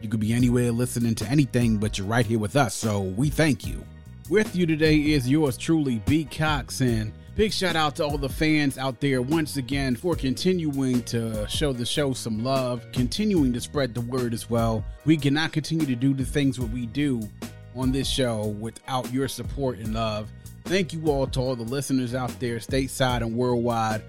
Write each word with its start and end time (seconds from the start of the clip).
You 0.00 0.08
could 0.08 0.20
be 0.20 0.32
anywhere 0.32 0.72
listening 0.72 1.14
to 1.16 1.26
anything, 1.26 1.76
but 1.76 1.98
you're 1.98 2.06
right 2.06 2.24
here 2.24 2.38
with 2.38 2.56
us, 2.56 2.74
so 2.74 3.00
we 3.02 3.28
thank 3.28 3.66
you. 3.66 3.84
With 4.30 4.56
you 4.56 4.64
today 4.64 4.96
is 4.96 5.28
yours 5.28 5.58
truly, 5.58 6.00
B. 6.06 6.24
Cox, 6.24 6.80
and 6.80 7.12
big 7.36 7.52
shout 7.52 7.76
out 7.76 7.96
to 7.96 8.04
all 8.04 8.16
the 8.16 8.28
fans 8.28 8.78
out 8.78 9.00
there 9.00 9.20
once 9.20 9.56
again 9.56 9.96
for 9.96 10.14
continuing 10.14 11.02
to 11.02 11.46
show 11.48 11.72
the 11.72 11.84
show 11.84 12.14
some 12.14 12.42
love, 12.42 12.86
continuing 12.92 13.52
to 13.52 13.60
spread 13.60 13.94
the 13.94 14.00
word 14.00 14.32
as 14.32 14.48
well. 14.48 14.84
We 15.04 15.16
cannot 15.18 15.52
continue 15.52 15.84
to 15.84 15.96
do 15.96 16.14
the 16.14 16.24
things 16.24 16.58
what 16.58 16.70
we 16.70 16.86
do 16.86 17.28
on 17.76 17.92
this 17.92 18.08
show 18.08 18.46
without 18.58 19.12
your 19.12 19.28
support 19.28 19.78
and 19.78 19.92
love. 19.94 20.30
Thank 20.64 20.92
you 20.92 21.08
all 21.08 21.26
to 21.26 21.40
all 21.40 21.56
the 21.56 21.62
listeners 21.64 22.14
out 22.14 22.38
there, 22.40 22.56
stateside 22.56 23.22
and 23.22 23.34
worldwide, 23.34 24.02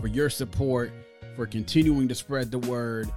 for 0.00 0.08
your 0.08 0.28
support, 0.28 0.92
for 1.36 1.46
continuing 1.46 2.08
to 2.08 2.14
spread 2.14 2.50
the 2.50 2.58
word, 2.58 3.08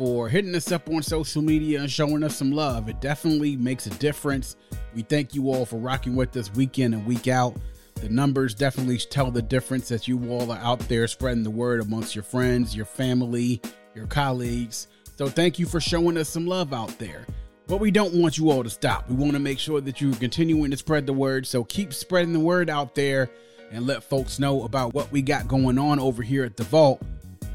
for 0.00 0.30
hitting 0.30 0.54
us 0.54 0.72
up 0.72 0.88
on 0.88 1.02
social 1.02 1.42
media 1.42 1.78
and 1.78 1.90
showing 1.90 2.24
us 2.24 2.34
some 2.34 2.50
love. 2.50 2.88
It 2.88 3.02
definitely 3.02 3.54
makes 3.54 3.86
a 3.86 3.90
difference. 3.90 4.56
We 4.94 5.02
thank 5.02 5.34
you 5.34 5.50
all 5.50 5.66
for 5.66 5.76
rocking 5.76 6.16
with 6.16 6.34
us 6.38 6.50
week 6.54 6.78
in 6.78 6.94
and 6.94 7.04
week 7.04 7.28
out. 7.28 7.54
The 7.96 8.08
numbers 8.08 8.54
definitely 8.54 8.96
tell 8.96 9.30
the 9.30 9.42
difference 9.42 9.90
that 9.90 10.08
you 10.08 10.30
all 10.30 10.52
are 10.52 10.58
out 10.60 10.78
there 10.88 11.06
spreading 11.06 11.42
the 11.42 11.50
word 11.50 11.82
amongst 11.82 12.14
your 12.14 12.24
friends, 12.24 12.74
your 12.74 12.86
family, 12.86 13.60
your 13.94 14.06
colleagues. 14.06 14.88
So 15.18 15.28
thank 15.28 15.58
you 15.58 15.66
for 15.66 15.80
showing 15.82 16.16
us 16.16 16.30
some 16.30 16.46
love 16.46 16.72
out 16.72 16.98
there. 16.98 17.26
But 17.66 17.76
we 17.76 17.90
don't 17.90 18.14
want 18.14 18.38
you 18.38 18.50
all 18.50 18.64
to 18.64 18.70
stop. 18.70 19.06
We 19.06 19.16
want 19.16 19.32
to 19.32 19.38
make 19.38 19.58
sure 19.58 19.82
that 19.82 20.00
you're 20.00 20.14
continuing 20.14 20.70
to 20.70 20.78
spread 20.78 21.04
the 21.04 21.12
word. 21.12 21.46
So 21.46 21.62
keep 21.62 21.92
spreading 21.92 22.32
the 22.32 22.40
word 22.40 22.70
out 22.70 22.94
there 22.94 23.28
and 23.70 23.86
let 23.86 24.02
folks 24.02 24.38
know 24.38 24.62
about 24.62 24.94
what 24.94 25.12
we 25.12 25.20
got 25.20 25.46
going 25.46 25.78
on 25.78 26.00
over 26.00 26.22
here 26.22 26.44
at 26.44 26.56
the 26.56 26.64
Vault. 26.64 27.02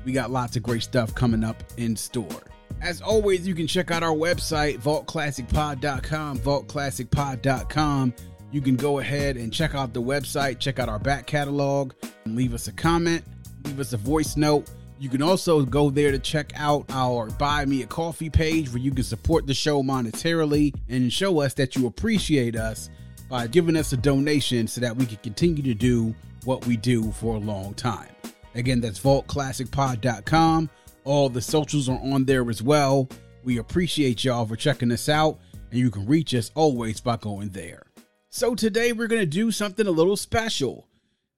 We 0.06 0.12
got 0.12 0.30
lots 0.32 0.56
of 0.56 0.64
great 0.64 0.84
stuff 0.84 1.14
coming 1.16 1.44
up 1.44 1.62
in 1.78 1.96
store. 1.96 2.44
As 2.82 3.02
always, 3.02 3.48
you 3.48 3.56
can 3.56 3.68
check 3.68 3.90
out 3.90 4.04
our 4.04 4.14
website, 4.16 4.80
vaultclassicpod.com, 4.80 6.40
vaultclassicpod.com. 6.40 8.14
You 8.52 8.62
can 8.62 8.76
go 8.76 9.00
ahead 9.00 9.38
and 9.38 9.52
check 9.52 9.74
out 9.74 9.94
the 9.94 10.02
website, 10.02 10.60
check 10.60 10.80
out 10.80 10.88
our 10.88 11.00
back 11.00 11.26
catalog, 11.26 11.94
and 12.26 12.36
leave 12.36 12.54
us 12.54 12.68
a 12.68 12.72
comment, 12.72 13.24
leave 13.64 13.80
us 13.80 13.94
a 13.94 13.98
voice 13.98 14.38
note. 14.38 14.70
You 15.00 15.10
can 15.10 15.22
also 15.22 15.66
go 15.66 15.90
there 15.90 16.12
to 16.12 16.20
check 16.20 16.54
out 16.56 16.86
our 16.90 17.30
Buy 17.32 17.66
Me 17.66 17.82
a 17.82 17.88
Coffee 17.88 18.30
page 18.30 18.70
where 18.70 18.78
you 18.78 18.92
can 18.92 19.04
support 19.04 19.46
the 19.46 19.54
show 19.54 19.84
monetarily 19.84 20.74
and 20.88 21.12
show 21.12 21.42
us 21.42 21.54
that 21.56 21.76
you 21.76 21.88
appreciate 21.88 22.56
us 22.56 22.90
by 23.30 23.48
giving 23.48 23.76
us 23.76 23.92
a 23.92 23.98
donation 23.98 24.68
so 24.68 24.80
that 24.80 24.96
we 24.96 25.06
can 25.06 25.18
continue 25.18 25.64
to 25.64 25.74
do 25.74 26.16
what 26.46 26.66
we 26.66 26.78
do 26.78 27.12
for 27.12 27.36
a 27.36 27.40
long 27.40 27.74
time. 27.74 28.08
Again, 28.56 28.80
that's 28.80 29.00
vaultclassicpod.com. 29.00 30.70
All 31.04 31.30
the 31.30 31.42
socials 31.42 31.90
are 31.90 32.00
on 32.02 32.26
there 32.26 32.50
as 32.50 32.64
well. 32.64 33.10
We 33.44 33.60
appreciate 33.60 34.24
y'all 34.24 34.46
for 34.46 34.56
checking 34.56 34.92
us 34.92 35.08
out, 35.08 35.40
and 35.70 35.80
you 35.80 35.92
can 35.92 36.06
reach 36.08 36.34
us 36.34 36.52
always 36.56 37.00
by 37.00 37.18
going 37.18 37.50
there. 37.50 37.84
So 38.30 38.56
today 38.56 38.92
we're 38.92 39.08
going 39.08 39.22
to 39.22 39.26
do 39.26 39.52
something 39.52 39.86
a 39.86 39.92
little 39.92 40.18
special. 40.18 40.88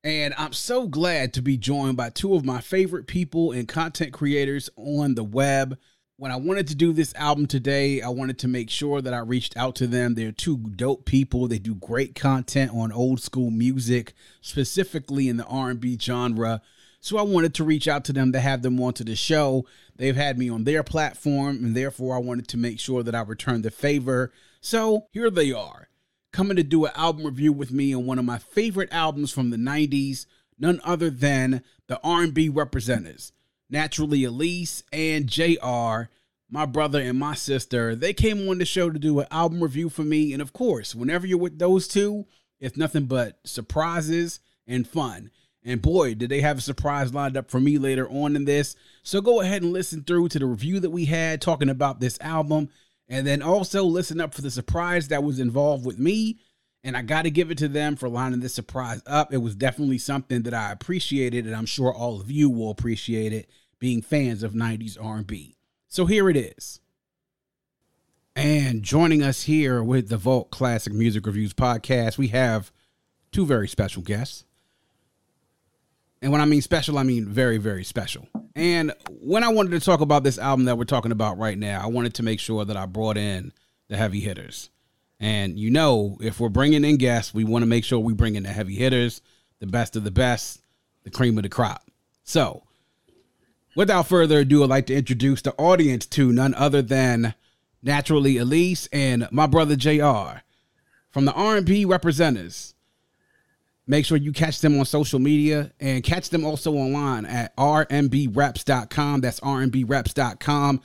And 0.03 0.33
I'm 0.37 0.53
so 0.53 0.87
glad 0.87 1.33
to 1.33 1.41
be 1.41 1.57
joined 1.57 1.97
by 1.97 2.11
two 2.11 2.35
of 2.35 2.45
my 2.45 2.61
favorite 2.61 3.07
people 3.07 3.51
and 3.51 3.67
content 3.67 4.13
creators 4.13 4.69
on 4.77 5.15
the 5.15 5.23
web. 5.23 5.77
When 6.15 6.31
I 6.31 6.37
wanted 6.37 6.67
to 6.69 6.75
do 6.75 6.93
this 6.93 7.13
album 7.15 7.45
today, 7.45 8.01
I 8.01 8.09
wanted 8.09 8.39
to 8.39 8.47
make 8.47 8.69
sure 8.69 9.01
that 9.01 9.13
I 9.13 9.19
reached 9.19 9.57
out 9.57 9.75
to 9.75 9.87
them. 9.87 10.15
They're 10.15 10.31
two 10.31 10.57
dope 10.57 11.05
people. 11.05 11.47
They 11.47 11.59
do 11.59 11.75
great 11.75 12.15
content 12.15 12.71
on 12.73 12.91
old 12.91 13.21
school 13.21 13.51
music, 13.51 14.13
specifically 14.39 15.27
in 15.27 15.37
the 15.37 15.45
R&B 15.45 15.97
genre. 15.99 16.61
So 16.99 17.17
I 17.17 17.21
wanted 17.21 17.53
to 17.55 17.63
reach 17.63 17.87
out 17.87 18.05
to 18.05 18.13
them 18.13 18.31
to 18.33 18.39
have 18.39 18.61
them 18.61 18.79
onto 18.81 19.03
the 19.03 19.15
show. 19.15 19.65
They've 19.95 20.15
had 20.15 20.37
me 20.37 20.49
on 20.49 20.63
their 20.63 20.83
platform, 20.83 21.63
and 21.63 21.75
therefore 21.75 22.15
I 22.15 22.19
wanted 22.19 22.47
to 22.49 22.57
make 22.57 22.79
sure 22.79 23.03
that 23.03 23.15
I 23.15 23.21
returned 23.21 23.63
the 23.63 23.71
favor. 23.71 24.31
So 24.61 25.07
here 25.11 25.29
they 25.29 25.51
are 25.51 25.87
coming 26.37 26.57
to 26.57 26.63
do 26.63 26.85
an 26.85 26.91
album 26.95 27.25
review 27.25 27.51
with 27.51 27.71
me 27.71 27.95
on 27.95 28.05
one 28.05 28.19
of 28.19 28.25
my 28.25 28.37
favorite 28.37 28.91
albums 28.91 29.31
from 29.31 29.49
the 29.49 29.57
90s, 29.57 30.27
none 30.59 30.79
other 30.83 31.09
than 31.09 31.63
the 31.87 31.99
R&B 32.03 32.49
Representers, 32.49 33.31
naturally 33.69 34.21
Alise 34.21 34.83
and 34.91 35.27
JR, 35.27 36.11
my 36.49 36.65
brother 36.65 37.01
and 37.01 37.17
my 37.17 37.33
sister. 37.33 37.95
They 37.95 38.13
came 38.13 38.47
on 38.47 38.59
the 38.59 38.65
show 38.65 38.89
to 38.89 38.99
do 38.99 39.19
an 39.19 39.27
album 39.31 39.63
review 39.63 39.89
for 39.89 40.03
me, 40.03 40.31
and 40.31 40.41
of 40.41 40.53
course, 40.53 40.93
whenever 40.93 41.25
you're 41.25 41.39
with 41.39 41.57
those 41.57 41.87
two, 41.87 42.25
it's 42.59 42.77
nothing 42.77 43.05
but 43.05 43.39
surprises 43.43 44.39
and 44.67 44.87
fun. 44.87 45.31
And 45.67 45.81
boy, 45.81 46.15
did 46.15 46.29
they 46.29 46.39
have 46.39 46.59
a 46.59 46.61
surprise 46.61 47.13
lined 47.13 47.35
up 47.35 47.51
for 47.51 47.59
me 47.59 47.77
later 47.77 48.09
on 48.09 48.37
in 48.37 48.45
this. 48.45 48.77
So 49.03 49.19
go 49.19 49.41
ahead 49.41 49.63
and 49.63 49.73
listen 49.73 50.01
through 50.01 50.29
to 50.29 50.39
the 50.39 50.45
review 50.45 50.79
that 50.79 50.91
we 50.91 51.05
had 51.05 51.41
talking 51.41 51.69
about 51.69 51.99
this 51.99 52.17
album 52.21 52.69
and 53.09 53.27
then 53.27 53.41
also 53.41 53.83
listen 53.83 54.21
up 54.21 54.33
for 54.33 54.41
the 54.41 54.49
surprise 54.49 55.09
that 55.09 55.23
was 55.23 55.39
involved 55.39 55.85
with 55.85 55.99
me. 55.99 56.39
And 56.85 56.95
I 56.95 57.01
got 57.01 57.23
to 57.23 57.31
give 57.31 57.51
it 57.51 57.57
to 57.57 57.67
them 57.67 57.97
for 57.97 58.07
lining 58.07 58.39
this 58.39 58.53
surprise 58.53 59.01
up. 59.05 59.33
It 59.33 59.39
was 59.39 59.55
definitely 59.55 59.97
something 59.97 60.43
that 60.43 60.53
I 60.53 60.71
appreciated, 60.71 61.45
and 61.45 61.53
I'm 61.53 61.65
sure 61.65 61.93
all 61.93 62.21
of 62.21 62.31
you 62.31 62.49
will 62.49 62.71
appreciate 62.71 63.33
it, 63.33 63.49
being 63.77 64.01
fans 64.01 64.43
of 64.43 64.53
90s 64.53 64.97
R&B. 65.01 65.57
So 65.89 66.05
here 66.05 66.29
it 66.29 66.37
is. 66.37 66.79
And 68.37 68.83
joining 68.83 69.21
us 69.21 69.43
here 69.43 69.83
with 69.83 70.07
the 70.07 70.17
Vault 70.17 70.49
Classic 70.49 70.93
Music 70.93 71.25
Reviews 71.25 71.53
podcast, 71.53 72.17
we 72.17 72.29
have 72.29 72.71
two 73.33 73.45
very 73.45 73.67
special 73.67 74.01
guests. 74.01 74.45
And 76.27 76.33
when 76.33 76.41
I 76.41 76.45
mean 76.45 76.61
special, 76.61 76.97
I 76.97 77.03
mean 77.03 77.25
very, 77.25 77.57
very 77.57 77.85
special. 77.85 78.27
And 78.53 78.91
when 79.21 79.45
I 79.45 79.47
wanted 79.47 79.71
to 79.71 79.79
talk 79.79 80.01
about 80.01 80.25
this 80.25 80.37
album 80.37 80.65
that 80.65 80.77
we're 80.77 80.83
talking 80.83 81.13
about 81.13 81.37
right 81.37 81.57
now, 81.57 81.81
I 81.81 81.87
wanted 81.87 82.15
to 82.15 82.23
make 82.23 82.41
sure 82.41 82.65
that 82.65 82.75
I 82.75 82.85
brought 82.85 83.15
in 83.15 83.53
the 83.87 83.95
heavy 83.95 84.19
hitters. 84.19 84.69
And 85.21 85.57
you 85.57 85.71
know, 85.71 86.17
if 86.19 86.41
we're 86.41 86.49
bringing 86.49 86.83
in 86.83 86.97
guests, 86.97 87.33
we 87.33 87.45
want 87.45 87.61
to 87.61 87.65
make 87.65 87.85
sure 87.85 87.99
we 87.99 88.13
bring 88.13 88.35
in 88.35 88.43
the 88.43 88.49
heavy 88.49 88.75
hitters, 88.75 89.21
the 89.59 89.67
best 89.67 89.95
of 89.95 90.03
the 90.03 90.11
best, 90.11 90.59
the 91.05 91.09
cream 91.09 91.37
of 91.37 91.43
the 91.43 91.49
crop. 91.49 91.81
So, 92.25 92.63
without 93.73 94.09
further 94.09 94.39
ado, 94.39 94.65
I'd 94.65 94.69
like 94.69 94.87
to 94.87 94.95
introduce 94.95 95.41
the 95.41 95.53
audience 95.53 96.05
to 96.07 96.33
none 96.33 96.53
other 96.55 96.81
than 96.81 97.35
naturally 97.81 98.33
Alise 98.33 98.89
and 98.91 99.29
my 99.31 99.47
brother 99.47 99.77
JR 99.77 100.41
from 101.09 101.23
the 101.23 101.31
R&B 101.31 101.85
Representers. 101.85 102.73
Make 103.89 104.05
sure 104.05 104.17
you 104.17 104.33
catch 104.33 104.59
them 104.59 104.77
on 104.77 104.85
social 104.85 105.17
media 105.17 105.71
and 105.79 106.03
catch 106.03 106.29
them 106.29 106.43
also 106.43 106.73
online 106.73 107.25
at 107.25 107.55
rnbreps.com. 107.55 109.21
That's 109.21 109.39
rnbreps.com. 109.39 110.81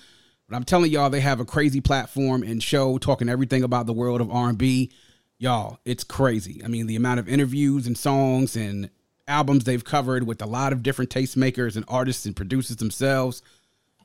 But 0.49 0.57
I'm 0.57 0.65
telling 0.65 0.93
y'all, 0.93 1.11
they 1.11 1.21
have 1.21 1.41
a 1.41 1.45
crazy 1.45 1.81
platform 1.81 2.45
and 2.45 2.63
show 2.63 2.99
talking 2.99 3.29
everything 3.29 3.65
about 3.65 3.87
the 3.87 3.93
world 3.93 4.21
of 4.21 4.31
R&B. 4.31 4.93
Y'all, 5.39 5.81
it's 5.85 6.05
crazy. 6.05 6.63
I 6.65 6.69
mean, 6.69 6.87
the 6.87 6.95
amount 6.95 7.19
of 7.19 7.29
interviews 7.29 7.89
and 7.89 7.99
songs 7.99 8.55
and 8.55 8.89
albums 9.27 9.65
they've 9.65 9.85
covered 9.85 10.25
with 10.25 10.41
a 10.41 10.47
lot 10.47 10.73
of 10.73 10.83
different 10.83 11.11
tastemakers 11.11 11.75
and 11.75 11.85
artists 11.89 12.27
and 12.27 12.37
producers 12.37 12.77
themselves. 12.77 13.43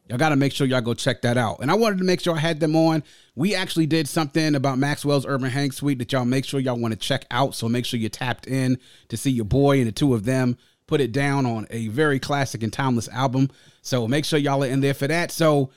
Y'all 0.09 0.17
got 0.17 0.29
to 0.29 0.37
make 0.37 0.53
sure 0.53 0.65
y'all 0.65 0.79
go 0.79 0.93
check 0.93 1.21
that 1.21 1.37
out. 1.37 1.57
And 1.59 1.69
I 1.69 1.73
wanted 1.73 1.97
to 1.97 2.05
make 2.05 2.21
sure 2.21 2.35
I 2.35 2.39
had 2.39 2.61
them 2.61 2.77
on. 2.77 3.03
We 3.35 3.53
actually 3.53 3.87
did 3.87 4.07
something 4.07 4.55
about 4.55 4.77
Maxwell's 4.77 5.25
Urban 5.25 5.49
Hang 5.49 5.71
Suite 5.71 5.99
that 5.99 6.13
y'all 6.13 6.23
make 6.23 6.45
sure 6.45 6.61
y'all 6.61 6.79
want 6.79 6.93
to 6.93 6.99
check 6.99 7.25
out. 7.29 7.55
So 7.55 7.67
make 7.67 7.85
sure 7.85 7.99
you're 7.99 8.09
tapped 8.09 8.47
in 8.47 8.79
to 9.09 9.17
see 9.17 9.31
your 9.31 9.45
boy 9.45 9.79
and 9.79 9.87
the 9.87 9.91
two 9.91 10.13
of 10.13 10.23
them 10.23 10.57
put 10.87 11.01
it 11.01 11.11
down 11.11 11.45
on 11.45 11.67
a 11.71 11.89
very 11.89 12.19
classic 12.19 12.63
and 12.63 12.71
timeless 12.71 13.09
album. 13.09 13.49
So 13.81 14.07
make 14.07 14.23
sure 14.23 14.39
y'all 14.39 14.63
are 14.63 14.67
in 14.67 14.79
there 14.79 14.93
for 14.93 15.07
that. 15.07 15.29
So 15.31 15.71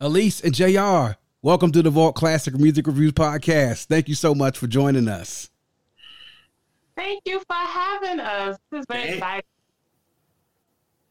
Alise 0.00 0.44
and 0.44 0.54
JR, 0.54 1.18
welcome 1.42 1.72
to 1.72 1.82
the 1.82 1.90
Vault 1.90 2.14
Classic 2.14 2.54
Music 2.54 2.86
Reviews 2.86 3.12
Podcast. 3.12 3.86
Thank 3.86 4.08
you 4.08 4.14
so 4.14 4.36
much 4.36 4.56
for 4.56 4.68
joining 4.68 5.08
us. 5.08 5.50
Thank 6.94 7.22
you 7.24 7.40
for 7.40 7.56
having 7.56 8.20
us. 8.20 8.56
This 8.70 8.80
is 8.80 8.86
very 8.88 9.08
exciting 9.14 9.48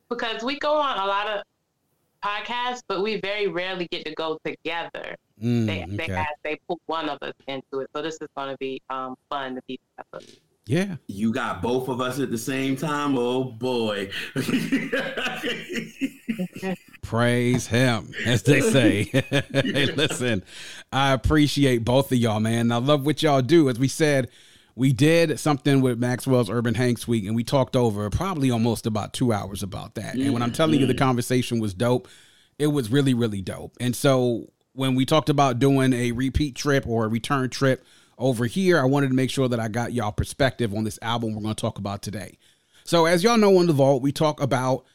because 0.08 0.44
we 0.44 0.58
go 0.60 0.76
on 0.76 0.98
a 0.98 1.06
lot 1.06 1.28
of 1.28 1.44
podcasts, 2.24 2.82
but 2.88 3.04
we 3.04 3.20
very 3.20 3.48
rarely 3.48 3.88
get 3.92 4.06
to 4.06 4.14
go 4.14 4.40
together. 4.46 5.16
Mm, 5.42 5.66
they 5.66 5.84
okay. 5.84 5.96
they 5.96 6.14
have, 6.14 6.28
they 6.44 6.60
put 6.68 6.80
one 6.86 7.10
of 7.10 7.18
us 7.22 7.34
into 7.48 7.80
it, 7.80 7.90
so 7.96 8.02
this 8.02 8.18
is 8.22 8.28
going 8.36 8.50
to 8.50 8.58
be 8.58 8.82
um, 8.90 9.16
fun 9.30 9.56
to 9.56 9.62
be 9.68 9.80
together. 9.98 10.26
Yeah. 10.66 10.96
You 11.08 11.34
got 11.34 11.62
both 11.62 11.90
of 11.90 12.00
us 12.00 12.20
at 12.20 12.32
the 12.32 12.38
same 12.38 12.78
time. 12.78 13.18
Oh 13.18 13.44
boy. 13.44 14.10
Praise 17.02 17.68
him, 17.68 18.14
as 18.26 18.44
they 18.44 18.62
say. 18.62 19.04
hey, 19.12 19.88
listen, 19.88 20.42
I 20.92 21.12
appreciate 21.12 21.84
both 21.84 22.14
of 22.14 22.18
y'all, 22.18 22.40
man. 22.40 22.72
I 22.72 22.78
love 22.78 23.06
what 23.06 23.22
y'all 23.22 23.42
do. 23.42 23.68
As 23.68 23.78
we 23.78 23.90
said, 23.90 24.30
we 24.76 24.92
did 24.92 25.40
something 25.40 25.82
with 25.82 26.00
Maxwell's 26.00 26.50
Urban 26.50 26.74
Hang 26.74 26.98
Suite, 26.98 27.26
and 27.26 27.36
we 27.36 27.44
talked 27.44 27.76
over 27.76 28.10
probably 28.10 28.50
almost 28.50 28.86
about 28.88 29.14
two 29.14 29.32
hours 29.32 29.62
about 29.62 29.96
that. 29.96 30.16
And 30.16 30.34
when 30.34 30.42
I'm 30.42 30.52
telling 30.52 30.80
you 30.80 30.88
the 30.88 30.94
mm. 30.94 31.00
conversation 31.00 31.60
was 31.60 31.74
dope, 31.74 32.08
it 32.58 32.68
was 32.68 32.92
really, 32.92 33.14
really 33.14 33.42
dope. 33.42 33.78
And 33.80 33.96
so 33.96 34.50
when 34.74 34.96
we 34.96 35.06
talked 35.06 35.30
about 35.30 35.60
doing 35.60 35.94
a 35.94 36.12
repeat 36.12 36.56
trip 36.56 36.88
or 36.88 37.06
a 37.06 37.08
return 37.08 37.50
trip 37.50 37.86
over 38.18 38.46
here, 38.46 38.80
I 38.80 38.86
wanted 38.86 39.10
to 39.10 39.14
make 39.14 39.30
sure 39.30 39.48
that 39.48 39.60
I 39.60 39.68
got 39.68 39.94
y'all 39.94 40.12
perspective 40.12 40.74
on 40.74 40.84
this 40.84 40.98
album 41.02 41.36
we're 41.36 41.42
going 41.42 41.56
to 41.56 41.62
talk 41.62 41.78
about 41.78 42.02
today. 42.02 42.38
So, 42.84 43.06
as 43.06 43.24
y'all 43.24 43.38
know 43.38 43.58
on 43.60 43.68
the 43.68 43.74
vault, 43.74 44.02
we 44.02 44.12
talk 44.12 44.42
about 44.42 44.86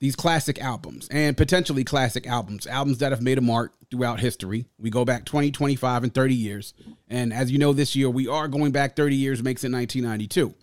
these 0.00 0.16
classic 0.16 0.60
albums 0.60 1.06
and 1.10 1.36
potentially 1.36 1.84
classic 1.84 2.26
albums, 2.26 2.66
albums 2.66 2.98
that 2.98 3.12
have 3.12 3.22
made 3.22 3.38
a 3.38 3.42
mark 3.42 3.74
throughout 3.90 4.18
history. 4.18 4.66
We 4.78 4.90
go 4.90 5.04
back 5.04 5.26
20, 5.26 5.50
25, 5.50 6.04
and 6.04 6.14
30 6.14 6.34
years. 6.34 6.74
And 7.08 7.32
as 7.32 7.50
you 7.50 7.58
know, 7.58 7.72
this 7.72 7.94
year 7.94 8.08
we 8.08 8.26
are 8.26 8.48
going 8.48 8.72
back 8.72 8.96
30 8.96 9.14
years, 9.14 9.42
makes 9.42 9.62
it 9.62 9.70
1992. 9.70 10.54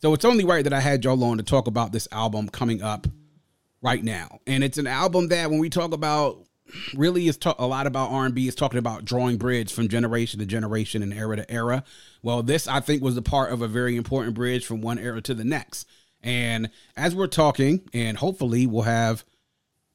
So 0.00 0.14
it's 0.14 0.24
only 0.24 0.44
right 0.44 0.62
that 0.62 0.72
I 0.72 0.80
had 0.80 1.04
y'all 1.04 1.22
on 1.24 1.38
to 1.38 1.42
talk 1.42 1.66
about 1.66 1.90
this 1.90 2.06
album 2.12 2.48
coming 2.48 2.80
up 2.80 3.06
right 3.82 4.02
now. 4.02 4.38
And 4.46 4.62
it's 4.62 4.78
an 4.78 4.86
album 4.86 5.28
that 5.28 5.50
when 5.50 5.58
we 5.58 5.68
talk 5.68 5.92
about 5.92 6.46
really 6.94 7.28
is 7.28 7.36
talk 7.36 7.56
a 7.58 7.66
lot 7.66 7.86
about 7.86 8.10
R&B 8.10 8.46
is 8.48 8.54
talking 8.54 8.78
about 8.78 9.04
drawing 9.04 9.36
bridge 9.36 9.72
from 9.72 9.88
generation 9.88 10.40
to 10.40 10.46
generation 10.46 11.02
and 11.02 11.12
era 11.12 11.36
to 11.36 11.50
era. 11.50 11.84
Well, 12.22 12.42
this 12.42 12.68
I 12.68 12.80
think 12.80 13.02
was 13.02 13.16
a 13.16 13.22
part 13.22 13.52
of 13.52 13.62
a 13.62 13.68
very 13.68 13.96
important 13.96 14.34
bridge 14.34 14.66
from 14.66 14.80
one 14.80 14.98
era 14.98 15.20
to 15.22 15.34
the 15.34 15.44
next. 15.44 15.88
And 16.22 16.70
as 16.96 17.14
we're 17.14 17.26
talking, 17.26 17.88
and 17.92 18.16
hopefully 18.16 18.66
we'll 18.66 18.82
have 18.82 19.24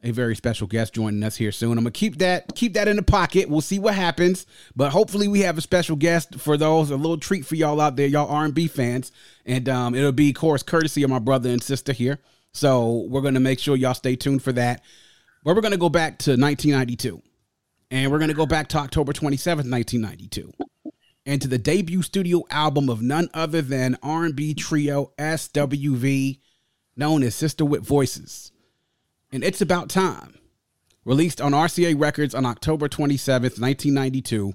a 0.04 0.12
very 0.12 0.36
special 0.36 0.68
guest 0.68 0.94
joining 0.94 1.24
us 1.24 1.36
here 1.36 1.52
soon. 1.52 1.78
I'm 1.78 1.84
gonna 1.84 1.92
keep 1.92 2.18
that 2.18 2.56
keep 2.56 2.74
that 2.74 2.88
in 2.88 2.96
the 2.96 3.04
pocket. 3.04 3.50
We'll 3.50 3.62
see 3.62 3.80
what 3.80 3.94
happens, 3.94 4.46
but 4.76 4.92
hopefully 4.92 5.28
we 5.28 5.42
have 5.42 5.58
a 5.58 5.62
special 5.62 5.96
guest 5.96 6.40
for 6.40 6.58
those. 6.58 6.90
A 6.90 6.96
little 6.96 7.18
treat 7.18 7.46
for 7.46 7.56
y'all 7.56 7.80
out 7.80 7.96
there, 7.96 8.08
y'all 8.08 8.30
R&B 8.30 8.68
fans, 8.68 9.12
and 9.46 9.70
um, 9.70 9.94
it'll 9.94 10.12
be, 10.12 10.30
of 10.30 10.36
course, 10.36 10.64
courtesy 10.64 11.04
of 11.04 11.10
my 11.10 11.20
brother 11.20 11.50
and 11.50 11.62
sister 11.62 11.94
here. 11.94 12.20
So 12.54 13.08
we're 13.10 13.22
gonna 13.22 13.40
make 13.40 13.60
sure 13.60 13.76
y'all 13.76 13.94
stay 13.94 14.16
tuned 14.16 14.44
for 14.44 14.54
that. 14.54 14.82
But 15.44 15.56
we're 15.56 15.62
gonna 15.62 15.78
go 15.78 15.90
back 15.90 16.20
to 16.20 16.32
1992, 16.32 17.22
and 17.92 18.12
we're 18.12 18.20
gonna 18.20 18.34
go 18.34 18.46
back 18.46 18.70
to 18.70 18.78
October 18.78 19.14
27th, 19.14 19.70
1992 19.70 20.52
and 21.26 21.42
to 21.42 21.48
the 21.48 21.58
debut 21.58 22.02
studio 22.02 22.44
album 22.50 22.90
of 22.90 23.02
none 23.02 23.30
other 23.34 23.62
than 23.62 23.98
R&B 24.02 24.54
trio 24.56 25.12
SWV, 25.18 26.40
known 26.96 27.24
as 27.24 27.36
Sister 27.36 27.64
with 27.64 27.86
Voices. 27.86 28.52
And 29.32 29.44
It's 29.44 29.62
About 29.62 29.90
Time, 29.90 30.38
released 31.06 31.40
on 31.40 31.54
RCA 31.54 32.00
Records 32.00 32.36
on 32.36 32.46
October 32.46 32.90
27th, 32.90 33.60
1992. 33.60 34.54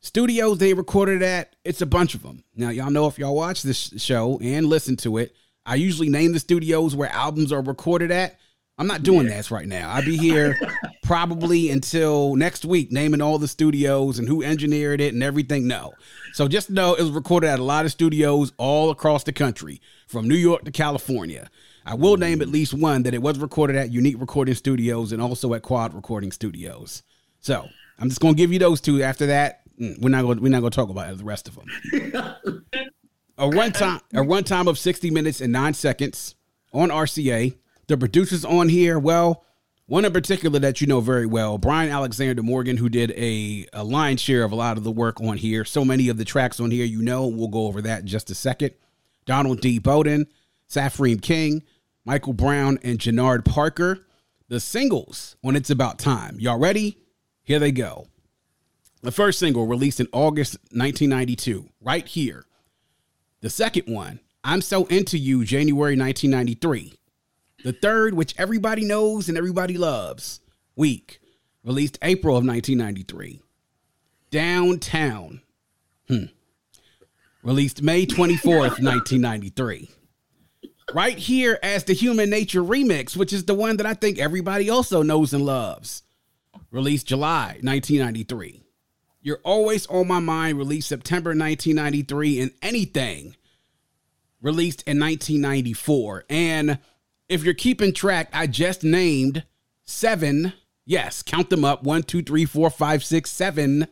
Studios 0.00 0.58
they 0.58 0.74
recorded 0.74 1.22
at, 1.22 1.54
it's 1.64 1.80
a 1.80 1.86
bunch 1.86 2.14
of 2.14 2.22
them. 2.22 2.42
Now, 2.56 2.70
y'all 2.70 2.90
know 2.90 3.06
if 3.06 3.18
y'all 3.18 3.36
watch 3.36 3.62
this 3.62 3.92
show 3.98 4.38
and 4.42 4.66
listen 4.66 4.96
to 4.98 5.18
it, 5.18 5.34
I 5.64 5.76
usually 5.76 6.08
name 6.08 6.32
the 6.32 6.40
studios 6.40 6.96
where 6.96 7.08
albums 7.10 7.52
are 7.52 7.62
recorded 7.62 8.10
at. 8.10 8.36
I'm 8.78 8.86
not 8.86 9.02
doing 9.02 9.26
yeah. 9.26 9.36
that 9.36 9.50
right 9.50 9.68
now. 9.68 9.90
I'll 9.90 10.04
be 10.04 10.16
here 10.16 10.58
probably 11.02 11.70
until 11.70 12.34
next 12.36 12.64
week, 12.64 12.90
naming 12.90 13.20
all 13.20 13.38
the 13.38 13.48
studios 13.48 14.18
and 14.18 14.26
who 14.26 14.42
engineered 14.42 15.00
it 15.00 15.12
and 15.12 15.22
everything. 15.22 15.66
No. 15.66 15.92
So 16.32 16.48
just 16.48 16.70
know 16.70 16.94
it 16.94 17.02
was 17.02 17.10
recorded 17.10 17.48
at 17.48 17.58
a 17.58 17.64
lot 17.64 17.84
of 17.84 17.92
studios 17.92 18.52
all 18.56 18.90
across 18.90 19.24
the 19.24 19.32
country, 19.32 19.80
from 20.08 20.26
New 20.26 20.36
York 20.36 20.64
to 20.64 20.70
California. 20.70 21.50
I 21.84 21.94
will 21.94 22.16
name 22.16 22.40
at 22.40 22.48
least 22.48 22.72
one 22.72 23.02
that 23.02 23.14
it 23.14 23.22
was 23.22 23.38
recorded 23.38 23.76
at 23.76 23.90
Unique 23.90 24.20
Recording 24.20 24.54
Studios 24.54 25.12
and 25.12 25.20
also 25.20 25.52
at 25.54 25.62
Quad 25.62 25.94
Recording 25.94 26.32
Studios. 26.32 27.02
So 27.40 27.68
I'm 27.98 28.08
just 28.08 28.20
gonna 28.20 28.34
give 28.34 28.52
you 28.52 28.58
those 28.58 28.80
two. 28.80 29.02
After 29.02 29.26
that, 29.26 29.60
mm, 29.78 30.00
we're 30.00 30.08
not 30.08 30.22
going 30.22 30.40
we're 30.40 30.48
not 30.48 30.60
gonna 30.60 30.70
talk 30.70 30.90
about 30.90 31.16
the 31.16 31.24
rest 31.24 31.48
of 31.48 31.56
them. 31.56 31.66
a 33.38 33.48
runtime 33.48 34.00
a 34.14 34.22
one 34.22 34.44
time 34.44 34.68
of 34.68 34.78
60 34.78 35.10
minutes 35.10 35.40
and 35.40 35.52
nine 35.52 35.74
seconds 35.74 36.36
on 36.72 36.88
RCA 36.88 37.54
the 37.92 37.98
producers 37.98 38.42
on 38.42 38.70
here, 38.70 38.98
well, 38.98 39.44
one 39.84 40.06
in 40.06 40.12
particular 40.14 40.58
that 40.58 40.80
you 40.80 40.86
know 40.86 41.02
very 41.02 41.26
well, 41.26 41.58
Brian 41.58 41.90
Alexander 41.90 42.42
Morgan, 42.42 42.78
who 42.78 42.88
did 42.88 43.10
a, 43.10 43.66
a 43.74 44.16
share 44.16 44.44
of 44.44 44.52
a 44.52 44.54
lot 44.54 44.78
of 44.78 44.84
the 44.84 44.90
work 44.90 45.20
on 45.20 45.36
here. 45.36 45.66
So 45.66 45.84
many 45.84 46.08
of 46.08 46.16
the 46.16 46.24
tracks 46.24 46.58
on 46.58 46.70
here, 46.70 46.86
you 46.86 47.02
know, 47.02 47.26
we'll 47.26 47.48
go 47.48 47.66
over 47.66 47.82
that 47.82 48.00
in 48.00 48.06
just 48.06 48.30
a 48.30 48.34
second. 48.34 48.72
Donald 49.26 49.60
Dee 49.60 49.78
Bowden, 49.78 50.26
Saphreem 50.70 51.20
King, 51.20 51.62
Michael 52.06 52.32
Brown, 52.32 52.78
and 52.82 52.98
Genard 52.98 53.44
Parker. 53.44 54.06
The 54.48 54.58
singles 54.58 55.36
on 55.44 55.54
It's 55.54 55.68
About 55.68 55.98
Time. 55.98 56.40
Y'all 56.40 56.58
ready? 56.58 56.96
Here 57.42 57.58
they 57.58 57.72
go. 57.72 58.06
The 59.02 59.12
first 59.12 59.38
single 59.38 59.66
released 59.66 60.00
in 60.00 60.08
August 60.12 60.54
1992, 60.70 61.68
right 61.82 62.06
here. 62.06 62.46
The 63.42 63.50
second 63.50 63.92
one, 63.92 64.20
I'm 64.42 64.62
So 64.62 64.86
Into 64.86 65.18
You, 65.18 65.44
January 65.44 65.94
1993. 65.94 66.94
The 67.62 67.72
third, 67.72 68.14
which 68.14 68.34
everybody 68.38 68.84
knows 68.84 69.28
and 69.28 69.38
everybody 69.38 69.78
loves, 69.78 70.40
Weak, 70.74 71.20
released 71.64 71.98
April 72.02 72.36
of 72.36 72.44
1993. 72.44 73.40
Downtown, 74.30 75.42
hmm, 76.08 76.24
released 77.42 77.82
May 77.82 78.06
24th, 78.06 78.82
1993. 78.82 79.90
Right 80.92 81.16
here 81.16 81.58
as 81.62 81.84
the 81.84 81.92
Human 81.92 82.30
Nature 82.30 82.62
remix, 82.62 83.16
which 83.16 83.32
is 83.32 83.44
the 83.44 83.54
one 83.54 83.76
that 83.76 83.86
I 83.86 83.94
think 83.94 84.18
everybody 84.18 84.68
also 84.68 85.02
knows 85.02 85.32
and 85.32 85.44
loves, 85.44 86.02
released 86.70 87.06
July 87.06 87.58
1993. 87.62 88.62
You're 89.22 89.40
Always 89.44 89.86
on 89.86 90.08
My 90.08 90.18
Mind, 90.18 90.58
released 90.58 90.88
September 90.88 91.30
1993, 91.30 92.40
and 92.40 92.50
Anything, 92.60 93.36
released 94.40 94.82
in 94.82 94.98
1994. 94.98 96.24
And 96.28 96.78
if 97.28 97.44
you're 97.44 97.54
keeping 97.54 97.92
track, 97.92 98.28
I 98.32 98.46
just 98.46 98.84
named 98.84 99.44
seven, 99.84 100.52
yes, 100.84 101.22
count 101.22 101.50
them 101.50 101.64
up 101.64 101.82
one, 101.82 102.02
two, 102.02 102.22
three, 102.22 102.44
four, 102.44 102.70
five, 102.70 103.04
six, 103.04 103.30
seven 103.30 103.88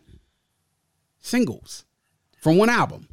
singles 1.18 1.84
from 2.40 2.56
one 2.56 2.70
album. 2.70 3.08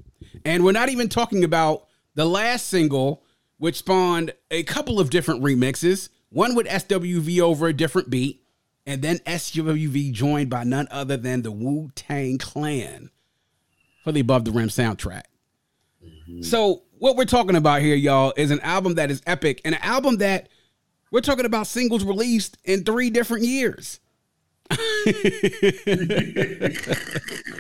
And 0.46 0.64
we're 0.64 0.72
not 0.72 0.90
even 0.90 1.10
talking 1.10 1.44
about 1.44 1.88
the 2.16 2.26
last 2.26 2.68
single, 2.68 3.24
which 3.58 3.78
spawned 3.78 4.34
a 4.52 4.64
couple 4.64 5.00
of 5.00 5.10
different 5.10 5.44
remixes, 5.44 6.10
one 6.30 6.56
with 6.56 6.68
SWV 6.68 7.40
over 7.40 7.68
a 7.68 7.74
different 7.74 8.10
beat, 8.10 8.44
and 8.86 9.02
then 9.02 9.18
SWV 9.20 10.12
joined 10.14 10.50
by 10.50 10.64
none 10.64 10.88
other 10.92 11.18
than 11.18 11.42
the 11.42 11.52
Wu 11.52 11.92
Tang 11.96 12.38
Clan 12.38 13.12
for 14.04 14.12
the 14.12 14.22
Above 14.22 14.46
the 14.46 14.52
Rim 14.52 14.70
soundtrack. 14.70 15.24
Mm-hmm. 16.04 16.42
So 16.42 16.84
what 17.00 17.16
we're 17.16 17.26
talking 17.26 17.56
about 17.56 17.82
here, 17.82 17.96
y'all, 17.96 18.34
is 18.38 18.52
an 18.52 18.60
album 18.62 18.96
that 18.96 19.12
is 19.12 19.22
epic 19.26 19.62
and 19.66 19.76
an 19.76 19.82
album 19.82 20.18
that 20.18 20.50
we're 21.12 21.22
talking 21.22 21.46
about 21.46 21.68
singles 21.68 22.04
released 22.04 22.58
in 22.64 22.84
three 22.84 23.10
different 23.10 23.46
years. 23.46 24.00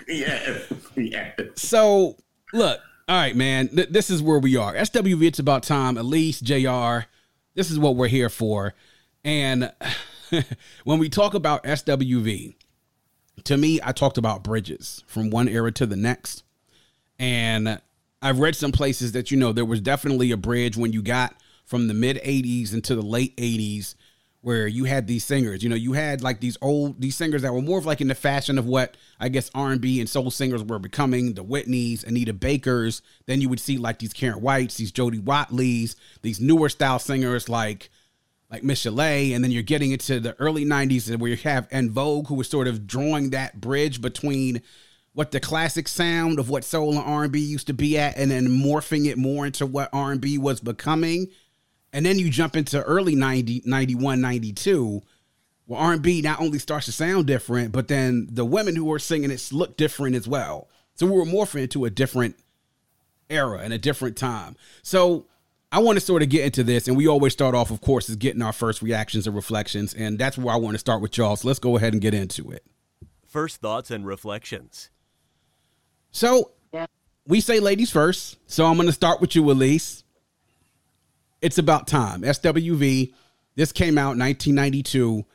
yeah, 0.07 0.59
yeah. 0.95 1.31
So, 1.55 2.17
look, 2.53 2.79
all 3.07 3.15
right, 3.15 3.35
man, 3.35 3.69
th- 3.69 3.89
this 3.89 4.09
is 4.09 4.21
where 4.21 4.39
we 4.39 4.57
are. 4.57 4.73
SWV, 4.73 5.23
it's 5.23 5.39
about 5.39 5.63
time. 5.63 5.95
Alise, 5.95 6.41
JR, 6.41 7.07
this 7.55 7.71
is 7.71 7.79
what 7.79 7.95
we're 7.95 8.09
here 8.09 8.29
for. 8.29 8.73
And 9.23 9.71
when 10.83 10.99
we 10.99 11.07
talk 11.07 11.33
about 11.33 11.63
SWV, 11.63 12.55
to 13.45 13.57
me, 13.57 13.79
I 13.81 13.93
talked 13.93 14.17
about 14.17 14.43
bridges 14.43 15.03
from 15.07 15.29
one 15.29 15.47
era 15.47 15.71
to 15.73 15.85
the 15.85 15.95
next. 15.95 16.43
And 17.17 17.79
I've 18.21 18.39
read 18.39 18.55
some 18.55 18.71
places 18.71 19.11
that 19.11 19.31
you 19.31 19.37
know 19.37 19.51
there 19.51 19.65
was 19.65 19.81
definitely 19.81 20.31
a 20.31 20.37
bridge 20.37 20.77
when 20.77 20.93
you 20.93 21.01
got 21.01 21.35
from 21.65 21.87
the 21.87 21.93
mid 21.93 22.17
80s 22.17 22.73
into 22.73 22.95
the 22.95 23.01
late 23.01 23.35
80s 23.37 23.95
where 24.41 24.67
you 24.67 24.85
had 24.85 25.07
these 25.07 25.25
singers 25.25 25.63
you 25.63 25.69
know 25.69 25.75
you 25.75 25.93
had 25.93 26.21
like 26.21 26.39
these 26.39 26.57
old 26.61 27.01
these 27.01 27.15
singers 27.15 27.41
that 27.41 27.53
were 27.53 27.61
more 27.61 27.79
of 27.79 27.85
like 27.85 28.01
in 28.01 28.07
the 28.07 28.15
fashion 28.15 28.57
of 28.57 28.65
what 28.65 28.95
i 29.19 29.27
guess 29.27 29.49
r&b 29.53 29.99
and 29.99 30.07
soul 30.07 30.31
singers 30.31 30.63
were 30.63 30.79
becoming 30.79 31.33
the 31.33 31.43
whitneys 31.43 32.05
anita 32.05 32.33
bakers. 32.33 33.01
Then 33.25 33.41
you 33.41 33.49
would 33.49 33.59
see 33.59 33.77
like 33.77 33.99
these 33.99 34.13
karen 34.13 34.41
whites 34.41 34.77
these 34.77 34.91
jody 34.91 35.19
watleys 35.19 35.95
these 36.21 36.39
newer 36.39 36.69
style 36.69 36.99
singers 36.99 37.49
like 37.49 37.89
like 38.49 38.63
Miss 38.63 38.79
Chalet, 38.79 39.33
and 39.33 39.43
then 39.43 39.51
you're 39.51 39.61
getting 39.61 39.91
into 39.91 40.19
the 40.19 40.33
early 40.39 40.63
90s 40.63 41.13
where 41.17 41.29
you 41.29 41.37
have 41.37 41.67
En 41.71 41.89
Vogue, 41.89 42.27
who 42.27 42.35
was 42.35 42.49
sort 42.49 42.67
of 42.67 42.87
drawing 42.87 43.31
that 43.31 43.59
bridge 43.59 44.01
between 44.01 44.61
what 45.17 45.31
the 45.31 45.39
classic 45.39 45.87
sound 45.87 46.37
of 46.37 46.47
what 46.47 46.63
soul 46.63 46.91
and 46.91 46.99
R&B 46.99 47.39
used 47.39 47.65
to 47.65 47.73
be 47.73 47.97
at 47.97 48.15
and 48.17 48.29
then 48.29 48.47
morphing 48.47 49.07
it 49.07 49.17
more 49.17 49.47
into 49.47 49.65
what 49.65 49.89
R&B 49.91 50.37
was 50.37 50.59
becoming. 50.59 51.25
And 51.91 52.05
then 52.05 52.19
you 52.19 52.29
jump 52.29 52.55
into 52.55 52.83
early 52.83 53.15
90, 53.15 53.63
91, 53.65 54.21
92, 54.21 55.01
where 55.65 55.79
R&B 55.79 56.21
not 56.21 56.39
only 56.39 56.59
starts 56.59 56.85
to 56.85 56.91
sound 56.91 57.25
different, 57.25 57.71
but 57.71 57.87
then 57.87 58.27
the 58.29 58.45
women 58.45 58.75
who 58.75 58.85
were 58.85 58.99
singing 58.99 59.31
it 59.31 59.49
look 59.51 59.75
different 59.75 60.15
as 60.15 60.27
well. 60.27 60.67
So 60.93 61.07
we 61.07 61.13
were 61.13 61.25
morphing 61.25 61.63
into 61.63 61.85
a 61.85 61.89
different 61.89 62.35
era 63.27 63.61
and 63.63 63.73
a 63.73 63.79
different 63.79 64.17
time. 64.17 64.55
So 64.83 65.25
I 65.71 65.79
want 65.79 65.97
to 65.97 66.05
sort 66.05 66.21
of 66.21 66.29
get 66.29 66.45
into 66.45 66.63
this, 66.63 66.87
and 66.87 66.95
we 66.95 67.07
always 67.07 67.33
start 67.33 67.55
off, 67.55 67.71
of 67.71 67.81
course, 67.81 68.07
is 68.07 68.17
getting 68.17 68.43
our 68.43 68.53
first 68.53 68.83
reactions 68.83 69.25
and 69.25 69.35
reflections, 69.35 69.95
and 69.95 70.19
that's 70.19 70.37
where 70.37 70.53
I 70.53 70.57
want 70.57 70.75
to 70.75 70.79
start 70.79 71.01
with 71.01 71.17
y'all. 71.17 71.37
So 71.37 71.47
let's 71.47 71.57
go 71.57 71.75
ahead 71.75 71.93
and 71.93 72.03
get 72.03 72.13
into 72.13 72.51
it. 72.51 72.63
First 73.25 73.61
thoughts 73.61 73.89
and 73.89 74.05
reflections. 74.05 74.91
So 76.17 76.49
Yeah. 76.73 76.87
we 77.27 77.41
say 77.41 77.59
ladies 77.59 77.91
first. 77.91 78.37
So 78.47 78.65
I'm 78.65 78.73
going 78.75 78.87
to 78.87 78.91
start 78.91 79.21
with 79.21 79.35
you, 79.35 79.43
Alise. 79.43 80.01
It's 81.43 81.59
about 81.59 81.85
time. 81.85 82.23
SWV. 82.23 83.13
This 83.55 83.71
came 83.71 83.99
out 83.99 84.17
1992. 84.17 85.25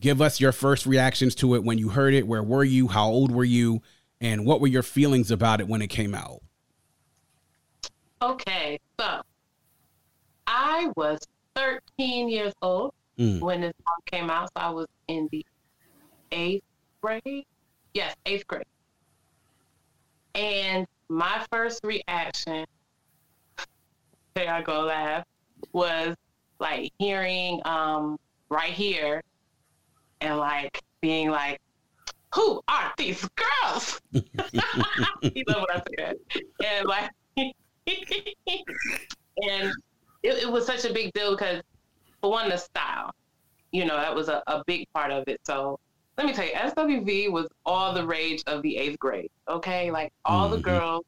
Give 0.00 0.22
us 0.22 0.40
your 0.40 0.52
first 0.52 0.86
reactions 0.86 1.34
to 1.34 1.54
it 1.54 1.62
when 1.64 1.76
you 1.76 1.90
heard 1.90 2.14
it. 2.14 2.26
Where 2.26 2.42
were 2.42 2.64
you? 2.64 2.88
How 2.88 3.08
old 3.08 3.30
were 3.30 3.44
you? 3.44 3.82
And 4.22 4.46
what 4.46 4.62
were 4.62 4.68
your 4.68 4.82
feelings 4.82 5.30
about 5.30 5.60
it 5.60 5.68
when 5.68 5.82
it 5.82 5.88
came 5.88 6.14
out? 6.14 6.40
Okay, 8.22 8.80
so 8.98 9.20
I 10.46 10.90
was 10.96 11.18
13 11.56 12.30
years 12.30 12.54
old 12.62 12.94
Mm. 13.18 13.40
when 13.40 13.60
this 13.60 13.74
song 13.84 13.98
came 14.06 14.30
out. 14.30 14.48
So 14.56 14.62
I 14.64 14.70
was 14.70 14.86
in 15.08 15.28
the 15.30 15.44
eighth 16.30 16.64
grade. 17.02 17.44
Yes, 17.92 18.16
eighth 18.24 18.46
grade. 18.46 18.64
And 20.34 20.86
my 21.08 21.44
first 21.50 21.80
reaction, 21.84 22.66
there 24.34 24.52
I 24.52 24.62
go 24.62 24.82
laugh, 24.82 25.24
was 25.72 26.16
like 26.58 26.92
hearing 26.98 27.60
um 27.64 28.18
right 28.48 28.72
here 28.72 29.22
and 30.20 30.38
like 30.38 30.80
being 31.00 31.30
like, 31.30 31.60
who 32.34 32.60
are 32.68 32.92
these 32.96 33.28
girls? 33.36 34.00
you 34.12 34.22
know 35.48 35.60
what 35.60 35.76
I 35.76 35.82
said? 35.98 36.16
And 36.64 36.86
like 36.86 37.10
and 37.36 37.52
it, 40.22 40.44
it 40.44 40.50
was 40.50 40.64
such 40.66 40.84
a 40.84 40.92
big 40.92 41.12
deal 41.12 41.32
because 41.32 41.62
for 42.20 42.30
one 42.30 42.48
the 42.48 42.56
style 42.56 43.10
you 43.72 43.84
know 43.84 43.96
that 43.96 44.14
was 44.14 44.28
a, 44.28 44.42
a 44.46 44.62
big 44.66 44.86
part 44.94 45.10
of 45.10 45.24
it 45.26 45.40
so 45.44 45.80
let 46.22 46.26
me 46.26 46.32
tell 46.34 46.46
you 46.46 46.52
swv 46.54 47.32
was 47.32 47.48
all 47.66 47.92
the 47.92 48.06
rage 48.06 48.42
of 48.46 48.62
the 48.62 48.76
eighth 48.76 48.98
grade 48.98 49.28
okay 49.48 49.90
like 49.90 50.10
all 50.24 50.48
the 50.48 50.58
Mhm. 50.58 50.62
girls 50.62 51.04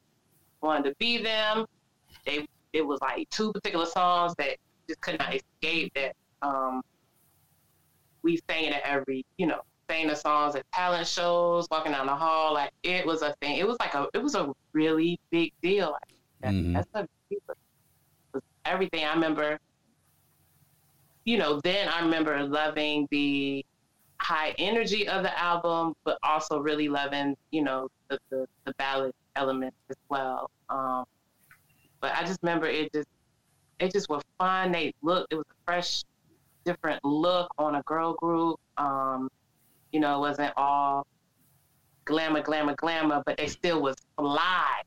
wanted 0.63 0.85
to 0.91 0.95
be 0.99 1.19
them 1.23 1.65
they 2.27 2.45
it 2.73 2.85
was 2.85 3.01
like 3.01 3.29
two 3.31 3.53
particular 3.53 3.87
songs 3.87 4.35
that 4.39 4.57
just 4.89 5.01
could 5.01 5.19
not 5.19 5.35
escape 5.35 5.93
that 5.95 6.13
um 6.43 6.81
we 8.23 8.39
sang 8.51 8.65
it 8.65 8.73
at 8.73 8.83
every 8.83 9.23
you 9.39 9.47
know 9.47 9.61
sang 9.91 10.09
the 10.09 10.17
songs 10.17 10.55
at 10.57 10.63
talent 10.73 11.07
shows 11.07 11.67
walking 11.71 11.93
down 11.93 12.07
the 12.07 12.15
hall 12.15 12.55
like 12.55 12.71
it 12.83 13.07
was 13.07 13.23
a 13.23 13.35
thing 13.41 13.59
it 13.59 13.67
was 13.67 13.77
like 13.81 13.95
a 13.95 14.09
it 14.15 14.23
was 14.23 14.35
a 14.35 14.51
really 14.73 15.19
big 15.31 15.53
deal 15.63 15.91
like 15.93 16.19
that, 16.41 16.55
Mhm. 16.55 16.75
that's 16.75 16.89
a 16.95 17.07
was, 17.49 17.57
was 18.35 18.43
everything. 18.65 19.05
I 19.05 19.15
remember, 19.15 19.59
you 21.25 21.39
know, 21.39 21.61
then 21.63 21.89
I 21.89 22.01
remember 22.03 22.43
loving 22.45 23.07
the 23.11 23.65
high 24.21 24.55
energy 24.59 25.09
of 25.09 25.23
the 25.23 25.39
album, 25.39 25.95
but 26.05 26.19
also 26.23 26.59
really 26.59 26.89
loving, 26.89 27.37
you 27.51 27.63
know, 27.63 27.89
the, 28.09 28.19
the, 28.31 28.47
the 28.65 28.73
ballad 28.79 29.13
elements 29.37 29.77
as 29.91 29.97
well. 30.09 30.51
Um, 30.69 31.05
but 32.01 32.15
I 32.15 32.23
just 32.25 32.39
remember 32.43 32.67
it 32.67 32.93
just, 32.93 33.09
it 33.81 33.93
just 33.93 34.09
was 34.09 34.23
fun. 34.39 34.73
They 34.73 34.93
looked, 35.03 35.33
it 35.33 35.37
was 35.37 35.47
a 35.51 35.55
fresh, 35.67 36.03
different 36.65 37.05
look 37.05 37.51
on 37.59 37.75
a 37.75 37.83
girl 37.83 38.15
group. 38.15 38.59
Um, 38.79 39.29
you 39.93 40.01
know, 40.01 40.17
it 40.17 40.21
wasn't 40.21 40.53
all 40.57 41.07
glamour, 42.05 42.43
glamour, 42.43 42.75
glamour, 42.77 43.23
but 43.27 43.37
they 43.37 43.47
still 43.47 43.81
was 43.83 43.97
fly 44.17 44.83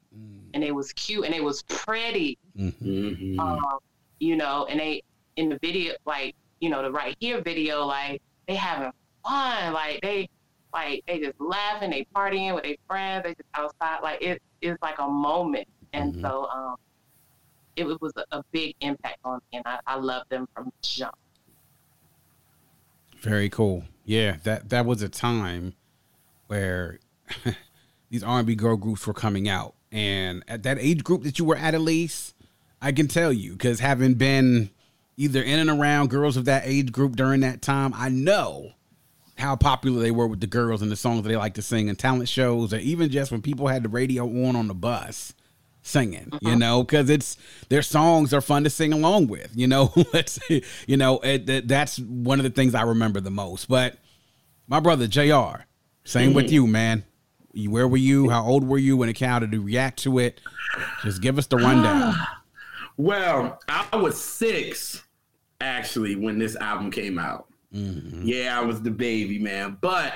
and 0.53 0.63
it 0.63 0.73
was 0.73 0.91
cute 0.93 1.25
and 1.25 1.33
it 1.35 1.43
was 1.43 1.63
pretty 1.63 2.37
Mhm. 2.57 3.39
um, 3.39 3.79
you 4.19 4.35
know, 4.35 4.65
and 4.69 4.79
they 4.79 5.03
in 5.35 5.49
the 5.49 5.59
video, 5.61 5.93
like 6.05 6.35
you 6.59 6.69
know, 6.69 6.81
the 6.81 6.91
right 6.91 7.15
here 7.19 7.41
video, 7.41 7.85
like 7.85 8.21
they 8.47 8.55
having 8.55 8.91
fun, 9.27 9.73
like 9.73 9.99
they, 10.01 10.27
like 10.73 11.03
they 11.07 11.19
just 11.19 11.39
laughing, 11.39 11.91
they 11.91 12.05
partying 12.15 12.53
with 12.55 12.63
their 12.63 12.75
friends, 12.87 13.23
they 13.23 13.29
just 13.31 13.49
outside, 13.53 13.99
like 14.03 14.21
it 14.21 14.41
is 14.61 14.77
like 14.81 14.99
a 14.99 15.07
moment, 15.07 15.67
and 15.93 16.13
Mhm. 16.13 16.21
so 16.21 16.47
um, 16.49 16.75
it, 17.75 17.85
was 18.01 18.11
a, 18.17 18.37
a 18.37 18.43
big 18.51 18.75
impact 18.81 19.17
on 19.23 19.39
me, 19.51 19.57
and 19.59 19.63
I, 19.65 19.79
I 19.87 19.95
love 19.95 20.23
them 20.29 20.47
from 20.55 20.71
jump. 20.81 21.15
Very 23.19 23.49
cool. 23.49 23.83
Yeah, 24.05 24.37
that 24.43 24.69
that 24.69 24.85
was 24.85 25.01
a 25.01 25.09
time 25.09 25.73
where 26.47 26.99
these 28.09 28.23
R&B 28.23 28.55
girl 28.55 28.77
groups 28.77 29.05
were 29.05 29.13
coming 29.13 29.49
out, 29.49 29.75
and 29.91 30.43
at 30.47 30.63
that 30.63 30.77
age 30.79 31.03
group 31.03 31.23
that 31.23 31.39
you 31.39 31.45
were 31.45 31.55
at, 31.57 31.73
Alise, 31.73 32.33
I 32.81 32.91
can 32.91 33.07
tell 33.07 33.33
you 33.33 33.53
because 33.53 33.79
having 33.79 34.13
been 34.13 34.69
either 35.17 35.41
in 35.41 35.59
and 35.59 35.69
around 35.69 36.09
girls 36.09 36.37
of 36.37 36.45
that 36.45 36.63
age 36.65 36.91
group 36.91 37.15
during 37.15 37.41
that 37.41 37.61
time, 37.61 37.91
I 37.95 38.09
know 38.09 38.73
how 39.37 39.55
popular 39.55 40.01
they 40.01 40.11
were 40.11 40.27
with 40.27 40.39
the 40.39 40.47
girls 40.47 40.81
and 40.81 40.91
the 40.91 40.95
songs 40.95 41.23
that 41.23 41.29
they 41.29 41.35
like 41.35 41.53
to 41.55 41.61
sing 41.61 41.87
in 41.87 41.95
talent 41.95 42.29
shows, 42.29 42.73
or 42.73 42.77
even 42.77 43.09
just 43.09 43.31
when 43.31 43.41
people 43.41 43.67
had 43.67 43.83
the 43.83 43.89
radio 43.89 44.25
on 44.25 44.55
on 44.55 44.67
the 44.67 44.73
bus 44.73 45.33
singing, 45.83 46.29
you 46.41 46.49
uh-huh. 46.49 46.57
know, 46.57 46.83
because 46.83 47.09
it's 47.09 47.37
their 47.69 47.81
songs 47.81 48.33
are 48.33 48.41
fun 48.41 48.63
to 48.63 48.69
sing 48.69 48.91
along 48.93 49.27
with, 49.27 49.51
you 49.55 49.67
know. 49.67 49.93
Let's, 50.13 50.39
you 50.49 50.97
know, 50.97 51.19
it, 51.19 51.49
it- 51.49 51.67
that's 51.67 51.99
one 51.99 52.39
of 52.39 52.43
the 52.43 52.49
things 52.49 52.75
I 52.75 52.83
remember 52.83 53.21
the 53.21 53.31
most. 53.31 53.69
But 53.69 53.97
my 54.67 54.79
brother 54.79 55.07
Jr. 55.07 55.63
Same 56.03 56.33
with 56.33 56.47
mm. 56.47 56.51
you, 56.51 56.67
man. 56.67 57.03
You- 57.53 57.71
Where 57.71 57.87
were 57.87 57.97
you? 57.97 58.29
How 58.29 58.43
old 58.43 58.67
were 58.67 58.77
you 58.77 58.97
when 58.97 59.09
it? 59.09 59.17
Did 59.17 59.53
you 59.53 59.61
react 59.61 59.99
to 59.99 60.19
it? 60.19 60.41
Just 61.03 61.21
give 61.21 61.37
us 61.37 61.47
the 61.47 61.57
rundown. 61.57 62.13
Well, 62.99 63.59
I 63.69 63.95
was 63.95 64.19
six 64.19 65.03
actually 65.61 66.15
when 66.15 66.39
this 66.39 66.55
album 66.55 66.89
came 66.89 67.19
out. 67.19 67.47
Mhm. 67.73 68.21
Yeah, 68.23 68.59
I 68.59 68.63
was 68.63 68.81
the 68.81 68.91
baby, 68.91 69.39
man. 69.39 69.77
But 69.81 70.13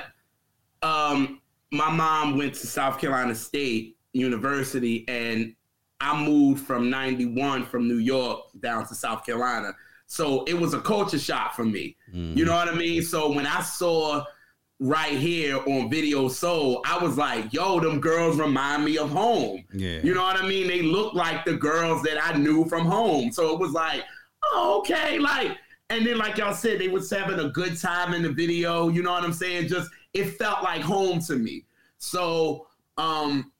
um, 0.82 1.42
my 1.72 1.90
mom 1.92 2.38
went 2.38 2.54
to 2.56 2.68
South 2.68 3.00
Carolina 3.00 3.36
State 3.36 3.98
University, 4.14 5.06
and 5.08 5.56
I 6.00 6.24
moved 6.24 6.66
from 6.66 6.90
91 6.90 7.66
from 7.66 7.88
New 7.88 7.98
York 7.98 8.40
down 8.60 8.88
to 8.88 8.96
South 8.96 9.26
Carolina. 9.26 9.74
So 10.08 10.44
it 10.44 10.56
was 10.56 10.74
a 10.74 10.82
culture 10.82 11.20
shock 11.20 11.54
for 11.54 11.64
me. 11.64 11.96
You 12.12 12.44
know 12.44 12.54
what 12.56 12.68
I 12.68 12.74
mean? 12.74 13.02
So 13.02 13.32
when 13.32 13.46
I 13.48 13.62
saw 13.62 14.26
right 14.80 15.14
here 15.18 15.58
on 15.58 15.90
Video 15.90 16.28
Soul, 16.28 16.82
I 16.86 16.98
was 17.02 17.18
like, 17.18 17.54
yo, 17.54 17.80
them 17.80 18.02
girls 18.02 18.38
remind 18.38 18.84
me 18.84 18.98
of 18.98 19.10
home. 19.10 19.64
Yeah. 19.72 20.00
You 20.04 20.14
know 20.14 20.24
what 20.24 20.36
I 20.42 20.46
mean? 20.46 20.68
They 20.68 20.82
look 20.82 21.14
like 21.14 21.46
the 21.46 21.54
girls 21.54 22.02
that 22.04 22.22
I 22.22 22.36
knew 22.38 22.66
from 22.66 22.86
home. 22.86 23.32
So 23.32 23.54
it 23.54 23.60
was 23.60 23.72
like, 23.72 24.04
oh, 24.52 24.80
okay. 24.80 25.18
Like, 25.20 25.56
and 25.92 26.08
then 26.08 26.18
like 26.18 26.38
y'all 26.38 26.54
said, 26.54 26.80
they 26.80 26.88
was 26.88 27.10
having 27.10 27.40
a 27.40 27.50
good 27.50 27.78
time 27.78 28.14
in 28.14 28.24
the 28.24 28.32
video. 28.32 28.88
You 28.88 29.04
know 29.04 29.12
what 29.12 29.24
I'm 29.24 29.34
saying? 29.34 29.68
Just 29.68 29.90
it 30.14 30.38
felt 30.38 30.64
like 30.64 30.82
home 30.82 31.20
to 31.22 31.36
me. 31.36 31.66
So 31.98 32.68
um 32.98 33.52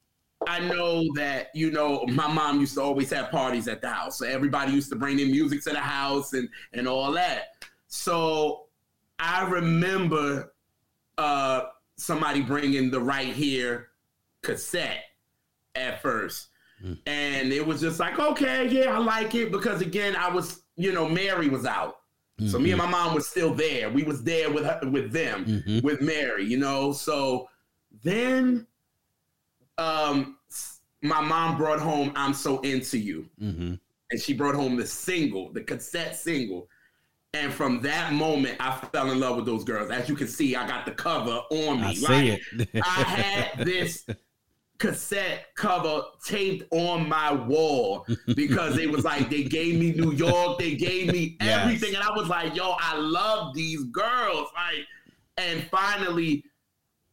I 0.48 0.58
know 0.58 1.04
that, 1.14 1.50
you 1.54 1.70
know, 1.70 2.04
my 2.08 2.26
mom 2.26 2.58
used 2.58 2.74
to 2.74 2.82
always 2.82 3.10
have 3.12 3.30
parties 3.30 3.68
at 3.68 3.80
the 3.80 3.88
house. 3.88 4.18
So 4.18 4.26
everybody 4.26 4.72
used 4.72 4.88
to 4.90 4.96
bring 4.96 5.18
their 5.18 5.26
music 5.26 5.62
to 5.64 5.70
the 5.70 5.78
house 5.78 6.32
and 6.32 6.48
and 6.72 6.88
all 6.88 7.12
that. 7.12 7.64
So 7.86 8.64
I 9.18 9.46
remember 9.48 10.54
uh 11.18 11.64
somebody 11.96 12.40
bringing 12.40 12.90
the 12.90 13.00
right 13.00 13.28
here 13.28 13.88
cassette 14.40 15.04
at 15.74 16.00
first. 16.00 16.48
Mm. 16.82 16.98
And 17.06 17.52
it 17.52 17.64
was 17.64 17.80
just 17.80 18.00
like, 18.00 18.18
okay, 18.18 18.68
yeah, 18.68 18.94
I 18.94 18.98
like 18.98 19.34
it 19.34 19.52
because 19.52 19.82
again, 19.82 20.16
I 20.16 20.30
was, 20.30 20.62
you 20.76 20.92
know, 20.92 21.08
Mary 21.08 21.48
was 21.48 21.66
out. 21.66 21.98
So 22.48 22.58
me 22.58 22.70
and 22.70 22.78
my 22.78 22.86
mom 22.88 23.14
was 23.14 23.28
still 23.28 23.54
there. 23.54 23.90
We 23.90 24.02
was 24.02 24.22
there 24.22 24.50
with 24.50 24.64
her, 24.64 24.80
with 24.88 25.12
them, 25.12 25.44
Mhm. 25.44 25.82
with 25.82 26.00
Mary, 26.00 26.44
you 26.44 26.56
know. 26.58 26.92
So 26.92 27.48
then 28.02 28.66
um 29.78 30.38
my 31.02 31.20
mom 31.20 31.56
brought 31.56 31.80
home 31.80 32.12
I'm 32.14 32.34
So 32.34 32.60
Into 32.60 32.98
You. 32.98 33.28
Mhm. 33.40 33.78
And 34.10 34.20
she 34.20 34.34
brought 34.34 34.54
home 34.54 34.76
the 34.76 34.86
single, 34.86 35.52
the 35.52 35.62
cassette 35.62 36.16
single. 36.16 36.68
And 37.34 37.52
from 37.52 37.80
that 37.80 38.12
moment, 38.12 38.56
I 38.60 38.76
fell 38.92 39.10
in 39.10 39.18
love 39.18 39.36
with 39.36 39.46
those 39.46 39.64
girls. 39.64 39.90
As 39.90 40.06
you 40.08 40.14
can 40.14 40.28
see, 40.28 40.54
I 40.54 40.66
got 40.68 40.84
the 40.84 40.92
cover 40.92 41.40
on 41.50 41.80
me. 41.80 41.86
I 41.86 41.94
see 41.94 42.06
Like, 42.30 42.42
it. 42.52 42.68
I 42.74 43.02
had 43.04 43.64
this 43.66 44.04
cassette 44.82 45.54
cover 45.54 46.02
taped 46.26 46.64
on 46.72 47.08
my 47.08 47.32
wall 47.32 48.04
because 48.34 48.78
it 48.78 48.90
was 48.90 49.04
like 49.04 49.30
they 49.30 49.44
gave 49.44 49.78
me 49.78 49.92
New 49.92 50.12
York, 50.12 50.58
they 50.58 50.74
gave 50.74 51.12
me 51.12 51.36
Yes. 51.40 51.60
everything, 51.60 51.94
and 51.94 52.02
I 52.02 52.10
was 52.10 52.28
like, 52.28 52.56
"Yo, 52.56 52.74
I 52.80 52.96
love 52.98 53.54
these 53.54 53.84
girls!" 53.84 54.48
Like, 54.56 54.84
and 55.38 55.62
finally, 55.70 56.44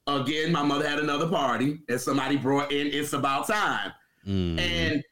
again, 0.08 0.52
my 0.52 0.64
mother 0.64 0.88
had 0.90 0.98
another 1.00 1.28
party, 1.28 1.80
and 1.88 2.02
somebody 2.02 2.38
brought 2.38 2.72
in 2.72 2.88
"It's 2.88 3.14
About 3.14 3.48
Time," 3.48 3.94
Mhm. 4.28 4.60
and 4.60 5.04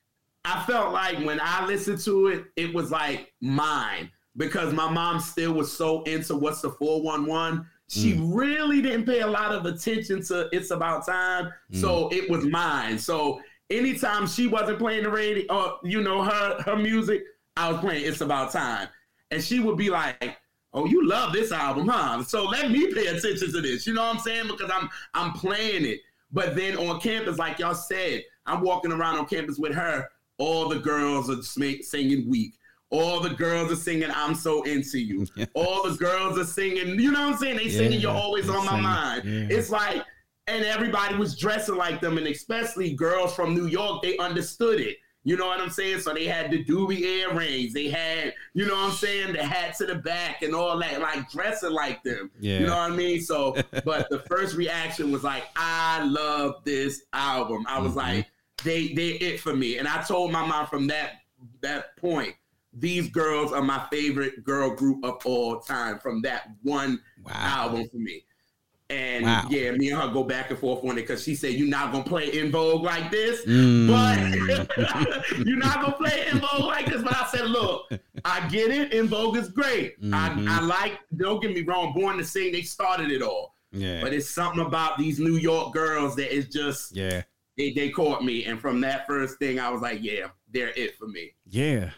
I 0.43 0.63
felt 0.65 0.93
like 0.93 1.19
when 1.23 1.39
I 1.39 1.65
listened 1.67 1.99
to 2.05 2.27
it, 2.27 2.45
it 2.55 2.73
was 2.73 2.89
like 2.89 3.33
mine 3.39 4.09
because 4.35 4.73
my 4.73 4.89
mom 4.89 5.19
still 5.19 5.53
was 5.53 5.71
so 5.71 6.01
into 6.03 6.35
what's 6.35 6.61
the 6.61 6.71
411. 6.71 7.65
She 7.89 8.13
mm. 8.13 8.35
really 8.35 8.81
didn't 8.81 9.05
pay 9.05 9.21
a 9.21 9.27
lot 9.27 9.53
of 9.53 9.65
attention 9.65 10.21
to 10.23 10.49
It's 10.51 10.71
About 10.71 11.05
Time. 11.05 11.51
Mm. 11.71 11.81
So 11.81 12.09
it 12.11 12.29
was 12.29 12.45
mine. 12.45 12.99
So 12.99 13.41
anytime 13.69 14.27
she 14.27 14.47
wasn't 14.47 14.79
playing 14.79 15.03
the 15.03 15.09
radio 15.09 15.45
or 15.53 15.79
you 15.83 16.01
know 16.01 16.23
her 16.23 16.61
her 16.63 16.75
music, 16.75 17.23
I 17.55 17.71
was 17.71 17.79
playing 17.79 18.05
It's 18.05 18.21
About 18.21 18.51
Time. 18.51 18.89
And 19.31 19.43
she 19.43 19.59
would 19.59 19.77
be 19.77 19.89
like, 19.89 20.37
Oh, 20.73 20.85
you 20.85 21.07
love 21.07 21.33
this 21.33 21.51
album, 21.51 21.87
huh? 21.87 22.23
So 22.23 22.45
let 22.45 22.69
me 22.69 22.93
pay 22.93 23.07
attention 23.07 23.51
to 23.51 23.61
this. 23.61 23.87
You 23.87 23.93
know 23.93 24.03
what 24.03 24.15
I'm 24.15 24.21
saying? 24.21 24.47
Because 24.47 24.69
I'm 24.73 24.89
I'm 25.13 25.33
playing 25.33 25.85
it. 25.85 26.01
But 26.31 26.55
then 26.55 26.77
on 26.77 26.99
campus, 26.99 27.37
like 27.37 27.59
y'all 27.59 27.73
said, 27.73 28.23
I'm 28.45 28.61
walking 28.61 28.91
around 28.91 29.17
on 29.17 29.25
campus 29.27 29.57
with 29.57 29.73
her. 29.73 30.07
All 30.37 30.67
the 30.67 30.79
girls 30.79 31.29
are 31.29 31.41
singing 31.41 32.29
weak. 32.29 32.55
All 32.89 33.19
the 33.19 33.31
girls 33.31 33.71
are 33.71 33.75
singing 33.75 34.09
"I'm 34.13 34.33
so 34.33 34.63
into 34.63 34.99
you." 34.99 35.27
Yes. 35.35 35.47
All 35.53 35.89
the 35.89 35.97
girls 35.97 36.37
are 36.37 36.45
singing. 36.45 36.99
You 36.99 37.11
know 37.11 37.21
what 37.21 37.33
I'm 37.33 37.37
saying? 37.37 37.57
They 37.57 37.65
yeah, 37.65 37.77
singing 37.77 37.99
"You're 37.99 38.11
always 38.11 38.49
on 38.49 38.65
my 38.65 38.79
mind." 38.79 39.23
Yeah. 39.25 39.57
It's 39.57 39.69
like, 39.69 40.03
and 40.47 40.63
everybody 40.63 41.15
was 41.15 41.37
dressing 41.37 41.75
like 41.75 41.99
them, 41.99 42.17
and 42.17 42.27
especially 42.27 42.93
girls 42.93 43.35
from 43.35 43.53
New 43.53 43.67
York, 43.67 44.03
they 44.03 44.17
understood 44.17 44.79
it. 44.79 44.97
You 45.27 45.35
know 45.35 45.47
what 45.47 45.59
I'm 45.59 45.69
saying? 45.69 45.99
So 45.99 46.13
they 46.13 46.23
had 46.23 46.51
the 46.51 46.63
doobie 46.63 47.01
earrings. 47.01 47.73
They 47.73 47.89
had, 47.89 48.33
you 48.53 48.65
know 48.65 48.75
what 48.75 48.91
I'm 48.91 48.95
saying, 48.95 49.33
the 49.33 49.43
hat 49.43 49.75
to 49.79 49.85
the 49.85 49.95
back 49.95 50.41
and 50.41 50.55
all 50.55 50.79
that, 50.79 51.01
like 51.01 51.29
dressing 51.29 51.73
like 51.73 52.01
them. 52.03 52.31
Yeah. 52.39 52.59
You 52.59 52.67
know 52.67 52.77
what 52.77 52.93
I 52.93 52.95
mean? 52.95 53.19
So, 53.19 53.57
but 53.83 54.09
the 54.09 54.19
first 54.19 54.55
reaction 54.55 55.11
was 55.11 55.25
like, 55.25 55.43
I 55.57 56.01
love 56.05 56.63
this 56.63 57.03
album. 57.11 57.65
I 57.67 57.77
was 57.79 57.89
mm-hmm. 57.89 57.99
like, 57.99 58.27
they 58.63 58.93
they 58.93 59.09
it 59.09 59.41
for 59.41 59.53
me. 59.53 59.79
And 59.79 59.87
I 59.87 60.01
told 60.01 60.31
my 60.31 60.45
mom 60.45 60.65
from 60.67 60.87
that 60.87 61.15
that 61.59 61.97
point, 61.97 62.33
these 62.79 63.09
girls 63.09 63.51
are 63.51 63.61
my 63.61 63.85
favorite 63.91 64.43
girl 64.43 64.75
group 64.75 65.03
of 65.03 65.25
all 65.25 65.59
time 65.59 65.99
from 65.99 66.21
that 66.21 66.49
one 66.63 67.01
wow. 67.23 67.31
album 67.33 67.87
for 67.89 67.97
me. 67.97 68.23
And 68.89 69.25
wow. 69.25 69.45
yeah, 69.49 69.71
me 69.71 69.89
and 69.89 70.01
her 70.01 70.13
go 70.13 70.23
back 70.23 70.49
and 70.49 70.57
forth 70.57 70.81
on 70.85 70.91
it 70.91 71.01
because 71.01 71.21
she 71.21 71.35
said 71.35 71.55
you're 71.55 71.67
not 71.67 71.91
gonna 71.91 72.05
play 72.05 72.31
En 72.39 72.51
Vogue 72.51 72.83
like 72.83 73.11
this, 73.11 73.43
mm. 73.45 73.87
but 73.87 75.37
you're 75.45 75.57
not 75.57 75.81
gonna 75.81 75.97
play 75.97 76.25
En 76.27 76.39
Vogue 76.39 76.67
like 76.67 76.85
this. 76.85 77.03
But 77.03 77.13
I 77.13 77.27
said, 77.27 77.49
look, 77.49 77.91
I 78.23 78.47
get 78.47 78.71
it. 78.71 78.93
En 78.93 79.07
Vogue 79.07 79.35
is 79.35 79.49
great. 79.49 80.01
Mm-hmm. 80.01 80.13
I, 80.47 80.57
I 80.57 80.61
like. 80.61 80.99
Don't 81.17 81.41
get 81.41 81.53
me 81.53 81.63
wrong. 81.63 81.93
Born 81.93 82.17
to 82.17 82.23
Sing, 82.23 82.53
they 82.53 82.61
started 82.61 83.11
it 83.11 83.21
all. 83.21 83.55
Yeah. 83.73 83.99
But 84.01 84.13
it's 84.13 84.29
something 84.29 84.65
about 84.65 84.97
these 84.97 85.19
New 85.19 85.35
York 85.35 85.73
girls 85.73 86.15
that 86.15 86.33
is 86.33 86.47
just 86.47 86.95
yeah. 86.95 87.23
They 87.57 87.73
they 87.73 87.89
caught 87.89 88.23
me, 88.23 88.45
and 88.45 88.61
from 88.61 88.79
that 88.81 89.05
first 89.05 89.37
thing, 89.39 89.59
I 89.59 89.69
was 89.69 89.81
like, 89.81 90.01
yeah, 90.01 90.27
they're 90.49 90.71
it 90.77 90.95
for 90.95 91.07
me. 91.07 91.33
Yeah. 91.45 91.89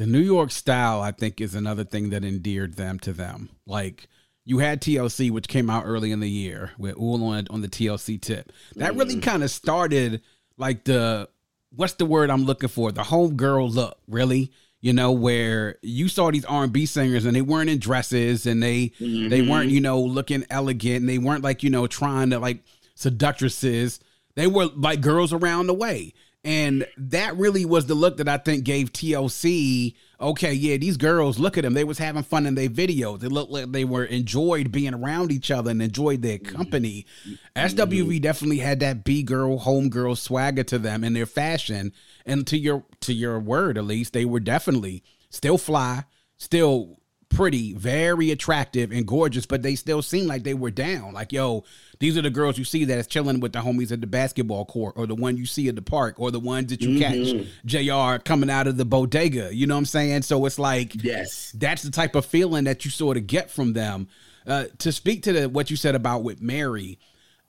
The 0.00 0.06
New 0.06 0.20
York 0.20 0.50
style, 0.50 1.02
I 1.02 1.10
think, 1.10 1.42
is 1.42 1.54
another 1.54 1.84
thing 1.84 2.08
that 2.08 2.24
endeared 2.24 2.76
them 2.76 2.98
to 3.00 3.12
them. 3.12 3.50
Like 3.66 4.08
you 4.46 4.60
had 4.60 4.80
TLC, 4.80 5.30
which 5.30 5.46
came 5.46 5.68
out 5.68 5.82
early 5.84 6.10
in 6.10 6.20
the 6.20 6.30
year 6.30 6.70
with 6.78 6.96
Ool 6.96 7.22
on, 7.22 7.46
on 7.50 7.60
the 7.60 7.68
TLC 7.68 8.18
tip. 8.18 8.50
That 8.76 8.96
really 8.96 9.16
mm. 9.16 9.22
kind 9.22 9.42
of 9.42 9.50
started 9.50 10.22
like 10.56 10.84
the 10.84 11.28
what's 11.76 11.92
the 11.92 12.06
word 12.06 12.30
I'm 12.30 12.44
looking 12.44 12.70
for? 12.70 12.90
The 12.92 13.02
homegirl 13.02 13.74
look, 13.74 13.98
really. 14.08 14.52
You 14.80 14.94
know, 14.94 15.12
where 15.12 15.76
you 15.82 16.08
saw 16.08 16.30
these 16.30 16.46
R 16.46 16.64
and 16.64 16.72
B 16.72 16.86
singers 16.86 17.26
and 17.26 17.36
they 17.36 17.42
weren't 17.42 17.68
in 17.68 17.78
dresses 17.78 18.46
and 18.46 18.62
they 18.62 18.92
mm-hmm. 18.98 19.28
they 19.28 19.42
weren't, 19.42 19.68
you 19.68 19.82
know, 19.82 20.00
looking 20.00 20.46
elegant 20.48 21.00
and 21.00 21.08
they 21.10 21.18
weren't 21.18 21.44
like, 21.44 21.62
you 21.62 21.68
know, 21.68 21.86
trying 21.86 22.30
to 22.30 22.38
like 22.38 22.64
seductresses. 22.94 24.00
They 24.34 24.46
were 24.46 24.68
like 24.74 25.02
girls 25.02 25.34
around 25.34 25.66
the 25.66 25.74
way. 25.74 26.14
And 26.42 26.86
that 26.96 27.36
really 27.36 27.66
was 27.66 27.84
the 27.84 27.94
look 27.94 28.16
that 28.16 28.28
I 28.28 28.38
think 28.38 28.64
gave 28.64 28.92
TLC, 28.92 29.94
okay, 30.18 30.54
yeah, 30.54 30.78
these 30.78 30.96
girls, 30.96 31.38
look 31.38 31.58
at 31.58 31.64
them. 31.64 31.74
They 31.74 31.84
was 31.84 31.98
having 31.98 32.22
fun 32.22 32.46
in 32.46 32.54
their 32.54 32.70
videos. 32.70 33.20
They 33.20 33.28
looked 33.28 33.52
like 33.52 33.72
they 33.72 33.84
were 33.84 34.04
enjoyed 34.04 34.72
being 34.72 34.94
around 34.94 35.32
each 35.32 35.50
other 35.50 35.70
and 35.70 35.82
enjoyed 35.82 36.22
their 36.22 36.38
mm-hmm. 36.38 36.56
company. 36.56 37.04
Mm-hmm. 37.28 37.82
SWV 37.82 38.22
definitely 38.22 38.58
had 38.58 38.80
that 38.80 39.04
B 39.04 39.22
girl, 39.22 39.58
home 39.58 39.90
girl 39.90 40.16
swagger 40.16 40.64
to 40.64 40.78
them 40.78 41.04
in 41.04 41.12
their 41.12 41.26
fashion. 41.26 41.92
And 42.24 42.46
to 42.46 42.56
your 42.56 42.84
to 43.00 43.12
your 43.12 43.38
word, 43.38 43.76
at 43.76 43.84
least, 43.84 44.14
they 44.14 44.24
were 44.24 44.40
definitely 44.40 45.02
still 45.28 45.58
fly, 45.58 46.04
still 46.38 46.99
pretty, 47.30 47.72
very 47.72 48.30
attractive 48.30 48.90
and 48.90 49.06
gorgeous, 49.06 49.46
but 49.46 49.62
they 49.62 49.74
still 49.74 50.02
seem 50.02 50.26
like 50.26 50.42
they 50.42 50.52
were 50.52 50.70
down. 50.70 51.14
Like, 51.14 51.32
yo, 51.32 51.64
these 51.98 52.18
are 52.18 52.22
the 52.22 52.30
girls 52.30 52.58
you 52.58 52.64
see 52.64 52.84
that's 52.84 53.06
chilling 53.06 53.40
with 53.40 53.52
the 53.52 53.60
homies 53.60 53.92
at 53.92 54.00
the 54.00 54.06
basketball 54.06 54.66
court, 54.66 54.94
or 54.96 55.06
the 55.06 55.14
one 55.14 55.36
you 55.36 55.46
see 55.46 55.68
at 55.68 55.76
the 55.76 55.82
park, 55.82 56.16
or 56.18 56.30
the 56.30 56.40
ones 56.40 56.70
that 56.70 56.82
you 56.82 56.98
mm-hmm. 56.98 57.38
catch 57.38 57.46
JR 57.64 58.22
coming 58.22 58.50
out 58.50 58.66
of 58.66 58.76
the 58.76 58.84
bodega. 58.84 59.54
You 59.54 59.66
know 59.66 59.74
what 59.74 59.80
I'm 59.80 59.86
saying? 59.86 60.22
So 60.22 60.44
it's 60.44 60.58
like, 60.58 61.02
yes, 61.02 61.52
that's 61.52 61.82
the 61.82 61.90
type 61.90 62.14
of 62.14 62.26
feeling 62.26 62.64
that 62.64 62.84
you 62.84 62.90
sort 62.90 63.16
of 63.16 63.26
get 63.26 63.50
from 63.50 63.72
them. 63.72 64.08
Uh, 64.46 64.64
to 64.78 64.90
speak 64.90 65.22
to 65.22 65.32
the 65.32 65.48
what 65.48 65.70
you 65.70 65.76
said 65.76 65.94
about 65.94 66.24
with 66.24 66.42
Mary, 66.42 66.98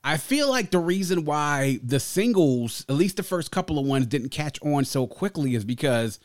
I 0.04 0.17
feel 0.17 0.50
like 0.50 0.72
the 0.72 0.80
reason 0.80 1.26
why 1.26 1.80
the 1.84 2.00
singles, 2.00 2.86
at 2.88 2.96
least 2.96 3.17
the 3.17 3.24
first 3.24 3.52
couple 3.52 3.80
of 3.80 3.86
ones, 3.86 4.06
didn't 4.08 4.30
catch 4.30 4.62
on 4.62 4.86
so 4.86 5.08
quickly 5.08 5.56
is 5.56 5.63
because 5.63 6.20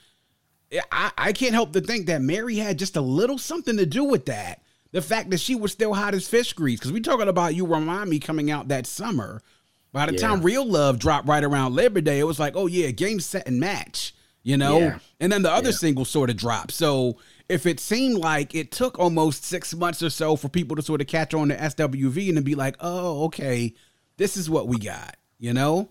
I, 0.91 1.13
I 1.17 1.33
can't 1.33 1.55
help 1.55 1.73
to 1.73 1.81
think 1.81 2.07
that 2.07 2.23
Mary 2.23 2.57
had 2.57 2.79
just 2.79 2.97
a 2.97 3.01
little 3.01 3.39
something 3.39 3.77
to 3.77 3.87
do 3.87 4.05
with 4.05 4.27
that. 4.27 4.63
The 4.93 5.03
fact 5.03 5.31
that 5.31 5.41
she 5.41 5.55
was 5.55 5.73
still 5.73 5.95
hot 5.95 6.15
as 6.15 6.29
fish 6.29 6.53
grease. 6.53 6.79
Because 6.79 6.93
we 6.93 7.01
talking 7.01 7.29
about 7.29 7.55
You 7.55 7.67
Remind 7.67 8.09
Me 8.09 8.19
coming 8.19 8.51
out 8.51 8.69
that 8.69 8.87
summer. 8.87 9.43
By 9.93 10.07
the 10.07 10.15
yeah. 10.15 10.21
time 10.21 10.43
Real 10.43 10.65
Love 10.65 10.99
dropped 10.99 11.29
right 11.29 11.43
around 11.43 11.75
Labor 11.75 12.01
Day, 12.01 12.19
it 12.19 12.25
was 12.25 12.39
like, 12.39 12.57
oh 12.57 12.67
yeah, 12.67 12.91
game, 12.91 13.21
set, 13.21 13.47
and 13.47 13.61
match. 13.61 14.15
You 14.43 14.57
know? 14.57 14.79
Yeah. 14.79 14.99
And 15.21 15.33
then 15.33 15.43
the 15.43 15.51
other 15.51 15.71
yeah. 15.71 15.77
single 15.77 16.05
sort 16.05 16.31
of 16.31 16.37
dropped. 16.37 16.73
So 16.73 17.19
if 17.49 17.67
it 17.67 17.81
seemed 17.81 18.19
like 18.19 18.55
it 18.55 18.71
took 18.71 18.99
almost 18.99 19.45
six 19.45 19.75
months 19.75 20.03
or 20.03 20.11
so 20.11 20.37
for 20.37 20.49
people 20.49 20.77
to 20.77 20.83
sort 20.83 21.01
of 21.01 21.07
catch 21.07 21.35
on 21.35 21.49
to 21.49 21.57
SWV 21.57 22.29
and 22.29 22.37
to 22.37 22.43
be 22.43 22.55
like, 22.55 22.77
oh, 22.81 23.25
okay, 23.25 23.75
this 24.17 24.37
is 24.37 24.49
what 24.49 24.69
we 24.69 24.79
got, 24.79 25.17
you 25.39 25.53
know? 25.53 25.89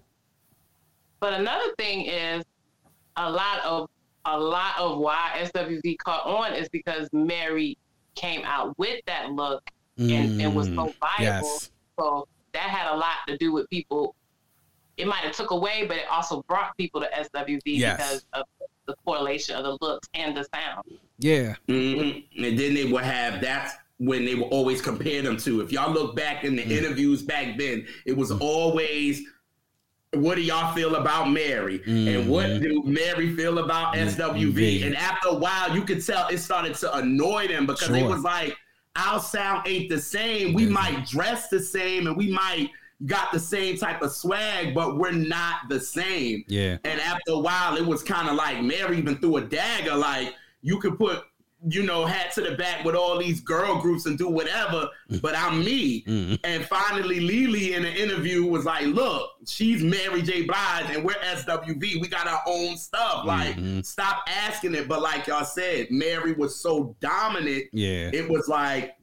But 1.20 1.34
another 1.34 1.74
thing 1.78 2.06
is 2.06 2.44
a 3.16 3.30
lot 3.30 3.64
of 3.66 3.90
a 4.26 4.40
lot 4.40 4.78
of 4.80 4.98
why 4.98 5.32
SWV 5.54 5.98
caught 6.00 6.26
on 6.26 6.54
is 6.54 6.70
because 6.70 7.10
Mary 7.14 7.78
came 8.16 8.42
out 8.46 8.78
with 8.78 9.02
that 9.06 9.32
look 9.32 9.70
and, 9.98 10.10
mm, 10.10 10.44
and 10.44 10.56
was 10.56 10.68
so 10.68 10.74
mm, 10.74 10.96
viable. 11.00 11.24
Yes. 11.24 11.72
So 12.00 12.28
that 12.54 12.64
had 12.64 12.92
a 12.92 12.96
lot 12.96 13.18
to 13.28 13.38
do 13.38 13.52
with 13.52 13.70
people. 13.70 14.16
It 14.98 15.08
might 15.08 15.24
have 15.24 15.36
took 15.36 15.52
away, 15.52 15.86
but 15.88 15.98
it 15.98 16.06
also 16.10 16.44
brought 16.48 16.76
people 16.78 17.02
to 17.02 17.08
SWV 17.08 17.62
yes. 17.66 17.98
because 17.98 18.26
of 18.34 18.46
the 18.88 18.96
correlation 19.06 19.56
of 19.56 19.64
the 19.64 19.78
looks 19.86 20.08
and 20.14 20.36
the 20.36 20.46
sound. 20.54 20.86
Yeah. 21.20 21.56
Mm-hmm. 21.68 22.44
And 22.44 22.60
then 22.60 22.74
they 22.74 22.86
would 22.86 23.04
have 23.04 23.42
that's 23.42 23.74
when 23.98 24.26
they 24.26 24.36
would 24.36 24.52
always 24.52 24.82
compare 24.82 25.22
them 25.22 25.38
to. 25.38 25.62
If 25.62 25.72
y'all 25.72 25.92
look 25.92 26.16
back 26.16 26.44
in 26.44 26.56
the 26.56 26.64
mm. 26.64 26.72
interviews 26.72 27.22
back 27.22 27.58
then, 27.58 27.88
it 28.06 28.16
was 28.16 28.32
always 28.32 29.24
what 30.22 30.36
do 30.36 30.42
y'all 30.42 30.74
feel 30.74 30.96
about 30.96 31.30
Mary? 31.30 31.80
Mm-hmm. 31.80 32.08
And 32.08 32.30
what 32.30 32.48
mm-hmm. 32.48 32.64
do 32.64 32.84
Mary 32.84 33.36
feel 33.36 33.60
about 33.60 33.96
mm-hmm. 33.96 34.22
SWV? 34.22 34.86
And 34.86 34.96
after 34.96 35.30
a 35.30 35.36
while, 35.36 35.76
you 35.76 35.84
could 35.84 36.06
tell 36.06 36.28
it 36.28 36.38
started 36.40 36.76
to 36.76 36.96
annoy 36.98 37.48
them 37.48 37.66
because 37.66 37.88
sure. 37.88 37.98
it 37.98 38.06
was 38.06 38.22
like, 38.22 38.58
our 38.96 39.20
sound 39.20 39.68
ain't 39.68 39.90
the 39.90 40.00
same. 40.00 40.54
We 40.54 40.64
mm-hmm. 40.64 40.74
might 40.74 41.06
dress 41.06 41.50
the 41.50 41.60
same 41.60 42.08
and 42.08 42.16
we 42.16 42.32
might 42.32 42.70
got 43.06 43.32
the 43.32 43.40
same 43.40 43.78
type 43.78 44.02
of 44.02 44.12
swag, 44.12 44.74
but 44.74 44.98
we're 44.98 45.12
not 45.12 45.68
the 45.70 45.80
same. 45.80 46.46
Yeah. 46.48 46.78
And 46.86 47.00
after 47.02 47.32
a 47.32 47.40
while, 47.40 47.76
it 47.76 47.86
was 47.86 48.02
kind 48.02 48.30
of 48.30 48.36
like 48.36 48.62
Mary 48.62 48.98
even 48.98 49.18
threw 49.18 49.38
a 49.38 49.42
dagger. 49.42 49.96
Like 49.96 50.34
you 50.62 50.80
could 50.80 50.98
put 50.98 51.24
you 51.68 51.84
know, 51.84 52.06
hat 52.06 52.32
to 52.34 52.42
the 52.42 52.56
back 52.56 52.84
with 52.86 52.96
all 52.96 53.18
these 53.18 53.40
girl 53.40 53.82
groups 53.82 54.06
and 54.06 54.18
do 54.18 54.30
whatever, 54.30 54.90
mm. 55.10 55.22
but 55.22 55.36
I'm 55.36 55.60
me. 55.60 56.04
Mm-hmm. 56.04 56.36
And 56.44 56.64
finally, 56.66 57.20
LeeLee 57.20 57.76
in 57.76 57.86
an 57.86 57.96
interview 57.96 58.46
was 58.46 58.66
like, 58.66 58.86
look, 58.86 59.32
she's 59.48 59.84
Mary 59.84 60.22
J. 60.22 60.44
Blige 60.44 60.90
and 60.90 61.04
we're 61.04 61.14
SWV. 61.14 62.02
We 62.02 62.08
got 62.08 62.28
our 62.28 62.42
own 62.46 62.78
stuff. 62.78 63.26
Like, 63.26 63.56
mm-hmm. 63.56 63.82
stop 63.82 64.24
asking 64.28 64.76
it. 64.76 64.88
But 64.88 65.02
like 65.02 65.28
y'all 65.28 65.46
said, 65.46 65.88
Mary 65.90 66.34
was 66.34 66.56
so 66.56 66.96
dominant. 67.00 67.66
Yeah. 67.74 68.12
It 68.14 68.30
was 68.30 68.48
like, 68.48 68.96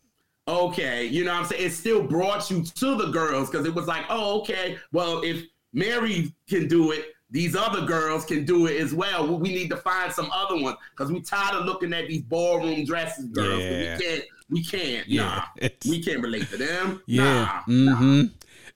okay, 0.47 1.07
you 1.07 1.25
know 1.25 1.33
what 1.33 1.43
I'm 1.43 1.47
saying? 1.47 1.67
It 1.67 1.73
still 1.73 2.03
brought 2.03 2.51
you 2.51 2.63
to 2.63 2.95
the 2.97 3.11
girls 3.11 3.51
because 3.51 3.67
it 3.67 3.75
was 3.75 3.87
like, 3.87 4.05
oh, 4.09 4.41
okay, 4.41 4.79
well, 4.93 5.23
if 5.23 5.45
Mary 5.73 6.35
can 6.49 6.69
do 6.69 6.93
it, 6.93 7.07
these 7.33 7.57
other 7.57 7.87
girls 7.87 8.27
can 8.27 8.45
do 8.45 8.67
it 8.67 8.79
as 8.81 8.93
well. 8.93 9.39
We 9.39 9.49
need 9.49 9.71
to 9.71 9.77
find 9.77 10.13
some 10.13 10.31
other 10.31 10.61
ones 10.61 10.77
because 10.91 11.11
we 11.11 11.23
tired 11.23 11.57
of 11.57 11.65
looking 11.65 11.93
at 11.95 12.07
these 12.07 12.21
ballroom 12.21 12.85
dresses, 12.85 13.25
girls. 13.25 13.63
Yeah. 13.63 13.97
We 13.97 14.05
can't. 14.05 14.25
We 14.51 14.63
can't. 14.63 15.09
Yeah. 15.09 15.45
Nah. 15.61 15.69
We 15.89 16.03
can't 16.03 16.23
relate 16.23 16.49
to 16.51 16.59
them. 16.59 17.03
Yeah. 17.07 17.25
Nah. 17.25 17.63
Mm-hmm. 17.73 18.21
Nah. 18.21 18.29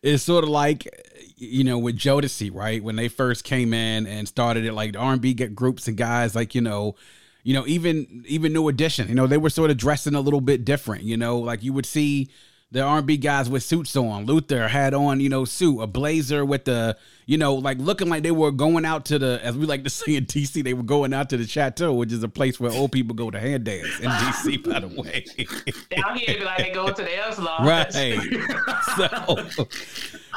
It's 0.02 0.22
sort 0.22 0.42
of 0.42 0.50
like 0.50 0.88
you 1.36 1.64
know 1.64 1.78
with 1.78 1.98
Jodeci, 1.98 2.52
right? 2.52 2.82
When 2.82 2.96
they 2.96 3.08
first 3.08 3.44
came 3.44 3.74
in 3.74 4.06
and 4.06 4.26
started 4.26 4.64
it, 4.64 4.72
like 4.72 4.94
the 4.94 4.98
R 4.98 5.12
and 5.12 5.20
B 5.20 5.34
get 5.34 5.54
groups 5.54 5.86
and 5.86 5.96
guys, 5.96 6.34
like 6.34 6.54
you 6.54 6.62
know. 6.62 6.96
You 7.42 7.54
know, 7.54 7.64
even 7.68 8.24
even 8.26 8.52
New 8.52 8.66
Edition, 8.66 9.06
you 9.06 9.14
know, 9.14 9.28
they 9.28 9.36
were 9.36 9.50
sort 9.50 9.70
of 9.70 9.76
dressing 9.76 10.16
a 10.16 10.20
little 10.20 10.40
bit 10.40 10.64
different. 10.64 11.04
You 11.04 11.16
know, 11.16 11.38
like 11.38 11.62
you 11.62 11.72
would 11.72 11.86
see 11.86 12.28
the 12.72 12.80
R&B 12.82 13.16
guys 13.18 13.48
with 13.48 13.62
suits 13.62 13.94
on. 13.96 14.26
Luther 14.26 14.66
had 14.66 14.92
on, 14.92 15.20
you 15.20 15.28
know, 15.28 15.44
suit, 15.44 15.80
a 15.80 15.86
blazer 15.86 16.44
with 16.44 16.64
the, 16.64 16.96
you 17.24 17.38
know, 17.38 17.54
like 17.54 17.78
looking 17.78 18.08
like 18.08 18.24
they 18.24 18.32
were 18.32 18.50
going 18.50 18.84
out 18.84 19.04
to 19.06 19.18
the, 19.18 19.40
as 19.42 19.56
we 19.56 19.66
like 19.66 19.84
to 19.84 19.90
say 19.90 20.16
in 20.16 20.26
DC, 20.26 20.62
they 20.64 20.74
were 20.74 20.82
going 20.82 21.14
out 21.14 21.30
to 21.30 21.36
the 21.36 21.46
chateau, 21.46 21.94
which 21.94 22.12
is 22.12 22.22
a 22.22 22.28
place 22.28 22.58
where 22.58 22.72
old 22.72 22.90
people 22.90 23.14
go 23.14 23.30
to 23.30 23.38
hand 23.38 23.64
dance 23.64 24.00
in 24.00 24.10
DC, 24.10 24.64
by 24.70 24.80
the 24.80 24.88
way. 24.88 25.24
Down 25.90 26.16
here, 26.16 26.44
like 26.44 26.58
they 26.58 26.70
go 26.70 26.88
to 26.92 27.02
the 27.02 27.16
Elks 27.16 27.38
Right. 27.38 27.92
so, 28.96 29.68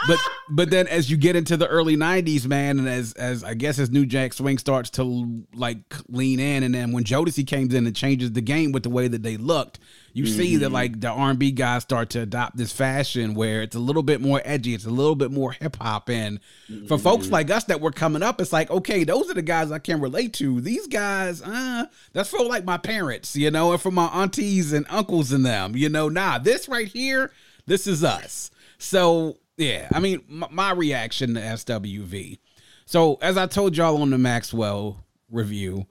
but 0.08 0.20
but 0.50 0.70
then 0.70 0.88
as 0.88 1.10
you 1.10 1.18
get 1.18 1.36
into 1.36 1.58
the 1.58 1.68
early 1.68 1.98
90s 1.98 2.46
man 2.46 2.80
and 2.80 2.88
as 2.88 3.14
as 3.14 3.44
i 3.44 3.54
guess 3.54 3.80
as 3.80 3.90
new 3.90 4.06
jack 4.06 4.34
swing 4.34 4.58
starts 4.58 4.90
to 4.90 5.44
like 5.54 5.80
lean 6.08 6.40
in 6.40 6.64
and 6.64 6.74
then 6.74 6.92
when 6.92 7.04
jodeci 7.04 7.46
came 7.46 7.70
in 7.72 7.86
and 7.86 7.96
changes 7.96 8.32
the 8.32 8.42
game 8.42 8.72
with 8.72 8.84
the 8.84 8.90
way 8.90 9.08
that 9.08 9.24
they 9.24 9.36
looked 9.38 9.80
you 10.14 10.24
mm-hmm. 10.24 10.38
see 10.38 10.56
that 10.58 10.66
mm-hmm. 10.66 10.74
like 10.74 11.00
the 11.00 11.08
r&b 11.08 11.52
guys 11.52 11.84
start 11.84 12.10
to 12.10 12.22
adopt 12.22 12.58
this 12.58 12.72
fashion 12.72 13.34
where 13.34 13.62
it's 13.62 13.76
a 13.76 13.80
little 13.80 14.04
bit 14.04 14.22
more 14.22 14.42
edgy 14.46 14.74
it's 14.74 14.86
a 14.86 14.90
little 14.90 15.16
bit 15.16 15.32
more 15.32 15.52
hip-hop 15.52 16.10
and 16.10 16.40
mm-hmm. 16.70 16.86
for 16.88 16.98
folks 16.98 17.26
mm-hmm. 17.26 17.34
like 17.34 17.52
us 17.52 17.66
that 17.66 17.82
were 17.82 17.92
coming 17.92 18.24
up 18.24 18.40
it's 18.40 18.54
like 18.54 18.70
okay 18.72 19.04
those 19.04 19.30
are 19.30 19.36
the 19.36 19.42
guys 19.42 19.72
i 19.72 19.80
can 19.80 20.00
relate 20.00 20.34
to 20.34 20.62
these 20.62 20.88
guys 20.88 21.42
uh 21.42 21.86
that's 22.14 22.30
for 22.30 22.44
like 22.44 22.66
my 22.66 22.78
parents 22.78 23.36
you 23.36 23.52
know 23.52 23.72
and 23.72 23.82
for 23.82 23.92
my 23.92 24.08
aunties 24.08 24.74
and 24.74 24.86
uncles 24.90 25.32
and 25.32 25.46
them 25.46 25.76
you 25.76 25.90
know 25.90 26.10
nah 26.10 26.38
this 26.38 26.68
right 26.68 26.88
here 26.88 27.32
this 27.66 27.88
is 27.88 28.04
us 28.04 28.52
so 28.78 29.36
yeah, 29.60 29.90
I 29.94 30.00
mean, 30.00 30.24
my, 30.28 30.48
my 30.50 30.72
reaction 30.72 31.34
to 31.34 31.42
SWV. 31.42 32.40
So, 32.86 33.20
as 33.22 33.38
I 33.38 33.46
told 33.46 33.76
y'all 33.76 34.02
on 34.02 34.10
the 34.10 34.18
Maxwell 34.18 35.04
review, 35.30 35.86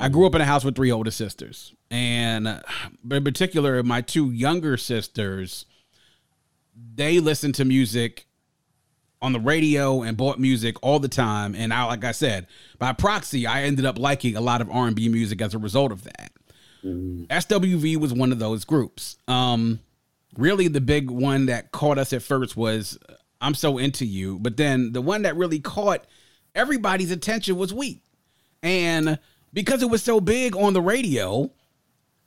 I 0.00 0.08
grew 0.08 0.26
up 0.26 0.34
in 0.34 0.40
a 0.40 0.44
house 0.44 0.64
with 0.64 0.76
three 0.76 0.92
older 0.92 1.10
sisters, 1.10 1.74
and 1.90 2.62
in 3.10 3.24
particular, 3.24 3.82
my 3.82 4.00
two 4.00 4.30
younger 4.30 4.76
sisters, 4.76 5.66
they 6.94 7.20
listened 7.20 7.54
to 7.56 7.64
music 7.64 8.26
on 9.22 9.32
the 9.32 9.40
radio 9.40 10.02
and 10.02 10.16
bought 10.16 10.38
music 10.38 10.76
all 10.82 10.98
the 10.98 11.08
time. 11.08 11.54
And 11.54 11.72
I, 11.72 11.84
like 11.84 12.04
I 12.04 12.12
said, 12.12 12.48
by 12.78 12.92
proxy, 12.92 13.46
I 13.46 13.62
ended 13.62 13.86
up 13.86 13.98
liking 13.98 14.36
a 14.36 14.40
lot 14.40 14.60
of 14.60 14.68
R 14.68 14.88
and 14.88 14.96
B 14.96 15.08
music 15.08 15.40
as 15.40 15.54
a 15.54 15.58
result 15.58 15.92
of 15.92 16.02
that. 16.02 16.32
Mm-hmm. 16.84 17.24
SWV 17.24 17.96
was 17.98 18.12
one 18.12 18.32
of 18.32 18.40
those 18.40 18.64
groups. 18.64 19.16
Um, 19.28 19.78
really 20.36 20.66
the 20.66 20.80
big 20.80 21.10
one 21.10 21.46
that 21.46 21.70
caught 21.70 21.98
us 21.98 22.12
at 22.12 22.22
first 22.22 22.56
was 22.56 22.98
I'm 23.40 23.54
so 23.54 23.78
into 23.78 24.04
you, 24.04 24.38
but 24.40 24.56
then 24.56 24.92
the 24.92 25.00
one 25.00 25.22
that 25.22 25.36
really 25.36 25.60
caught 25.60 26.04
everybody's 26.54 27.10
attention 27.10 27.56
was 27.56 27.72
Weak. 27.72 28.02
And 28.62 29.18
because 29.52 29.82
it 29.82 29.90
was 29.90 30.02
so 30.02 30.20
big 30.20 30.56
on 30.56 30.72
the 30.72 30.80
radio 30.80 31.50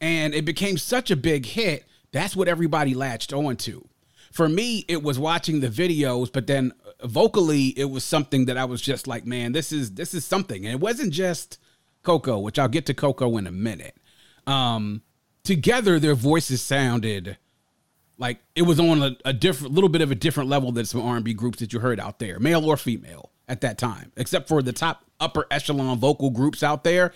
and 0.01 0.33
it 0.33 0.45
became 0.45 0.77
such 0.77 1.09
a 1.11 1.15
big 1.15 1.45
hit, 1.45 1.85
that's 2.11 2.35
what 2.35 2.47
everybody 2.47 2.93
latched 2.93 3.33
on 3.33 3.55
to. 3.57 3.87
For 4.31 4.49
me, 4.49 4.85
it 4.87 5.01
was 5.01 5.17
watching 5.17 5.61
the 5.61 5.69
videos, 5.69 6.31
but 6.31 6.47
then 6.47 6.73
vocally 7.03 7.67
it 7.77 7.89
was 7.89 8.03
something 8.03 8.45
that 8.45 8.57
I 8.57 8.65
was 8.65 8.81
just 8.81 9.07
like, 9.07 9.25
man, 9.25 9.53
this 9.53 9.71
is 9.71 9.93
this 9.93 10.13
is 10.13 10.25
something. 10.25 10.65
And 10.65 10.75
it 10.75 10.79
wasn't 10.79 11.13
just 11.13 11.57
Coko, 12.03 12.41
which 12.41 12.59
I'll 12.59 12.67
get 12.67 12.85
to 12.87 12.93
Coko 12.93 13.37
in 13.39 13.47
a 13.47 13.51
minute. 13.51 13.97
Um 14.45 15.01
together 15.43 15.99
their 15.99 16.15
voices 16.15 16.61
sounded 16.61 17.37
like 18.17 18.39
it 18.55 18.63
was 18.63 18.79
on 18.79 19.01
a, 19.03 19.15
a 19.25 19.33
different 19.33 19.73
little 19.73 19.89
bit 19.89 20.01
of 20.01 20.11
a 20.11 20.15
different 20.15 20.49
level 20.49 20.71
than 20.71 20.85
some 20.85 21.01
R&B 21.01 21.33
groups 21.33 21.59
that 21.59 21.71
you 21.71 21.79
heard 21.79 21.99
out 21.99 22.19
there, 22.19 22.39
male 22.39 22.65
or 22.65 22.77
female 22.77 23.31
at 23.47 23.61
that 23.61 23.77
time, 23.77 24.11
except 24.15 24.47
for 24.47 24.61
the 24.61 24.73
top 24.73 25.03
upper 25.19 25.45
echelon 25.51 25.99
vocal 25.99 26.29
groups 26.29 26.63
out 26.63 26.83
there. 26.83 27.13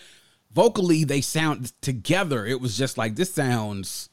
Vocally, 0.51 1.03
they 1.03 1.21
sound 1.21 1.73
together. 1.81 2.45
It 2.45 2.59
was 2.59 2.77
just 2.77 2.97
like 2.97 3.15
this 3.15 3.33
sounds 3.33 4.09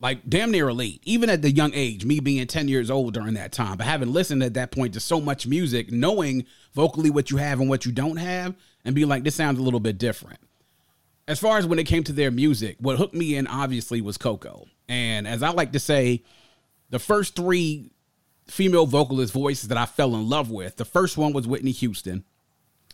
like 0.00 0.28
damn 0.28 0.50
near 0.50 0.68
elite, 0.68 1.00
even 1.04 1.30
at 1.30 1.42
the 1.42 1.50
young 1.50 1.72
age, 1.72 2.04
me 2.04 2.20
being 2.20 2.46
10 2.46 2.68
years 2.68 2.90
old 2.90 3.14
during 3.14 3.34
that 3.34 3.52
time, 3.52 3.78
but 3.78 3.86
having 3.86 4.12
listened 4.12 4.42
at 4.42 4.54
that 4.54 4.70
point 4.70 4.92
to 4.94 5.00
so 5.00 5.20
much 5.20 5.46
music, 5.46 5.90
knowing 5.90 6.44
vocally 6.74 7.10
what 7.10 7.30
you 7.30 7.38
have 7.38 7.60
and 7.60 7.70
what 7.70 7.86
you 7.86 7.92
don't 7.92 8.16
have, 8.16 8.54
and 8.84 8.94
being 8.94 9.08
like, 9.08 9.24
this 9.24 9.34
sounds 9.34 9.58
a 9.58 9.62
little 9.62 9.80
bit 9.80 9.96
different. 9.96 10.40
As 11.26 11.38
far 11.38 11.56
as 11.56 11.66
when 11.66 11.78
it 11.78 11.86
came 11.86 12.04
to 12.04 12.12
their 12.12 12.30
music, 12.30 12.76
what 12.80 12.98
hooked 12.98 13.14
me 13.14 13.34
in 13.34 13.46
obviously 13.46 14.02
was 14.02 14.18
Coko. 14.18 14.66
And 14.88 15.26
as 15.26 15.42
I 15.42 15.50
like 15.50 15.72
to 15.72 15.80
say, 15.80 16.22
the 16.90 16.98
first 16.98 17.34
three 17.34 17.90
female 18.46 18.86
vocalist 18.86 19.32
voices 19.32 19.68
that 19.68 19.78
I 19.78 19.86
fell 19.86 20.14
in 20.14 20.28
love 20.28 20.50
with, 20.50 20.76
the 20.76 20.84
first 20.84 21.16
one 21.16 21.32
was 21.32 21.46
Whitney 21.46 21.72
Houston, 21.72 22.24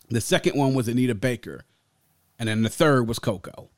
the 0.09 0.21
second 0.21 0.57
one 0.57 0.75
was 0.75 0.89
Anita 0.89 1.15
Baker, 1.15 1.65
and 2.39 2.49
then 2.49 2.63
the 2.63 2.69
third 2.69 3.07
was 3.07 3.19
Coko. 3.19 3.69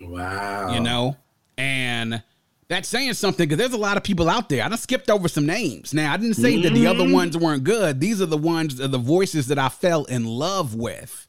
Wow. 0.00 0.72
You 0.72 0.80
know? 0.80 1.16
And 1.56 2.22
that's 2.68 2.88
saying 2.88 3.14
something 3.14 3.48
because 3.48 3.58
there's 3.58 3.72
a 3.72 3.82
lot 3.82 3.96
of 3.96 4.02
people 4.02 4.28
out 4.28 4.48
there. 4.48 4.64
I 4.64 4.68
just 4.68 4.84
skipped 4.84 5.10
over 5.10 5.26
some 5.26 5.46
names. 5.46 5.94
Now, 5.94 6.12
I 6.12 6.16
didn't 6.16 6.34
say 6.36 6.54
mm-hmm. 6.54 6.62
that 6.62 6.74
the 6.74 6.86
other 6.86 7.04
mm-hmm. 7.04 7.14
ones 7.14 7.36
weren't 7.36 7.64
good. 7.64 8.00
These 8.00 8.20
are 8.20 8.26
the 8.26 8.36
ones, 8.36 8.76
the 8.76 8.98
voices 8.98 9.48
that 9.48 9.58
I 9.58 9.68
fell 9.68 10.04
in 10.04 10.24
love 10.24 10.74
with. 10.74 11.26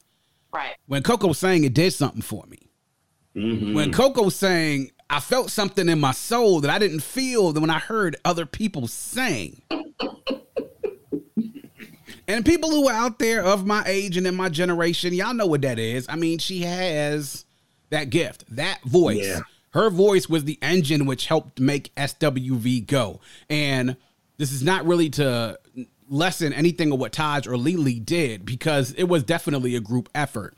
Right. 0.52 0.76
When 0.86 1.02
Coko 1.02 1.34
sang, 1.34 1.64
it 1.64 1.74
did 1.74 1.92
something 1.92 2.22
for 2.22 2.44
me. 2.46 2.70
Mm-hmm. 3.34 3.74
When 3.74 3.92
Coko 3.92 4.30
sang, 4.30 4.90
I 5.12 5.18
felt 5.18 5.50
something 5.50 5.88
in 5.88 5.98
my 5.98 6.12
soul 6.12 6.60
that 6.60 6.70
I 6.70 6.78
didn't 6.78 7.00
feel 7.00 7.52
when 7.52 7.68
I 7.68 7.80
heard 7.80 8.14
other 8.24 8.46
people 8.46 8.86
sing. 8.86 9.60
and 12.28 12.46
people 12.46 12.70
who 12.70 12.88
are 12.88 12.94
out 12.94 13.18
there 13.18 13.42
of 13.42 13.66
my 13.66 13.82
age 13.86 14.16
and 14.16 14.24
in 14.24 14.36
my 14.36 14.48
generation, 14.48 15.12
y'all 15.12 15.34
know 15.34 15.46
what 15.46 15.62
that 15.62 15.80
is. 15.80 16.06
I 16.08 16.14
mean, 16.14 16.38
she 16.38 16.60
has 16.60 17.44
that 17.90 18.10
gift, 18.10 18.44
that 18.54 18.82
voice. 18.84 19.26
Yeah. 19.26 19.40
Her 19.70 19.90
voice 19.90 20.28
was 20.28 20.44
the 20.44 20.58
engine 20.62 21.06
which 21.06 21.26
helped 21.26 21.58
make 21.58 21.92
SWV 21.96 22.86
go. 22.86 23.20
And 23.48 23.96
this 24.36 24.52
is 24.52 24.62
not 24.62 24.86
really 24.86 25.10
to 25.10 25.58
lessen 26.08 26.52
anything 26.52 26.92
of 26.92 27.00
what 27.00 27.12
Taj 27.12 27.48
or 27.48 27.56
LeeLee 27.56 28.04
did 28.04 28.44
because 28.44 28.92
it 28.92 29.04
was 29.04 29.24
definitely 29.24 29.74
a 29.74 29.80
group 29.80 30.08
effort. 30.14 30.56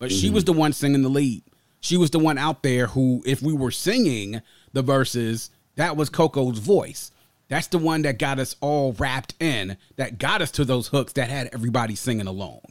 But 0.00 0.10
mm-hmm. 0.10 0.18
she 0.18 0.30
was 0.30 0.42
the 0.42 0.52
one 0.52 0.72
singing 0.72 1.02
the 1.02 1.08
lead 1.08 1.44
she 1.82 1.96
was 1.96 2.10
the 2.10 2.18
one 2.20 2.38
out 2.38 2.62
there 2.62 2.86
who, 2.86 3.22
if 3.26 3.42
we 3.42 3.52
were 3.52 3.72
singing 3.72 4.40
the 4.72 4.82
verses, 4.82 5.50
that 5.74 5.96
was 5.96 6.08
Coko's 6.08 6.60
voice. 6.60 7.10
That's 7.48 7.66
the 7.66 7.78
one 7.78 8.02
that 8.02 8.20
got 8.20 8.38
us 8.38 8.54
all 8.60 8.92
wrapped 8.92 9.34
in, 9.40 9.76
that 9.96 10.16
got 10.18 10.40
us 10.40 10.52
to 10.52 10.64
those 10.64 10.86
hooks 10.86 11.12
that 11.14 11.28
had 11.28 11.50
everybody 11.52 11.96
singing 11.96 12.28
along. 12.28 12.62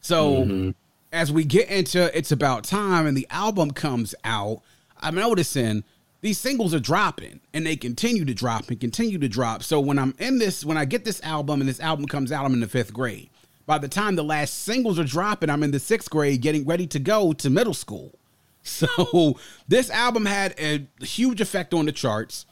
So 0.00 0.44
mm-hmm. 0.44 0.70
as 1.12 1.32
we 1.32 1.44
get 1.44 1.68
into 1.68 2.16
It's 2.16 2.30
About 2.30 2.62
Time 2.62 3.06
and 3.06 3.16
the 3.16 3.26
album 3.30 3.72
comes 3.72 4.14
out, 4.22 4.62
I'm 5.00 5.16
noticing 5.16 5.82
these 6.20 6.38
singles 6.38 6.72
are 6.72 6.80
dropping 6.80 7.40
and 7.52 7.66
they 7.66 7.74
continue 7.74 8.24
to 8.24 8.32
drop 8.32 8.68
and 8.68 8.80
continue 8.80 9.18
to 9.18 9.28
drop. 9.28 9.64
So 9.64 9.80
when 9.80 9.98
I'm 9.98 10.14
in 10.20 10.38
this, 10.38 10.64
when 10.64 10.76
I 10.76 10.84
get 10.84 11.04
this 11.04 11.20
album 11.22 11.60
and 11.60 11.68
this 11.68 11.80
album 11.80 12.06
comes 12.06 12.30
out, 12.30 12.44
I'm 12.44 12.54
in 12.54 12.60
the 12.60 12.68
fifth 12.68 12.94
grade. 12.94 13.28
By 13.66 13.78
the 13.78 13.88
time 13.88 14.14
the 14.14 14.22
last 14.22 14.62
singles 14.62 15.00
are 15.00 15.04
dropping, 15.04 15.50
I'm 15.50 15.64
in 15.64 15.72
the 15.72 15.80
sixth 15.80 16.08
grade 16.10 16.40
getting 16.40 16.64
ready 16.64 16.86
to 16.86 17.00
go 17.00 17.32
to 17.32 17.50
middle 17.50 17.74
school. 17.74 18.16
So 18.62 19.38
this 19.68 19.90
album 19.90 20.26
had 20.26 20.54
a 20.58 20.86
huge 21.04 21.40
effect 21.40 21.74
on 21.74 21.86
the 21.86 21.92
charts. 21.92 22.46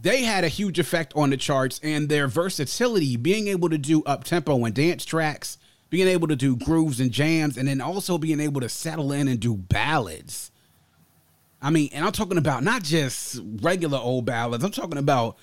They 0.00 0.22
had 0.22 0.44
a 0.44 0.48
huge 0.48 0.78
effect 0.78 1.12
on 1.16 1.30
the 1.30 1.36
charts 1.36 1.80
and 1.82 2.08
their 2.08 2.28
versatility, 2.28 3.16
being 3.16 3.48
able 3.48 3.68
to 3.70 3.78
do 3.78 4.02
up 4.04 4.24
tempo 4.24 4.64
and 4.64 4.74
dance 4.74 5.04
tracks, 5.04 5.58
being 5.90 6.06
able 6.06 6.28
to 6.28 6.36
do 6.36 6.56
grooves 6.56 7.00
and 7.00 7.10
jams, 7.10 7.56
and 7.56 7.66
then 7.66 7.80
also 7.80 8.18
being 8.18 8.40
able 8.40 8.60
to 8.60 8.68
settle 8.68 9.12
in 9.12 9.28
and 9.28 9.40
do 9.40 9.56
ballads. 9.56 10.50
I 11.60 11.70
mean, 11.70 11.88
and 11.92 12.04
I'm 12.04 12.12
talking 12.12 12.38
about 12.38 12.62
not 12.62 12.82
just 12.84 13.40
regular 13.60 13.98
old 13.98 14.24
ballads. 14.24 14.62
I'm 14.62 14.70
talking 14.70 14.98
about 14.98 15.36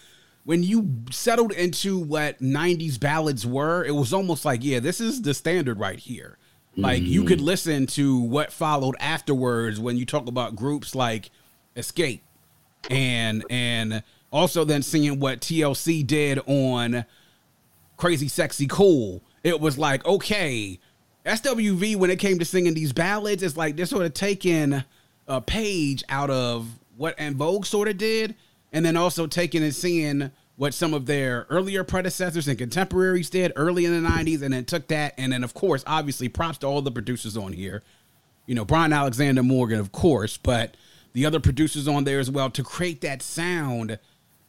when 0.46 0.64
you 0.64 1.04
settled 1.12 1.52
into 1.52 1.98
what 1.98 2.40
90s 2.40 3.00
ballads 3.00 3.46
were, 3.46 3.84
it 3.84 3.92
was 3.92 4.14
almost 4.14 4.46
like, 4.46 4.64
yeah, 4.64 4.80
this 4.80 5.02
is 5.02 5.24
the 5.24 5.34
standard 5.34 5.80
right 5.80 6.00
here. 6.00 6.38
Like 6.78 7.04
you 7.04 7.24
could 7.24 7.40
mm. 7.40 7.46
listen 7.46 7.88
to 7.88 8.20
what 8.20 8.52
followed 8.52 8.96
afterwards 9.00 9.80
when 9.80 9.98
you 9.98 10.06
talk 10.06 10.28
about 10.28 10.56
groups 10.56 10.94
like 10.94 11.30
Xscape 11.76 12.22
and 12.90 13.44
and 13.50 14.04
also 14.32 14.66
then 14.66 14.82
seeing 14.82 15.20
what 15.20 15.40
TLC 15.40 16.06
did 16.06 16.40
on 16.46 17.06
Crazy 17.98 18.28
Sexy 18.28 18.68
Cool. 18.68 19.22
It 19.44 19.62
was 19.62 19.78
like, 19.78 20.06
okay, 20.06 20.80
SWV 21.26 21.96
when 21.96 22.10
it 22.10 22.20
came 22.20 22.40
to 22.40 22.46
singing 22.46 22.74
these 22.74 22.92
ballads, 22.92 23.42
it's 23.42 23.56
like 23.56 23.76
they're 23.76 23.86
sort 23.86 24.06
of 24.06 24.14
taking 24.14 24.84
a 25.28 25.42
page 25.42 26.04
out 26.10 26.30
of 26.30 26.68
what 26.98 27.16
En 27.18 27.36
Vogue 27.36 27.66
sort 27.66 27.88
of 27.88 27.98
did, 27.98 28.36
and 28.74 28.86
then 28.86 28.98
also 28.98 29.28
taking 29.28 29.64
and 29.64 29.74
seeing 29.74 30.32
what 30.58 30.74
some 30.74 30.94
of 30.94 31.06
their 31.06 31.46
earlier 31.50 31.84
predecessors 31.84 32.48
and 32.48 32.58
contemporaries 32.58 33.30
did 33.30 33.52
early 33.56 33.86
in 33.86 34.04
the 34.04 34.10
90s 34.10 34.42
and 34.42 34.54
then 34.54 34.66
took 34.66 34.88
that 34.88 35.14
and 35.18 35.34
then 35.34 35.44
of 35.44 35.54
course 35.54 35.84
obviously 35.86 36.30
props 36.30 36.60
to 36.60 36.68
all 36.68 36.82
the 36.82 36.92
producers 36.92 37.36
on 37.36 37.54
here. 37.54 37.84
You 38.46 38.56
know 38.56 38.66
brian 38.66 38.94
alexander 38.94 39.42
morgan 39.42 39.80
of 39.80 39.92
course 39.92 40.38
but 40.38 40.78
the 41.14 41.26
other 41.26 41.40
producers 41.40 41.88
on 41.88 42.04
there 42.04 42.20
as 42.20 42.30
well 42.30 42.50
to 42.52 42.64
create 42.64 43.02
that 43.02 43.22
sound 43.22 43.98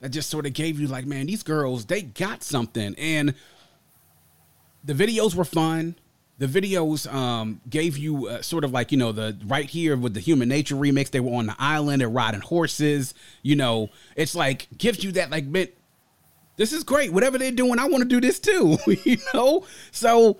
that 0.01 0.11
just 0.11 0.31
sort 0.31 0.47
of 0.47 0.53
gave 0.53 0.79
you 0.79 0.87
like 0.87 1.07
man 1.07 1.27
these 1.27 1.42
girls 1.42 1.87
they 1.87 2.03
got 2.03 2.42
something. 2.42 2.95
And 2.97 3.35
the 4.85 4.95
videos 4.95 5.35
were 5.35 5.45
fun. 5.45 5.97
The 6.38 6.47
videos 6.47 7.12
um, 7.12 7.61
gave 7.69 7.97
you 7.97 8.29
uh, 8.29 8.42
sort 8.42 8.64
of 8.64 8.71
like 8.71 8.92
you 8.92 8.99
know 8.99 9.11
the 9.12 9.38
right 9.47 9.69
here 9.69 9.97
with 9.97 10.14
the 10.14 10.21
human 10.21 10.49
nature 10.49 10.75
remix 10.75 11.11
they 11.11 11.21
were 11.21 11.35
on 11.35 11.47
the 11.47 11.57
island 11.59 12.03
and 12.03 12.14
riding 12.14 12.40
horses 12.42 13.14
you 13.42 13.57
know. 13.57 13.88
It's 14.16 14.35
like 14.35 14.69
gives 14.77 15.03
you 15.03 15.12
that 15.12 15.31
like 15.31 15.51
bit 15.51 15.77
this 16.57 16.73
is 16.73 16.85
great. 16.85 17.12
Whatever 17.12 17.38
they're 17.38 17.51
doing, 17.51 17.79
I 17.79 17.87
want 17.87 18.03
to 18.03 18.09
do 18.09 18.21
this 18.21 18.40
too. 18.40 18.79
you 19.05 19.19
know? 19.35 19.66
So 19.90 20.38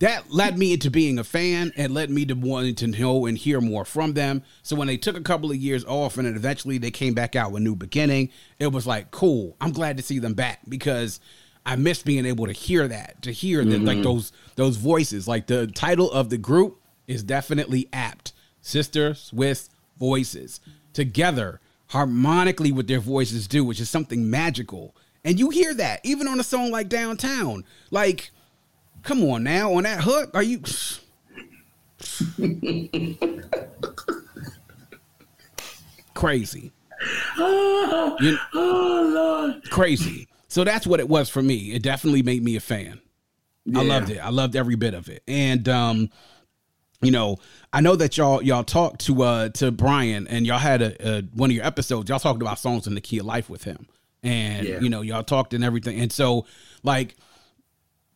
that 0.00 0.30
led 0.30 0.58
me 0.58 0.72
into 0.72 0.90
being 0.90 1.18
a 1.18 1.24
fan 1.24 1.72
and 1.76 1.94
led 1.94 2.10
me 2.10 2.24
to 2.26 2.34
wanting 2.34 2.74
to 2.76 2.86
know 2.88 3.26
and 3.26 3.38
hear 3.38 3.60
more 3.60 3.84
from 3.84 4.14
them. 4.14 4.42
So 4.62 4.76
when 4.76 4.88
they 4.88 4.96
took 4.96 5.16
a 5.16 5.22
couple 5.22 5.50
of 5.50 5.56
years 5.56 5.84
off 5.84 6.16
and 6.18 6.26
then 6.26 6.34
eventually 6.34 6.78
they 6.78 6.90
came 6.90 7.14
back 7.14 7.36
out 7.36 7.52
with 7.52 7.62
New 7.62 7.76
Beginning, 7.76 8.30
it 8.58 8.68
was 8.68 8.86
like, 8.86 9.10
cool. 9.10 9.56
I'm 9.60 9.72
glad 9.72 9.96
to 9.96 10.02
see 10.02 10.18
them 10.18 10.34
back 10.34 10.60
because 10.68 11.20
I 11.64 11.76
miss 11.76 12.02
being 12.02 12.26
able 12.26 12.46
to 12.46 12.52
hear 12.52 12.88
that, 12.88 13.22
to 13.22 13.32
hear 13.32 13.64
that 13.64 13.82
like 13.82 13.96
mm-hmm. 13.96 14.02
those 14.02 14.32
those 14.56 14.76
voices. 14.76 15.26
Like 15.26 15.46
the 15.46 15.66
title 15.68 16.10
of 16.10 16.28
the 16.28 16.38
group 16.38 16.80
is 17.06 17.22
definitely 17.22 17.88
apt. 17.92 18.32
Sisters 18.60 19.30
with 19.32 19.68
voices 19.98 20.60
together 20.92 21.60
harmonically 21.88 22.72
with 22.72 22.88
their 22.88 23.00
voices 23.00 23.46
do, 23.46 23.64
which 23.64 23.80
is 23.80 23.88
something 23.88 24.28
magical. 24.28 24.96
And 25.24 25.38
you 25.38 25.50
hear 25.50 25.74
that 25.74 26.00
even 26.04 26.28
on 26.28 26.38
a 26.38 26.44
song 26.44 26.70
like 26.70 26.88
Downtown. 26.88 27.64
Like, 27.90 28.30
come 29.02 29.22
on 29.24 29.42
now, 29.42 29.72
on 29.74 29.82
that 29.84 30.02
hook, 30.02 30.30
are 30.34 30.42
you 30.42 30.58
crazy? 36.14 36.72
You- 37.38 38.38
Oh 38.54 39.50
Lord. 39.52 39.70
crazy. 39.70 40.28
So 40.48 40.64
that's 40.64 40.86
what 40.86 41.00
it 41.00 41.08
was 41.08 41.28
for 41.28 41.42
me. 41.42 41.72
It 41.72 41.82
definitely 41.82 42.22
made 42.22 42.42
me 42.42 42.56
a 42.56 42.60
fan. 42.60 43.00
I 43.74 43.82
loved 43.82 44.10
it. 44.10 44.18
I 44.18 44.30
loved 44.30 44.56
every 44.56 44.76
bit 44.76 44.94
of 44.94 45.08
it. 45.08 45.22
And 45.26 45.68
um, 45.68 46.10
you 47.00 47.10
know, 47.10 47.38
I 47.72 47.80
know 47.80 47.96
that 47.96 48.16
y'all 48.16 48.42
y'all 48.42 48.62
talked 48.64 49.00
to 49.06 49.22
uh 49.22 49.48
to 49.50 49.70
Brian 49.72 50.26
and 50.28 50.46
y'all 50.46 50.58
had 50.58 50.82
a, 50.82 51.08
a 51.18 51.22
one 51.34 51.50
of 51.50 51.56
your 51.56 51.64
episodes. 51.66 52.08
Y'all 52.08 52.18
talked 52.20 52.40
about 52.42 52.58
songs 52.58 52.86
in 52.86 52.94
the 52.94 53.00
key 53.00 53.18
of 53.18 53.26
life 53.26 53.50
with 53.50 53.64
him, 53.64 53.86
and 54.24 54.66
Yeah. 54.66 54.80
you 54.80 54.88
know 54.88 55.02
y'all 55.02 55.22
talked 55.22 55.54
and 55.54 55.62
everything. 55.62 56.00
And 56.00 56.10
so 56.10 56.46
like, 56.82 57.14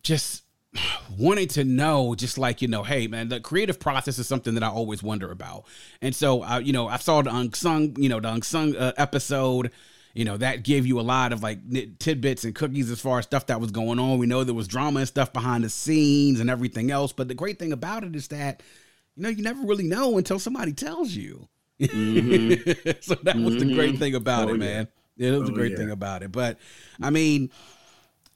just 0.02 0.42
wanting 1.18 1.48
to 1.48 1.64
know, 1.64 2.14
just 2.14 2.38
like 2.38 2.60
you 2.62 2.68
know, 2.68 2.82
hey 2.82 3.06
man, 3.06 3.28
the 3.28 3.40
creative 3.40 3.78
process 3.78 4.18
is 4.18 4.26
something 4.26 4.54
that 4.54 4.62
I 4.62 4.68
always 4.68 5.02
wonder 5.02 5.30
about. 5.30 5.64
And 6.02 6.14
so 6.14 6.42
I, 6.42 6.58
you 6.60 6.72
know, 6.72 6.88
I 6.88 6.96
saw 6.96 7.22
the 7.22 7.34
unsung, 7.34 7.94
you 7.98 8.08
know, 8.08 8.20
the 8.20 8.32
unsung 8.32 8.74
uh, 8.76 8.92
episode. 8.96 9.70
You 10.14 10.24
know 10.24 10.36
that 10.38 10.64
gave 10.64 10.84
you 10.84 10.98
a 10.98 11.02
lot 11.02 11.32
of 11.32 11.44
like 11.44 11.60
tidbits 12.00 12.42
and 12.42 12.52
cookies 12.52 12.90
as 12.90 12.98
far 12.98 13.20
as 13.20 13.26
stuff 13.26 13.46
that 13.46 13.60
was 13.60 13.70
going 13.70 14.00
on. 14.00 14.18
We 14.18 14.26
know 14.26 14.42
there 14.42 14.54
was 14.54 14.66
drama 14.66 15.00
and 15.00 15.08
stuff 15.08 15.32
behind 15.32 15.62
the 15.62 15.68
scenes 15.68 16.40
and 16.40 16.50
everything 16.50 16.90
else. 16.90 17.12
But 17.12 17.28
the 17.28 17.34
great 17.34 17.58
thing 17.60 17.72
about 17.72 18.02
it 18.02 18.16
is 18.16 18.26
that 18.28 18.60
you 19.14 19.22
know 19.22 19.28
you 19.28 19.42
never 19.44 19.62
really 19.62 19.84
know 19.84 20.18
until 20.18 20.40
somebody 20.40 20.72
tells 20.72 21.12
you. 21.12 21.46
so 21.80 23.14
that 23.22 23.36
was 23.36 23.58
the 23.58 23.70
great 23.72 23.98
thing 23.98 24.14
about 24.16 24.48
Oh, 24.48 24.54
it, 24.54 24.58
man. 24.58 24.88
Yeah, 24.88 24.97
that 25.18 25.40
was 25.40 25.50
Oh, 25.50 25.52
great 25.52 25.72
yeah. 25.72 25.78
thing 25.78 25.90
about 25.90 26.22
it. 26.22 26.32
But 26.32 26.58
I 27.02 27.10
mean, 27.10 27.50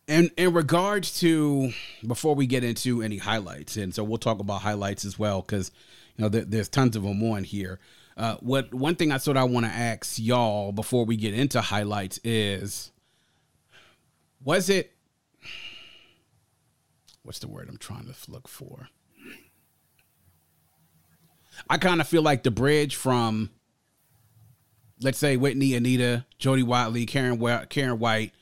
and 0.08 0.30
in 0.36 0.52
regards 0.52 1.20
to 1.20 1.72
before 2.06 2.34
we 2.34 2.46
get 2.46 2.64
into 2.64 3.02
any 3.02 3.18
highlights, 3.18 3.76
and 3.76 3.94
so 3.94 4.02
we'll 4.04 4.18
talk 4.18 4.40
about 4.40 4.62
highlights 4.62 5.04
as 5.04 5.18
well 5.18 5.42
because 5.42 5.70
you 6.16 6.22
know 6.22 6.28
there, 6.28 6.44
there's 6.44 6.68
tons 6.68 6.96
of 6.96 7.02
them 7.04 7.22
on 7.22 7.44
here. 7.44 7.78
Uh, 8.16 8.36
what 8.40 8.74
one 8.74 8.94
thing 8.94 9.10
I 9.12 9.16
sort 9.16 9.36
of 9.38 9.50
want 9.50 9.64
to 9.64 9.72
ask 9.72 10.18
y'all 10.18 10.72
before 10.72 11.04
we 11.06 11.16
get 11.16 11.32
into 11.34 11.60
highlights 11.62 12.20
is, 12.24 12.90
was 14.44 14.68
it? 14.68 14.92
What's 17.22 17.38
the 17.38 17.48
word 17.48 17.68
I'm 17.70 17.78
trying 17.78 18.04
to 18.06 18.14
look 18.30 18.48
for? 18.48 18.88
I 21.70 21.78
kind 21.78 22.00
of 22.00 22.08
feel 22.08 22.22
like 22.22 22.42
the 22.42 22.50
bridge 22.50 22.96
from, 22.96 23.50
let's 25.02 25.18
say 25.18 25.36
Whitney, 25.36 25.74
Anita, 25.74 26.24
Jody 26.38 26.62
Watley, 26.62 27.06
Karen 27.06 27.38
Karen 27.66 27.98
White, 27.98 28.32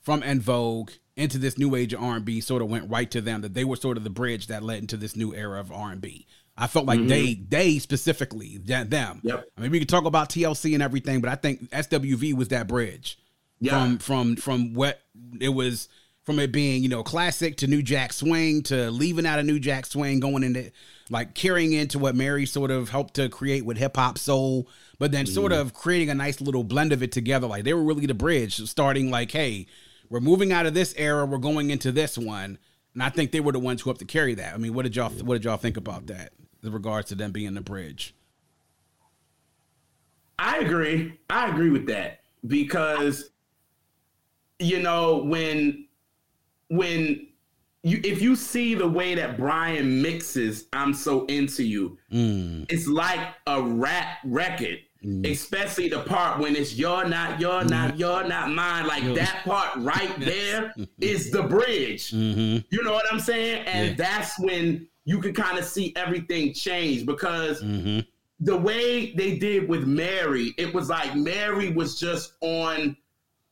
from 0.00 0.22
En 0.22 0.40
Vogue 0.40 0.90
into 1.16 1.36
this 1.36 1.58
new 1.58 1.74
age 1.74 1.92
of 1.92 2.02
R&B 2.02 2.40
sort 2.40 2.62
of 2.62 2.70
went 2.70 2.88
right 2.88 3.10
to 3.10 3.20
them 3.20 3.40
that 3.40 3.52
they 3.52 3.64
were 3.64 3.76
sort 3.76 3.96
of 3.96 4.04
the 4.04 4.10
bridge 4.10 4.46
that 4.46 4.62
led 4.62 4.78
into 4.78 4.96
this 4.96 5.16
new 5.16 5.34
era 5.34 5.58
of 5.58 5.72
R&B. 5.72 6.26
I 6.56 6.66
felt 6.66 6.86
like 6.86 6.98
mm-hmm. 6.98 7.08
they 7.08 7.34
they 7.34 7.78
specifically 7.78 8.58
that 8.66 8.90
them. 8.90 9.20
Yep. 9.22 9.48
I 9.56 9.60
mean 9.60 9.70
we 9.70 9.78
could 9.78 9.88
talk 9.88 10.04
about 10.04 10.28
TLC 10.28 10.74
and 10.74 10.82
everything, 10.82 11.20
but 11.20 11.30
I 11.30 11.36
think 11.36 11.70
SWV 11.70 12.34
was 12.34 12.48
that 12.48 12.66
bridge 12.66 13.18
Yeah. 13.60 13.72
from 13.72 13.98
from 13.98 14.36
from 14.36 14.74
what 14.74 15.00
it 15.40 15.50
was 15.50 15.88
from 16.24 16.40
it 16.40 16.50
being 16.50 16.82
you 16.82 16.88
know 16.88 17.02
classic 17.04 17.58
to 17.58 17.68
New 17.68 17.82
Jack 17.82 18.12
Swing 18.12 18.62
to 18.64 18.90
leaving 18.90 19.24
out 19.24 19.38
of 19.38 19.46
New 19.46 19.60
Jack 19.60 19.86
Swing 19.86 20.18
going 20.20 20.42
into 20.42 20.72
like 21.10 21.34
carrying 21.34 21.72
into 21.72 21.98
what 21.98 22.14
Mary 22.14 22.46
sort 22.46 22.70
of 22.70 22.90
helped 22.90 23.14
to 23.14 23.28
create 23.28 23.64
with 23.64 23.78
hip 23.78 23.96
hop 23.96 24.18
soul, 24.18 24.68
but 24.98 25.12
then 25.12 25.26
sort 25.26 25.52
mm-hmm. 25.52 25.60
of 25.60 25.74
creating 25.74 26.10
a 26.10 26.14
nice 26.14 26.40
little 26.40 26.64
blend 26.64 26.92
of 26.92 27.02
it 27.02 27.12
together. 27.12 27.46
Like 27.46 27.64
they 27.64 27.74
were 27.74 27.82
really 27.82 28.06
the 28.06 28.14
bridge, 28.14 28.56
starting 28.68 29.10
like, 29.10 29.30
hey, 29.30 29.66
we're 30.08 30.20
moving 30.20 30.52
out 30.52 30.66
of 30.66 30.74
this 30.74 30.94
era, 30.96 31.24
we're 31.26 31.38
going 31.38 31.70
into 31.70 31.92
this 31.92 32.16
one, 32.16 32.58
and 32.94 33.02
I 33.02 33.10
think 33.10 33.32
they 33.32 33.40
were 33.40 33.52
the 33.52 33.58
ones 33.58 33.82
who 33.82 33.90
helped 33.90 34.00
to 34.00 34.06
carry 34.06 34.34
that. 34.34 34.54
I 34.54 34.56
mean, 34.56 34.74
what 34.74 34.82
did 34.82 34.96
y'all 34.96 35.10
what 35.10 35.34
did 35.34 35.44
y'all 35.44 35.56
think 35.56 35.76
about 35.76 36.06
that 36.06 36.32
in 36.62 36.72
regards 36.72 37.08
to 37.08 37.14
them 37.14 37.32
being 37.32 37.54
the 37.54 37.60
bridge? 37.60 38.14
I 40.38 40.58
agree. 40.58 41.18
I 41.28 41.48
agree 41.48 41.70
with 41.70 41.86
that 41.86 42.20
because 42.46 43.30
you 44.58 44.80
know 44.80 45.18
when 45.18 45.86
when 46.68 47.28
you 47.82 48.00
if 48.04 48.20
you 48.20 48.34
see 48.36 48.74
the 48.74 48.88
way 48.88 49.14
that 49.14 49.36
Brian 49.36 50.02
mixes 50.02 50.66
I'm 50.72 50.92
so 50.94 51.24
into 51.26 51.62
you. 51.62 51.98
Mm, 52.12 52.66
it's 52.68 52.86
like 52.86 53.20
a 53.46 53.62
rap 53.62 54.18
record 54.24 54.78
especially 55.24 55.88
the 55.88 56.00
part 56.00 56.40
when 56.40 56.56
it's 56.56 56.74
you're 56.74 57.06
not 57.06 57.38
you're 57.40 57.64
not 57.64 57.96
you're 57.96 58.24
not 58.26 58.50
mine 58.50 58.84
like 58.84 59.04
that 59.14 59.42
part 59.44 59.68
right 59.76 60.12
there 60.18 60.74
is 61.00 61.30
the 61.30 61.44
bridge. 61.44 62.10
Mm-hmm, 62.10 62.66
you 62.70 62.82
know 62.82 62.92
what 62.94 63.04
I'm 63.12 63.20
saying? 63.20 63.64
And 63.66 63.90
Yeah. 63.90 63.94
that's 63.94 64.38
when 64.40 64.88
you 65.04 65.20
can 65.20 65.32
kind 65.34 65.56
of 65.56 65.64
see 65.64 65.92
everything 65.94 66.52
change 66.52 67.06
because 67.06 67.62
mm-hmm, 67.62 68.00
the 68.40 68.56
way 68.56 69.12
they 69.12 69.38
did 69.38 69.68
with 69.68 69.86
Mary, 69.86 70.52
it 70.58 70.74
was 70.74 70.88
like 70.88 71.14
Mary 71.14 71.72
was 71.72 71.98
just 71.98 72.32
on 72.40 72.96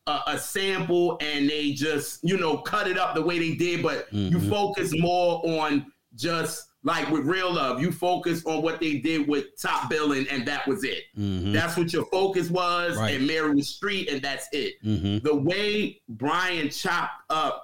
a, 0.06 0.20
a 0.28 0.38
sample 0.38 1.16
and 1.20 1.48
they 1.48 1.72
just, 1.72 2.20
you 2.22 2.36
know, 2.38 2.58
cut 2.58 2.86
it 2.88 2.98
up 2.98 3.14
the 3.14 3.22
way 3.22 3.38
they 3.38 3.54
did, 3.54 3.82
but 3.82 4.06
you 4.12 4.38
Mhm. 4.38 4.48
focus 4.48 4.92
more 4.98 5.40
on 5.44 5.86
just 6.14 6.68
like 6.84 7.10
with 7.10 7.24
Real 7.24 7.52
Love, 7.52 7.80
you 7.80 7.90
focus 7.90 8.44
on 8.46 8.62
what 8.62 8.78
they 8.80 8.98
did 8.98 9.26
with 9.26 9.60
Top 9.60 9.90
Billing 9.90 10.26
and 10.30 10.46
that 10.46 10.66
was 10.68 10.84
it. 10.84 11.04
mm-hmm, 11.18 11.52
That's 11.52 11.76
what 11.76 11.92
your 11.92 12.04
focus 12.06 12.48
was, 12.48 12.96
Right. 12.96 13.16
and 13.16 13.26
Mary 13.26 13.54
was 13.54 13.68
Street 13.68 14.08
and 14.08 14.22
that's 14.22 14.46
it 14.52 14.74
mm-hmm, 14.84 15.18
the 15.26 15.34
way 15.34 16.00
Brian 16.08 16.70
chopped 16.70 17.22
up 17.30 17.62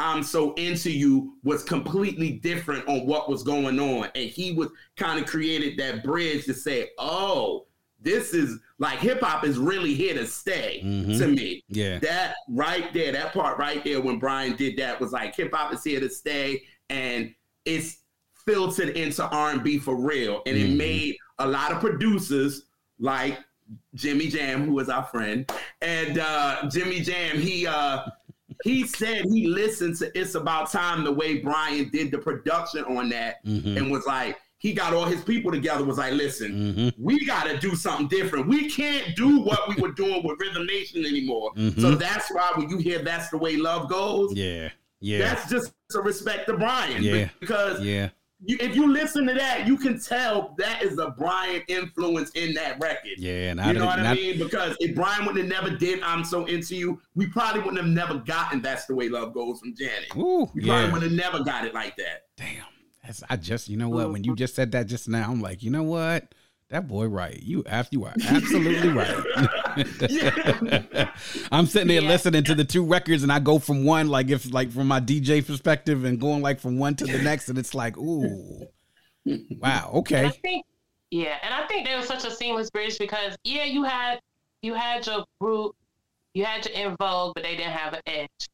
I'm 0.00 0.22
so 0.22 0.54
into 0.54 0.92
you 0.92 1.34
was 1.42 1.64
completely 1.64 2.30
different 2.30 2.86
on 2.86 3.04
what 3.04 3.28
was 3.28 3.42
going 3.42 3.80
on. 3.80 4.08
And 4.14 4.30
he 4.30 4.52
was 4.52 4.68
kind 4.96 5.18
of 5.20 5.26
created 5.26 5.76
that 5.78 6.04
bridge 6.04 6.44
to 6.44 6.54
say, 6.54 6.90
oh, 6.98 7.66
this 8.00 8.32
is 8.32 8.60
like 8.78 9.00
hip 9.00 9.20
hop 9.20 9.44
is 9.44 9.58
really 9.58 9.94
here 9.94 10.14
to 10.14 10.26
stay 10.26 10.80
Mhm. 10.84 11.18
to 11.18 11.26
me. 11.28 11.62
yeah, 11.68 11.98
That 11.98 12.34
right 12.48 12.92
there, 12.92 13.10
that 13.12 13.32
part 13.32 13.58
right 13.58 13.82
there 13.84 14.00
when 14.00 14.18
Brian 14.18 14.54
did 14.56 14.76
that 14.78 15.00
was 15.00 15.12
like 15.12 15.34
hip 15.34 15.52
hop 15.52 15.72
is 15.74 15.82
here 15.82 16.00
to 16.00 16.08
stay 16.08 16.62
and 16.88 17.34
it's 17.64 17.98
filtered 18.46 18.90
into 18.90 19.26
R&B 19.28 19.78
for 19.78 19.96
real. 19.96 20.42
And 20.46 20.56
Mhm. 20.56 20.64
it 20.64 20.76
made 20.76 21.16
a 21.38 21.46
lot 21.46 21.72
of 21.72 21.80
producers 21.80 22.62
like 22.98 23.38
Jimmy 23.94 24.28
Jam, 24.28 24.64
who 24.64 24.78
is 24.78 24.88
our 24.88 25.04
friend, 25.04 25.50
and 25.82 26.18
uh, 26.18 26.68
Jimmy 26.70 27.00
Jam, 27.00 27.38
he 27.38 27.66
uh, 27.66 28.02
he 28.64 28.86
said 28.86 29.24
he 29.26 29.46
listened 29.46 29.96
to 29.98 30.10
"It's 30.18 30.34
About 30.34 30.70
Time" 30.72 31.04
the 31.04 31.12
way 31.12 31.38
Brian 31.40 31.90
did 31.90 32.10
the 32.10 32.18
production 32.18 32.84
on 32.84 33.10
that, 33.10 33.44
mm-hmm, 33.44 33.76
and 33.76 33.90
was 33.90 34.06
like, 34.06 34.38
he 34.60 34.72
got 34.72 34.92
all 34.92 35.04
his 35.04 35.22
people 35.22 35.50
together. 35.52 35.84
Was 35.84 35.98
like, 35.98 36.14
listen, 36.14 36.74
mm-hmm, 36.74 37.02
we 37.02 37.24
got 37.24 37.44
to 37.46 37.58
do 37.58 37.74
something 37.76 38.08
different. 38.08 38.48
We 38.48 38.68
can't 38.68 39.14
do 39.16 39.40
what 39.40 39.68
we 39.68 39.80
were 39.80 39.92
doing 39.92 40.22
with 40.24 40.38
Rhythm 40.40 40.66
Nation 40.66 41.04
anymore. 41.06 41.52
Mhm. 41.56 41.80
So 41.80 41.94
that's 41.94 42.30
why 42.32 42.52
when 42.56 42.68
you 42.68 42.78
hear 42.78 42.98
"That's 43.00 43.28
the 43.30 43.38
Way 43.38 43.56
Love 43.56 43.88
Goes," 43.88 44.34
yeah, 44.34 44.70
yeah, 45.00 45.18
that's 45.18 45.48
just 45.50 45.72
to 45.90 46.00
respect 46.00 46.46
to 46.48 46.54
Brian, 46.56 47.02
Yeah. 47.02 47.28
because 47.40 47.80
yeah, 47.82 48.10
you, 48.44 48.56
if 48.60 48.74
you 48.76 48.92
listen 48.92 49.26
to 49.26 49.34
that, 49.34 49.66
you 49.66 49.76
can 49.76 49.98
tell 50.00 50.54
that 50.58 50.82
is 50.82 50.98
a 50.98 51.10
Brian 51.16 51.62
influence 51.68 52.30
in 52.30 52.52
that 52.54 52.78
record. 52.80 53.12
yeah. 53.16 53.50
And 53.52 53.60
You 53.64 53.72
know 53.74 53.86
what 53.86 54.00
I 54.00 54.14
mean? 54.14 54.38
Because 54.38 54.76
if 54.80 54.94
Brian 54.94 55.24
wouldn't 55.24 55.50
have 55.52 55.64
never 55.64 55.76
did 55.76 56.02
"I'm 56.02 56.24
So 56.24 56.46
Into 56.46 56.74
You," 56.74 57.00
we 57.14 57.26
probably 57.28 57.60
wouldn't 57.60 57.78
have 57.78 57.86
never 57.90 58.18
gotten 58.18 58.60
"That's 58.60 58.86
the 58.86 58.94
Way 58.96 59.08
Love 59.08 59.32
Goes" 59.34 59.60
from 59.60 59.74
Janet. 59.76 60.08
Ooh, 60.16 60.50
We 60.54 60.62
yeah. 60.64 60.72
probably 60.74 60.92
would 60.92 61.02
have 61.02 61.12
never 61.12 61.44
got 61.44 61.64
it 61.64 61.74
like 61.74 61.96
that. 61.96 62.24
Damn. 62.36 62.64
I 63.28 63.36
just 63.36 63.68
you 63.68 63.76
know 63.76 63.88
what 63.88 64.12
when 64.12 64.24
you 64.24 64.32
mm-hmm. 64.32 64.38
just 64.38 64.54
said 64.54 64.72
that 64.72 64.86
just 64.86 65.08
now 65.08 65.30
I'm 65.30 65.40
like 65.40 65.62
you 65.62 65.70
know 65.70 65.82
what 65.82 66.34
that 66.70 66.86
boy 66.86 67.06
right 67.06 67.40
you 67.42 67.64
you 67.90 68.04
are 68.04 68.14
absolutely 68.26 68.90
right. 68.90 69.24
I'm 71.52 71.66
sitting 71.66 71.88
there 71.88 72.02
Yeah. 72.02 72.08
listening 72.08 72.44
to 72.44 72.54
the 72.54 72.64
two 72.64 72.84
records 72.84 73.22
and 73.22 73.32
I 73.32 73.38
go 73.38 73.58
from 73.58 73.84
one 73.84 74.08
like 74.08 74.28
if 74.28 74.52
like 74.52 74.70
from 74.70 74.88
my 74.88 75.00
DJ 75.00 75.46
perspective 75.46 76.04
and 76.04 76.20
going 76.20 76.42
like 76.42 76.60
from 76.60 76.78
one 76.78 76.94
to 76.96 77.06
the 77.06 77.18
next 77.22 77.48
and 77.48 77.58
it's 77.58 77.74
like 77.74 77.96
ooh 77.96 78.66
wow 79.60 79.90
okay 79.94 80.30
think, 80.42 80.64
yeah, 81.10 81.38
and 81.42 81.54
I 81.54 81.66
think 81.66 81.86
there 81.86 81.96
was 81.96 82.06
such 82.06 82.24
a 82.24 82.30
seamless 82.30 82.70
bridge 82.70 82.98
because 82.98 83.36
yeah, 83.44 83.64
you 83.64 83.82
had 83.82 84.20
you 84.62 84.74
had 84.74 85.06
your 85.06 85.24
group, 85.40 85.74
you 86.34 86.44
had 86.44 86.66
your 86.66 86.76
En 86.76 86.96
Vogue, 87.00 87.32
but 87.34 87.44
they 87.44 87.56
didn't 87.56 87.72
have 87.72 87.94
an 87.94 88.02
edge. 88.06 88.48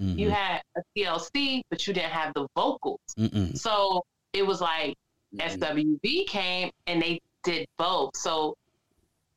Mm-hmm. 0.00 0.18
You 0.18 0.30
had 0.30 0.62
a 0.76 0.82
TLC, 0.96 1.62
but 1.70 1.86
you 1.86 1.94
didn't 1.94 2.10
have 2.10 2.34
the 2.34 2.46
vocals. 2.56 3.00
Mm-mm. 3.18 3.56
So 3.56 4.04
it 4.32 4.44
was 4.46 4.60
like 4.60 4.96
mm-hmm. 5.34 5.62
SWV 5.62 6.26
came 6.26 6.70
and 6.86 7.00
they 7.00 7.20
did 7.44 7.66
both. 7.78 8.16
So 8.16 8.56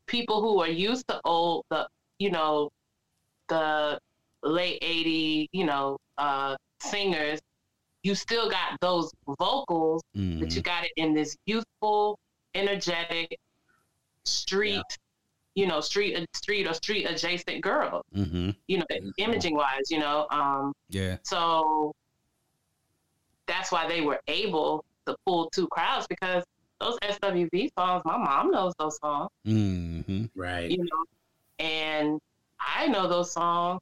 people 0.08 0.41
who 0.41 0.60
are 0.62 0.70
used 0.70 1.08
to 1.10 1.22
old 1.26 1.65
the 1.70 1.88
you 2.17 2.32
know 2.32 2.70
the 3.50 4.00
late 4.43 4.80
80 4.82 5.50
you 5.52 5.65
know 5.65 5.98
uh 6.17 6.56
singers 6.82 7.39
you 8.04 8.15
still 8.15 8.50
got 8.50 8.80
those 8.82 9.12
vocals 9.39 10.02
mm-hmm. 10.15 10.39
but 10.39 10.56
you 10.56 10.62
got 10.62 10.86
it 10.86 10.91
in 10.96 11.13
this 11.13 11.36
youthful 11.46 12.17
energetic 12.56 13.38
street 14.26 14.76
yeah. 14.76 14.82
You 15.58 15.65
know 15.65 15.82
street 15.82 16.15
street 16.36 16.67
or 16.67 16.74
street 16.74 17.06
adjacent 17.06 17.62
girl 17.62 18.04
mm-hmm. 18.15 18.52
you 18.67 18.78
know 18.78 18.86
imaging 19.17 19.56
wise 19.56 19.89
you 19.89 19.98
know 19.98 20.28
um 20.30 20.72
yeah 20.89 21.17
so 21.24 21.91
that's 23.48 23.72
why 23.72 23.88
they 23.88 24.02
were 24.02 24.20
able 24.28 24.86
to 25.08 25.15
pull 25.26 25.50
two 25.50 25.67
crowds 25.67 26.06
because 26.08 26.43
those 26.80 26.98
SWV 27.00 27.70
songs, 27.78 28.04
my 28.06 28.17
mom 28.17 28.52
knows 28.52 28.74
those 28.78 29.00
songs. 29.00 29.32
Mm-hmm. 29.48 30.26
Right. 30.36 30.70
You 30.70 30.78
know, 30.78 31.06
and 31.58 32.20
I 32.60 32.88
know 32.88 33.08
those 33.08 33.32
songs, 33.32 33.82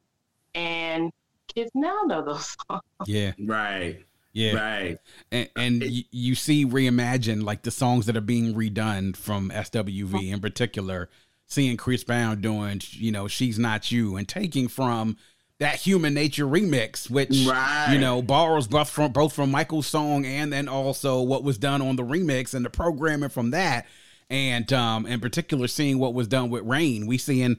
and 0.53 1.11
kids 1.53 1.71
now 1.73 2.03
know 2.05 2.23
those 2.23 2.55
songs. 2.69 2.83
Yeah. 3.05 3.33
Right. 3.43 4.05
Yeah. 4.33 4.53
Right. 4.53 4.97
And, 5.31 5.49
and 5.55 5.83
it, 5.83 6.05
you 6.11 6.35
see 6.35 6.65
reimagined 6.65 7.43
like 7.43 7.63
the 7.63 7.71
songs 7.71 8.05
that 8.05 8.17
are 8.17 8.21
being 8.21 8.53
redone 8.53 9.15
from 9.15 9.49
SWV 9.49 10.31
in 10.31 10.41
particular, 10.41 11.09
seeing 11.47 11.77
Chris 11.77 12.03
Brown 12.03 12.41
doing, 12.41 12.81
you 12.91 13.11
know, 13.11 13.27
She's 13.27 13.59
Not 13.59 13.91
You 13.91 14.15
and 14.15 14.27
taking 14.27 14.67
from 14.67 15.17
that 15.59 15.75
human 15.75 16.13
nature 16.13 16.45
remix, 16.45 17.09
which 17.09 17.45
right. 17.47 17.89
you 17.91 17.99
know 17.99 18.21
borrows 18.21 18.67
both 18.67 18.89
from 18.89 19.11
both 19.11 19.33
from 19.33 19.51
Michael's 19.51 19.87
song 19.87 20.25
and 20.25 20.51
then 20.51 20.67
also 20.67 21.21
what 21.21 21.43
was 21.43 21.57
done 21.57 21.81
on 21.81 21.95
the 21.95 22.03
remix 22.03 22.53
and 22.53 22.65
the 22.65 22.69
programming 22.69 23.29
from 23.29 23.51
that, 23.51 23.85
and 24.29 24.71
um 24.73 25.05
in 25.05 25.19
particular 25.19 25.67
seeing 25.67 25.97
what 25.97 26.13
was 26.13 26.27
done 26.27 26.49
with 26.49 26.63
Rain, 26.63 27.07
we 27.07 27.17
seeing 27.17 27.57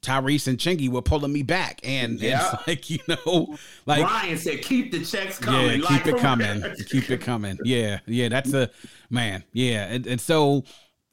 Tyrese 0.00 0.48
and 0.48 0.56
Chingy 0.56 0.88
were 0.88 1.02
pulling 1.02 1.32
me 1.32 1.42
back, 1.42 1.80
and 1.84 2.18
yeah. 2.18 2.54
it's 2.54 2.66
like 2.66 2.88
you 2.88 3.00
know, 3.06 3.54
like 3.84 4.02
Ryan 4.02 4.38
said, 4.38 4.62
keep 4.62 4.90
the 4.90 5.04
checks 5.04 5.38
coming, 5.38 5.82
yeah, 5.82 5.88
keep 5.88 6.06
it 6.06 6.18
coming, 6.20 6.64
keep 6.88 7.10
it 7.10 7.20
coming, 7.20 7.58
yeah, 7.64 8.00
yeah, 8.06 8.30
that's 8.30 8.54
a 8.54 8.70
man, 9.10 9.44
yeah, 9.52 9.92
and, 9.92 10.06
and 10.06 10.20
so 10.20 10.64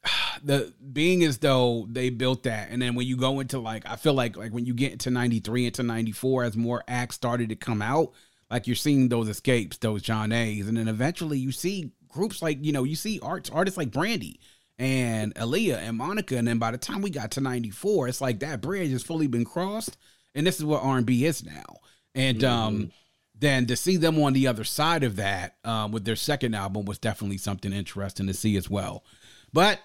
the 0.42 0.72
being 0.92 1.24
as 1.24 1.38
though 1.38 1.86
they 1.90 2.10
built 2.10 2.44
that 2.44 2.70
and 2.70 2.80
then 2.80 2.94
when 2.94 3.06
you 3.06 3.16
go 3.16 3.40
into 3.40 3.58
like 3.58 3.84
i 3.86 3.96
feel 3.96 4.14
like 4.14 4.36
like 4.36 4.52
when 4.52 4.64
you 4.64 4.74
get 4.74 4.92
into 4.92 5.10
93 5.10 5.66
into 5.66 5.82
94 5.82 6.44
as 6.44 6.56
more 6.56 6.84
acts 6.86 7.16
started 7.16 7.48
to 7.48 7.56
come 7.56 7.82
out 7.82 8.12
like 8.50 8.66
you're 8.66 8.76
seeing 8.76 9.08
those 9.08 9.28
Xscapes 9.28 9.78
those 9.80 10.02
john 10.02 10.32
a's 10.32 10.68
and 10.68 10.76
then 10.76 10.88
eventually 10.88 11.38
you 11.38 11.52
see 11.52 11.90
groups 12.08 12.40
like 12.40 12.58
you 12.64 12.72
know 12.72 12.84
you 12.84 12.96
see 12.96 13.18
arts 13.22 13.50
artists 13.50 13.76
like 13.76 13.90
brandy 13.90 14.40
and 14.78 15.34
Aaliyah 15.34 15.78
and 15.78 15.96
Monica 15.98 16.36
and 16.36 16.46
then 16.46 16.58
by 16.58 16.70
the 16.70 16.78
time 16.78 17.02
we 17.02 17.10
got 17.10 17.32
to 17.32 17.40
94 17.40 18.08
it's 18.08 18.20
like 18.20 18.40
that 18.40 18.60
bridge 18.60 18.92
has 18.92 19.02
fully 19.02 19.26
been 19.26 19.44
crossed 19.44 19.96
and 20.34 20.46
this 20.46 20.58
is 20.58 20.64
what 20.64 20.82
R&B 20.82 21.24
is 21.24 21.44
now 21.44 21.78
and 22.14 22.38
mm-hmm. 22.38 22.54
um 22.54 22.92
then 23.40 23.66
to 23.66 23.76
see 23.76 23.96
them 23.96 24.20
on 24.20 24.32
the 24.32 24.48
other 24.48 24.64
side 24.64 25.04
of 25.04 25.16
that 25.16 25.56
um, 25.64 25.92
with 25.92 26.04
their 26.04 26.16
second 26.16 26.54
album 26.54 26.84
was 26.84 26.98
definitely 26.98 27.38
something 27.38 27.72
interesting 27.72 28.26
to 28.26 28.34
see 28.34 28.56
as 28.56 28.68
well 28.68 29.04
but 29.52 29.80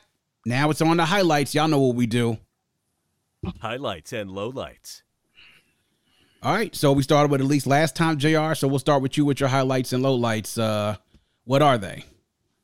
now 0.46 0.70
it's 0.70 0.82
on 0.82 0.98
the 0.98 1.06
highlights. 1.06 1.56
Y'all 1.56 1.68
know 1.68 1.80
what 1.80 1.96
we 1.96 2.06
do. 2.06 2.38
Highlights 3.62 4.14
and 4.14 4.30
lowlights. 4.30 5.02
All 6.42 6.54
right. 6.54 6.76
So 6.76 6.92
we 6.92 7.04
started 7.04 7.32
with 7.32 7.42
Alise 7.42 7.66
last 7.66 7.96
time, 7.96 8.18
JR. 8.18 8.54
So 8.54 8.68
we'll 8.68 8.80
start 8.80 9.02
with 9.02 9.18
you 9.18 9.26
with 9.26 9.40
your 9.40 9.50
highlights 9.50 9.94
and 9.94 10.04
lowlights. 10.04 10.62
Uh, 10.62 10.98
what 11.46 11.62
are 11.62 11.78
they? 11.78 12.06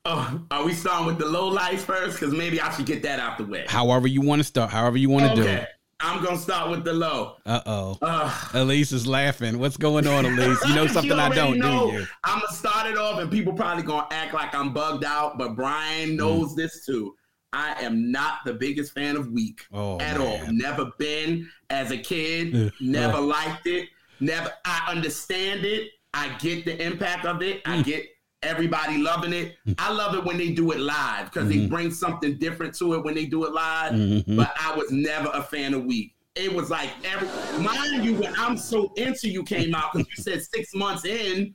Oh, 0.04 0.40
are 0.50 0.64
we 0.64 0.72
starting 0.72 1.06
with 1.06 1.18
the 1.18 1.26
lowlights 1.26 1.80
first? 1.80 2.18
Because 2.18 2.34
maybe 2.34 2.60
I 2.60 2.70
should 2.74 2.86
get 2.86 3.02
that 3.02 3.20
out 3.20 3.38
the 3.38 3.44
way. 3.44 3.66
However 3.68 4.06
you 4.06 4.22
want 4.22 4.40
to 4.40 4.44
start. 4.44 4.70
However 4.70 4.96
you 4.96 5.10
want 5.10 5.26
to 5.26 5.32
okay. 5.32 5.42
do 5.42 5.48
it. 5.48 5.68
I'm 6.02 6.24
gonna 6.24 6.38
start 6.38 6.70
with 6.70 6.82
the 6.84 6.94
low. 6.94 7.36
Uh 7.44 7.60
oh. 7.66 7.98
Uh, 8.00 8.30
Alise 8.52 8.92
is 8.94 9.06
laughing. 9.06 9.58
What's 9.58 9.76
going 9.76 10.06
on, 10.06 10.24
Alise? 10.24 10.66
You 10.66 10.74
know 10.74 10.86
something 10.86 11.10
you 11.10 11.18
I 11.18 11.28
don't, 11.28 11.58
know. 11.58 11.90
do 11.90 11.98
you? 11.98 12.06
I'm 12.24 12.40
gonna 12.40 12.52
start 12.52 12.86
it 12.86 12.96
off, 12.96 13.18
and 13.18 13.30
people 13.30 13.52
probably 13.52 13.82
gonna 13.82 14.06
act 14.10 14.32
like 14.32 14.54
I'm 14.54 14.72
bugged 14.72 15.04
out, 15.04 15.36
but 15.36 15.54
Brian 15.54 16.16
knows 16.16 16.52
mm. 16.52 16.56
this 16.56 16.86
too. 16.86 17.14
I 17.52 17.82
am 17.82 18.12
not 18.12 18.38
the 18.44 18.54
biggest 18.54 18.92
fan 18.92 19.16
of 19.16 19.32
Weak 19.32 19.66
oh, 19.72 19.98
at 20.00 20.18
man. 20.18 20.20
all. 20.20 20.52
Never 20.52 20.92
been 20.98 21.48
as 21.68 21.90
a 21.90 21.98
kid. 21.98 22.72
never 22.80 23.20
liked 23.20 23.66
it. 23.66 23.88
Never. 24.20 24.52
I 24.64 24.84
understand 24.88 25.64
it. 25.64 25.90
I 26.14 26.28
get 26.38 26.64
the 26.64 26.80
impact 26.84 27.24
of 27.24 27.42
it. 27.42 27.62
I 27.64 27.78
mm. 27.78 27.84
get 27.84 28.06
everybody 28.42 28.98
loving 28.98 29.32
it. 29.32 29.56
Mm. 29.66 29.74
I 29.78 29.92
love 29.92 30.14
it 30.14 30.24
when 30.24 30.38
they 30.38 30.50
do 30.50 30.72
it 30.72 30.80
live 30.80 31.26
because 31.26 31.48
mm-hmm. 31.48 31.62
they 31.62 31.66
bring 31.66 31.90
something 31.90 32.38
different 32.38 32.74
to 32.78 32.94
it 32.94 33.04
when 33.04 33.14
they 33.14 33.26
do 33.26 33.44
it 33.44 33.52
live. 33.52 33.92
Mm-hmm. 33.92 34.36
But 34.36 34.54
I 34.60 34.74
was 34.74 34.90
never 34.90 35.30
a 35.32 35.42
fan 35.42 35.74
of 35.74 35.84
Weak. 35.84 36.14
It 36.36 36.52
was 36.52 36.70
like 36.70 36.90
every 37.04 37.28
mind 37.62 38.04
you 38.04 38.14
when 38.14 38.32
I'm 38.36 38.56
so 38.56 38.92
into 38.96 39.28
you 39.28 39.42
came 39.42 39.74
out 39.74 39.92
because 39.92 40.08
you 40.16 40.22
said 40.22 40.42
six 40.42 40.74
months 40.74 41.04
in. 41.04 41.54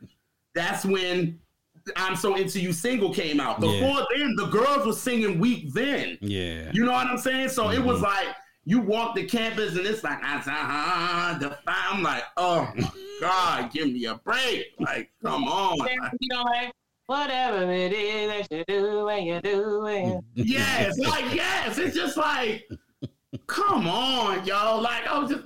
That's 0.53 0.85
when 0.85 1.39
I'm 1.95 2.15
So 2.15 2.35
Into 2.35 2.59
You 2.59 2.73
single 2.73 3.13
came 3.13 3.39
out. 3.39 3.59
Before 3.59 3.77
yeah. 3.77 4.05
then, 4.15 4.35
the 4.35 4.47
girls 4.47 4.85
were 4.85 4.93
singing 4.93 5.39
Weak 5.39 5.71
then. 5.73 6.17
Yeah. 6.21 6.71
You 6.73 6.85
know 6.85 6.91
what 6.91 7.07
I'm 7.07 7.17
saying? 7.17 7.49
So 7.49 7.65
mm-hmm. 7.65 7.81
it 7.81 7.85
was 7.85 7.97
mm-hmm. 7.97 8.05
like 8.05 8.35
you 8.65 8.81
walk 8.81 9.15
the 9.15 9.25
campus 9.25 9.75
and 9.77 9.85
it's 9.85 10.03
like, 10.03 10.19
uh, 10.23 11.55
I'm 11.67 12.03
like, 12.03 12.23
oh 12.37 12.71
my 12.75 12.91
God, 13.21 13.71
give 13.71 13.87
me 13.87 14.05
a 14.05 14.15
break. 14.15 14.73
Like, 14.79 15.11
come 15.23 15.43
on. 15.43 15.77
You 16.19 16.29
know, 16.29 16.43
like, 16.43 16.71
whatever 17.05 17.71
it 17.71 17.93
is 17.93 18.47
that 18.47 18.57
you 18.57 18.63
do 18.67 19.05
when 19.05 19.23
you 19.23 19.39
do 19.41 19.85
it. 19.85 20.23
Yes, 20.33 20.97
like, 20.97 21.33
yes. 21.33 21.77
It's 21.77 21.95
just 21.95 22.17
like, 22.17 22.67
come 23.45 23.87
on, 23.87 24.43
y'all. 24.45 24.81
Like, 24.81 25.05
I 25.07 25.19
was 25.19 25.29
just, 25.29 25.43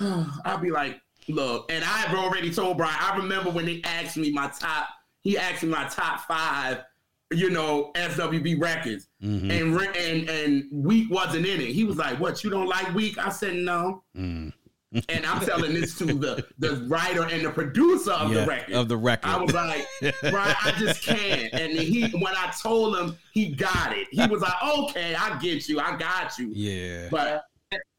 I'll 0.46 0.58
be 0.58 0.70
like, 0.70 1.00
look, 1.28 1.70
and 1.70 1.84
I've 1.84 2.14
already 2.14 2.50
told 2.50 2.78
Brian, 2.78 2.96
I 2.98 3.16
remember 3.18 3.50
when 3.50 3.66
they 3.66 3.82
asked 3.84 4.16
me 4.16 4.32
my 4.32 4.48
top 4.48 4.88
he 5.24 5.38
asked 5.38 5.62
me 5.62 5.70
my 5.70 5.84
top 5.88 6.20
five, 6.20 6.84
you 7.32 7.50
know, 7.50 7.90
SWV 7.94 8.60
records, 8.60 9.08
mm-hmm. 9.22 9.50
and 9.50 9.96
and 9.96 10.28
and 10.28 10.64
Weak 10.70 11.10
wasn't 11.10 11.46
in 11.46 11.60
it. 11.60 11.68
He 11.68 11.84
was 11.84 11.96
like, 11.96 12.20
"What? 12.20 12.44
You 12.44 12.50
don't 12.50 12.68
like 12.68 12.94
Weak?" 12.94 13.18
I 13.18 13.30
said, 13.30 13.54
"No." 13.54 14.04
Mm. 14.16 14.52
and 15.08 15.26
I'm 15.26 15.44
telling 15.44 15.74
this 15.74 15.98
to 15.98 16.04
the 16.04 16.46
the 16.58 16.86
writer 16.88 17.24
and 17.24 17.44
the 17.44 17.50
producer 17.50 18.12
of 18.12 18.32
yeah, 18.32 18.40
the 18.42 18.46
record. 18.46 18.74
Of 18.74 18.88
the 18.88 18.96
record. 18.96 19.28
I 19.28 19.42
was 19.42 19.52
like, 19.52 19.86
right, 20.32 20.54
I 20.64 20.72
just 20.78 21.02
can't. 21.02 21.52
And 21.52 21.72
he 21.72 22.08
when 22.10 22.34
I 22.36 22.52
told 22.62 22.96
him, 22.96 23.16
he 23.32 23.48
got 23.48 23.96
it. 23.96 24.06
He 24.12 24.24
was 24.26 24.42
like, 24.42 24.62
okay, 24.62 25.14
I 25.16 25.36
get 25.40 25.68
you. 25.68 25.80
I 25.80 25.96
got 25.96 26.38
you. 26.38 26.50
Yeah. 26.54 27.08
But 27.10 27.44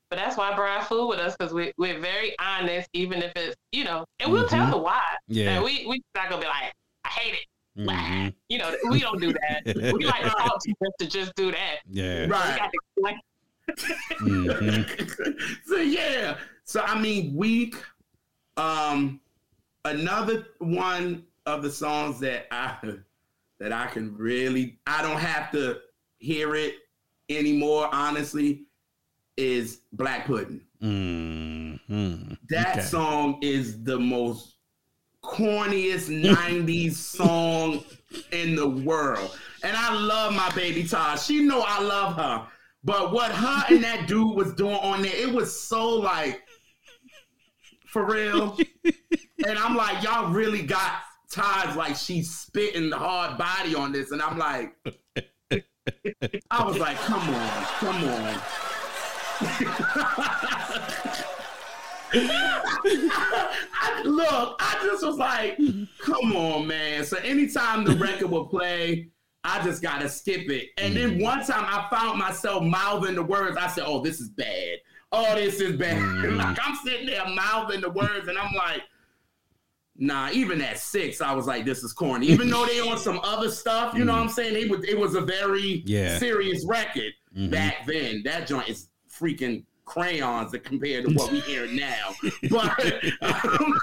but 0.10 0.18
that's 0.18 0.38
why 0.38 0.56
Brian 0.56 0.86
fool 0.86 1.10
with 1.10 1.20
us 1.20 1.36
because 1.38 1.54
we 1.54 1.74
we're 1.78 2.00
very 2.00 2.36
honest, 2.40 2.88
even 2.94 3.22
if 3.22 3.34
it's 3.36 3.56
you 3.72 3.84
know, 3.84 4.06
and 4.20 4.32
we'll 4.32 4.46
mm-hmm. 4.46 4.56
tell 4.56 4.72
the 4.72 4.78
why. 4.78 5.04
Yeah. 5.28 5.56
And 5.56 5.64
we 5.66 5.86
we 5.88 6.02
not 6.16 6.30
gonna 6.30 6.42
be 6.42 6.48
like, 6.48 6.64
I 6.64 6.72
hate 7.16 7.34
it. 7.34 7.46
Mm-hmm. 7.82 8.30
You 8.50 8.58
know, 8.58 8.76
we 8.90 9.00
don't 9.00 9.20
do 9.20 9.34
that. 9.34 9.94
we 9.94 10.06
like 10.06 10.24
to 10.24 10.30
talk 10.30 10.62
to 10.64 10.74
to 11.00 11.08
just 11.08 11.36
do 11.36 11.52
that. 11.52 11.80
Yeah. 11.90 12.26
Right. 12.28 12.72
mm-hmm. 14.22 15.32
so 15.66 15.78
yeah. 15.78 16.38
So 16.64 16.82
I 16.82 17.00
mean, 17.00 17.36
weak. 17.36 17.76
Um, 18.58 19.20
another 19.84 20.48
one 20.60 21.26
of 21.46 21.62
the 21.62 21.70
songs 21.70 22.20
that 22.22 22.48
I 22.52 22.78
that 23.60 23.74
I 23.74 23.88
can 23.88 24.16
really 24.18 24.80
I 24.88 25.02
don't 25.02 25.20
have 25.20 25.52
to 25.52 25.80
hear 26.18 26.56
it 26.56 26.76
anymore. 27.30 27.90
Honestly, 27.92 28.66
is 29.38 29.82
Blak 29.92 30.26
Pudd'n. 30.26 30.62
Mm-hmm. 30.82 32.34
That 32.50 32.78
okay. 32.78 32.86
song 32.86 33.40
is 33.42 33.84
the 33.84 34.00
most 34.00 34.55
corniest 35.26 36.10
90s 36.10 36.94
song 36.94 37.84
in 38.32 38.56
the 38.56 38.68
world. 38.68 39.38
And 39.64 39.76
I 39.76 39.94
love 39.94 40.34
my 40.34 40.50
baby 40.56 40.84
Taj. 40.84 41.22
She 41.22 41.42
know 41.42 41.64
I 41.66 41.82
love 41.82 42.16
her. 42.16 42.48
But 42.84 43.12
what 43.12 43.32
her 43.32 43.64
and 43.70 43.84
that 43.84 44.08
dude 44.08 44.36
was 44.36 44.54
doing 44.54 44.76
on 44.76 45.02
there, 45.02 45.16
it 45.16 45.34
was 45.34 45.60
so 45.60 45.90
like 45.90 46.44
for 47.88 48.06
real. 48.06 48.58
and 49.46 49.58
I'm 49.58 49.76
like, 49.76 50.04
y'all 50.04 50.32
really 50.32 50.62
got 50.62 51.00
Taj 51.32 51.76
like 51.76 51.96
she's 51.96 52.30
spitting 52.30 52.90
the 52.90 52.98
hard 52.98 53.38
body 53.38 53.74
on 53.74 53.92
this. 53.92 54.12
And 54.12 54.22
I'm 54.22 54.38
like, 54.38 54.76
I 56.52 56.64
was 56.64 56.78
like, 56.78 56.98
come 56.98 57.30
on, 57.34 57.64
come 57.80 58.04
on. 58.04 58.42
I, 62.14 64.02
look, 64.06 64.58
I 64.60 64.80
just 64.84 65.06
was 65.06 65.18
like, 65.18 65.58
come 66.00 66.36
on, 66.36 66.68
man. 66.68 67.04
So 67.06 67.18
anytime 67.18 67.84
the 67.84 67.96
record 67.96 68.30
would 68.32 68.50
play, 68.50 69.10
I 69.44 69.64
just 69.64 69.82
gotta 69.82 70.10
skip 70.10 70.50
it. 70.50 70.70
And 70.78 70.96
then 70.96 71.20
mm. 71.20 71.24
one 71.24 71.46
time 71.46 71.66
I 71.66 71.88
found 71.96 72.18
myself 72.20 72.64
mouthing 72.64 73.16
the 73.16 73.24
words. 73.24 73.58
I 73.58 73.68
said, 73.68 73.84
oh, 73.86 74.02
this 74.02 74.20
is 74.20 74.30
bad. 74.30 74.78
Oh, 75.12 75.36
this 75.36 75.60
is 75.62 75.78
bad. 75.78 75.98
Mm. 76.26 76.38
like 76.38 76.58
I'm 76.62 76.76
sitting 76.84 77.06
there 77.06 77.24
mouthing 77.36 77.82
the 77.82 77.90
words, 77.90 78.28
and 78.28 78.38
I'm 78.38 78.54
like, 78.56 78.82
Nah, 79.98 80.30
even 80.34 80.62
at 80.62 80.78
six, 80.78 81.22
I 81.22 81.34
was 81.34 81.48
like, 81.48 81.64
this 81.64 81.82
is 81.84 81.94
corny. 81.94 82.28
Even 82.28 82.50
though 82.50 82.66
they 82.66 82.82
on 82.82 82.98
some 82.98 83.20
other 83.24 83.50
stuff, 83.50 83.94
you 83.94 84.04
know 84.04 84.12
what 84.12 84.22
I'm 84.24 84.30
saying? 84.30 84.54
They 84.54 84.66
would 84.66 84.84
it 84.90 84.98
was 84.98 85.16
a 85.16 85.22
very 85.22 85.84
Yeah. 85.86 86.18
serious 86.18 86.66
record 86.66 87.14
Mhm. 87.38 87.50
back 87.50 87.86
then. 87.88 88.22
That 88.24 88.46
joint 88.48 88.68
is 88.68 88.90
freaking 89.10 89.64
crayons 89.86 90.52
that 90.52 90.64
compared 90.64 91.06
to 91.06 91.14
what 91.14 91.32
we 91.32 91.40
hear 91.42 91.68
now. 91.72 92.10
But 92.50 92.84
um, 93.22 93.74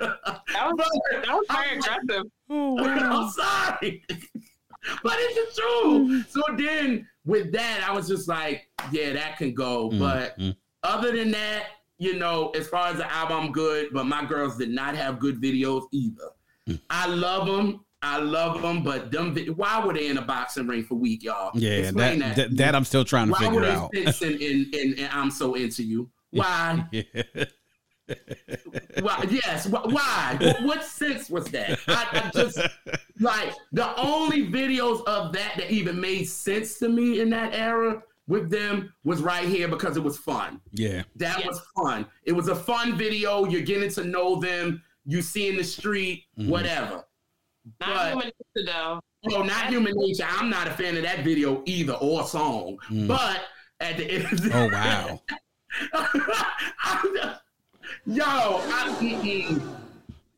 That 0.00 0.72
was 0.72 1.00
that 1.12 1.28
was 1.28 1.46
very 1.50 1.78
aggressive. 1.78 2.24
I'm 2.50 3.30
sorry. 3.30 4.04
but 5.02 5.12
it's 5.16 5.56
the 5.56 5.62
truth. 5.62 6.26
So 6.30 6.42
then 6.56 7.06
with 7.24 7.52
that, 7.52 7.84
I 7.88 7.92
was 7.92 8.08
just 8.08 8.26
like, 8.28 8.68
yeah, 8.90 9.12
that 9.12 9.36
can 9.38 9.54
go. 9.54 9.90
But 9.90 10.36
Mhm. 10.38 10.56
other 10.82 11.16
than 11.16 11.30
that, 11.32 11.66
you 11.98 12.18
know, 12.18 12.50
as 12.50 12.66
far 12.68 12.88
as 12.88 12.96
the 12.96 13.10
album, 13.12 13.38
I'm 13.38 13.52
good. 13.52 13.88
But 13.92 14.06
my 14.06 14.24
girls 14.24 14.56
did 14.56 14.70
not 14.70 14.96
have 14.96 15.20
good 15.20 15.40
videos 15.40 15.84
either. 15.92 16.30
Mm. 16.68 16.80
I 16.90 17.06
love 17.06 17.46
them. 17.46 17.84
I 18.02 18.18
love 18.18 18.60
them. 18.62 18.82
But 18.82 19.10
them, 19.10 19.34
why 19.56 19.84
were 19.84 19.92
they 19.94 20.08
in 20.08 20.18
a 20.18 20.22
boxing 20.22 20.66
ring 20.66 20.82
for 20.84 20.96
Weak, 20.96 21.22
y'all? 21.22 21.50
yeah, 21.54 21.70
Explain 21.70 22.18
that, 22.20 22.36
that 22.36 22.56
that 22.56 22.74
I'm 22.74 22.84
still 22.84 23.04
trying 23.04 23.26
to 23.28 23.32
why 23.32 23.38
figure 23.40 23.54
were 23.60 23.66
they 23.66 23.72
out. 23.72 23.90
fixing 23.94 24.32
in, 24.40 24.70
in, 24.72 24.94
in 24.94 25.08
I'm 25.12 25.30
so 25.30 25.54
into 25.54 25.82
you? 25.82 26.10
Why? 26.30 26.86
Yeah. 26.92 27.44
why? 29.00 29.24
Yes. 29.30 29.66
Why? 29.68 30.36
What, 30.40 30.62
what 30.64 30.84
sense 30.84 31.30
was 31.30 31.46
that? 31.52 31.78
I, 31.86 32.24
I 32.26 32.30
just 32.34 32.58
like 33.20 33.54
the 33.70 33.96
only 33.98 34.48
videos 34.48 35.04
of 35.06 35.32
that 35.32 35.54
that 35.56 35.70
even 35.70 36.00
made 36.00 36.24
sense 36.24 36.78
to 36.80 36.88
me 36.88 37.20
in 37.20 37.30
that 37.30 37.54
era 37.54 38.02
with 38.26 38.50
them 38.50 38.92
was 39.04 39.22
right 39.22 39.48
here 39.48 39.68
because 39.68 39.96
it 39.96 40.02
was 40.02 40.18
fun. 40.18 40.60
yeah. 40.72 41.04
That 41.16 41.46
was 41.46 41.60
fun. 41.76 42.06
It 42.24 42.32
was 42.32 42.48
a 42.48 42.56
fun 42.56 42.96
video. 42.96 43.44
You're 43.46 43.62
getting 43.62 43.90
to 43.92 44.04
know 44.04 44.40
them. 44.40 44.82
You 45.06 45.22
see 45.22 45.48
in 45.48 45.56
the 45.56 45.64
street, 45.64 46.24
Mhm. 46.38 46.48
whatever. 46.48 47.04
Not 47.80 47.88
But- 47.88 48.08
human 48.10 48.24
nature 48.26 48.66
though. 48.72 49.00
Oh, 49.30 49.42
not 49.42 49.68
human 49.68 49.92
nature. 49.96 50.26
I'm 50.28 50.50
not 50.50 50.66
a 50.66 50.72
fan 50.72 50.96
of 50.96 51.02
that 51.04 51.22
video 51.24 51.62
either 51.64 51.92
or 51.94 52.24
song. 52.26 52.76
Mm. 52.90 53.06
But 53.08 53.42
at 53.80 53.96
the 53.96 54.04
end 54.10 54.24
of 54.32 54.42
the 54.42 54.50
Oh 54.52 54.68
wow. 54.72 55.20
I'm 56.82 57.14
Yo, 58.06 58.24
I. 58.24 59.60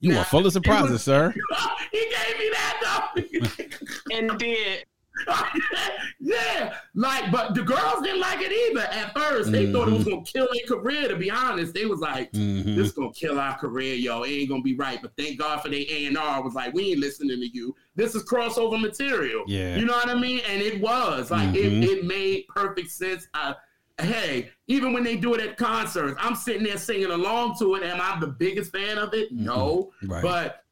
You 0.00 0.12
Nah, 0.12 0.20
are 0.20 0.24
full 0.24 0.46
of 0.46 0.52
surprises, 0.52 0.90
was- 0.92 1.02
sir. 1.02 1.32
he 1.92 1.98
gave 1.98 2.38
me 2.38 2.50
that 2.52 3.10
though. 3.16 4.16
And 4.16 4.38
did. 4.38 4.84
yeah, 6.20 6.74
like, 6.94 7.30
but 7.30 7.54
the 7.54 7.62
girls 7.62 8.02
didn't 8.02 8.20
like 8.20 8.38
it 8.40 8.52
either 8.52 8.86
at 8.86 9.16
first. 9.16 9.52
They 9.52 9.72
thought 9.72 9.88
it 9.88 9.92
was 9.94 10.04
gonna 10.04 10.22
kill 10.24 10.48
their 10.52 10.66
career. 10.78 11.08
To 11.08 11.16
be 11.16 11.30
honest, 11.30 11.74
they 11.74 11.86
was 11.86 12.00
like, 12.00 12.32
Mhm. 12.32 12.74
"This 12.76 12.92
gonna 12.92 13.12
kill 13.12 13.38
our 13.38 13.56
career, 13.58 13.94
yo. 13.94 14.22
It 14.22 14.30
ain't 14.30 14.48
gonna 14.50 14.62
be 14.62 14.74
right." 14.76 15.00
But 15.00 15.12
thank 15.16 15.38
God 15.38 15.60
for 15.62 15.68
the 15.68 15.90
A 15.90 16.06
and 16.06 16.18
R. 16.18 16.42
Was 16.42 16.54
like, 16.54 16.72
"We 16.74 16.90
ain't 16.92 17.00
listening 17.00 17.40
to 17.40 17.46
you. 17.48 17.74
This 17.94 18.14
is 18.14 18.24
crossover 18.24 18.80
material." 18.80 19.44
Yeah. 19.46 19.76
you 19.76 19.84
know 19.84 19.94
what 19.94 20.08
I 20.08 20.14
mean. 20.14 20.40
And 20.48 20.62
it 20.62 20.80
was 20.80 21.30
like 21.30 21.50
Mhm. 21.50 21.82
it, 21.82 21.84
it 21.90 22.04
made 22.04 22.46
perfect 22.48 22.90
sense. 22.90 23.26
Uh, 23.34 23.54
hey, 24.00 24.50
even 24.66 24.92
when 24.92 25.04
they 25.04 25.16
do 25.16 25.34
it 25.34 25.40
at 25.40 25.56
concerts, 25.56 26.16
I'm 26.20 26.34
sitting 26.34 26.64
there 26.64 26.78
singing 26.78 27.10
along 27.10 27.56
to 27.60 27.76
it. 27.76 27.82
Am 27.84 28.00
I 28.00 28.18
the 28.20 28.26
biggest 28.28 28.72
fan 28.72 28.98
of 28.98 29.14
it? 29.14 29.30
No, 29.32 29.92
Right. 30.02 30.22
but 30.22 30.63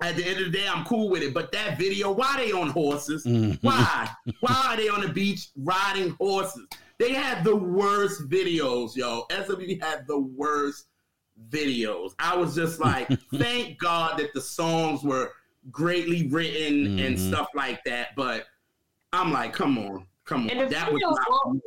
at 0.00 0.16
the 0.16 0.24
end 0.26 0.38
of 0.40 0.46
the 0.52 0.58
day, 0.58 0.66
I'm 0.68 0.84
cool 0.84 1.08
with 1.08 1.22
it. 1.22 1.32
But 1.34 1.52
that 1.52 1.78
video, 1.78 2.10
why 2.12 2.36
they 2.38 2.52
on 2.52 2.70
horses? 2.70 3.24
Mhm. 3.24 3.58
Why? 3.62 4.08
Why 4.40 4.62
are 4.70 4.76
they 4.76 4.88
on 4.88 5.00
the 5.02 5.08
beach 5.08 5.48
riding 5.56 6.10
horses? 6.20 6.66
They 6.98 7.12
had 7.12 7.44
the 7.44 7.56
worst 7.56 8.28
videos, 8.28 8.94
yo. 8.96 9.24
SWV 9.30 9.80
had 9.82 10.06
the 10.06 10.18
worst 10.18 10.86
videos. 11.50 12.14
I 12.18 12.36
was 12.36 12.54
just 12.54 12.78
like, 12.80 13.08
thank 13.34 13.78
God 13.78 14.18
that 14.18 14.32
the 14.34 14.40
songs 14.40 15.02
were 15.02 15.32
greatly 15.70 16.28
written 16.28 16.98
and 16.98 17.16
Mhm. 17.16 17.28
stuff 17.28 17.48
like 17.54 17.82
that. 17.84 18.08
But 18.16 18.46
I'm 19.12 19.32
like, 19.32 19.52
come 19.52 19.78
on, 19.78 20.06
come 20.24 20.48
And 20.48 20.60
on. 20.60 20.64
the 20.66 20.70
That 20.74 20.92
was 20.92 21.00
not 21.02 21.18
won't- 21.46 21.62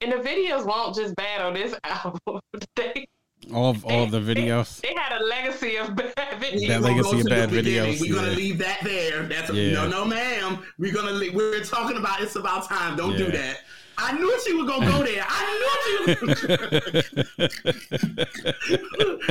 And 0.00 0.12
the 0.12 0.16
videos 0.16 0.64
won't 0.66 0.94
just 0.94 1.14
bad 1.16 1.40
on 1.40 1.54
this 1.54 1.74
album. 1.84 2.40
they, 2.76 3.06
all 3.54 3.70
of 3.70 3.84
all 3.86 4.02
of 4.04 4.10
the 4.10 4.20
videos. 4.20 4.80
they 4.80 4.94
had 4.94 5.20
a 5.20 5.24
legacy 5.24 5.76
of 5.76 5.94
bad 5.96 6.14
videos. 6.40 6.68
That 6.68 6.82
legacy 6.82 7.20
of 7.20 7.26
bad 7.26 7.48
videos, 7.50 8.00
We're 8.00 8.14
gonna 8.14 8.32
leave 8.32 8.58
that 8.58 8.80
there. 8.82 9.22
That's 9.24 9.50
Yeah. 9.50 9.72
no, 9.72 9.88
no, 9.88 10.04
ma'am. 10.04 10.58
We're 10.78 10.92
gonna 10.92 11.12
leave. 11.12 11.34
we're 11.34 11.62
talking 11.64 11.96
about 11.96 12.20
it's 12.20 12.36
about 12.36 12.68
time. 12.68 12.96
Don't 12.96 13.16
do 13.16 13.30
that. 13.30 13.60
I 14.00 14.12
knew 14.12 14.40
she 14.46 14.52
was 14.54 14.66
gonna 14.68 14.86
go 14.86 15.02
there. 15.10 15.24
I 15.26 16.04
knew 16.06 16.14
she 16.14 16.26
was. 16.26 16.42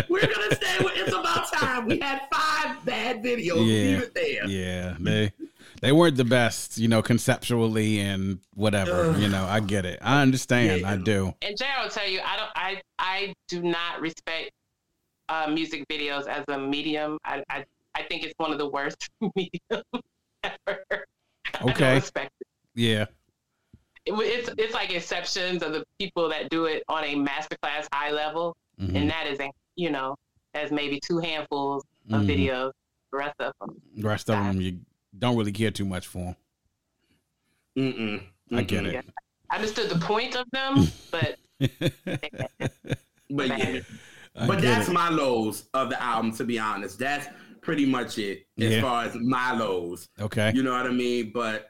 we're 0.09 0.27
gonna 0.27 0.55
stay 0.55 0.77
with 0.83 0.93
it's 0.97 1.13
about 1.13 1.51
time. 1.53 1.85
We 1.85 1.99
had 1.99 2.21
five 2.33 2.83
bad 2.85 3.23
videos. 3.23 3.65
Yeah. 3.65 3.97
Leave 3.97 4.01
it 4.01 4.13
there. 4.15 4.45
Yeah, 4.47 4.95
they 4.99 5.31
they 5.81 5.91
weren't 5.91 6.17
the 6.17 6.25
best, 6.25 6.77
you 6.77 6.87
know, 6.87 7.01
conceptually 7.01 7.99
and 7.99 8.39
whatever. 8.55 9.11
Ugh. 9.11 9.19
You 9.19 9.27
know, 9.29 9.45
I 9.45 9.59
get 9.59 9.85
it. 9.85 9.99
I 10.01 10.21
understand. 10.21 10.81
Yeah. 10.81 10.91
I 10.91 10.97
do. 10.97 11.33
And 11.41 11.57
Jay 11.57 11.65
will 11.81 11.89
tell 11.89 12.07
you, 12.07 12.19
I 12.25 12.37
don't, 12.37 12.51
I, 12.55 12.81
I 12.99 13.33
do 13.47 13.61
not 13.61 14.01
respect 14.01 14.51
uh, 15.29 15.47
music 15.51 15.85
videos 15.89 16.27
as 16.27 16.43
a 16.47 16.57
medium. 16.57 17.17
I, 17.25 17.43
I, 17.49 17.65
I 17.95 18.03
think 18.03 18.23
it's 18.23 18.33
one 18.37 18.51
of 18.51 18.57
the 18.57 18.69
worst 18.69 19.09
mediums 19.35 19.83
ever. 20.43 20.55
I 20.67 21.59
don't 21.59 21.69
Okay. 21.71 21.95
respect 21.95 22.31
it. 22.41 22.47
Yeah. 22.75 23.05
It- 24.05 24.13
It's, 24.13 24.49
it's 24.57 24.73
like 24.73 24.93
exceptions 24.93 25.61
of 25.63 25.73
the 25.73 25.83
people 25.99 26.29
that 26.29 26.49
do 26.49 26.65
it 26.65 26.83
on 26.87 27.03
a 27.03 27.15
masterclass 27.15 27.87
high 27.93 28.11
level, 28.11 28.55
Mhm. 28.79 28.95
and 28.95 29.09
that 29.09 29.27
is, 29.27 29.39
you 29.75 29.89
know, 29.91 30.15
as 30.53 30.71
maybe 30.71 30.99
two 31.05 31.17
handfuls 31.19 31.83
of 32.11 32.21
Mhm. 32.21 32.27
videos. 32.27 32.71
The 33.11 33.17
rest 33.17 33.35
of 33.39 33.53
them, 33.59 33.81
The 33.95 34.07
rest 34.07 34.29
of 34.29 34.35
them, 34.43 34.61
you 34.61 34.79
don't 35.17 35.35
really 35.37 35.51
care 35.51 35.71
too 35.71 35.85
much 35.85 36.07
for. 36.07 36.35
Mm-mm. 37.77 38.23
I 38.53 38.63
get 38.63 38.85
it. 38.85 39.05
I 39.49 39.55
understood 39.57 39.89
the 39.89 39.99
point 39.99 40.35
of 40.35 40.45
them, 40.51 40.87
but 41.11 41.37
But 43.29 43.47
yeah. 43.49 43.79
I 44.35 44.47
but 44.47 44.61
that's 44.61 44.87
it. 44.89 44.93
my 44.93 45.09
lows 45.09 45.65
of 45.73 45.89
the 45.89 46.01
album. 46.01 46.31
To 46.33 46.43
be 46.43 46.59
honest, 46.59 46.99
that's 46.99 47.27
pretty 47.61 47.85
much 47.85 48.17
it 48.17 48.45
as 48.59 48.73
Yeah. 48.75 48.81
far 48.81 49.03
as 49.05 49.15
my 49.15 49.53
lows. 49.57 50.07
okay. 50.19 50.51
You 50.53 50.63
know 50.63 50.71
what 50.71 50.85
I 50.85 50.91
mean? 50.91 51.31
But 51.33 51.67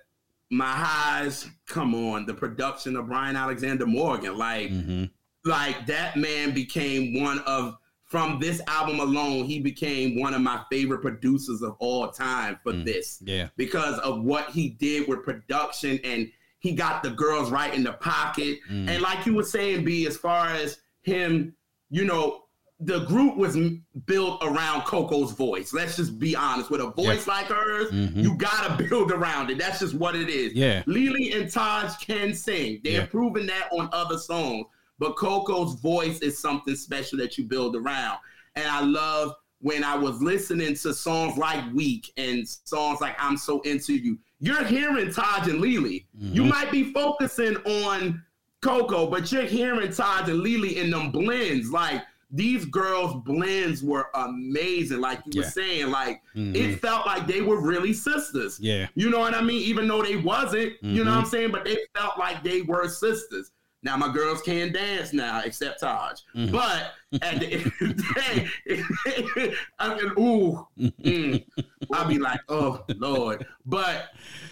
my 0.52 0.70
highs, 0.72 1.48
come 1.66 1.96
on, 1.96 2.26
the 2.26 2.34
production 2.34 2.96
of 2.96 3.08
Brian 3.08 3.36
Alexander 3.36 3.86
Morgan, 3.86 4.38
like, 4.38 4.70
hmm 4.70 5.06
like 5.46 5.86
that 5.88 6.18
man 6.18 6.54
became 6.54 7.22
one 7.24 7.40
of 7.48 7.78
from 8.08 8.40
this 8.40 8.62
album 8.68 9.00
alone, 9.02 9.44
he 9.46 9.60
became 9.60 10.20
one 10.20 10.34
of 10.34 10.42
my 10.42 10.62
favorite 10.72 11.02
producers 11.02 11.62
of 11.62 11.76
all 11.80 12.10
time 12.10 12.58
for 12.64 12.72
Mm. 12.74 12.86
this 12.86 13.22
Yeah. 13.26 13.50
because 13.58 14.00
of 14.00 14.24
what 14.24 14.50
he 14.52 14.70
did 14.70 15.08
with 15.08 15.24
production 15.24 16.00
and 16.04 16.32
he 16.60 16.72
got 16.72 17.04
the 17.04 17.10
girls 17.12 17.52
right 17.52 17.74
in 17.74 17.84
the 17.84 17.94
pocket. 17.94 18.60
Mm. 18.72 18.90
And 18.90 19.02
like 19.02 19.26
you 19.26 19.34
were 19.34 19.44
saying, 19.44 19.84
B, 19.84 20.08
as 20.08 20.18
far 20.18 20.48
as 20.48 20.80
him, 21.02 21.54
you 21.90 22.06
know, 22.06 22.44
the 22.80 23.00
group 23.06 23.36
was 23.36 23.58
built 24.06 24.42
around 24.44 24.84
Coko's 24.84 25.32
voice. 25.34 25.74
Let's 25.74 25.96
just 25.98 26.18
be 26.20 26.36
honest. 26.36 26.70
With 26.70 26.80
a 26.80 26.92
voice 26.92 27.26
like 27.28 27.48
hers, 27.48 27.90
Mhm. 27.92 28.24
you 28.24 28.36
gotta 28.36 28.82
build 28.90 29.12
around 29.12 29.50
it. 29.50 29.58
That's 29.58 29.80
just 29.80 29.96
what 29.96 30.16
it 30.16 30.30
is. 30.30 30.54
Yeah. 30.54 30.84
LeeLee 30.86 31.36
and 31.36 31.52
Taj 31.52 31.98
can 31.98 32.34
sing. 32.36 32.80
They're 32.84 33.02
Yeah. 33.02 33.06
proving 33.08 33.48
that 33.48 33.68
on 33.72 33.90
other 33.92 34.18
songs. 34.18 34.68
But 35.00 35.16
Coko's 35.16 35.80
voice 35.80 36.20
is 36.20 36.40
something 36.40 36.76
special 36.76 37.18
that 37.20 37.38
you 37.38 37.44
build 37.44 37.76
around. 37.76 38.18
And 38.56 38.68
I 38.68 38.82
love 38.82 39.34
when 39.60 39.84
I 39.84 39.96
was 39.96 40.22
listening 40.22 40.76
to 40.76 40.94
songs 40.94 41.38
like 41.38 41.64
Weak 41.74 42.12
and 42.18 42.48
songs 42.48 43.02
like 43.02 43.16
I'm 43.20 43.38
So 43.38 43.62
Into 43.62 43.94
You. 43.94 44.18
You're 44.40 44.64
hearing 44.64 45.12
Taj 45.12 45.48
and 45.48 45.60
LeeLee. 45.62 46.06
You 46.20 46.44
Mhm. 46.44 46.50
might 46.50 46.72
be 46.72 46.92
focusing 46.94 47.58
on 47.58 48.24
Coko, 48.62 49.10
but 49.10 49.32
you're 49.32 49.44
hearing 49.44 49.92
Taj 49.92 50.30
and 50.30 50.42
LeeLee 50.42 50.78
in 50.78 50.90
them 50.92 51.12
blends. 51.12 51.72
Like 51.72 52.04
these 52.30 52.66
girls' 52.66 53.16
blends 53.24 53.82
were 53.84 54.08
amazing. 54.14 55.00
Like 55.00 55.20
you 55.26 55.40
Yeah. 55.42 55.46
were 55.46 55.52
saying, 55.52 55.92
like 55.92 56.22
Mhm. 56.36 56.56
it 56.56 56.82
felt 56.82 57.06
like 57.06 57.26
they 57.26 57.42
were 57.42 57.60
really 57.62 57.94
sisters. 57.94 58.60
Yeah. 58.60 58.88
You 58.96 59.10
know 59.10 59.20
what 59.20 59.34
I 59.34 59.42
mean? 59.42 59.62
Even 59.62 59.88
though 59.88 60.02
they 60.04 60.18
wasn't, 60.18 60.74
you 60.82 61.04
know 61.04 61.12
what 61.12 61.20
I'm 61.22 61.26
saying? 61.26 61.52
But 61.52 61.66
they 61.66 61.78
felt 61.96 62.20
like 62.20 62.44
they 62.44 62.62
were 62.64 62.90
sisters. 62.90 63.52
Now 63.84 63.96
my 63.96 64.12
girls 64.12 64.42
can 64.42 64.72
dance 64.74 65.14
now, 65.14 65.42
except 65.46 65.80
Taj. 65.82 66.20
Mhm. 66.36 66.52
But 66.52 66.94
at 67.22 67.40
the 67.40 67.54
end 67.54 67.66
of 67.66 67.98
the 67.98 68.48
day, 68.66 69.54
I 69.80 69.96
mean, 69.96 70.12
ooh, 70.18 70.68
mm, 70.80 71.46
I'll 71.94 72.08
be 72.08 72.18
like, 72.20 72.40
oh 72.50 72.84
Lord. 72.96 73.46
But 73.66 74.10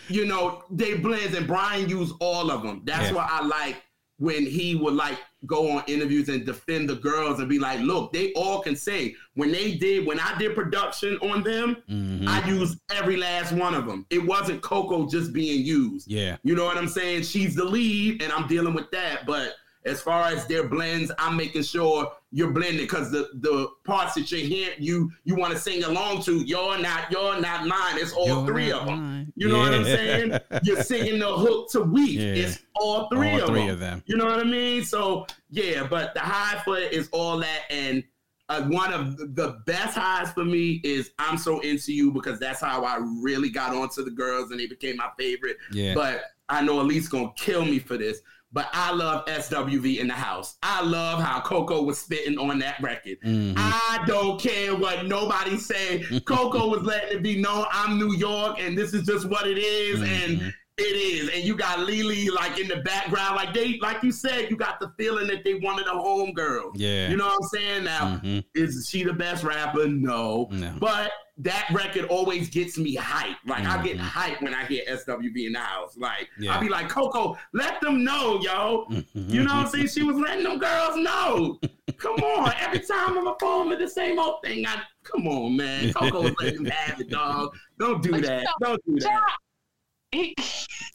you 0.10 0.26
know, 0.26 0.64
they 0.70 0.96
blends 0.98 1.36
and 1.36 1.48
Brian 1.48 1.90
used 1.90 2.14
all 2.20 2.52
of 2.52 2.62
them. 2.64 2.82
That's 2.86 3.08
Yeah. 3.10 3.14
why 3.16 3.28
I 3.30 3.46
like 3.46 3.78
when 4.18 4.46
he 4.46 4.76
would 4.76 4.94
like 4.94 5.18
go 5.46 5.70
on 5.72 5.84
interviews 5.88 6.30
and 6.30 6.46
defend 6.46 6.90
the 6.90 6.96
girls 6.96 7.40
and 7.40 7.50
be 7.50 7.60
like, 7.60 7.80
look, 7.82 8.14
they 8.14 8.32
all 8.34 8.62
can 8.62 8.76
say 8.76 9.14
when 9.34 9.52
they 9.52 9.76
did 9.76 10.06
when 10.08 10.20
I 10.20 10.38
did 10.38 10.56
production 10.56 11.18
on 11.18 11.44
them, 11.44 11.78
Mhm. 11.90 12.28
I 12.28 12.48
used 12.48 12.80
every 12.92 13.18
last 13.18 13.52
one 13.52 13.76
of 13.76 13.86
them. 13.86 14.06
It 14.10 14.26
wasn't 14.26 14.62
Coko 14.62 15.10
just 15.12 15.34
being 15.34 15.66
used. 15.66 16.10
yeah. 16.10 16.38
You 16.44 16.56
know 16.56 16.64
what 16.66 16.78
I'm 16.78 16.88
saying? 16.88 17.24
She's 17.24 17.56
the 17.56 17.66
lead, 17.66 18.22
and 18.22 18.32
I'm 18.32 18.48
dealing 18.48 18.74
with 18.74 18.90
that. 18.92 19.26
But 19.26 19.56
as 19.86 20.02
far 20.02 20.28
as 20.30 20.48
their 20.48 20.68
blends, 20.68 21.12
I'm 21.20 21.36
making 21.36 21.64
sure 21.64 22.12
you're 22.38 22.52
blending 22.52 22.82
because 22.82 23.10
the 23.12 23.30
the 23.36 23.66
parts 23.86 24.14
that 24.16 24.30
you're 24.30 24.42
hearing 24.42 24.76
you 24.78 25.10
you 25.24 25.36
want 25.38 25.54
to 25.54 25.58
sing 25.58 25.84
along 25.86 26.22
to 26.22 26.40
you're 26.46 26.78
not 26.80 27.10
you're 27.10 27.40
not 27.40 27.66
mine 27.66 27.96
it's 27.96 28.12
all 28.12 28.28
You're 28.28 28.46
three 28.46 28.72
of 28.74 28.86
them 28.86 29.00
mine. 29.00 29.34
you 29.38 29.48
know 29.48 29.60
what 29.60 29.74
i'm 29.74 29.86
saying 29.86 30.38
you're 30.64 30.84
singing 30.84 31.18
the 31.20 31.28
hook 31.32 31.70
to 31.72 31.80
weak 31.82 32.20
Yeah. 32.20 32.44
it's 32.44 32.60
all 32.76 33.08
three, 33.10 33.32
All 33.32 33.42
of, 33.44 33.48
three 33.48 33.62
them. 33.62 33.70
of 33.70 33.80
them. 33.80 34.04
you 34.06 34.18
know 34.18 34.26
what 34.26 34.40
i 34.40 34.44
mean 34.44 34.84
so 34.84 35.26
yeah 35.50 35.88
but 35.88 36.14
the 36.14 36.20
high 36.20 36.62
foot 36.66 36.92
is 36.92 37.08
all 37.14 37.38
that 37.40 37.62
and 37.70 38.04
uh, 38.50 38.62
one 38.66 38.94
of 38.94 39.18
the 39.36 39.58
best 39.66 39.98
highs 39.98 40.32
for 40.34 40.46
me 40.46 40.80
is 40.84 41.10
I'm 41.18 41.36
so 41.36 41.62
into 41.62 41.92
you 41.92 42.12
because 42.12 42.40
that's 42.40 42.62
how 42.62 42.84
I 42.86 43.00
really 43.24 43.50
got 43.50 43.74
onto 43.74 44.04
the 44.04 44.12
girls 44.12 44.52
and 44.52 44.60
they 44.60 44.68
became 44.68 44.98
my 44.98 45.10
favorite. 45.18 45.58
Yeah. 45.72 45.96
But 45.96 46.22
I 46.48 46.62
know 46.62 46.76
Alise 46.76 47.10
gonna 47.10 47.34
kill 47.36 47.66
me 47.66 47.80
for 47.80 47.98
this. 47.98 48.20
But 48.56 48.70
I 48.72 48.94
love 48.94 49.26
SWV 49.26 50.00
in 50.00 50.08
the 50.08 50.14
house. 50.14 50.56
I 50.64 50.82
love 50.82 51.22
how 51.22 51.42
Coko 51.42 51.84
was 51.84 52.00
spitting 52.00 52.38
on 52.40 52.58
that 52.60 52.82
record. 52.82 53.18
Mhm. 53.26 53.54
I 53.58 54.02
don't 54.08 54.40
care 54.42 54.74
what 54.74 55.06
nobody 55.06 55.58
say. 55.58 56.00
Coko 56.26 56.70
was 56.72 56.82
letting 56.84 57.18
it 57.18 57.22
be 57.22 57.36
known 57.40 57.66
I'm 57.70 58.00
New 58.00 58.14
York 58.16 58.58
and 58.62 58.78
this 58.78 58.94
is 58.94 59.06
just 59.06 59.26
what 59.26 59.46
it 59.46 59.58
is, 59.58 60.00
and 60.02 60.40
Mhm. 60.40 60.54
it 60.78 60.84
is. 60.84 61.30
And 61.36 61.44
you 61.44 61.54
got 61.58 61.80
LeeLee 61.80 62.30
like 62.34 62.58
in 62.58 62.70
the 62.70 62.78
background, 62.78 63.36
like 63.36 63.54
they, 63.54 63.78
like 63.82 64.02
you 64.04 64.14
said, 64.14 64.50
you 64.50 64.56
got 64.56 64.80
the 64.80 64.90
feeling 64.98 65.28
that 65.28 65.44
they 65.44 65.56
wanted 65.56 65.88
a 65.88 65.98
home 65.98 66.32
girl. 66.32 66.72
Yeah. 66.76 67.10
You 67.10 67.18
know 67.18 67.26
what 67.26 67.40
I'm 67.44 67.50
saying? 67.50 67.84
Now, 67.84 68.22
Mhm. 68.24 68.46
is 68.54 68.88
she 68.90 69.04
the 69.04 69.12
best 69.14 69.44
rapper? 69.44 69.86
No. 69.90 70.48
No. 70.52 70.72
But 70.80 71.12
that 71.38 71.68
record 71.74 72.06
always 72.06 72.50
gets 72.50 72.78
me 72.78 72.96
hyped. 72.96 73.36
Like 73.46 73.66
I 73.66 73.84
get 73.84 73.98
Mhm. 73.98 74.02
hyped 74.08 74.42
when 74.42 74.54
I 74.54 74.66
hear 74.66 74.84
SWV 74.88 75.48
in 75.48 75.54
the 75.54 75.60
house. 75.60 75.98
Like 75.98 76.30
Yeah. 76.40 76.54
I'll 76.56 76.62
be 76.62 76.70
like, 76.70 76.88
Coko, 76.90 77.38
let 77.54 77.82
them 77.82 78.04
know, 78.06 78.40
yo. 78.42 78.86
Mhm. 78.90 79.06
You 79.30 79.44
know 79.44 79.54
what 79.56 79.66
I'm 79.66 79.68
saying? 79.68 79.88
She 79.90 80.04
was 80.04 80.16
letting 80.16 80.44
them 80.46 80.60
girls 80.60 80.96
know. 80.98 81.60
Come 81.98 82.16
on. 82.16 82.54
Every 82.60 82.80
time 82.80 83.18
I'm 83.18 83.28
a 83.28 83.36
phone 83.40 83.70
with 83.70 83.80
the 83.80 83.88
same 83.90 84.18
old 84.18 84.42
thing. 84.44 84.66
I 84.66 84.82
come 85.04 85.28
on, 85.28 85.56
man. 85.58 85.92
Coko 85.94 86.24
was 86.24 86.34
letting 86.42 86.64
them 86.64 86.72
have 86.72 87.00
it, 87.00 87.10
dog. 87.10 87.56
Don't 87.80 88.02
do 88.02 88.20
that. 88.22 88.48
Don't 88.62 88.82
do 88.86 89.00
that. 89.02 89.38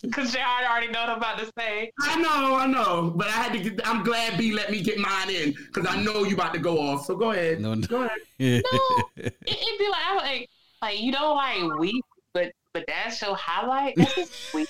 Because 0.03 0.33
Jared 0.33 0.65
already 0.69 0.89
know 0.89 1.01
what 1.01 1.11
I'm 1.11 1.19
about 1.19 1.39
to 1.41 1.51
say. 1.59 1.91
I 2.01 2.17
know, 2.21 2.57
I 2.57 2.67
know. 2.67 3.13
But 3.15 3.27
I 3.29 3.33
had 3.33 3.53
to 3.53 3.59
get 3.59 3.87
I'm 3.87 4.03
glad 4.03 4.39
B 4.39 4.53
let 4.53 4.71
me 4.71 4.81
get 4.83 4.99
mine 4.99 5.29
in 5.31 5.53
because 5.53 5.87
I 5.89 6.01
know 6.03 6.25
you 6.25 6.35
about 6.35 6.55
to 6.55 6.59
go 6.61 6.79
off. 6.81 7.05
So 7.07 7.15
go 7.17 7.33
ahead. 7.33 7.61
No, 7.61 7.75
no. 7.75 7.87
Go 7.87 8.03
ahead. 8.05 8.19
No, 8.41 9.05
it, 9.17 9.37
it'd 9.47 9.79
be 9.79 9.89
like, 9.91 10.03
I'm 10.07 10.17
like, 10.17 10.49
like 10.81 11.01
you 11.01 11.13
don't 11.13 11.37
like 11.37 11.79
weak, 11.79 12.03
but 12.33 12.51
but 12.73 12.85
that's 12.89 13.21
your 13.21 13.37
highlight. 13.37 13.95
That's 13.97 14.53
weird. 14.55 14.69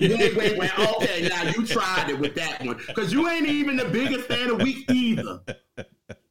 Wait, 0.00 0.36
wait, 0.36 0.58
wait. 0.58 0.78
Okay, 0.78 1.28
now 1.28 1.42
you 1.44 1.64
tried 1.64 2.10
it 2.10 2.18
with 2.18 2.34
that 2.34 2.64
one 2.64 2.78
because 2.88 3.12
you 3.12 3.28
ain't 3.28 3.46
even 3.46 3.76
the 3.76 3.84
biggest 3.84 4.26
fan 4.26 4.50
of 4.50 4.60
Weak 4.60 4.90
either. 4.90 5.40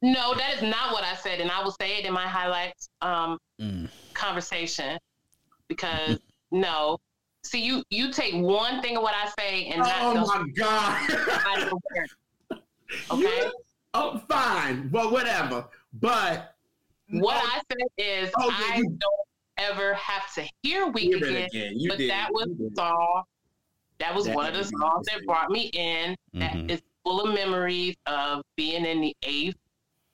No, 0.02 0.34
that 0.34 0.56
is 0.56 0.62
not 0.62 0.92
what 0.92 1.04
I 1.04 1.14
said, 1.14 1.40
and 1.40 1.50
I 1.50 1.62
will 1.62 1.74
say 1.80 1.98
it 1.98 2.04
in 2.04 2.12
my 2.12 2.26
highlights 2.26 2.88
um, 3.00 3.38
Mm. 3.60 3.88
conversation 4.12 4.98
because 5.68 6.18
no. 6.50 6.98
See, 7.44 7.60
you 7.64 7.82
you 7.90 8.12
take 8.12 8.34
one 8.34 8.80
thing 8.82 8.96
of 8.96 9.02
what 9.02 9.14
I 9.14 9.30
say 9.38 9.66
and 9.66 9.78
not 9.80 9.96
Oh 10.00 10.14
the 10.14 10.20
my 10.20 10.46
god. 10.56 11.10
I 11.46 11.66
don't 11.68 11.82
care. 11.94 12.06
Okay, 13.10 13.22
You- 13.22 13.52
oh, 13.94 14.20
fine. 14.28 14.90
Well, 14.92 15.10
whatever. 15.10 15.66
But 15.94 16.54
what 17.08 17.36
I 17.42 17.60
said 17.70 17.86
is 17.96 18.30
Oh, 18.38 18.48
yeah, 18.50 18.74
I 18.74 18.76
you- 18.76 18.98
don't 19.00 19.28
ever 19.58 19.94
have 19.94 20.32
to 20.34 20.44
hear 20.62 20.86
weak 20.88 21.14
Hear 21.14 21.16
again. 21.26 21.44
again. 21.44 21.72
You 21.78 21.88
but 21.88 21.98
did. 21.98 22.10
that 22.10 22.28
was 22.32 22.48
You 22.48 22.68
the 22.70 22.76
song. 22.76 23.22
That 23.98 24.14
was 24.14 24.26
That 24.26 24.34
one 24.36 24.46
of 24.46 24.54
the 24.54 24.64
songs 24.64 25.06
that 25.06 25.24
brought 25.26 25.50
me 25.50 25.70
in. 25.72 26.14
That 26.34 26.54
is 26.70 26.80
Mhm. 26.80 26.84
full 27.04 27.26
of 27.26 27.34
memories 27.34 27.96
of 28.06 28.42
being 28.56 28.84
in 28.84 29.00
the 29.00 29.16
eighth 29.22 29.56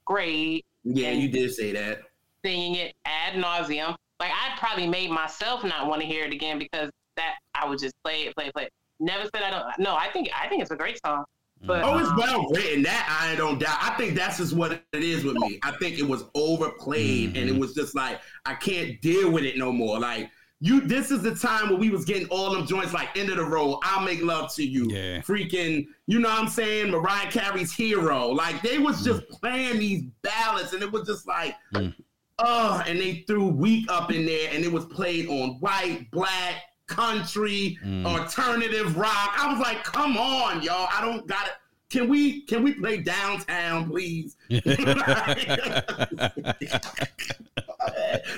grade, 0.05 0.65
Yeah, 0.85 1.11
you 1.11 1.29
did 1.29 1.53
say 1.53 1.73
that. 1.73 2.03
singing 2.45 2.77
it 2.77 2.95
ad 3.05 3.35
nauseum. 3.35 3.97
Like 4.21 4.31
I 4.33 4.57
probably 4.57 4.87
made 4.87 5.11
myself 5.11 5.65
not 5.65 5.87
want 5.89 6.01
to 6.03 6.07
hear 6.07 6.25
it 6.25 6.33
again 6.33 6.59
because 6.59 6.91
that 7.19 7.35
I 7.55 7.69
would 7.69 7.79
just 7.79 7.95
play 8.03 8.23
it, 8.23 8.35
play 8.35 8.47
it, 8.47 8.55
play 8.55 8.65
it. 8.65 8.73
Never 9.01 9.25
said 9.25 9.43
I 9.45 9.51
don't. 9.51 9.67
No, 9.79 9.95
I 9.95 10.09
think 10.13 10.29
I 10.35 10.49
think 10.49 10.63
it's 10.63 10.71
a 10.71 10.77
great 10.77 10.99
song. 11.05 11.25
But 11.65 11.83
Oh, 11.85 11.99
it's 11.99 12.09
um, 12.09 12.17
well 12.17 12.47
written. 12.51 12.83
That 12.85 13.07
I 13.31 13.35
don't 13.37 13.59
doubt. 13.59 13.77
I 13.81 13.91
think 13.99 14.15
that's 14.17 14.39
just 14.39 14.55
what 14.55 14.73
it 14.73 15.03
is 15.05 15.25
with 15.25 15.37
me. 15.39 15.59
I 15.65 15.73
think 15.73 15.99
it 15.99 16.07
was 16.09 16.25
overplayed, 16.35 17.37
and 17.37 17.49
it 17.51 17.55
Mhm. 17.57 17.59
was 17.61 17.75
just 17.75 17.95
like 17.95 18.21
I 18.47 18.55
can't 18.55 19.01
deal 19.03 19.31
with 19.31 19.45
it 19.45 19.57
no 19.59 19.73
more. 19.73 19.99
Like 19.99 20.31
you, 20.61 20.81
this 20.81 21.11
is 21.13 21.23
the 21.23 21.35
time 21.35 21.69
where 21.69 21.79
we 21.79 21.91
was 21.91 22.05
getting 22.05 22.27
all 22.29 22.53
them 22.53 22.67
joints 22.67 22.93
like 22.93 23.17
end 23.17 23.31
of 23.31 23.37
the 23.37 23.45
road. 23.45 23.79
I'll 23.85 24.05
make 24.05 24.23
love 24.23 24.53
to 24.55 24.65
you. 24.65 24.89
Yeah. 24.91 25.21
Freaking, 25.21 25.87
you 26.07 26.19
know 26.19 26.29
what 26.29 26.41
I'm 26.41 26.49
saying? 26.49 26.91
Mariah 26.91 27.31
Carey's 27.31 27.73
hero. 27.73 28.29
Like 28.29 28.63
they 28.63 28.79
was 28.79 29.05
just 29.05 29.29
playing 29.29 29.79
these 29.79 30.03
ballads, 30.23 30.73
and 30.73 30.83
it 30.83 30.91
was 30.91 31.07
just 31.07 31.27
like. 31.27 31.55
Mm. 31.75 31.95
Oh, 32.41 32.81
and 32.87 33.01
they 33.01 33.25
threw 33.27 33.49
weak 33.49 33.91
up 33.91 34.13
in 34.13 34.25
there, 34.25 34.51
and 34.53 34.65
it 34.65 34.71
was 34.71 34.85
played 34.87 35.27
on 35.29 35.59
white, 35.59 36.09
black, 36.13 36.63
country, 36.89 37.79
Mm. 37.85 38.05
alternative 38.07 38.97
rock. 38.97 39.35
I 39.39 39.51
was 39.53 39.61
like, 39.61 39.85
come 39.85 40.17
on, 40.19 40.63
y'all. 40.63 40.89
I 40.93 41.01
don't 41.01 41.27
got 41.27 41.47
it. 41.47 41.53
Can 41.91 42.09
we 42.09 42.43
can 42.43 42.63
we 42.63 42.75
play 42.75 42.99
downtown, 42.99 43.89
please? 43.89 44.37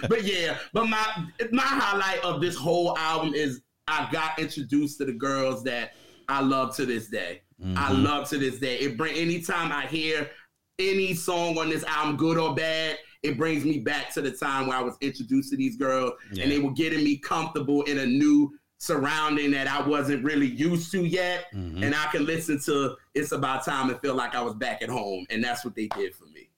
but 0.09 0.23
yeah, 0.25 0.57
but 0.73 0.87
my 0.89 1.05
my 1.51 1.63
highlight 1.63 2.23
of 2.25 2.41
this 2.41 2.57
whole 2.57 2.97
album 2.99 3.35
is 3.35 3.63
I 3.89 4.09
got 4.13 4.39
introduced 4.39 4.99
to 4.99 5.05
the 5.05 5.13
girls 5.13 5.65
that 5.65 5.95
I 6.29 6.41
love 6.43 6.77
to 6.77 6.87
this 6.87 7.09
day. 7.09 7.43
I 7.77 7.91
Mhm. 7.93 8.05
love 8.05 8.29
to 8.31 8.39
this 8.39 8.59
day. 8.59 8.79
It 8.79 8.97
bring 8.97 9.15
anytime 9.17 9.73
I 9.73 9.87
hear 9.87 10.31
any 10.79 11.13
song 11.15 11.59
on 11.59 11.69
this 11.69 11.83
album, 11.85 12.17
good 12.17 12.39
or 12.39 12.55
bad, 12.55 12.99
it 13.23 13.37
brings 13.37 13.65
me 13.65 13.79
back 13.79 14.13
to 14.15 14.21
the 14.23 14.31
time 14.31 14.67
where 14.67 14.77
I 14.79 14.83
was 14.83 14.97
introduced 15.01 15.51
to 15.51 15.57
these 15.57 15.77
girls 15.77 16.13
Yeah. 16.33 16.45
and 16.45 16.53
they 16.53 16.59
were 16.59 16.73
getting 16.73 17.05
me 17.05 17.17
comfortable 17.19 17.83
in 17.83 17.99
a 17.99 18.07
new 18.07 18.53
surrounding 18.79 19.51
that 19.51 19.67
I 19.69 19.87
wasn't 19.87 20.25
really 20.25 20.47
used 20.47 20.91
to 20.93 21.05
yet. 21.05 21.53
Mhm. 21.55 21.83
And 21.85 21.95
I 21.95 22.07
can 22.07 22.25
listen 22.25 22.59
to 22.61 22.97
It's 23.15 23.33
About 23.33 23.65
Time 23.65 23.91
and 23.91 24.01
feel 24.01 24.15
like 24.15 24.35
I 24.35 24.41
was 24.41 24.55
back 24.55 24.81
at 24.81 24.89
home. 24.89 25.27
And 25.29 25.45
that's 25.45 25.65
what 25.67 25.75
they 25.75 25.87
did 25.89 26.15
for 26.15 26.25
me. 26.27 26.49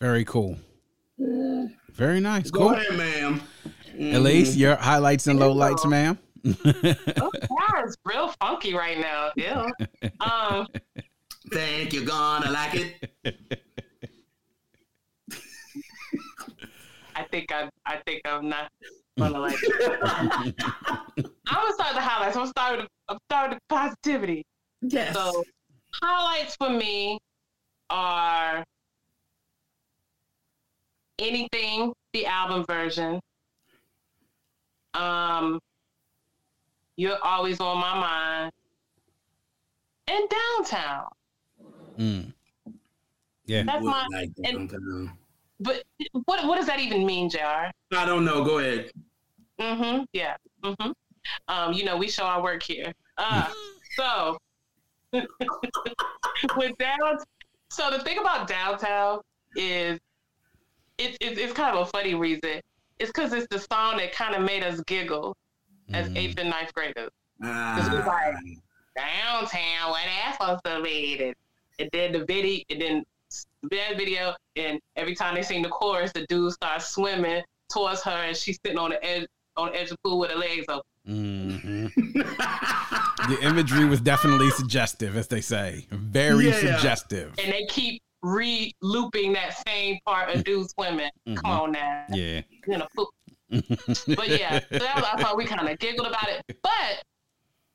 Very 0.00 0.24
cool. 0.24 0.58
Very 1.92 2.20
nice. 2.20 2.50
Go 2.50 2.60
Cool. 2.60 2.70
ahead, 2.70 2.96
ma'am. 2.96 3.40
Alise, 3.96 4.56
your 4.56 4.76
highlights 4.76 5.26
and 5.28 5.38
lowlights, 5.38 5.88
ma'am. 5.88 6.18
oh, 6.46 7.30
God, 7.48 7.84
it's 7.84 7.96
real 8.04 8.28
funky 8.40 8.74
right 8.74 8.98
now. 8.98 9.30
Yeah. 9.36 9.66
Um, 10.20 10.66
Think 11.50 11.92
you're 11.94 12.04
gonna 12.04 12.50
like 12.50 12.74
it. 12.74 13.62
I 17.18 17.24
think 17.24 17.50
I 17.52 17.68
I 17.84 17.96
think 18.06 18.20
I'm 18.24 18.48
not 18.48 18.70
gonna 19.18 19.38
like. 19.40 19.56
I'm 20.02 20.54
gonna 20.54 21.72
start 21.74 21.94
the 21.94 22.00
highlights. 22.00 22.36
I'm 22.36 22.42
gonna 22.42 22.48
start 22.50 22.78
with 22.78 22.88
I'm 23.08 23.18
start 23.28 23.50
with 23.50 23.58
positivity. 23.68 24.44
yes. 24.82 25.14
So 25.14 25.42
highlights 26.00 26.54
for 26.54 26.70
me 26.70 27.18
are 27.90 28.64
anything 31.18 31.92
the 32.12 32.26
album 32.26 32.64
version. 32.68 33.20
Um, 34.94 35.58
you're 36.96 37.18
always 37.24 37.58
on 37.60 37.78
my 37.78 37.98
mind. 37.98 38.52
And 40.06 40.28
downtown. 40.30 41.08
Mm. 41.98 42.32
Yeah. 43.46 43.64
That's 43.64 43.84
my 43.84 44.06
like 44.12 44.30
and- 44.44 44.70
sometime. 44.70 45.18
But 45.60 45.82
what 46.24 46.44
what 46.46 46.56
does 46.56 46.66
that 46.66 46.80
even 46.80 47.04
mean, 47.06 47.28
JR? 47.30 47.38
I 47.92 48.04
don't 48.04 48.24
know. 48.24 48.44
Go 48.44 48.58
ahead. 48.58 48.90
Mm-hmm. 49.60 50.04
Yeah. 50.12 50.36
Mm-hmm. 50.62 50.90
Um, 51.48 51.72
you 51.72 51.84
know, 51.84 51.96
we 51.96 52.08
show 52.08 52.24
our 52.24 52.42
work 52.42 52.62
here. 52.62 52.92
Uh, 53.16 53.50
so 53.96 54.38
with 55.12 56.76
down, 56.78 57.18
so 57.70 57.90
the 57.90 58.00
thing 58.00 58.18
about 58.18 58.46
downtown 58.48 59.20
is 59.56 59.98
it's 60.98 61.16
it's 61.20 61.38
it's 61.40 61.52
kind 61.52 61.76
of 61.76 61.86
a 61.86 61.90
funny 61.90 62.14
reason. 62.14 62.60
It's 62.98 63.10
because 63.10 63.32
it's 63.32 63.46
the 63.50 63.58
song 63.58 63.98
that 63.98 64.12
kind 64.12 64.34
of 64.34 64.42
made 64.42 64.64
us 64.64 64.80
giggle 64.82 65.36
as 65.92 66.08
Mhm. 66.08 66.16
eighth 66.18 66.38
and 66.38 66.50
ninth 66.50 66.74
graders. 66.74 67.10
Ah, 67.42 67.88
we 67.90 67.98
like- 67.98 68.34
Downtown, 68.96 69.90
what 69.90 70.00
that's 70.04 70.36
supposed 70.38 70.64
to 70.64 70.80
mean? 70.82 71.22
And, 71.22 71.34
and 71.78 71.88
then 71.92 72.10
the 72.12 72.24
video, 72.24 72.64
and 72.70 72.80
then 72.80 73.04
that 73.70 73.96
video, 73.96 74.34
and 74.56 74.80
every 74.96 75.14
time 75.14 75.34
they 75.34 75.42
sing 75.42 75.62
the 75.62 75.68
chorus, 75.68 76.12
the 76.12 76.26
dude 76.28 76.52
starts 76.52 76.88
swimming 76.88 77.42
towards 77.72 78.02
her, 78.02 78.10
and 78.10 78.36
she's 78.36 78.58
sitting 78.64 78.78
on 78.78 78.90
the 78.90 79.04
edge 79.04 79.26
on 79.56 79.72
the 79.72 79.76
edge 79.80 79.90
of 79.90 79.96
the 80.02 80.08
pool 80.08 80.18
with 80.20 80.30
her 80.30 80.36
legs 80.36 80.66
open. 80.68 80.82
Mhm. 81.08 81.92
The 83.28 83.38
imagery 83.42 83.84
was 83.84 84.00
definitely 84.00 84.48
suggestive, 84.50 85.14
as 85.16 85.28
they 85.28 85.40
say. 85.42 85.86
Very 85.90 86.46
Yeah. 86.48 86.60
suggestive. 86.76 87.34
and 87.38 87.52
they 87.52 87.66
keep 87.66 88.00
re-looping 88.22 89.32
that 89.34 89.62
same 89.66 89.98
part 90.06 90.34
of 90.34 90.44
dude 90.44 90.70
swimming. 90.70 91.10
Mhm. 91.26 91.36
Come 91.36 91.50
on 91.50 91.72
now, 91.72 92.04
Yeah. 92.10 92.40
you 92.66 92.78
know. 92.78 92.86
poop. 92.96 93.08
But 93.50 94.28
yeah, 94.28 94.60
so 94.60 94.78
that 94.78 94.94
was, 94.96 95.04
I 95.12 95.20
thought 95.22 95.36
we 95.36 95.44
kind 95.44 95.68
of 95.68 95.78
giggled 95.78 96.06
about 96.06 96.28
it. 96.28 96.58
But 96.62 97.02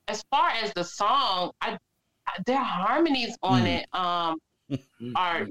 as 0.08 0.24
far 0.32 0.50
as 0.50 0.74
the 0.74 0.84
song, 0.84 1.52
I, 1.62 1.78
I 2.28 2.32
there 2.48 2.58
are 2.58 2.64
harmonies 2.66 3.36
on 3.44 3.64
Mm. 3.64 3.68
it. 3.80 3.86
Um, 3.94 4.40
are 5.16 5.48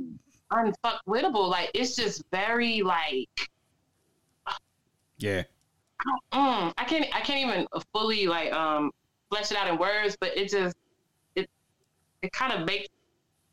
unfuckwittable. 0.53 1.49
Like 1.49 1.71
it's 1.75 1.97
just 1.97 2.23
very 2.33 2.83
like 2.83 3.29
Yeah. 5.19 5.43
mm, 6.33 6.73
I 6.77 6.85
can't 6.85 7.07
I 7.15 7.21
can't 7.21 7.49
even 7.49 7.67
fully 7.95 8.27
like 8.27 8.53
um 8.53 8.91
flesh 9.31 9.51
it 9.51 9.57
out 9.57 9.69
in 9.69 9.79
words, 9.79 10.17
but 10.21 10.37
it 10.37 10.51
just 10.51 10.75
it 11.37 11.49
it 12.23 12.33
kind 12.33 12.53
of 12.53 12.67
makes 12.67 12.89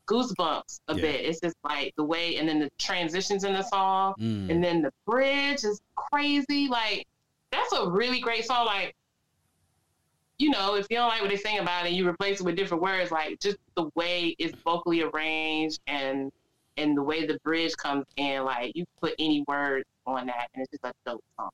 goosebumps 0.08 0.80
a 0.88 0.94
Yeah. 0.96 1.02
bit. 1.02 1.24
It's 1.26 1.40
just 1.40 1.56
like 1.64 1.92
the 1.96 2.04
way 2.04 2.36
and 2.36 2.48
then 2.48 2.58
the 2.58 2.68
transitions 2.78 3.44
in 3.44 3.52
the 3.52 3.62
song 3.62 4.14
Mm. 4.18 4.50
and 4.50 4.62
then 4.64 4.82
the 4.82 4.92
bridge 5.06 5.64
is 5.64 5.80
crazy. 5.96 6.68
Like 6.68 7.06
that's 7.52 7.72
a 7.72 7.88
really 7.88 8.20
great 8.20 8.44
song. 8.44 8.66
Like 8.66 8.94
you 10.40 10.48
know, 10.48 10.74
if 10.74 10.86
you 10.88 10.96
don't 10.96 11.08
like 11.08 11.20
what 11.20 11.28
they 11.28 11.36
sing 11.36 11.58
about 11.58 11.86
it, 11.86 11.92
you 11.92 12.08
replace 12.08 12.40
it 12.40 12.44
with 12.44 12.56
different 12.56 12.82
words. 12.82 13.10
Like 13.10 13.38
just 13.40 13.58
the 13.76 13.90
way 13.94 14.34
it's 14.38 14.56
vocally 14.64 15.02
arranged 15.02 15.80
and 15.86 16.32
and 16.78 16.96
the 16.96 17.02
way 17.02 17.26
the 17.26 17.38
bridge 17.44 17.76
comes 17.76 18.06
in, 18.16 18.44
like 18.44 18.74
you 18.74 18.86
put 19.02 19.14
any 19.18 19.44
word 19.46 19.84
on 20.06 20.26
that, 20.28 20.48
and 20.54 20.62
it's 20.62 20.70
just 20.70 20.84
a 20.84 20.92
dope 21.04 21.22
song. 21.36 21.50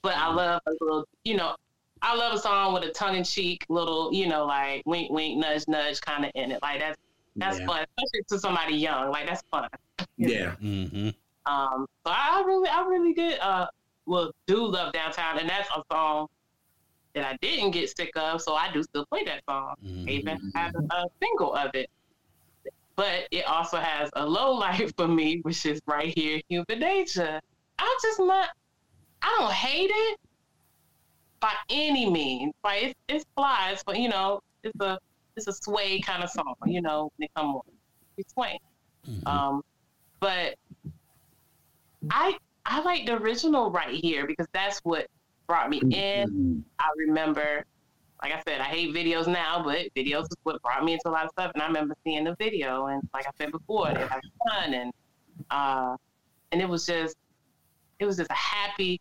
But 0.00 0.16
I 0.16 0.32
love 0.32 0.60
a 0.66 0.70
little, 0.80 1.08
you 1.24 1.36
know, 1.36 1.56
I 2.02 2.14
love 2.14 2.34
a 2.34 2.38
song 2.38 2.72
with 2.72 2.84
a 2.84 2.90
tongue 2.90 3.16
in 3.16 3.24
cheek 3.24 3.66
little, 3.68 4.14
you 4.14 4.28
know, 4.28 4.46
like 4.46 4.82
wink, 4.86 5.10
wink, 5.10 5.38
nudge, 5.38 5.64
nudge 5.66 6.00
kind 6.00 6.24
of 6.24 6.30
in 6.36 6.52
it. 6.52 6.62
Like 6.62 6.78
that's 6.78 6.98
that's 7.34 7.58
yeah. 7.58 7.66
fun, 7.66 7.84
especially 7.98 8.24
to 8.28 8.38
somebody 8.38 8.76
young. 8.76 9.10
Like 9.10 9.26
that's 9.26 9.42
fun. 9.50 9.68
yeah. 10.16 10.54
Mm-hmm. 10.62 11.10
Um, 11.46 11.86
so 12.06 12.12
I 12.12 12.44
really, 12.46 12.68
I 12.68 12.82
really 12.82 13.12
did, 13.14 13.40
uh, 13.40 13.66
well, 14.06 14.30
do 14.46 14.66
love 14.66 14.92
downtown, 14.92 15.38
and 15.38 15.48
that's 15.48 15.68
a 15.70 15.82
song 15.90 16.28
that 17.14 17.24
I 17.24 17.36
didn't 17.40 17.72
get 17.72 17.94
sick 17.96 18.12
of. 18.16 18.40
So 18.42 18.54
I 18.54 18.70
do 18.72 18.82
still 18.82 19.06
play 19.06 19.24
that 19.24 19.42
song. 19.48 19.74
Mm-hmm. 19.84 20.08
I 20.08 20.12
even 20.12 20.52
have 20.54 20.74
a, 20.74 21.06
single 21.22 21.54
of 21.54 21.70
it. 21.74 21.90
But 22.96 23.28
it 23.30 23.46
also 23.46 23.78
has 23.78 24.10
a 24.14 24.26
low 24.26 24.52
light 24.64 24.92
for 24.96 25.08
me, 25.08 25.40
which 25.42 25.64
is 25.66 25.80
right 25.86 26.12
here, 26.16 26.40
human 26.48 26.78
nature. 26.78 27.40
I'm 27.78 27.96
just 28.02 28.20
not, 28.20 28.48
I 29.22 29.36
don't 29.38 29.52
hate 29.52 29.90
it 29.92 30.18
by 31.40 31.52
any 31.70 32.08
means. 32.10 32.52
Like 32.62 32.82
it's, 32.82 32.94
it's 33.08 33.24
flies, 33.36 33.82
but 33.84 33.98
you 33.98 34.08
know, 34.08 34.40
it's 34.62 34.78
a, 34.80 34.98
it's 35.36 35.46
a 35.46 35.52
sway 35.52 36.00
kind 36.00 36.22
of 36.22 36.30
song. 36.30 36.54
You 36.66 36.82
know, 36.82 37.10
when 37.16 37.26
it 37.26 37.30
come 37.34 37.54
on, 37.54 37.62
it's 38.18 38.32
sway. 38.32 38.60
Um, 39.24 39.62
but 40.20 40.56
I 42.10 42.36
I 42.66 42.80
like 42.82 43.06
the 43.06 43.14
original 43.16 43.70
right 43.70 43.94
here 43.94 44.26
because 44.26 44.46
that's 44.52 44.78
what 44.80 45.06
brought 45.50 45.68
me 45.68 45.80
in. 45.90 46.64
I 46.78 46.88
remember, 46.96 47.64
like 48.22 48.32
I 48.32 48.40
said, 48.46 48.60
I 48.60 48.64
hate 48.64 48.94
videos 48.94 49.26
now, 49.26 49.62
but 49.64 49.88
videos 49.96 50.22
is 50.22 50.36
what 50.44 50.62
brought 50.62 50.84
me 50.84 50.92
into 50.92 51.08
a 51.08 51.10
lot 51.10 51.24
of 51.24 51.30
stuff. 51.32 51.50
And 51.54 51.62
I 51.62 51.66
remember 51.66 51.94
seeing 52.04 52.22
the 52.22 52.36
video, 52.38 52.86
and 52.86 53.02
like 53.12 53.26
I 53.26 53.30
said 53.36 53.50
before, 53.50 53.92
they 53.92 53.98
have 54.00 54.20
fun, 54.48 54.74
and 54.74 54.92
uh, 55.50 55.96
and 56.52 56.62
it 56.62 56.68
was 56.68 56.86
just, 56.86 57.16
it 57.98 58.04
was 58.06 58.16
just 58.18 58.30
a 58.30 58.34
happy. 58.34 59.00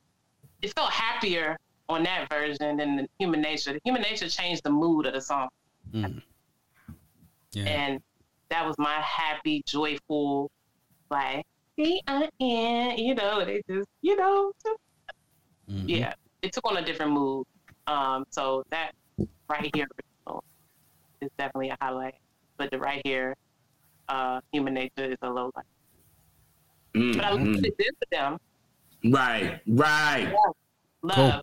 It 0.63 0.73
felt 0.75 0.91
happier 0.91 1.55
on 1.87 2.01
that 2.03 2.27
version 2.31 2.77
than 2.77 2.95
the 2.97 3.07
Human 3.19 3.41
Nature. 3.41 3.73
The 3.73 3.79
Human 3.85 4.01
Nature 4.01 4.27
changed 4.27 4.63
the 4.63 4.71
mood 4.71 5.05
of 5.05 5.13
the 5.13 5.21
song, 5.21 5.49
Mm. 5.93 6.21
Yeah. 7.51 7.65
and 7.65 7.99
that 8.49 8.65
was 8.65 8.75
my 8.79 8.99
happy, 9.01 9.61
joyful, 9.67 10.49
like, 11.11 11.45
see, 11.77 12.01
I 12.07 12.27
you 12.39 13.13
know, 13.13 13.45
they 13.45 13.61
just, 13.69 13.87
you 14.01 14.15
know, 14.15 14.51
just 14.65 14.77
Mhm. 15.69 15.87
yeah, 15.87 16.13
it 16.41 16.53
took 16.53 16.65
on 16.69 16.77
a 16.77 16.85
different 16.85 17.11
mood. 17.11 17.45
Um, 17.87 18.25
so 18.29 18.63
that 18.69 18.91
right 19.49 19.69
here 19.73 19.87
original 20.27 20.43
is 21.21 21.29
definitely 21.37 21.69
a 21.69 21.77
highlight. 21.81 22.15
But 22.57 22.71
the 22.71 22.79
right 22.79 23.01
here, 23.03 23.35
uh, 24.09 24.41
human 24.51 24.73
nature 24.73 25.05
is 25.05 25.17
a 25.21 25.29
low 25.29 25.51
light. 25.55 25.65
But 26.93 27.23
I 27.23 27.31
love 27.31 27.47
what 27.47 27.65
it 27.65 27.77
did 27.77 27.95
for 27.99 28.07
them. 28.11 28.37
Right, 29.05 29.59
right. 29.67 30.33
Love. 31.01 31.15
Cool. 31.15 31.41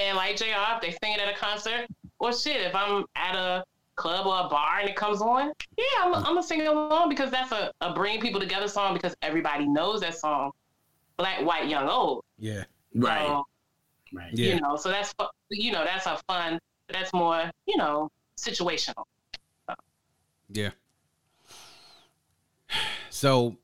And 0.00 0.16
like 0.16 0.36
JR, 0.36 0.76
if 0.76 0.80
they 0.80 0.90
sing 1.02 1.14
it 1.14 1.20
at 1.20 1.28
a 1.28 1.36
concert, 1.36 1.86
or 2.18 2.32
shit, 2.32 2.62
if 2.62 2.74
I'm 2.74 3.04
at 3.16 3.34
a 3.34 3.64
club 3.96 4.26
or 4.26 4.46
a 4.46 4.48
bar 4.48 4.78
and 4.80 4.88
it 4.88 4.96
comes 4.96 5.20
on, 5.20 5.52
yeah, 5.76 5.84
I'm, 6.02 6.14
I'm 6.14 6.22
gonna 6.22 6.42
sing 6.42 6.66
along 6.66 7.08
because 7.08 7.30
that's 7.30 7.52
a, 7.52 7.72
a 7.80 7.92
bring 7.92 8.20
people 8.20 8.40
together 8.40 8.68
song 8.68 8.94
because 8.94 9.14
everybody 9.22 9.66
knows 9.66 10.00
that 10.00 10.16
song. 10.16 10.52
Black, 11.18 11.44
white, 11.44 11.68
young, 11.68 11.88
old. 11.88 12.24
Yeah. 12.38 12.64
Right. 12.94 13.26
So, 13.26 13.44
Right. 14.12 14.32
Yeah. 14.32 14.54
you 14.54 14.60
know 14.60 14.76
so 14.76 14.90
that's 14.90 15.14
you 15.50 15.72
know 15.72 15.84
that's 15.84 16.06
a 16.06 16.18
fun 16.28 16.58
that's 16.88 17.12
more 17.14 17.50
you 17.66 17.76
know 17.76 18.10
situational 18.38 19.04
Yeah. 20.50 20.70
So 23.10 23.56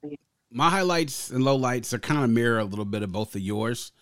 my 0.50 0.70
highlights 0.70 1.30
and 1.30 1.44
lowlights 1.44 1.92
are 1.92 1.98
kind 1.98 2.24
of 2.24 2.30
mirror 2.30 2.58
a 2.58 2.64
little 2.64 2.84
bit 2.84 3.02
of 3.02 3.12
both 3.12 3.34
of 3.34 3.40
yours. 3.40 3.92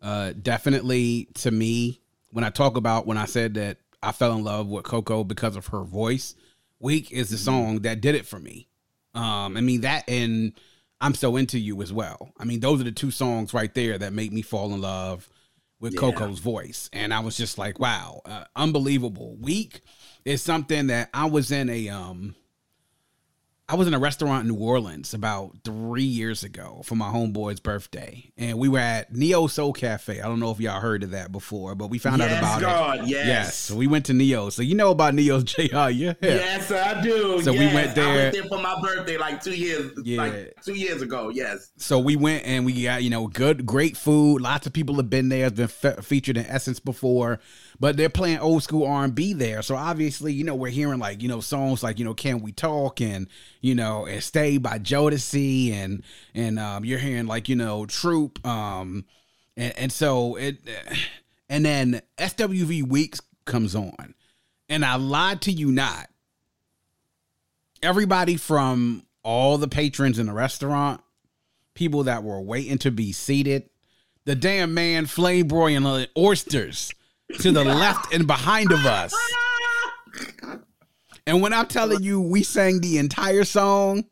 Uh, 0.00 0.32
definitely 0.40 1.28
to 1.34 1.50
me, 1.50 2.00
when 2.30 2.44
I 2.44 2.50
talk 2.50 2.76
about 2.76 3.06
when 3.06 3.18
I 3.18 3.26
said 3.26 3.54
that 3.54 3.78
I 4.02 4.12
fell 4.12 4.32
in 4.32 4.44
love 4.44 4.68
with 4.68 4.84
Coko 4.84 5.26
because 5.26 5.56
of 5.56 5.66
her 5.68 5.82
voice, 5.82 6.34
Weak 6.78 7.12
is 7.12 7.28
the 7.28 7.36
song 7.36 7.80
that 7.80 8.00
did 8.00 8.14
it 8.14 8.24
for 8.24 8.38
me. 8.38 8.68
Um, 9.14 9.56
I 9.56 9.60
mean 9.60 9.82
that 9.82 10.08
and 10.08 10.52
I'm 11.00 11.14
so 11.14 11.36
into 11.36 11.58
you 11.58 11.80
as 11.82 11.92
well. 11.92 12.32
I 12.38 12.44
mean, 12.44 12.60
those 12.60 12.80
are 12.80 12.84
the 12.84 12.92
two 12.92 13.10
songs 13.10 13.52
right 13.52 13.74
there 13.74 13.98
that 13.98 14.12
make 14.12 14.32
me 14.32 14.42
fall 14.42 14.72
in 14.74 14.80
love 14.80 15.28
with 15.80 15.94
Yeah. 15.94 16.00
Coko's 16.00 16.38
voice. 16.38 16.88
And 16.92 17.12
I 17.12 17.20
was 17.20 17.36
just 17.36 17.58
like, 17.58 17.80
wow, 17.80 18.20
uh, 18.24 18.44
unbelievable. 18.54 19.36
Weak 19.40 19.80
is 20.24 20.42
something 20.42 20.88
that 20.88 21.08
I 21.14 21.24
was 21.24 21.50
in 21.50 21.68
a 21.70 21.88
um 21.88 22.34
I 23.70 23.76
was 23.76 23.86
in 23.86 23.94
a 23.94 24.00
restaurant 24.00 24.42
in 24.42 24.48
New 24.48 24.60
Orleans 24.60 25.14
about 25.14 25.52
three 25.62 26.02
years 26.02 26.42
ago 26.42 26.82
for 26.84 26.96
my 26.96 27.06
homeboy's 27.08 27.60
birthday, 27.60 28.32
and 28.36 28.58
we 28.58 28.68
were 28.68 28.80
at 28.80 29.14
Neo 29.14 29.46
Soul 29.46 29.72
Cafe. 29.72 30.20
I 30.20 30.26
don't 30.26 30.40
know 30.40 30.50
if 30.50 30.58
y'all 30.58 30.80
heard 30.80 31.04
of 31.04 31.12
that 31.12 31.30
before, 31.30 31.76
but 31.76 31.88
we 31.88 31.98
found 31.98 32.18
yes, 32.18 32.42
out 32.42 32.58
about 32.58 32.98
it. 32.98 33.06
Yes. 33.06 33.26
Yes, 33.28 33.54
so 33.56 33.76
we 33.76 33.86
went 33.86 34.06
to 34.06 34.12
Neo. 34.12 34.50
So 34.50 34.62
you 34.62 34.74
know 34.74 34.90
about 34.90 35.14
Neo's 35.14 35.44
Jr. 35.52 35.62
Yeah, 35.90 36.14
Yes, 36.20 36.72
I 36.72 37.00
do. 37.00 37.40
So 37.42 37.52
we 37.52 37.58
Yes. 37.60 37.74
went 37.74 37.90
I 37.90 37.94
there- 37.94 38.14
went 38.16 38.32
there 38.34 38.44
for 38.44 38.58
my 38.60 38.80
birthday 38.82 39.16
like 39.18 39.40
two 39.40 39.54
years, 39.54 39.92
Yeah. 40.02 40.16
like 40.22 40.54
two 40.64 40.74
years 40.74 41.00
ago. 41.00 41.28
Yes. 41.32 41.70
so 41.76 42.00
we 42.00 42.16
went 42.16 42.44
and 42.46 42.66
we 42.66 42.82
got 42.82 43.04
you 43.04 43.10
know 43.10 43.28
good 43.28 43.64
great 43.66 43.96
food 43.96 44.40
lots 44.40 44.66
of 44.66 44.72
people 44.72 44.96
have 44.96 45.08
been 45.08 45.28
there 45.28 45.44
has 45.44 45.52
been 45.52 45.68
fe- 45.68 45.96
featured 46.02 46.36
in 46.36 46.44
essence 46.46 46.80
before 46.80 47.38
but 47.80 47.96
they're 47.96 48.08
playing 48.08 48.38
old 48.38 48.62
school 48.62 48.86
r&b 48.86 49.32
there 49.32 49.62
so 49.62 49.74
obviously 49.74 50.32
you 50.32 50.44
know 50.44 50.54
we're 50.54 50.70
hearing 50.70 50.98
like 50.98 51.22
you 51.22 51.28
know 51.28 51.40
songs 51.40 51.82
like 51.82 51.98
you 51.98 52.04
know 52.04 52.14
can 52.14 52.40
we 52.40 52.52
talk 52.52 53.00
and 53.00 53.26
you 53.60 53.74
know 53.74 54.06
and 54.06 54.22
stay 54.22 54.58
by 54.58 54.78
jodeci 54.78 55.72
and 55.72 56.02
and 56.34 56.58
um 56.58 56.84
you're 56.84 56.98
hearing 56.98 57.26
like 57.26 57.48
you 57.48 57.56
know 57.56 57.86
troop 57.86 58.44
um 58.46 59.04
and 59.56 59.76
and 59.76 59.92
so 59.92 60.36
it 60.36 60.58
and 61.48 61.64
then 61.64 62.00
swv 62.18 62.88
weeks 62.88 63.20
comes 63.46 63.74
on 63.74 64.14
and 64.68 64.84
i 64.84 64.94
lied 64.96 65.40
to 65.40 65.50
you 65.50 65.72
not 65.72 66.08
everybody 67.82 68.36
from 68.36 69.02
all 69.22 69.58
the 69.58 69.68
patrons 69.68 70.18
in 70.18 70.26
the 70.26 70.32
restaurant 70.32 71.00
people 71.74 72.04
that 72.04 72.22
were 72.22 72.40
waiting 72.40 72.78
to 72.78 72.90
be 72.90 73.10
seated. 73.10 73.68
The 74.26 74.34
damn 74.34 74.74
man 74.74 75.06
flame 75.06 75.48
broiling 75.48 76.06
oysters 76.16 76.92
to 77.38 77.52
the 77.52 77.64
left 77.64 78.12
and 78.12 78.26
behind 78.26 78.72
of 78.72 78.84
us. 78.84 79.14
And 81.26 81.40
when 81.42 81.52
I'm 81.52 81.66
telling 81.66 82.02
you, 82.02 82.20
we 82.20 82.42
sang 82.42 82.80
the 82.80 82.98
entire 82.98 83.44
song, 83.44 84.04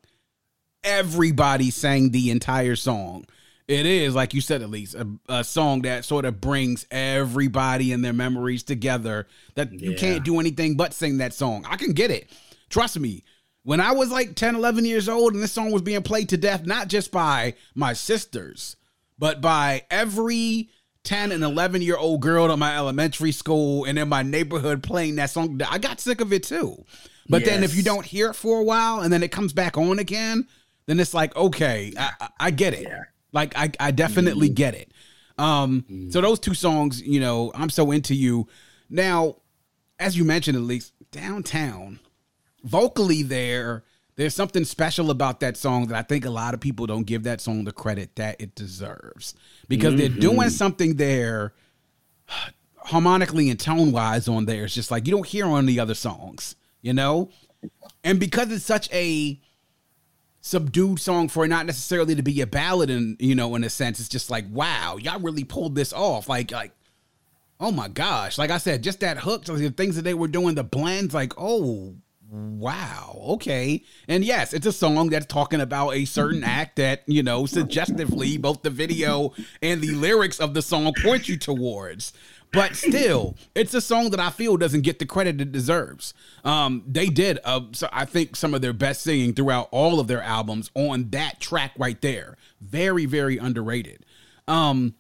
everybody 0.84 1.70
sang 1.70 2.10
the 2.10 2.30
entire 2.30 2.76
song. 2.76 3.26
It 3.66 3.84
is, 3.84 4.14
like 4.14 4.32
you 4.32 4.40
said, 4.40 4.62
Alise 4.62 4.94
a, 4.94 5.32
a 5.40 5.44
song 5.44 5.82
that 5.82 6.06
sort 6.06 6.24
of 6.24 6.40
brings 6.40 6.86
everybody 6.90 7.92
and 7.92 8.02
their 8.02 8.14
memories 8.14 8.62
together. 8.62 9.26
That 9.56 9.72
you 9.72 9.94
can't 9.94 10.24
do 10.24 10.40
anything 10.40 10.76
but 10.76 10.94
sing 10.94 11.18
that 11.18 11.34
song. 11.34 11.66
I 11.68 11.76
can 11.76 11.92
get 11.92 12.10
it. 12.10 12.30
Trust 12.70 12.98
me. 12.98 13.24
When 13.64 13.80
I 13.80 13.92
was 13.92 14.10
like 14.10 14.34
10, 14.34 14.54
11 14.54 14.86
years 14.86 15.08
old 15.08 15.34
and 15.34 15.42
this 15.42 15.52
song 15.52 15.70
was 15.70 15.82
being 15.82 16.02
played 16.02 16.30
to 16.30 16.38
death, 16.38 16.64
not 16.64 16.88
just 16.88 17.12
by 17.12 17.54
my 17.74 17.92
sisters, 17.92 18.76
but 19.18 19.42
by 19.42 19.84
every 19.90 20.70
10 21.08 21.32
and 21.32 21.42
11 21.42 21.80
year 21.80 21.96
old 21.96 22.20
girl 22.20 22.52
in 22.52 22.58
my 22.58 22.76
elementary 22.76 23.32
school 23.32 23.84
and 23.86 23.98
in 23.98 24.10
my 24.10 24.22
neighborhood 24.22 24.82
playing 24.82 25.16
that 25.16 25.30
song, 25.30 25.58
I 25.66 25.78
got 25.78 26.00
sick 26.00 26.20
of 26.20 26.34
it 26.34 26.42
too. 26.42 26.84
But 27.30 27.46
then 27.46 27.64
if 27.64 27.74
you 27.74 27.82
don't 27.82 28.04
hear 28.04 28.28
it 28.30 28.34
for 28.34 28.60
a 28.60 28.62
while 28.62 29.00
and 29.00 29.10
then 29.10 29.22
it 29.22 29.30
comes 29.32 29.54
back 29.54 29.78
on 29.78 29.98
again, 29.98 30.46
then 30.84 31.00
it's 31.00 31.14
like, 31.14 31.34
okay, 31.34 31.94
I, 31.98 32.28
I- 32.38 32.50
get 32.50 32.74
it. 32.74 32.82
Yeah. 32.82 33.04
Like 33.32 33.56
I, 33.56 33.70
I 33.80 33.90
definitely 33.90 34.50
get 34.50 34.74
it. 34.74 34.92
Um, 35.38 36.08
so 36.10 36.20
those 36.20 36.40
two 36.40 36.52
songs, 36.54 37.00
you 37.00 37.20
know, 37.20 37.52
I'm 37.54 37.70
so 37.70 37.90
into 37.90 38.14
you. 38.14 38.46
Now, 38.90 39.36
as 39.98 40.16
you 40.16 40.24
mentioned, 40.24 40.58
Alise 40.58 40.92
downtown, 41.10 42.00
vocally 42.64 43.22
there, 43.22 43.84
there's 44.18 44.34
something 44.34 44.64
special 44.64 45.10
about 45.10 45.40
that 45.40 45.56
song 45.56 45.86
that 45.86 45.96
I 45.96 46.02
think 46.02 46.24
a 46.24 46.30
lot 46.30 46.52
of 46.52 46.60
people 46.60 46.86
don't 46.86 47.06
give 47.06 47.22
that 47.22 47.40
song 47.40 47.64
the 47.64 47.72
credit 47.72 48.16
that 48.16 48.40
it 48.40 48.54
deserves 48.54 49.34
because 49.68 49.94
they're 49.94 50.08
mm-hmm. 50.08 50.20
doing 50.20 50.50
something 50.50 50.96
there 50.96 51.54
harmonically 52.76 53.48
and 53.48 53.58
tone 53.58 53.92
wise 53.92 54.26
on 54.28 54.44
there. 54.44 54.64
It's 54.64 54.74
just 54.74 54.90
like 54.90 55.06
you 55.06 55.12
don't 55.12 55.26
hear 55.26 55.46
on 55.46 55.66
the 55.66 55.78
other 55.78 55.94
songs, 55.94 56.56
you 56.82 56.92
know? 56.92 57.30
and 58.04 58.20
because 58.20 58.50
it's 58.50 58.64
such 58.64 58.92
a 58.92 59.40
subdued 60.40 61.00
song 61.00 61.28
for 61.28 61.46
not 61.46 61.66
necessarily 61.66 62.14
to 62.14 62.22
be 62.22 62.40
a 62.40 62.46
ballad 62.46 62.90
and 62.90 63.16
you 63.20 63.34
know 63.34 63.54
in 63.54 63.64
a 63.64 63.70
sense 63.70 63.98
it's 63.98 64.08
just 64.08 64.30
like 64.30 64.44
wow 64.50 64.96
y'all 64.96 65.20
really 65.20 65.44
pulled 65.44 65.74
this 65.74 65.92
off 65.92 66.28
like 66.28 66.52
like 66.52 66.72
oh 67.60 67.72
my 67.72 67.88
gosh 67.88 68.38
like 68.38 68.50
i 68.50 68.56
said 68.56 68.82
just 68.82 69.00
that 69.00 69.18
hook 69.18 69.46
like 69.48 69.58
the 69.58 69.70
things 69.70 69.96
that 69.96 70.02
they 70.02 70.14
were 70.14 70.28
doing 70.28 70.54
the 70.54 70.62
blends 70.62 71.12
like 71.12 71.32
oh 71.36 71.94
wow 72.30 73.18
okay. 73.28 73.82
And 74.06 74.24
yes 74.24 74.52
it's 74.52 74.66
a 74.66 74.72
song 74.72 75.08
that's 75.10 75.26
talking 75.26 75.60
about 75.60 75.90
a 75.90 76.04
certain 76.04 76.44
act 76.44 76.76
that 76.76 77.02
you 77.06 77.22
know 77.22 77.46
suggestively 77.46 78.36
both 78.36 78.62
the 78.62 78.70
video 78.70 79.32
and 79.62 79.80
the 79.80 79.92
lyrics 79.92 80.40
of 80.40 80.54
the 80.54 80.62
song 80.62 80.92
point 81.02 81.28
you 81.28 81.36
towards. 81.36 82.12
But 82.52 82.76
still 82.76 83.36
it's 83.54 83.74
a 83.74 83.80
song 83.80 84.10
that 84.10 84.20
i 84.20 84.30
feel 84.30 84.56
doesn't 84.56 84.82
get 84.82 84.98
the 84.98 85.06
credit 85.06 85.40
it 85.40 85.52
deserves. 85.52 86.14
Um 86.44 86.82
they 86.86 87.06
did 87.06 87.38
uh 87.44 87.62
so 87.72 87.88
i 87.92 88.04
think 88.04 88.36
some 88.36 88.54
of 88.54 88.62
their 88.62 88.72
best 88.72 89.02
singing 89.02 89.34
throughout 89.34 89.68
all 89.70 90.00
of 90.00 90.06
their 90.06 90.22
albums 90.22 90.70
on 90.74 91.10
that 91.10 91.40
track 91.40 91.72
right 91.78 92.00
there. 92.00 92.36
Very 92.60 93.06
very 93.06 93.38
underrated. 93.38 94.04
Um 94.46 94.94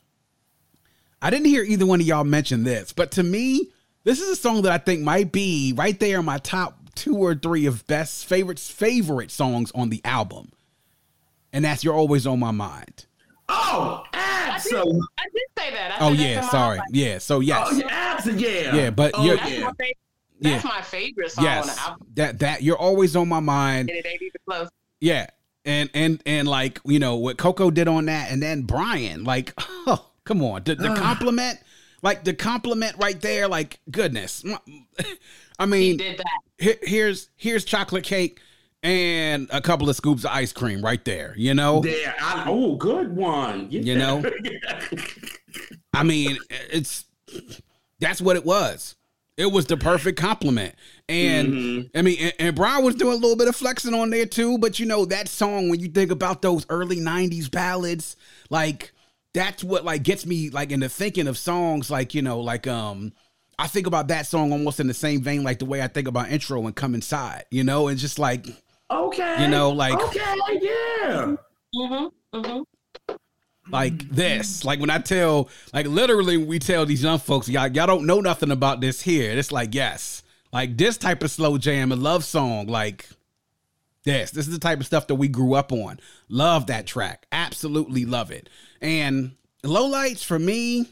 i 1.20 1.30
didn't 1.30 1.46
hear 1.46 1.62
either 1.62 1.86
one 1.86 2.00
of 2.00 2.06
y'all 2.06 2.24
mention 2.24 2.64
this 2.64 2.92
but 2.92 3.10
to 3.12 3.22
me 3.22 3.70
this 4.04 4.20
is 4.20 4.28
a 4.28 4.36
song 4.36 4.62
that 4.62 4.72
i 4.72 4.78
think 4.78 5.02
might 5.02 5.32
be 5.32 5.72
right 5.76 5.98
there 5.98 6.20
in 6.20 6.24
my 6.24 6.38
top 6.38 6.77
two 6.98 7.16
or 7.16 7.34
three 7.34 7.66
of 7.66 7.86
best 7.86 8.26
favorites 8.26 8.70
favorite 8.70 9.30
songs 9.30 9.70
on 9.74 9.88
the 9.90 10.00
album 10.04 10.50
and 11.52 11.64
that's 11.64 11.82
you're 11.84 11.94
always 11.94 12.26
on 12.26 12.38
my 12.38 12.50
mind 12.50 13.06
Oh, 13.50 14.02
I 14.12 14.60
did. 14.62 14.74
I 14.74 14.82
did 14.82 15.42
say 15.58 15.70
that. 15.72 15.96
I 16.00 16.06
oh 16.06 16.12
yeah 16.12 16.40
sorry 16.50 16.76
highlight. 16.78 16.88
yeah 16.92 17.18
so 17.18 17.36
oh, 17.36 17.40
yes 17.40 17.68
Oh, 17.70 17.76
yeah, 17.78 17.86
absolutely. 17.90 18.44
Yeah. 18.64 18.74
Yeah, 18.74 18.90
but 18.90 19.12
oh, 19.14 19.24
you're- 19.24 19.36
That's, 19.38 19.50
yeah. 19.52 19.60
my, 19.64 19.72
favorite, 19.72 19.96
that's 20.40 20.64
Yeah. 20.64 20.70
my 20.70 20.82
favorite 20.82 21.30
song 21.32 21.44
on 21.46 21.50
the 21.62 21.66
yes 21.66 21.78
album. 21.78 22.06
that 22.14 22.38
that 22.40 22.62
you're 22.62 22.76
always 22.76 23.16
on 23.16 23.28
my 23.28 23.40
mind 23.40 23.88
And 23.88 23.98
it 23.98 24.06
ain't 24.06 24.20
even 24.20 24.32
close. 24.46 24.68
Yeah. 25.00 25.28
And 25.64 25.88
and 25.94 26.22
and 26.26 26.46
like, 26.48 26.80
you 26.84 26.98
know, 26.98 27.16
what 27.16 27.36
Coko 27.38 27.72
did 27.72 27.88
on 27.88 28.06
that 28.06 28.30
and 28.30 28.42
then 28.42 28.62
Brian, 28.62 29.24
like, 29.24 29.52
oh, 29.58 30.04
come 30.24 30.42
on. 30.42 30.62
The, 30.64 30.74
the 30.74 30.94
compliment, 30.94 31.58
like 32.02 32.24
the 32.24 32.34
compliment 32.34 32.96
right 32.98 33.18
there, 33.20 33.48
like 33.48 33.80
goodness. 33.90 34.44
I 35.58 35.64
He 35.64 35.70
mean, 35.70 35.96
did 35.96 36.18
that. 36.18 36.38
He- 36.58 36.76
here's 36.82 37.30
here's 37.36 37.64
chocolate 37.64 38.04
cake 38.04 38.40
and 38.82 39.48
a 39.50 39.60
couple 39.60 39.88
of 39.88 39.96
scoops 39.96 40.24
of 40.24 40.30
ice 40.30 40.52
cream 40.52 40.82
right 40.84 41.04
there, 41.04 41.34
you 41.36 41.52
know? 41.52 41.82
yeah. 41.84 42.14
I, 42.20 42.44
oh, 42.46 42.76
good 42.76 43.14
one. 43.16 43.66
Yeah. 43.70 43.80
You 43.80 43.96
know? 43.96 44.22
I 45.94 46.02
mean, 46.02 46.38
it's 46.70 47.04
that's 47.98 48.20
what 48.20 48.36
it 48.36 48.44
was. 48.44 48.94
It 49.36 49.52
was 49.52 49.66
the 49.66 49.76
perfect 49.76 50.18
compliment. 50.18 50.74
And 51.08 51.48
Mhm. 51.48 51.90
I 51.94 52.02
mean, 52.02 52.16
and, 52.20 52.32
and 52.38 52.56
Brian 52.56 52.84
was 52.84 52.94
doing 52.96 53.12
a 53.12 53.16
little 53.20 53.36
bit 53.36 53.48
of 53.48 53.54
flexing 53.56 53.94
on 53.94 54.10
there 54.10 54.26
too, 54.26 54.58
but 54.58 54.78
you 54.80 54.86
know, 54.86 55.04
that 55.06 55.28
song, 55.28 55.68
when 55.68 55.80
you 55.80 55.88
think 55.88 56.10
about 56.10 56.42
those 56.42 56.66
early 56.68 56.96
90s 56.98 57.48
ballads, 57.50 58.16
like 58.50 58.92
that's 59.34 59.62
what 59.62 59.84
like 59.84 60.02
gets 60.02 60.26
me 60.26 60.50
like 60.50 60.72
into 60.72 60.88
thinking 60.88 61.28
of 61.28 61.38
songs 61.38 61.90
like, 61.90 62.14
you 62.14 62.22
know, 62.22 62.40
like 62.40 62.66
um 62.66 63.12
I 63.58 63.66
think 63.66 63.86
about 63.86 64.08
that 64.08 64.26
song 64.26 64.52
almost 64.52 64.78
in 64.80 64.86
the 64.86 64.94
same 64.94 65.20
vein 65.22 65.42
like 65.42 65.58
the 65.58 65.64
way 65.64 65.82
I 65.82 65.88
think 65.88 66.06
about 66.08 66.30
intro 66.30 66.64
and 66.66 66.74
come 66.76 66.94
inside, 66.94 67.44
you 67.50 67.64
know, 67.64 67.88
and 67.88 67.98
just 67.98 68.18
like 68.18 68.46
okay. 68.90 69.42
You 69.42 69.48
know, 69.48 69.70
like- 69.70 70.00
Okay, 70.00 70.20
yeah. 70.60 71.34
Mm-hmm. 71.74 72.36
Mm-hmm. 72.38 73.12
like 73.70 74.08
this. 74.10 74.64
Like 74.64 74.80
when 74.80 74.90
I 74.90 74.98
tell, 74.98 75.48
like 75.74 75.86
literally, 75.86 76.36
when 76.36 76.46
we 76.46 76.58
tell 76.58 76.86
these 76.86 77.02
young 77.02 77.18
folks, 77.18 77.48
y'all, 77.48 77.68
y'all 77.68 77.86
don't 77.86 78.06
know 78.06 78.20
nothing 78.20 78.50
about 78.50 78.80
this 78.80 79.02
here. 79.02 79.32
It's 79.32 79.52
like 79.52 79.74
yes, 79.74 80.22
like 80.52 80.76
this 80.76 80.96
type 80.96 81.22
of 81.22 81.30
slow 81.30 81.58
jam, 81.58 81.92
a 81.92 81.96
love 81.96 82.24
song, 82.24 82.66
like 82.68 83.08
this. 84.04 84.30
This 84.30 84.46
is 84.46 84.52
the 84.54 84.60
type 84.60 84.80
of 84.80 84.86
stuff 84.86 85.08
that 85.08 85.16
we 85.16 85.28
grew 85.28 85.54
up 85.54 85.72
on. 85.72 86.00
Love 86.28 86.66
that 86.68 86.86
track, 86.86 87.26
absolutely 87.32 88.04
love 88.06 88.30
it. 88.30 88.48
And 88.80 89.32
low 89.64 89.86
lights 89.86 90.22
for 90.22 90.38
me. 90.38 90.88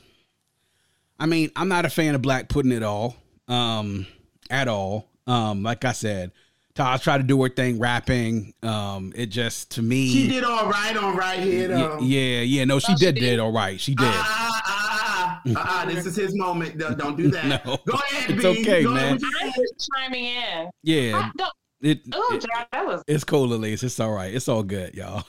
I 1.18 1.26
mean, 1.26 1.50
I'm 1.56 1.68
not 1.68 1.84
a 1.84 1.90
fan 1.90 2.14
of 2.14 2.22
Blak 2.22 2.48
Pudd'n 2.48 2.74
at 2.76 2.82
all, 2.82 3.16
um, 3.48 4.06
at 4.50 4.68
all. 4.68 5.08
Um, 5.26 5.62
like 5.62 5.84
I 5.84 5.92
said, 5.92 6.30
Taj 6.74 7.02
tried 7.02 7.18
to 7.18 7.24
do 7.24 7.42
her 7.42 7.48
thing 7.48 7.78
rapping. 7.78 8.52
Um, 8.62 9.12
it 9.16 9.26
just 9.26 9.70
to 9.72 9.82
me, 9.82 10.08
She 10.12 10.28
did 10.28 10.44
all 10.44 10.68
right 10.68 10.96
on 10.96 11.16
right 11.16 11.38
here, 11.38 11.70
yeah, 11.70 11.76
though. 11.76 11.98
yeah, 12.00 12.40
yeah. 12.42 12.64
No, 12.64 12.78
she 12.78 12.92
Oh, 12.92 12.96
she 12.96 13.04
did 13.06 13.14
did? 13.14 13.20
did 13.22 13.38
all 13.40 13.52
right. 13.52 13.80
She 13.80 13.94
did. 13.94 14.06
Ah, 14.06 14.62
ah, 14.62 14.62
ah, 14.66 15.42
ah, 15.56 15.82
ah, 15.82 15.84
this 15.88 16.04
is 16.06 16.14
his 16.16 16.34
moment. 16.36 16.76
Don't 16.78 16.98
don't 16.98 17.16
that. 17.32 17.64
No. 17.64 17.78
Go 17.86 17.94
ahead, 17.94 18.30
It's 18.32 18.42
B. 18.42 18.48
okay, 18.48 18.82
Go 18.84 18.92
man. 18.92 19.14
with 19.14 19.24
I'm 19.42 19.48
just 19.52 19.90
chiming 19.96 20.24
in. 20.26 20.70
Yeah, 20.82 21.16
I 21.16 21.30
don't, 21.36 21.52
it, 21.82 22.00
oh, 22.12 22.34
it- 22.34 22.40
John, 22.42 22.66
that 22.72 22.86
was 22.86 23.02
it's 23.06 23.24
cool, 23.24 23.48
Alise. 23.48 23.82
It's 23.82 24.00
all 24.00 24.12
right. 24.12 24.34
It's 24.34 24.48
all 24.48 24.62
good, 24.62 24.94
y'all. 24.94 25.24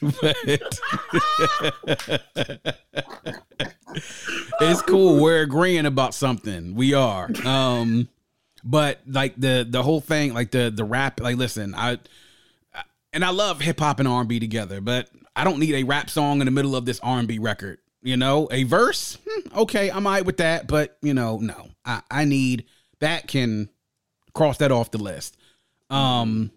But- 0.00 0.36
it's 4.60 4.82
cool. 4.82 5.22
We're 5.22 5.42
agreeing 5.42 5.86
about 5.86 6.14
something. 6.14 6.74
We 6.74 6.94
are. 6.94 7.28
Um, 7.44 8.08
but 8.64 9.00
like 9.06 9.34
the 9.36 9.66
the 9.68 9.82
whole 9.82 10.00
thing, 10.00 10.34
like 10.34 10.50
the 10.50 10.72
the 10.74 10.84
rap. 10.84 11.20
Like, 11.20 11.36
listen, 11.36 11.74
I 11.74 11.98
and 13.12 13.24
I 13.24 13.30
love 13.30 13.60
hip 13.60 13.80
hop 13.80 13.98
and 13.98 14.08
R 14.08 14.20
and 14.20 14.28
B 14.28 14.40
together, 14.40 14.80
but 14.80 15.08
I 15.34 15.44
don't 15.44 15.58
need 15.58 15.74
a 15.74 15.84
rap 15.84 16.10
song 16.10 16.40
in 16.40 16.44
the 16.44 16.50
middle 16.50 16.76
of 16.76 16.84
this 16.84 17.00
R 17.00 17.18
and 17.18 17.28
B 17.28 17.38
record. 17.38 17.78
You 18.02 18.16
know, 18.16 18.48
a 18.50 18.64
verse. 18.64 19.18
Hmm, 19.28 19.58
okay, 19.60 19.90
I'm 19.90 20.06
alright 20.06 20.24
with 20.24 20.38
that, 20.38 20.66
but 20.68 20.96
you 21.02 21.14
know, 21.14 21.38
no, 21.38 21.68
I 21.84 22.02
I 22.10 22.24
need 22.24 22.64
that 23.00 23.26
can 23.28 23.68
cross 24.34 24.58
that 24.58 24.70
off 24.70 24.90
the 24.90 24.98
list. 24.98 25.36
Um, 25.90 26.50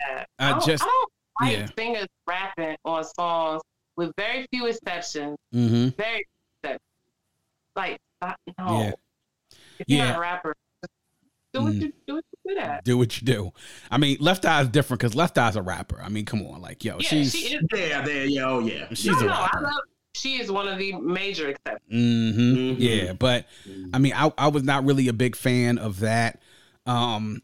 that. 0.00 0.28
I 0.38 0.50
don't- 0.50 0.64
just- 0.64 0.82
I 0.82 0.86
don't 0.86 1.12
like 1.40 1.52
yeah. 1.58 1.66
singers 1.76 2.06
rapping 2.26 2.76
on 2.84 3.04
songs 3.04 3.62
with 3.96 4.12
very 4.16 4.46
few 4.52 4.66
exceptions. 4.66 5.36
hmm 5.52 5.88
Very 5.96 6.26
exceptions. 6.62 6.80
Like, 7.76 7.98
I- 8.22 8.34
no. 8.58 8.80
Yeah. 8.80 8.92
If 9.80 9.88
you're 9.88 10.04
not 10.06 10.16
a 10.16 10.20
rapper, 10.20 10.54
do 11.52 11.62
what 11.62 11.72
Mm. 11.74 11.80
you 11.82 11.92
do. 12.06 12.14
What 12.14 12.24
you 12.44 12.54
do 12.54 12.60
that. 12.60 12.84
do 12.84 12.98
what 12.98 13.20
you 13.20 13.26
do. 13.26 13.52
I 13.90 13.98
mean, 13.98 14.16
Left 14.20 14.44
Eye 14.44 14.60
is 14.62 14.68
different 14.68 15.00
because 15.00 15.14
Left 15.14 15.36
Eye's 15.38 15.56
a 15.56 15.62
rapper. 15.62 16.00
I 16.00 16.08
mean, 16.08 16.24
come 16.24 16.42
on, 16.46 16.60
like 16.60 16.84
yo, 16.84 16.98
Yeah, 16.98 17.08
she's 17.08 17.32
she 17.32 17.54
is. 17.54 17.62
There, 17.70 18.02
there, 18.04 18.24
yeah, 18.26 18.44
oh 18.48 18.60
yeah. 18.60 18.88
she's 18.90 19.06
no, 19.06 19.18
a 19.20 19.24
no, 19.24 19.32
I 19.32 19.60
love. 19.60 19.72
She 20.16 20.40
is 20.40 20.50
one 20.50 20.68
of 20.68 20.78
the 20.78 20.92
major 20.92 21.48
exceptions. 21.48 21.82
hmm 21.90 22.54
Mhm. 22.54 22.76
Yeah, 22.78 23.12
but 23.14 23.46
I 23.92 23.98
mean, 23.98 24.12
I, 24.14 24.32
I 24.38 24.46
was 24.48 24.62
not 24.62 24.84
really 24.84 25.08
a 25.08 25.12
big 25.12 25.34
fan 25.34 25.78
of 25.78 26.00
that. 26.00 26.40
Um, 26.86 27.42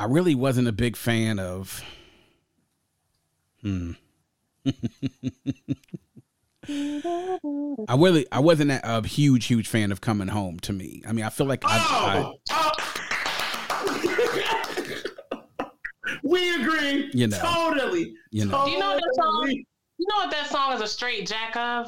I 0.00 0.04
really 0.04 0.34
wasn't 0.34 0.66
a 0.66 0.72
big 0.72 0.96
fan 0.96 1.38
of. 1.38 1.84
Hmm. 3.60 3.92
I 6.66 7.96
really, 7.98 8.26
I 8.32 8.38
wasn't 8.38 8.70
a, 8.70 8.80
a 8.82 9.06
huge, 9.06 9.44
huge 9.44 9.68
fan 9.68 9.92
of 9.92 10.00
coming 10.00 10.28
home. 10.28 10.58
To 10.60 10.72
me, 10.72 11.02
I 11.06 11.12
mean, 11.12 11.26
I 11.26 11.28
feel 11.28 11.46
like 11.46 11.62
I, 11.66 11.76
I 11.76 12.32
Oh, 12.50 12.72
oh. 15.60 15.70
we 16.22 16.54
agree. 16.54 17.10
You 17.12 17.26
know. 17.26 17.38
totally. 17.38 18.14
You 18.30 18.46
know. 18.46 18.64
Do 18.64 18.70
you 18.70 18.78
know 18.78 18.94
that 18.94 19.14
song? 19.16 19.50
You 19.50 20.06
know 20.08 20.16
what 20.16 20.30
that 20.30 20.46
song 20.46 20.72
is 20.72 20.80
a 20.80 20.88
straight 20.88 21.28
jack 21.28 21.54
of? 21.56 21.86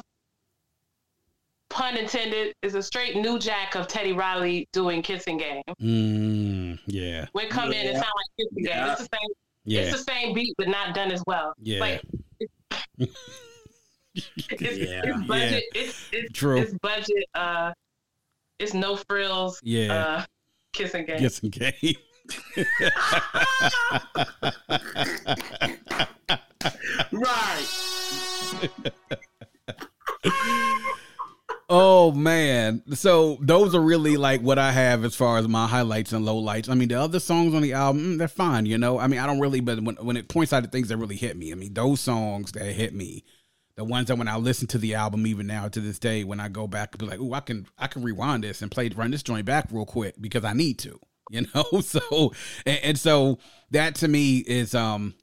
Pun 1.73 1.97
intended, 1.97 2.53
is 2.61 2.75
a 2.75 2.83
straight 2.83 3.15
new 3.15 3.39
jack 3.39 3.73
of 3.73 3.87
Teddy 3.87 4.13
Riley 4.13 4.67
doing 4.73 5.01
Kissing 5.01 5.37
Game. 5.37 5.63
mm, 5.81 6.79
yeah, 6.85 7.25
When 7.31 7.49
come 7.49 7.71
in, 7.73 7.87
it 7.87 7.93
Yeah. 7.93 8.01
sound 8.01 8.11
like 8.15 8.29
Kissing 8.47 8.63
Game. 8.63 8.89
It's 8.89 9.01
the 9.01 9.09
same. 9.11 9.29
yeah, 9.65 9.81
It's 9.81 9.91
the 10.05 10.11
same 10.11 10.33
beat, 10.35 10.53
but 10.57 10.67
not 10.67 10.93
done 10.93 11.11
as 11.11 11.23
well. 11.25 11.53
Yeah. 11.59 11.79
Like, 11.79 12.01
it's, 12.99 13.11
Yeah. 14.13 15.01
it's 15.03 15.27
budget. 15.27 15.63
It's, 15.73 16.09
it's 16.11 16.31
True. 16.37 16.59
It's 16.59 16.73
budget. 16.81 17.25
Uh, 17.33 17.73
it's 18.59 18.75
no 18.75 18.95
frills. 19.09 19.59
yeah. 19.63 19.93
Uh, 19.93 20.25
Kissing 20.73 21.05
Game. 21.07 21.17
Kissing 21.19 21.49
game. 21.49 21.73
Right. 27.11 27.67
Oh 31.75 32.11
man. 32.11 32.83
So 32.93 33.39
those 33.41 33.73
are 33.73 33.81
really 33.81 34.15
like 34.15 34.41
what 34.41 34.59
I 34.59 34.71
have 34.71 35.03
as 35.03 35.15
far 35.15 35.39
as 35.39 35.47
my 35.47 35.65
highlights 35.65 36.13
and 36.13 36.23
lowlights. 36.23 36.69
I 36.69 36.75
mean, 36.75 36.89
the 36.89 37.01
other 37.01 37.19
songs 37.19 37.55
on 37.55 37.63
the 37.63 37.73
album, 37.73 38.03
mm, 38.03 38.17
they're 38.19 38.27
fine, 38.27 38.67
you 38.67 38.77
know. 38.77 38.99
I 38.99 39.07
mean, 39.07 39.19
I 39.19 39.25
don't 39.25 39.39
really 39.39 39.59
but 39.59 39.81
when 39.81 39.95
when 39.95 40.15
it 40.15 40.27
points 40.27 40.53
out 40.53 40.61
the 40.61 40.69
things 40.69 40.89
that 40.89 40.97
really 40.97 41.15
hit 41.15 41.35
me. 41.35 41.51
I 41.51 41.55
mean, 41.55 41.73
those 41.73 41.99
songs 41.99 42.51
that 42.51 42.63
hit 42.65 42.93
me, 42.93 43.23
the 43.75 43.83
ones 43.83 44.09
that 44.09 44.19
when 44.19 44.27
I 44.27 44.35
listen 44.37 44.67
to 44.67 44.77
the 44.77 44.93
album 44.93 45.25
even 45.25 45.47
now 45.47 45.67
to 45.67 45.79
this 45.79 45.97
day, 45.97 46.23
when 46.23 46.39
I 46.39 46.47
go 46.47 46.67
back 46.67 46.89
and 46.91 46.99
be 46.99 47.07
like, 47.07 47.19
"Ooh, 47.19 47.33
I 47.33 47.39
can 47.39 47.65
I 47.79 47.87
can 47.87 48.03
rewind 48.03 48.43
this 48.43 48.61
and 48.61 48.69
play 48.69 48.89
run 48.89 49.09
this 49.09 49.23
joint 49.23 49.45
back 49.47 49.67
real 49.71 49.87
quick 49.87 50.13
because 50.21 50.43
I 50.43 50.53
need 50.53 50.77
to." 50.79 50.99
You 51.31 51.47
know? 51.55 51.63
So 51.81 52.33
and, 52.67 52.79
and 52.83 52.99
so 52.99 53.39
that 53.71 53.95
to 53.95 54.07
me 54.07 54.39
is 54.45 54.75
um 54.75 55.15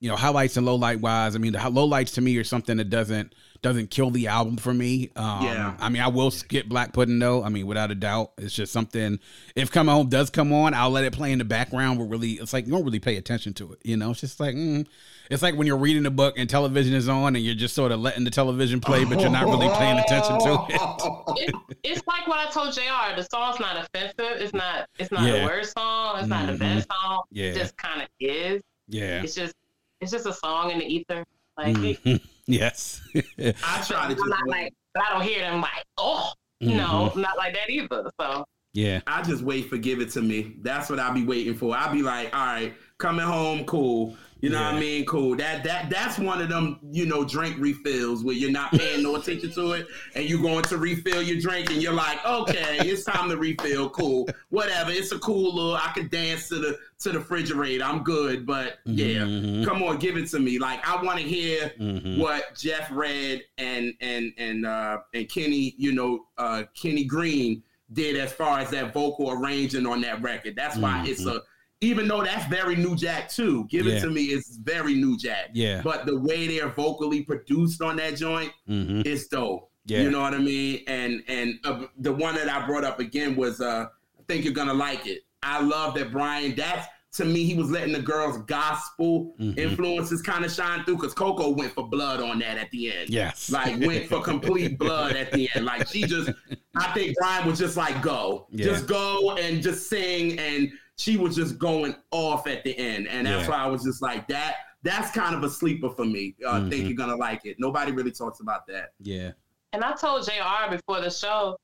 you 0.00 0.08
know, 0.08 0.16
highlights 0.16 0.56
and 0.56 0.66
lowlight 0.66 1.00
wise. 1.00 1.34
I 1.34 1.38
mean, 1.38 1.52
the 1.52 1.58
lowlights 1.58 2.14
to 2.14 2.20
me 2.20 2.36
are 2.38 2.44
something 2.44 2.76
that 2.76 2.88
doesn't 2.88 3.34
doesn't 3.62 3.90
kill 3.90 4.10
the 4.10 4.28
album 4.28 4.56
for 4.56 4.72
me. 4.72 5.10
Um, 5.16 5.42
Yeah. 5.44 5.74
I 5.80 5.88
mean, 5.88 6.02
I 6.02 6.08
will 6.08 6.30
skip 6.30 6.66
Blak 6.66 6.92
Pudd'n 6.92 7.18
though. 7.18 7.42
I 7.42 7.48
mean, 7.48 7.66
without 7.66 7.90
a 7.90 7.94
doubt, 7.94 8.32
it's 8.38 8.54
just 8.54 8.72
something. 8.72 9.18
If 9.56 9.70
Come 9.70 9.88
Home 9.88 10.08
does 10.08 10.30
come 10.30 10.52
on, 10.52 10.74
I'll 10.74 10.90
let 10.90 11.04
it 11.04 11.12
play 11.12 11.32
in 11.32 11.38
the 11.38 11.44
background. 11.44 11.98
But 11.98 12.04
really, 12.06 12.32
it's 12.32 12.52
like 12.52 12.66
you 12.66 12.72
don't 12.72 12.84
really 12.84 13.00
pay 13.00 13.16
attention 13.16 13.54
to 13.54 13.72
it. 13.72 13.80
You 13.82 13.96
know, 13.96 14.10
it's 14.12 14.20
just 14.20 14.38
like 14.38 14.54
mm. 14.54 14.86
it's 15.30 15.42
like 15.42 15.56
when 15.56 15.66
you're 15.66 15.76
reading 15.78 16.06
a 16.06 16.10
book 16.10 16.38
and 16.38 16.48
television 16.48 16.94
is 16.94 17.08
on, 17.08 17.34
and 17.34 17.44
you're 17.44 17.54
just 17.54 17.74
sort 17.74 17.90
of 17.92 18.00
letting 18.00 18.24
the 18.24 18.30
television 18.30 18.80
play, 18.80 19.04
but 19.04 19.20
you're 19.20 19.30
not 19.30 19.46
really 19.46 19.68
paying 19.76 19.98
attention 19.98 20.38
to 20.40 20.66
it. 20.68 21.48
it, 21.48 21.54
it's 21.82 22.06
like 22.06 22.26
what 22.28 22.38
I 22.38 22.50
told 22.50 22.72
Jr. 22.74 23.16
The 23.16 23.26
song's 23.30 23.58
not 23.58 23.76
offensive. 23.76 24.40
It's 24.40 24.52
not. 24.54 24.88
It's 24.98 25.10
not 25.10 25.22
Yeah. 25.22 25.40
the 25.40 25.46
worst 25.46 25.72
song. 25.76 26.18
It's 26.18 26.28
not 26.28 26.46
the 26.46 26.58
best 26.58 26.86
song. 26.90 27.22
Yeah. 27.30 27.46
It 27.46 27.54
just 27.56 27.76
kind 27.76 28.02
of 28.02 28.08
is. 28.20 28.62
Yeah. 28.88 29.22
It's 29.22 29.34
just. 29.34 29.54
It's 30.00 30.12
just 30.12 30.26
a 30.26 30.32
song 30.32 30.70
in 30.70 30.78
the 30.78 30.84
ether. 30.86 31.24
Like 31.56 31.74
Mhm. 31.76 32.20
Yes. 32.48 33.00
I 33.14 33.52
try 33.86 34.12
to 34.12 34.20
I'm 34.20 34.28
not 34.28 34.48
like. 34.48 34.74
But 34.94 35.04
I 35.04 35.12
don't 35.12 35.22
hear 35.22 35.40
them 35.40 35.60
like. 35.60 35.84
Oh 35.98 36.32
no, 36.60 37.10
mm-hmm. 37.10 37.20
not 37.20 37.36
like 37.36 37.54
that 37.54 37.70
either. 37.70 38.10
So 38.20 38.44
yeah. 38.72 39.00
I 39.06 39.22
just 39.22 39.42
wait 39.42 39.68
for 39.68 39.76
give 39.76 40.00
it 40.00 40.10
to 40.10 40.22
me. 40.22 40.56
That's 40.60 40.90
what 40.90 40.98
I'll 40.98 41.14
be 41.14 41.24
waiting 41.24 41.54
for. 41.54 41.76
I'll 41.76 41.92
be 41.92 42.02
like, 42.02 42.34
all 42.34 42.46
right, 42.46 42.74
coming 42.98 43.24
home, 43.24 43.64
cool. 43.64 44.16
You 44.40 44.50
know 44.50 44.62
what 44.62 44.74
I 44.74 44.78
mean? 44.80 45.04
Cool. 45.04 45.34
That 45.36 45.64
that 45.64 45.90
that's 45.90 46.16
one 46.18 46.40
of 46.40 46.48
them, 46.48 46.78
you 46.92 47.06
know, 47.06 47.24
drink 47.24 47.56
refills 47.58 48.22
where 48.22 48.36
you're 48.36 48.52
not 48.52 48.70
paying 48.70 49.02
no 49.02 49.16
attention 49.16 49.50
to 49.54 49.72
it 49.72 49.86
and 50.14 50.28
you're 50.28 50.40
going 50.40 50.62
to 50.64 50.76
refill 50.78 51.22
your 51.22 51.40
drink 51.40 51.70
and 51.72 51.82
you're 51.82 51.92
like, 51.92 52.24
okay, 52.24 52.78
it's 52.80 53.02
time 53.04 53.28
to 53.30 53.36
refill. 53.36 53.90
Cool. 53.90 54.28
Whatever. 54.50 54.92
It's 54.92 55.10
a 55.10 55.18
cool 55.18 55.54
little 55.54 55.74
I 55.74 55.90
can 55.92 56.06
dance 56.08 56.48
to 56.50 56.56
the 56.56 56.78
to 57.00 57.10
the 57.12 57.18
refrigerator. 57.18 57.82
I'm 57.82 58.04
good. 58.04 58.46
But 58.46 58.78
yeah, 58.84 59.22
Mhm. 59.24 59.64
come 59.66 59.82
on, 59.82 59.98
give 59.98 60.16
it 60.16 60.28
to 60.30 60.38
me. 60.38 60.58
Like 60.60 60.86
I 60.88 61.02
want 61.02 61.18
to 61.18 61.24
hear 61.24 61.72
Mhm. 61.80 62.18
what 62.18 62.54
Jeff 62.56 62.88
Redd 62.92 63.42
and 63.58 63.92
and 64.00 64.32
and 64.38 64.64
uh 64.66 64.98
and 65.14 65.28
Kenny, 65.28 65.74
you 65.78 65.92
know, 65.92 66.26
uh 66.38 66.62
Kenny 66.80 67.02
Greene 67.04 67.64
did 67.92 68.16
as 68.16 68.30
far 68.32 68.60
as 68.60 68.70
that 68.70 68.92
vocal 68.92 69.30
arranging 69.32 69.86
on 69.86 70.00
that 70.02 70.20
record. 70.22 70.54
That's 70.54 70.76
why 70.76 71.04
it's 71.08 71.24
a 71.24 71.42
even 71.80 72.08
though 72.08 72.22
that's 72.22 72.46
very 72.46 72.74
New 72.76 72.96
Jack 72.96 73.30
too. 73.30 73.66
Give 73.70 73.86
Yeah. 73.86 73.94
it 73.94 74.00
to 74.00 74.10
me, 74.10 74.22
it's 74.24 74.56
very 74.56 74.94
New 74.94 75.16
Jack. 75.16 75.50
Yeah. 75.54 75.80
But 75.82 76.06
the 76.06 76.18
way 76.18 76.46
they're 76.46 76.70
vocally 76.70 77.22
produced 77.22 77.80
on 77.82 77.96
that 77.96 78.16
joint 78.16 78.52
Mhm. 78.68 79.06
is 79.06 79.28
dope. 79.28 79.70
Yeah. 79.86 80.02
You 80.02 80.10
know 80.10 80.20
what 80.20 80.34
I 80.34 80.38
mean? 80.38 80.82
And 80.88 81.22
and 81.28 81.54
uh, 81.64 81.86
the 81.98 82.12
one 82.12 82.34
that 82.34 82.48
I 82.48 82.66
brought 82.66 82.84
up 82.84 83.00
again 83.00 83.36
was 83.36 83.60
uh 83.60 83.86
I 84.18 84.22
think 84.28 84.44
you're 84.44 84.52
gonna 84.54 84.74
like 84.74 85.06
it. 85.06 85.20
I 85.42 85.60
love 85.62 85.94
that 85.94 86.10
Brian. 86.10 86.54
That's 86.56 86.86
to 87.14 87.24
me, 87.24 87.44
he 87.44 87.54
was 87.54 87.70
letting 87.70 87.94
the 87.94 88.02
girls' 88.02 88.36
gospel 88.46 89.34
Mhm. 89.40 89.58
influences 89.58 90.20
kind 90.20 90.44
of 90.44 90.52
shine 90.52 90.84
through 90.84 90.96
because 90.96 91.14
Coko 91.14 91.56
went 91.56 91.72
for 91.72 91.88
blood 91.88 92.20
on 92.20 92.38
that 92.40 92.58
at 92.58 92.70
the 92.70 92.92
end. 92.92 93.08
Yes. 93.08 93.50
Like 93.50 93.80
went 93.80 94.08
for 94.08 94.20
complete 94.20 94.78
blood 94.78 95.16
at 95.16 95.32
the 95.32 95.48
end. 95.54 95.64
Like 95.64 95.88
she 95.88 96.02
just, 96.02 96.28
I 96.76 96.92
think 96.92 97.16
Brian 97.16 97.46
was 97.48 97.58
just 97.58 97.76
like 97.78 98.02
go, 98.02 98.46
Yeah. 98.50 98.66
just 98.66 98.86
go 98.86 99.36
and 99.36 99.62
just 99.62 99.88
sing, 99.88 100.38
and 100.38 100.70
she 100.98 101.16
was 101.16 101.34
just 101.36 101.58
going 101.58 101.94
off 102.10 102.46
at 102.46 102.64
the 102.64 102.76
end, 102.78 103.06
and 103.08 103.26
that's 103.26 103.44
Yeah. 103.44 103.50
why 103.50 103.56
I 103.64 103.66
was 103.66 103.82
just 103.84 104.02
like 104.02 104.28
that. 104.28 104.56
That's 104.82 105.10
kind 105.12 105.34
of 105.34 105.42
a 105.42 105.48
sleeper 105.50 105.90
for 105.90 106.04
me. 106.04 106.34
Uh, 106.44 106.50
I 106.52 106.60
think 106.68 106.84
Mhm. 106.84 106.88
you're 106.88 106.96
gonna 106.96 107.16
like 107.16 107.44
it. 107.44 107.56
Nobody 107.58 107.92
really 107.92 108.12
talks 108.12 108.40
about 108.40 108.66
that. 108.68 108.92
yeah. 109.00 109.32
And 109.72 109.84
I 109.84 109.92
told 109.92 110.24
JR 110.24 110.70
before 110.70 111.00
the 111.02 111.10
show, 111.10 111.56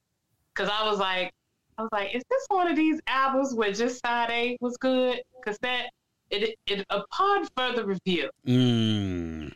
because 0.53 0.69
I 0.69 0.85
was 0.89 0.99
like, 0.99 1.33
I 1.79 1.83
was 1.83 1.89
like, 1.93 2.15
is 2.15 2.23
this 2.31 2.45
one 2.49 2.69
of 2.69 2.77
these 2.77 3.01
albums 3.07 3.55
where 3.55 3.73
just 3.73 4.01
side 4.05 4.31
A 4.31 4.57
was 4.61 4.77
good? 4.77 5.21
Because 5.37 5.59
that, 5.63 5.87
it, 6.31 6.55
it, 6.67 6.85
upon 6.91 7.47
further 7.57 7.85
review, 7.87 8.29
Mm. 8.47 9.53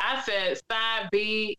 I 0.00 0.20
said 0.22 0.60
side 0.70 1.08
B, 1.10 1.58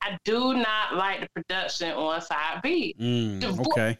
I 0.00 0.16
do 0.24 0.54
not 0.54 0.94
like 0.96 1.20
the 1.20 1.28
production 1.34 1.90
on 1.92 2.20
side 2.22 2.60
B. 2.62 2.94
Mm. 2.98 3.66
Okay. 3.68 3.98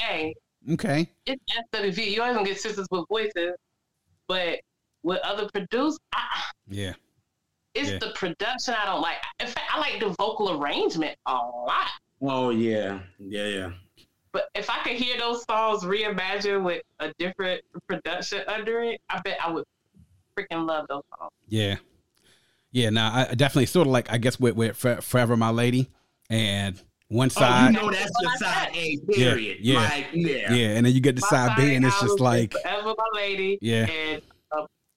Hey, 0.00 0.34
Okay. 0.72 1.10
it's 1.26 1.42
SWV. 1.72 2.10
You 2.12 2.22
always 2.22 2.36
gonna 2.36 2.48
get 2.48 2.60
sisters 2.60 2.86
with 2.90 3.04
voices, 3.08 3.54
but 4.28 4.60
with 5.02 5.20
other 5.22 5.48
producers, 5.52 5.98
I, 6.12 6.42
Yeah. 6.68 6.94
it's 7.74 7.90
Yeah. 7.90 7.98
the 7.98 8.10
production 8.10 8.74
I 8.74 8.84
don't 8.86 9.00
like. 9.00 9.18
In 9.40 9.46
fact, 9.46 9.70
I 9.72 9.78
like 9.78 10.00
the 10.00 10.08
vocal 10.18 10.60
arrangement 10.60 11.16
a 11.26 11.34
lot. 11.34 11.88
Oh 12.20 12.50
yeah, 12.50 13.00
yeah, 13.18 13.46
yeah. 13.46 13.70
But 14.32 14.48
if 14.54 14.68
I 14.68 14.78
could 14.82 14.96
hear 14.96 15.16
those 15.18 15.44
songs 15.44 15.84
reimagined 15.84 16.62
with 16.64 16.82
a 16.98 17.12
different 17.18 17.62
production 17.86 18.42
under 18.48 18.82
it, 18.82 19.00
I 19.08 19.20
bet 19.20 19.38
I 19.42 19.50
would 19.50 19.64
freaking 20.36 20.66
love 20.66 20.86
those 20.88 21.02
songs. 21.18 21.32
Yeah. 21.48 21.76
Yeah. 22.72 22.90
Now, 22.90 23.12
I 23.14 23.28
I 23.30 23.34
definitely 23.34 23.66
sort 23.66 23.86
of 23.86 23.92
like, 23.92 24.10
I 24.12 24.18
guess, 24.18 24.38
with, 24.40 24.54
with 24.56 24.76
Forever 24.76 25.36
My 25.36 25.50
Lady 25.50 25.90
and 26.28 26.82
one 27.08 27.26
Oh, 27.36 27.40
side. 27.40 27.74
you 27.74 27.80
know 27.80 27.90
that's 27.90 28.10
just 28.20 28.38
side 28.40 28.68
A. 28.74 28.96
Period. 29.12 29.58
yeah. 29.60 29.78
Like 29.80 30.06
yeah. 30.12 30.52
yeah. 30.52 30.68
And 30.76 30.86
then 30.86 30.92
you 30.94 31.00
get 31.00 31.16
the 31.16 31.22
My 31.22 31.28
side 31.48 31.56
B, 31.56 31.74
and 31.74 31.84
it's 31.84 32.00
just 32.00 32.20
like, 32.20 32.52
Forever 32.52 32.94
My 32.98 33.04
Lady 33.14 33.58
Yeah. 33.60 33.86
and 33.86 34.22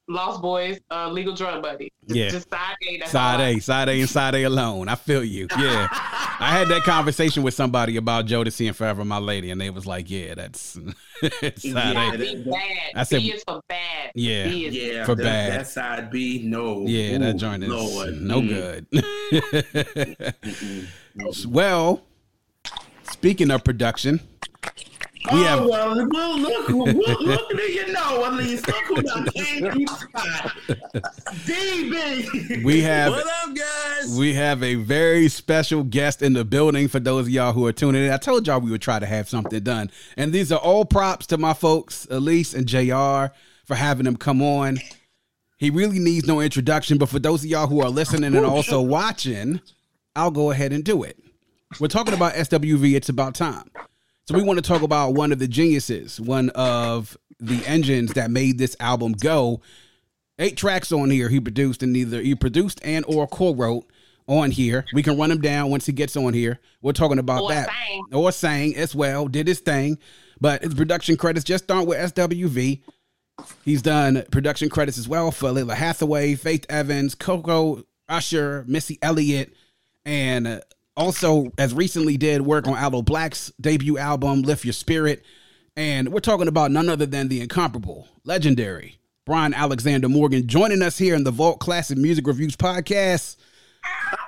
Lost 0.10 0.42
Boys, 0.42 0.80
uh, 0.90 1.08
Legal 1.10 1.34
Drug 1.36 1.62
Buddy. 1.62 1.94
Just, 2.08 2.18
Yeah. 2.20 2.30
just 2.30 2.50
side 2.50 2.76
A. 2.90 2.98
That's 2.98 3.12
side 3.12 3.36
all 3.36 3.42
I- 3.42 3.50
A, 3.50 3.60
side 3.60 3.90
A, 3.90 4.00
and 4.02 4.10
side 4.10 4.34
A 4.36 4.44
alone. 4.44 4.90
I 4.90 4.96
feel 4.96 5.24
you. 5.24 5.48
Yeah. 5.58 5.88
I 6.42 6.52
had 6.58 6.68
that 6.70 6.82
conversation 6.84 7.44
with 7.44 7.54
somebody 7.54 7.96
about 7.98 8.26
Jodeci 8.26 8.66
and 8.68 8.76
Forever 8.76 9.06
My 9.06 9.20
Lady, 9.20 9.52
and 9.52 9.62
they 9.62 9.70
was 9.70 9.86
like, 9.86 10.10
yeah, 10.10 10.34
that's 10.36 10.80
it's 11.22 11.62
side 11.72 11.94
Yeah, 11.96 12.14
A. 12.14 12.18
B 12.18 12.44
bad. 12.50 12.92
I 12.96 13.04
said- 13.04 13.22
B 13.22 13.32
is 13.32 13.44
for 13.48 13.62
bad. 13.70 14.12
Yeah. 14.16 14.46
B 14.48 14.66
is 14.66 14.74
Yeah, 14.76 15.06
For 15.06 15.14
that, 15.16 15.24
bad. 15.24 15.60
That 15.60 15.68
side 15.68 16.10
B, 16.10 16.42
no. 16.44 16.86
Yeah, 16.88 17.18
that 17.20 17.36
Ooh, 17.36 17.38
joint 17.38 17.64
is 17.64 17.70
Lord. 17.70 18.20
no 18.22 18.42
Mm. 18.42 18.86
good. 18.92 20.36
well, 21.48 22.02
speaking 23.12 23.52
of 23.52 23.64
production, 23.64 24.22
Oh, 25.30 25.36
we 25.36 25.42
oh, 25.42 25.44
have 25.44 25.66
well, 25.66 26.08
well, 26.10 26.40
look, 26.40 26.68
who- 26.68 26.86
look, 26.86 27.20
look 27.20 27.54
at 27.54 27.70
you 27.74 27.92
know, 27.92 28.26
at 28.26 28.34
least 28.36 28.66
look 28.68 28.78
who 28.86 29.02
done 29.02 29.26
came 29.36 29.70
through 29.72 29.88
spot. 29.88 30.56
DB. 31.46 32.64
we 32.64 32.82
have 32.82 33.12
What 33.12 33.26
up, 33.28 33.56
guys? 33.56 34.18
we 34.18 34.34
have 34.36 34.64
a 34.64 34.76
very 34.76 35.28
special 35.28 35.84
guest 35.84 36.22
in 36.22 36.34
the 36.34 36.46
building 36.46 36.88
for 36.88 37.00
those 37.00 37.26
of 37.26 37.30
y'all 37.30 37.52
who 37.54 37.66
are 37.66 37.74
tuning 37.74 38.06
in. 38.06 38.12
I 38.12 38.18
told 38.18 38.48
y'all 38.48 38.60
we 38.62 38.72
would 38.72 38.82
try 38.82 39.00
to 39.00 39.06
have 39.06 39.28
something 39.28 39.60
done. 39.62 39.92
And 40.16 40.32
these 40.32 40.52
are 40.52 40.60
all 40.60 40.86
props 40.86 41.28
to 41.28 41.38
my 41.38 41.54
folks, 41.54 42.06
Alise 42.10 42.54
and 42.56 42.66
JR, 42.66 43.34
for 43.66 43.76
having 43.76 44.06
them 44.06 44.16
come 44.16 44.42
on. 44.42 44.80
He 45.58 45.70
really 45.70 46.00
needs 46.00 46.26
no 46.26 46.40
introduction, 46.40 46.98
but 46.98 47.10
for 47.10 47.20
those 47.20 47.44
of 47.44 47.50
y'all 47.50 47.68
who 47.68 47.82
are 47.82 47.90
listening 47.90 48.34
and 48.36 48.46
also 48.46 48.82
watching, 48.82 49.60
I'll 50.16 50.32
go 50.32 50.52
ahead 50.52 50.72
and 50.72 50.84
do 50.86 51.04
it. 51.04 51.18
We're 51.80 51.88
talking 51.88 52.14
about 52.14 52.34
SWV, 52.36 52.96
it's 52.96 53.10
about 53.10 53.36
time. 53.36 53.70
So 54.30 54.36
we 54.36 54.44
want 54.44 54.58
to 54.58 54.62
talk 54.62 54.84
about 54.84 55.16
one 55.16 55.32
of 55.32 55.40
the 55.40 55.48
geniuses, 55.48 56.22
one 56.22 56.52
of 56.52 57.18
the 57.40 57.66
engines 57.66 58.14
that 58.14 58.30
made 58.30 58.60
this 58.60 58.76
album 58.80 59.14
go. 59.14 59.60
Eight 60.38 60.56
tracks 60.56 60.92
on 60.92 61.10
here 61.10 61.30
he 61.30 61.40
produced 61.40 61.82
and 61.82 61.98
either 61.98 62.22
he 62.22 62.36
produced 62.36 62.80
and 62.84 63.04
or 63.08 63.26
co-wrote 63.26 63.92
on 64.28 64.52
here. 64.52 64.86
We 64.94 65.02
can 65.02 65.18
run 65.18 65.32
him 65.32 65.42
down 65.42 65.72
once 65.72 65.88
he 65.88 65.94
gets 65.94 66.16
on 66.16 66.36
here. 66.36 66.60
We're 66.84 66.92
talking 66.92 67.18
about 67.18 67.42
Or 67.42 67.50
that. 67.50 67.70
sang. 67.70 68.04
Or 68.14 68.32
sang 68.32 68.76
as 68.76 68.94
well, 68.94 69.28
did 69.28 69.48
his 69.48 69.62
thing. 69.62 69.98
But 70.40 70.62
his 70.62 70.76
production 70.76 71.18
credits 71.18 71.44
just 71.44 71.72
aren't 71.72 71.88
with 71.88 71.98
SWV. 71.98 72.84
He's 73.66 73.82
done 73.82 74.26
production 74.30 74.70
credits 74.70 75.00
as 75.00 75.08
well 75.08 75.32
for 75.32 75.50
Lalah 75.50 75.74
Hathaway, 75.74 76.36
Faith 76.36 76.68
Evans, 76.70 77.16
Coko, 77.16 77.84
Usher, 78.08 78.64
Missy 78.68 79.00
Elliott, 79.02 79.56
and 80.06 80.46
uh, 80.48 80.60
also 81.00 81.52
as 81.58 81.74
recently 81.74 82.18
did 82.18 82.42
work 82.42 82.68
on 82.68 82.76
Aloe 82.76 83.02
Blacc's 83.02 83.52
debut 83.60 83.98
album, 83.98 84.42
Lift 84.42 84.66
Your 84.66 84.74
Spirit. 84.74 85.24
And 85.76 86.10
we're 86.10 86.20
talking 86.20 86.50
about 86.50 86.72
none 86.72 86.90
other 86.90 87.06
than 87.06 87.30
the 87.30 87.40
incomparable, 87.42 88.08
legendary 88.26 89.00
Brian 89.26 89.54
Alexander 89.54 90.10
Morgan 90.10 90.46
joining 90.48 90.82
us 90.82 90.98
here 90.98 91.16
in 91.16 91.24
the 91.24 91.32
Vault 91.32 91.60
Classic 91.60 91.98
Music 91.98 92.28
Reviews 92.28 92.56
podcast. 92.56 93.38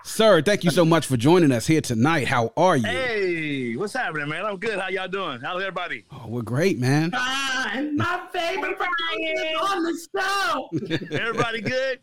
Sir, 0.03 0.41
thank 0.41 0.63
you 0.63 0.71
so 0.71 0.83
much 0.83 1.05
for 1.05 1.15
joining 1.15 1.51
us 1.51 1.65
here 1.67 1.81
tonight. 1.81 2.27
How 2.27 2.51
are 2.57 2.75
you? 2.75 2.85
Hey, 2.85 3.75
what's 3.75 3.93
happening, 3.93 4.29
man? 4.29 4.45
I'm 4.45 4.57
good. 4.57 4.79
How 4.79 4.89
y'all 4.89 5.07
doing? 5.07 5.39
How's 5.41 5.61
everybody? 5.61 6.05
Oh, 6.11 6.25
we're 6.27 6.41
great, 6.41 6.79
man. 6.79 7.11
Brian, 7.11 7.95
my 7.97 8.21
favorite 8.33 8.77
Brian 8.77 9.55
on 9.57 9.83
the 9.83 10.07
show. 10.19 10.69
Everybody 11.17 11.61
good? 11.61 11.99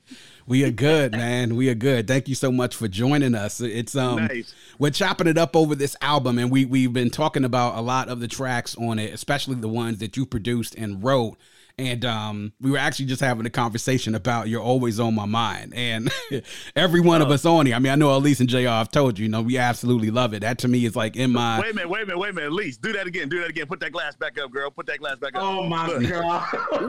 We 0.47 0.65
are 0.65 0.71
good, 0.71 1.13
man. 1.13 1.57
We 1.57 1.69
are 1.71 1.75
good. 1.75 2.07
Thank 2.07 2.29
you 2.29 2.35
so 2.35 2.51
much 2.51 2.75
for 2.77 2.89
joining 2.89 3.35
us. 3.35 3.61
It's 3.61 3.95
um 3.97 4.27
Nice. 4.27 4.55
we're 4.79 4.91
chopping 4.91 5.27
it 5.27 5.37
up 5.37 5.55
over 5.55 5.75
this 5.75 5.95
album 6.01 6.39
and 6.39 6.51
we 6.51 6.65
we've 6.65 6.93
been 6.93 7.11
talking 7.11 7.45
about 7.45 7.77
a 7.77 7.81
lot 7.83 8.09
of 8.09 8.21
the 8.21 8.29
tracks 8.29 8.75
on 8.77 8.99
it, 8.99 9.13
especially 9.13 9.57
the 9.57 9.69
ones 9.69 9.99
that 9.99 10.17
you 10.17 10.25
produced 10.25 10.75
and 10.77 11.03
wrote. 11.05 11.37
And 11.79 12.05
um, 12.05 12.53
we 12.61 12.72
were 12.72 12.79
actually 12.79 13.07
just 13.07 13.20
having 13.20 13.47
a 13.47 13.51
conversation 13.51 14.16
about 14.16 14.49
"You're 14.49 14.61
Always 14.61 14.99
on 14.99 15.14
My 15.14 15.26
Mind," 15.26 15.72
and 15.74 16.11
every 16.76 17.01
one 17.01 17.22
of 17.22 17.31
us 17.31 17.45
on 17.45 17.66
here. 17.66 17.76
I 17.76 17.79
mean, 17.79 17.93
I 17.93 17.95
know 17.95 18.09
Alise 18.09 18.41
and 18.41 18.49
Jr. 18.49 18.68
I've 18.68 18.91
told 18.91 19.16
you, 19.18 19.24
you 19.24 19.29
know, 19.29 19.43
we 19.43 19.59
absolutely 19.59 20.11
love 20.11 20.35
it. 20.35 20.41
That 20.41 20.59
to 20.59 20.68
me 20.68 20.85
is 20.85 20.97
like 20.97 21.16
in 21.16 21.33
my. 21.33 21.61
Wait 21.61 21.70
a 21.70 21.74
minute, 21.74 21.89
wait 21.89 22.03
a 22.03 22.07
minute, 22.07 22.18
wait 22.18 22.31
a 22.31 22.33
minute. 22.33 22.51
Alise, 22.51 22.81
do 22.81 22.93
that 22.95 23.07
again. 23.07 23.29
Do 23.29 23.39
that 23.41 23.51
again. 23.51 23.66
Put 23.66 23.79
that 23.81 23.93
glass 23.93 24.16
back 24.16 24.41
up, 24.41 24.51
girl. 24.51 24.70
Put 24.70 24.87
that 24.87 24.99
glass 24.99 25.18
back 25.18 25.37
up. 25.37 25.43
Oh 25.43 25.62
my 25.62 25.87
god! 25.87 26.49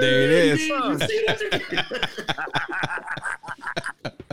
there 0.00 0.22
it 0.22 0.30
is. 0.30 0.68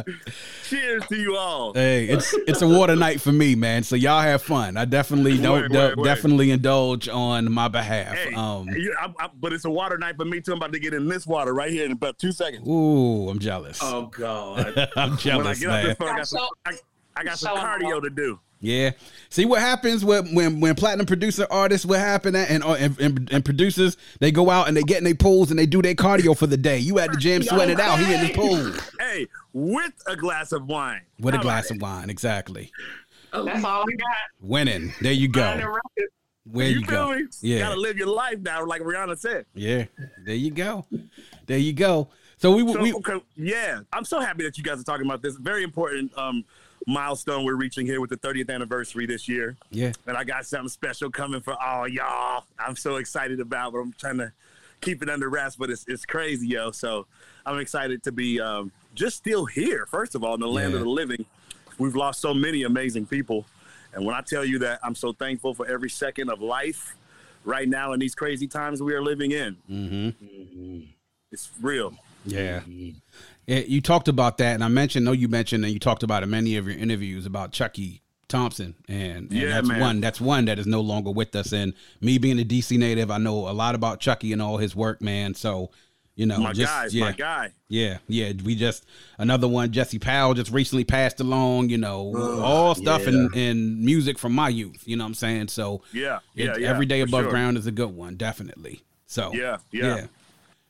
You 0.07 0.13
see 0.13 0.19
that? 0.25 0.33
Cheers 0.69 1.07
to 1.07 1.15
you 1.17 1.35
all. 1.37 1.73
Hey, 1.73 2.05
it's 2.05 2.33
it's 2.47 2.61
a 2.61 2.67
water 2.67 2.95
night 2.95 3.21
for 3.21 3.31
me, 3.31 3.55
man. 3.55 3.83
So 3.83 3.95
y'all 3.95 4.21
have 4.21 4.41
fun. 4.41 4.77
I 4.77 4.85
definitely 4.85 5.37
don't 5.37 5.61
Word, 5.61 5.71
word, 5.71 5.97
word. 5.97 6.03
definitely 6.05 6.51
indulge 6.51 7.07
on 7.07 7.51
my 7.51 7.67
behalf. 7.67 8.15
Hey, 8.15 8.33
um, 8.33 8.67
you- 8.69 8.95
I- 8.99 9.13
I- 9.25 9.29
but 9.39 9.53
it's 9.53 9.65
a 9.65 9.69
water 9.69 9.97
night 9.97 10.15
for 10.17 10.25
me 10.25 10.41
too. 10.41 10.51
I'm 10.53 10.57
about 10.57 10.73
to 10.73 10.79
get 10.79 10.93
in 10.93 11.07
this 11.07 11.25
water 11.27 11.53
right 11.53 11.71
here 11.71 11.85
in 11.85 11.91
about 11.91 12.17
two 12.19 12.31
seconds. 12.31 12.67
ooh, 12.67 13.29
I'm 13.29 13.39
jealous. 13.39 13.79
oh 13.81 14.07
god! 14.07 14.89
I'm 14.95 15.17
jealous, 15.17 15.61
man. 15.63 15.95
phone, 15.95 16.09
I 16.09 16.17
got 16.17 16.27
some, 16.27 16.47
I, 16.65 16.71
I 17.17 17.23
got 17.23 17.37
some 17.37 17.57
cardio 17.57 18.01
to 18.01 18.09
do. 18.09 18.39
Yeah. 18.66 18.91
See 19.30 19.45
what 19.45 19.61
happens 19.61 20.03
when 20.03 20.34
when 20.34 20.59
when 20.59 20.76
platinum 20.76 21.05
producer 21.05 21.45
artists 21.51 21.86
what 21.86 21.99
happen 21.99 22.36
at 22.36 22.49
and, 22.49 22.63
uh, 22.63 22.74
and 22.74 22.99
and 22.99 23.30
and 23.32 23.45
producers 23.45 23.97
they 24.20 24.32
go 24.32 24.49
out 24.49 24.68
and 24.68 24.76
they 24.76 24.82
get 24.84 24.97
in 24.99 25.03
their 25.03 25.13
pools 25.16 25.49
and 25.49 25.59
they 25.59 25.66
do 25.66 25.82
their 25.82 25.93
cardio 25.95 26.38
for 26.38 26.47
the 26.47 26.57
day. 26.57 26.78
You 26.80 26.99
at 26.99 27.11
the 27.11 27.18
gym 27.18 27.43
sweating 27.43 27.74
it 27.76 27.80
out. 27.80 27.99
He 27.99 28.13
in 28.13 28.26
the 28.28 28.34
pool 28.34 28.72
Hey, 28.99 29.28
with 29.53 29.93
a 30.07 30.16
glass 30.16 30.51
of 30.51 30.66
wine. 30.68 31.01
with 31.20 31.36
a 31.36 31.39
glass 31.39 31.70
of 31.70 31.82
wine. 31.82 32.09
Exactly. 32.09 32.72
That's 33.32 33.63
all 33.66 33.82
I 33.82 33.95
got. 33.95 34.16
Winning. 34.39 34.93
There 35.01 35.11
you 35.11 35.28
go. 35.28 35.78
Where 36.49 36.68
you, 36.70 36.80
You 36.80 36.86
go. 36.86 37.16
me? 37.16 37.26
Yeah. 37.41 37.55
You 37.55 37.59
gotta 37.63 37.80
live 37.80 37.97
your 37.97 38.07
life 38.07 38.39
now, 38.39 38.66
like 38.66 38.82
Rihanna 38.82 39.18
said. 39.18 39.45
Yeah. 39.53 39.86
There 40.26 40.36
you 40.36 40.51
go. 40.51 40.86
There 41.47 41.57
you 41.57 41.74
go. 41.74 42.09
So 42.38 42.55
we 42.55 42.72
So, 42.72 42.82
we 42.82 42.93
okay, 42.93 43.22
yeah, 43.36 43.80
I'm 43.93 44.05
so 44.05 44.20
happy 44.20 44.43
that 44.43 44.57
you 44.57 44.63
guys 44.63 44.80
are 44.80 44.84
talking 44.84 45.05
about 45.05 45.22
this. 45.22 45.36
Very 45.38 45.63
important 45.63 46.16
um, 46.18 46.43
milestone 46.86 47.43
we're 47.43 47.55
reaching 47.55 47.86
here 47.86 47.99
with 47.99 48.09
the 48.09 48.17
30th 48.17 48.49
anniversary 48.49 49.05
this 49.05 49.27
year. 49.27 49.57
yeah. 49.71 49.91
And 50.07 50.15
I 50.15 50.23
got 50.23 50.45
something 50.45 50.69
special 50.69 51.09
coming 51.09 51.41
for 51.41 51.61
all 51.61 51.88
y'all. 51.88 52.43
I'm 52.59 52.75
so 52.75 52.97
excited 52.97 53.39
about, 53.39 53.73
but 53.73 53.79
I'm 53.79 53.93
trying 53.93 54.17
to 54.17 54.31
keep 54.81 55.01
it 55.01 55.09
under 55.09 55.29
wraps. 55.29 55.55
But 55.55 55.69
it's 55.69 55.86
it's 55.88 56.05
crazy, 56.05 56.47
yo. 56.47 56.71
So 56.71 57.07
I'm 57.45 57.59
excited 57.59 58.03
to 58.03 58.11
be 58.11 58.39
um, 58.39 58.71
just 58.93 59.17
still 59.17 59.45
here. 59.45 59.86
First 59.88 60.15
of 60.15 60.23
all, 60.23 60.36
in 60.36 60.39
the 60.39 60.47
land 60.47 60.73
of 60.73 60.81
the 60.81 60.89
living, 60.89 61.25
we've 61.77 61.95
lost 61.95 62.21
so 62.21 62.33
many 62.33 62.63
amazing 62.63 63.07
people, 63.07 63.45
and 63.93 64.05
when 64.05 64.15
I 64.15 64.21
tell 64.21 64.45
you 64.45 64.59
that, 64.59 64.79
I'm 64.83 64.95
so 64.95 65.13
thankful 65.13 65.53
for 65.53 65.67
every 65.67 65.89
second 65.89 66.29
of 66.29 66.41
life 66.41 66.95
right 67.43 67.67
now 67.67 67.93
in 67.93 67.99
these 67.99 68.15
crazy 68.15 68.47
times 68.47 68.81
we 68.81 68.93
are 68.93 69.01
living 69.01 69.31
in. 69.31 69.57
Mm-hmm. 69.69 70.79
It's 71.31 71.49
real. 71.61 71.93
Yeah. 72.25 72.61
Yeah, 73.47 73.59
you 73.59 73.79
talked 73.81 74.07
about 74.07 74.37
that, 74.39 74.55
and 74.55 74.63
I 74.63 74.67
mentioned, 74.69 75.05
no, 75.05 75.11
you 75.11 75.27
mentioned, 75.27 75.63
and 75.63 75.73
you 75.73 75.79
talked 75.79 76.01
about 76.03 76.23
in 76.23 76.29
many 76.29 76.57
of 76.57 76.67
your 76.67 76.77
interviews 76.77 77.25
about 77.27 77.51
Chucky 77.51 78.01
Thompson, 78.27 78.73
and, 78.87 79.29
and 79.29 79.31
Yeah, 79.31 79.49
that's 79.49 79.67
man. 79.67 79.79
one. 79.79 80.01
That's 80.01 80.19
one 80.19 80.45
that 80.45 80.57
is 80.57 80.65
no 80.65 80.81
longer 80.81 81.11
with 81.11 81.35
us. 81.35 81.53
And 81.53 81.73
me 82.01 82.17
being 82.17 82.39
a 82.39 82.43
DC 82.43 82.77
native, 82.77 83.11
I 83.11 83.19
know 83.19 83.47
a 83.47 83.53
lot 83.53 83.75
about 83.75 83.99
Chucky 83.99 84.33
and 84.33 84.41
all 84.41 84.57
his 84.57 84.75
work, 84.75 84.99
man. 84.99 85.35
So, 85.35 85.69
you 86.15 86.25
know, 86.25 86.39
my 86.39 86.53
just 86.53 86.71
guy, 86.71 86.87
yeah, 86.91 87.05
my 87.05 87.11
guy. 87.11 87.51
yeah, 87.67 87.97
yeah. 88.07 88.31
We 88.43 88.55
just 88.55 88.85
another 89.19 89.47
one. 89.47 89.71
Jesse 89.71 89.99
Powell 89.99 90.33
just 90.33 90.49
recently 90.49 90.85
passed 90.85 91.19
along. 91.19 91.69
You 91.69 91.77
know, 91.77 92.13
Ugh, 92.15 92.39
all 92.39 92.73
stuff 92.73 93.05
and 93.05 93.29
yeah. 93.35 93.41
in 93.51 93.83
music 93.85 94.17
from 94.17 94.33
my 94.33 94.47
youth. 94.49 94.87
You 94.87 94.95
know 94.97 95.03
what 95.03 95.09
I'm 95.09 95.13
saying? 95.15 95.49
So, 95.49 95.81
Yeah, 95.93 96.19
it- 96.33 96.45
yeah, 96.45 96.57
yeah. 96.57 96.69
every 96.69 96.85
day 96.87 97.01
above 97.01 97.25
sure. 97.25 97.29
ground 97.31 97.57
is 97.57 97.67
a 97.67 97.71
good 97.71 97.93
one, 97.95 98.15
definitely. 98.15 98.81
So, 99.07 99.33
Yeah, 99.33 99.57
yeah. 99.71 100.07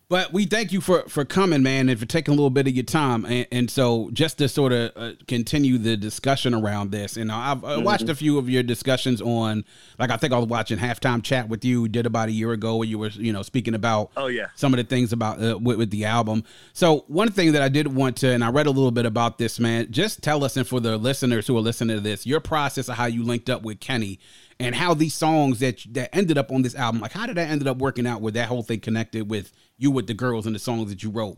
But 0.08 0.32
we 0.32 0.46
thank 0.46 0.72
you 0.72 0.82
for 0.82 1.04
for 1.10 1.26
coming, 1.26 1.64
man, 1.64 1.90
and 1.90 2.00
for 2.00 2.06
taking 2.06 2.32
a 2.34 2.36
little 2.36 2.50
bit 2.50 2.68
of 2.68 2.74
your 2.74 2.84
time. 2.84 3.26
And, 3.26 3.48
and 3.52 3.72
so, 3.72 4.10
just 4.14 4.38
to 4.38 4.48
sort 4.48 4.72
of 4.72 4.92
uh, 4.96 5.12
continue 5.28 5.78
the 5.78 5.98
discussion 5.98 6.54
around 6.54 6.92
this, 6.92 7.18
and 7.18 7.32
I've 7.32 7.64
uh, 7.64 7.82
watched 7.84 8.10
a 8.10 8.16
few 8.16 8.38
of 8.38 8.50
your 8.50 8.64
discussions 8.64 9.22
on, 9.22 9.66
like 9.98 10.12
I 10.12 10.18
think 10.18 10.32
I 10.34 10.38
was 10.38 10.48
watching 10.48 10.78
halftime 10.78 11.24
chat 11.24 11.50
with 11.50 11.66
you 11.66 11.88
did 11.88 12.06
about 12.06 12.30
a 12.30 12.32
year 12.32 12.52
ago, 12.52 12.76
where 12.78 12.88
you 12.88 13.00
were 13.00 13.10
you 13.10 13.34
know 13.34 13.42
speaking 13.42 13.74
about 13.74 14.12
Oh 14.16 14.28
yeah. 14.28 14.48
some 14.56 14.74
of 14.74 14.78
the 14.78 14.84
things 14.84 15.12
about 15.12 15.42
uh, 15.44 15.58
with, 15.58 15.78
with 15.78 15.90
the 15.90 16.06
album. 16.06 16.44
So 16.74 17.06
one 17.08 17.32
thing 17.32 17.54
that 17.54 17.62
I 17.62 17.70
did 17.70 17.88
want 17.88 18.18
to, 18.18 18.30
and 18.30 18.44
I 18.44 18.50
read 18.50 18.68
a 18.68 18.72
little 18.72 18.92
bit 18.92 19.06
about 19.06 19.38
this, 19.38 19.60
man. 19.60 19.92
Just 19.92 20.22
tell 20.22 20.44
us, 20.44 20.56
and 20.58 20.68
for 20.68 20.80
the 20.80 20.98
listeners 20.98 21.48
who 21.48 21.58
are 21.58 21.62
listening 21.62 21.98
to 21.98 22.02
this, 22.02 22.26
your 22.26 22.40
process 22.40 22.90
of 22.90 22.96
how 22.96 23.06
you 23.06 23.24
linked 23.24 23.50
up 23.50 23.64
with 23.64 23.80
Kenny, 23.80 24.20
and 24.60 24.74
how 24.74 24.94
these 24.94 25.14
songs 25.14 25.60
that 25.60 25.84
that 25.92 26.16
ended 26.16 26.38
up 26.38 26.52
on 26.52 26.62
this 26.62 26.76
album, 26.76 27.02
like 27.02 27.12
how 27.12 27.26
did 27.26 27.36
that 27.38 27.50
ended 27.50 27.68
up 27.68 27.78
working 27.78 28.08
out? 28.08 28.22
With 28.22 28.36
that 28.36 28.48
whole 28.48 28.64
thing 28.64 28.80
connected 28.80 29.30
with 29.30 29.52
you 29.78 29.92
with 29.92 30.08
the 30.08 30.14
girls 30.14 30.46
and 30.46 30.56
the 30.56 30.60
songs 30.60 30.90
that 30.90 31.04
you 31.04 31.10
wrote. 31.10 31.38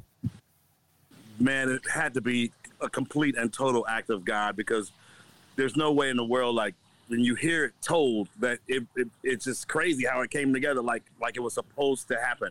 man, 1.40 1.70
it 1.70 1.82
had 1.92 2.14
to 2.14 2.22
be 2.22 2.52
a 2.82 2.90
complete 2.90 3.36
and 3.36 3.52
total 3.52 3.86
act 3.88 4.10
of 4.10 4.24
God 4.24 4.56
because 4.56 4.92
there's 5.56 5.76
no 5.76 5.92
way 5.92 6.10
in 6.10 6.18
the 6.18 6.26
world 6.26 6.56
like 6.56 6.76
when 7.08 7.22
you 7.22 7.36
hear 7.36 7.66
it 7.66 7.74
told 7.82 8.28
that 8.40 8.60
it, 8.68 8.84
it 8.96 9.08
it's 9.24 9.46
just 9.46 9.68
crazy 9.68 10.06
how 10.06 10.22
it 10.22 10.30
came 10.30 10.54
together 10.54 10.82
like 10.82 11.04
like 11.22 11.38
it 11.38 11.40
was 11.40 11.54
supposed 11.54 12.08
to 12.10 12.16
happen. 12.20 12.50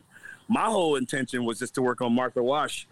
My 0.49 0.65
whole 0.65 0.97
intention 0.97 1.45
was 1.45 1.59
just 1.59 1.75
to 1.75 1.83
work 1.83 2.01
on 2.01 2.13
Martha 2.13 2.43
Wash 2.43 2.87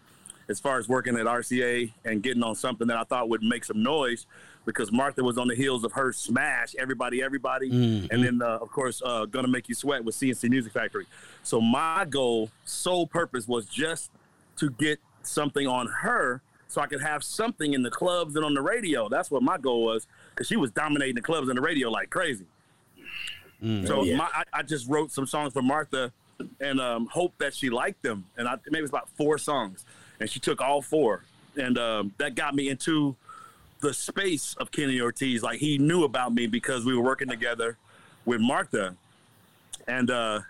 as 0.48 0.60
far 0.60 0.78
as 0.78 0.88
working 0.88 1.16
at 1.16 1.26
RCA 1.26 1.90
and 2.04 2.22
getting 2.22 2.42
on 2.42 2.54
something 2.54 2.86
that 2.88 2.96
I 2.96 3.04
thought 3.04 3.28
would 3.28 3.42
make 3.42 3.64
some 3.64 3.82
noise 3.82 4.26
because 4.66 4.90
Martha 4.92 5.22
was 5.22 5.36
on 5.38 5.48
the 5.48 5.54
heels 5.54 5.84
of 5.84 5.92
her 5.92 6.12
smash 6.12 6.74
everybody 6.78 7.22
everybody 7.22 7.70
Mhm. 7.70 8.10
and 8.10 8.24
then 8.24 8.42
uh, 8.42 8.58
of 8.60 8.70
course 8.70 9.02
uh, 9.04 9.24
gonna 9.26 9.48
make 9.48 9.68
you 9.68 9.74
sweat 9.74 10.04
with 10.04 10.14
C+C 10.14 10.48
Music 10.48 10.72
Factory. 10.72 11.06
So 11.42 11.60
my 11.60 12.04
goal, 12.08 12.50
sole 12.64 13.06
purpose 13.06 13.46
was 13.46 13.66
just 13.66 14.10
to 14.56 14.70
get 14.70 14.98
something 15.22 15.66
on 15.66 15.86
her 15.88 16.42
so 16.68 16.80
I 16.80 16.86
could 16.86 17.02
have 17.02 17.22
something 17.22 17.72
in 17.74 17.82
the 17.82 17.90
clubs 17.90 18.36
and 18.36 18.44
on 18.44 18.54
the 18.54 18.62
radio. 18.62 19.08
That's 19.08 19.30
what 19.30 19.42
my 19.42 19.58
goal 19.58 19.84
was 19.84 20.06
because 20.30 20.46
she 20.48 20.56
was 20.56 20.70
dominating 20.70 21.14
the 21.14 21.20
clubs 21.22 21.48
and 21.48 21.56
the 21.56 21.62
radio 21.62 21.88
like 21.90 22.10
crazy. 22.10 22.46
Mm. 23.62 23.86
So 23.86 24.02
yeah. 24.04 24.16
my, 24.16 24.28
I, 24.34 24.42
I 24.52 24.62
just 24.62 24.88
wrote 24.88 25.12
some 25.12 25.26
songs 25.26 25.52
for 25.52 25.62
Martha 25.62 26.12
and 26.60 26.80
um, 26.80 27.06
hoped 27.06 27.38
that 27.38 27.54
she 27.54 27.70
liked 27.70 28.02
them. 28.02 28.24
And 28.36 28.48
I, 28.48 28.56
maybe 28.68 28.82
it's 28.82 28.90
about 28.90 29.08
four 29.16 29.38
songs, 29.38 29.84
and 30.20 30.28
she 30.28 30.40
took 30.40 30.60
all 30.60 30.82
four, 30.82 31.22
and 31.56 31.78
um, 31.78 32.12
that 32.18 32.34
got 32.34 32.54
me 32.54 32.68
into 32.68 33.14
the 33.80 33.92
space 33.94 34.54
of 34.58 34.70
Kenny 34.70 35.00
Ortiz. 35.00 35.42
Like 35.42 35.58
he 35.60 35.78
knew 35.78 36.04
about 36.04 36.34
me 36.34 36.46
because 36.46 36.84
we 36.84 36.94
were 36.96 37.02
working 37.02 37.28
together 37.28 37.76
with 38.24 38.40
Martha, 38.40 38.96
and 39.86 40.10
uh, 40.10 40.40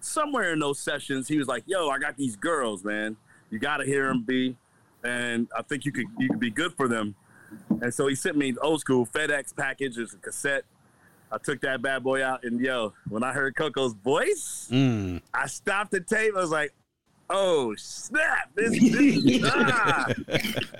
somewhere 0.00 0.52
in 0.52 0.58
those 0.58 0.78
sessions, 0.78 1.28
he 1.28 1.38
was 1.38 1.48
like, 1.48 1.64
"Yo, 1.66 1.88
I 1.88 1.98
got 1.98 2.16
these 2.16 2.36
girls, 2.36 2.84
man. 2.84 3.16
You 3.50 3.58
got 3.58 3.78
to 3.78 3.84
hear 3.84 4.06
them 4.08 4.22
be, 4.22 4.56
and 5.02 5.48
I 5.56 5.62
think 5.62 5.84
you 5.84 5.92
could 5.92 6.06
you 6.18 6.28
could 6.28 6.40
be 6.40 6.50
good 6.50 6.72
for 6.74 6.88
them." 6.88 7.14
And 7.80 7.92
so 7.92 8.06
he 8.06 8.14
sent 8.14 8.36
me 8.36 8.54
old 8.60 8.80
school 8.80 9.06
FedEx 9.06 9.56
package, 9.56 9.96
it's 9.96 10.12
a 10.12 10.18
cassette. 10.18 10.64
I 11.32 11.38
took 11.38 11.60
that 11.62 11.80
bad 11.82 12.02
boy 12.02 12.22
out, 12.24 12.44
and 12.44 12.60
yo, 12.60 12.92
when 13.08 13.22
I 13.22 13.32
heard 13.32 13.54
Coko's 13.54 13.92
voice, 13.94 14.68
Mm. 14.70 15.20
I 15.32 15.46
stopped 15.46 15.90
the 15.90 16.00
tape. 16.00 16.34
I 16.36 16.40
was 16.40 16.50
like, 16.50 16.72
"Oh 17.30 17.74
snap! 17.76 18.50
This, 18.54 18.70
this 18.80 19.42
ah, 19.44 20.06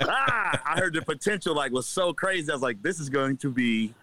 ah!" 0.02 0.62
I 0.64 0.78
heard 0.78 0.94
the 0.94 1.02
potential 1.02 1.54
like 1.54 1.72
was 1.72 1.86
so 1.86 2.12
crazy. 2.12 2.50
I 2.50 2.54
was 2.54 2.62
like, 2.62 2.82
"This 2.82 3.00
is 3.00 3.08
going 3.08 3.36
to 3.38 3.50
be 3.50 3.94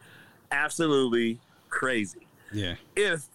absolutely 0.51 1.39
crazy." 1.69 2.27
Yeah. 2.51 2.75
If 2.95 3.25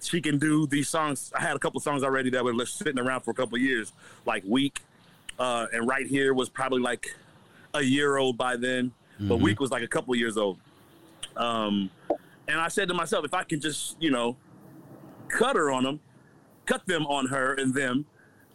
she 0.00 0.20
can 0.20 0.38
do 0.38 0.66
these 0.66 0.88
songs, 0.88 1.32
I 1.34 1.40
had 1.42 1.56
a 1.56 1.58
couple 1.58 1.80
songs 1.80 2.02
already 2.02 2.30
that 2.30 2.44
were 2.44 2.66
sitting 2.66 2.98
around 2.98 3.20
for 3.22 3.30
a 3.30 3.34
couple 3.34 3.56
years, 3.58 3.92
like 4.26 4.42
Weak, 4.46 4.80
uh, 5.38 5.66
and 5.72 5.86
"Right 5.88 6.06
Here" 6.06 6.34
was 6.34 6.48
probably 6.48 6.80
like 6.80 7.14
a 7.74 7.82
year 7.82 8.16
old 8.18 8.36
by 8.36 8.56
then, 8.56 8.92
but 9.18 9.38
Mhm. 9.38 9.42
"Weak" 9.42 9.60
was 9.60 9.70
like 9.70 9.82
a 9.82 9.88
couple 9.88 10.14
years 10.14 10.36
old. 10.36 10.58
Um, 11.36 11.90
and 12.48 12.60
I 12.60 12.68
said 12.68 12.88
to 12.88 12.94
myself, 12.94 13.24
if 13.24 13.32
I 13.32 13.44
can 13.44 13.60
just, 13.60 13.96
you 14.02 14.10
know, 14.10 14.36
cut 15.28 15.56
her 15.56 15.70
on 15.70 15.84
them, 15.84 16.00
cut 16.66 16.84
them 16.86 17.06
on 17.06 17.26
her 17.28 17.54
and 17.54 17.72
them, 17.72 18.04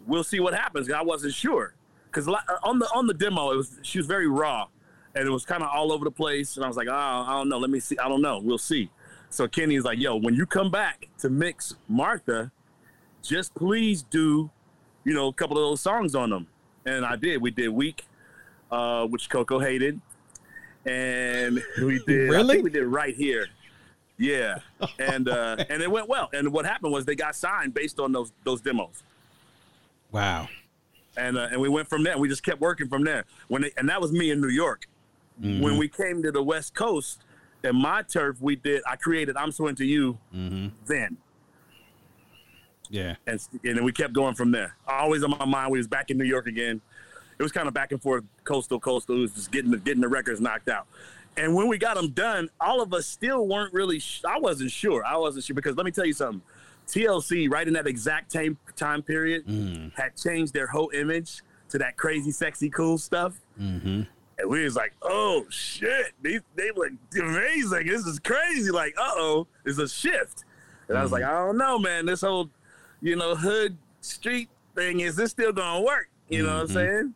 we'll 0.07 0.23
see 0.23 0.39
what 0.39 0.53
happens. 0.55 0.89
I 0.91 1.01
wasn't 1.03 1.33
sure 1.33 1.75
because 2.07 2.27
on 2.63 2.79
the 2.79 2.87
on 2.95 3.05
the 3.07 3.13
demo, 3.13 3.51
it 3.51 3.57
was 3.57 3.77
she 3.83 3.99
was 3.99 4.07
very 4.07 4.27
raw, 4.27 4.67
and 5.13 5.27
it 5.27 5.31
was 5.31 5.45
kind 5.45 5.61
of 5.61 5.69
all 5.69 5.91
over 5.91 6.03
the 6.05 6.11
place. 6.11 6.55
And 6.55 6.65
I 6.65 6.67
was 6.67 6.77
like, 6.77 6.87
oh, 6.87 6.93
I 7.27 7.31
don't 7.33 7.49
know. 7.49 7.59
Let 7.59 7.69
me 7.69 7.79
see. 7.79 7.97
I 7.99 8.07
don't 8.07 8.21
know. 8.21 8.39
We'll 8.39 8.57
see. 8.57 8.89
So 9.29 9.47
Kenny's 9.47 9.83
like, 9.83 9.99
yo, 9.99 10.15
when 10.15 10.33
you 10.33 10.45
come 10.45 10.71
back 10.71 11.09
to 11.19 11.29
mix 11.29 11.75
Martha, 11.89 12.51
just 13.21 13.53
please 13.55 14.03
do, 14.03 14.49
you 15.03 15.13
know, 15.13 15.27
a 15.27 15.33
couple 15.33 15.57
of 15.57 15.63
those 15.69 15.81
songs 15.81 16.15
on 16.15 16.29
them. 16.29 16.47
And 16.85 17.05
I 17.05 17.17
did. 17.17 17.41
We 17.41 17.51
did 17.51 17.67
Weak, 17.69 18.05
uh, 18.71 19.05
which 19.07 19.29
Coko 19.29 19.61
hated. 19.61 19.99
And 20.85 21.61
we 21.81 21.99
did 22.07 22.29
I 22.29 22.33
Really? 22.37 22.53
think 22.55 22.63
we 22.63 22.69
did 22.69 22.85
right 22.85 23.13
here. 23.15 23.47
Yeah. 24.17 24.59
And 24.97 25.27
uh 25.27 25.57
and 25.69 25.81
it 25.83 25.91
went 25.91 26.07
well. 26.07 26.29
And 26.33 26.51
what 26.53 26.65
happened 26.65 26.93
was 26.93 27.05
they 27.05 27.15
got 27.15 27.35
signed 27.35 27.73
based 27.73 27.99
on 27.99 28.11
those 28.13 28.31
those 28.45 28.61
demos. 28.61 29.03
Wow. 30.11 30.47
And 31.15 31.37
uh, 31.37 31.47
and 31.51 31.59
we 31.59 31.69
went 31.69 31.87
from 31.87 32.03
there. 32.03 32.17
We 32.17 32.27
just 32.29 32.43
kept 32.43 32.61
working 32.61 32.87
from 32.87 33.03
there. 33.03 33.25
When 33.47 33.63
they, 33.63 33.71
and 33.77 33.89
that 33.89 33.99
was 34.01 34.11
me 34.11 34.31
in 34.31 34.39
New 34.41 34.49
York. 34.49 34.87
Mhm. 35.41 35.61
When 35.61 35.77
we 35.77 35.87
came 35.87 36.21
to 36.23 36.31
the 36.31 36.41
West 36.43 36.73
Coast, 36.75 37.21
in 37.63 37.75
my 37.75 38.01
turf, 38.03 38.37
we 38.39 38.55
did 38.55 38.81
I 38.87 38.95
created 38.95 39.35
I'm 39.37 39.51
So 39.51 39.67
Into 39.67 39.85
You 39.85 40.17
Mhm. 40.33 40.71
then. 40.85 41.17
Yeah. 42.89 43.15
and 43.25 43.39
and 43.65 43.77
then 43.77 43.83
we 43.83 43.91
kept 43.91 44.13
going 44.13 44.35
from 44.35 44.51
there. 44.51 44.75
Always 44.87 45.23
on 45.23 45.31
my 45.31 45.45
mind. 45.45 45.71
We 45.71 45.77
was 45.77 45.87
back 45.87 46.09
in 46.09 46.17
New 46.17 46.23
York 46.25 46.47
again. 46.47 46.79
It 47.37 47.43
was 47.43 47.51
kind 47.51 47.67
of 47.67 47.73
back 47.73 47.91
and 47.91 48.01
forth, 48.01 48.23
coastal, 48.45 48.79
coastal. 48.79 49.17
It 49.17 49.19
was 49.19 49.31
just 49.33 49.51
getting 49.51 49.69
the, 49.71 49.77
getting 49.77 50.01
the 50.01 50.07
records 50.07 50.39
knocked 50.41 50.69
out. 50.69 50.87
And 51.35 51.53
when 51.53 51.67
we 51.67 51.77
got 51.77 51.95
them 51.95 52.09
done, 52.09 52.49
all 52.59 52.81
of 52.81 52.93
us 52.93 53.05
still 53.05 53.45
weren't 53.47 53.73
really. 53.73 53.99
Sh- 53.99 54.23
I 54.27 54.39
wasn't 54.39 54.71
sure. 54.71 55.05
I 55.05 55.17
wasn't 55.17 55.43
sure 55.45 55.53
because 55.55 55.75
let 55.75 55.85
me 55.85 55.91
tell 55.91 56.05
you 56.05 56.13
something. 56.13 56.41
TLC, 56.87 57.49
right 57.51 57.67
in 57.67 57.73
that 57.73 57.87
exact 57.87 58.31
time 58.31 58.57
time 58.75 59.01
period, 59.01 59.43
had 59.95 60.15
changed 60.15 60.53
their 60.53 60.67
whole 60.67 60.89
image 60.93 61.41
to 61.69 61.77
that 61.77 61.97
crazy, 61.97 62.31
sexy, 62.31 62.69
cool 62.69 62.97
stuff. 62.97 63.33
Mm-hmm. 63.59 64.03
And 64.39 64.49
we 64.49 64.63
was 64.63 64.75
like, 64.75 64.93
oh 65.01 65.45
shit, 65.49 66.13
these 66.21 66.41
they 66.55 66.71
look 66.75 66.91
amazing. 67.19 67.87
This 67.87 68.05
is 68.05 68.19
crazy. 68.19 68.71
Like, 68.71 68.95
uh 68.97 69.11
oh, 69.15 69.47
it's 69.65 69.79
a 69.79 69.87
shift. 69.87 70.45
And 70.87 70.97
I 70.97 71.03
was 71.03 71.11
like, 71.11 71.23
I 71.23 71.31
don't 71.31 71.57
know, 71.57 71.77
man. 71.77 72.05
This 72.05 72.21
whole, 72.21 72.49
you 73.01 73.15
know, 73.15 73.35
hood 73.35 73.77
street 74.01 74.49
thing 74.75 74.99
is 75.01 75.15
this 75.15 75.31
still 75.31 75.51
gonna 75.51 75.81
work? 75.81 76.07
You 76.29 76.43
know 76.43 76.53
what 76.53 76.61
I'm 76.61 76.67
Mhm. 76.67 76.73
saying? 76.73 77.13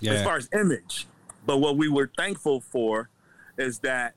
Yeah. 0.00 0.12
As 0.12 0.22
far 0.24 0.36
as 0.36 0.48
image. 0.54 1.06
But 1.44 1.58
what 1.58 1.76
we 1.76 1.88
were 1.88 2.10
thankful 2.16 2.60
for 2.60 3.08
is 3.58 3.80
that 3.80 4.14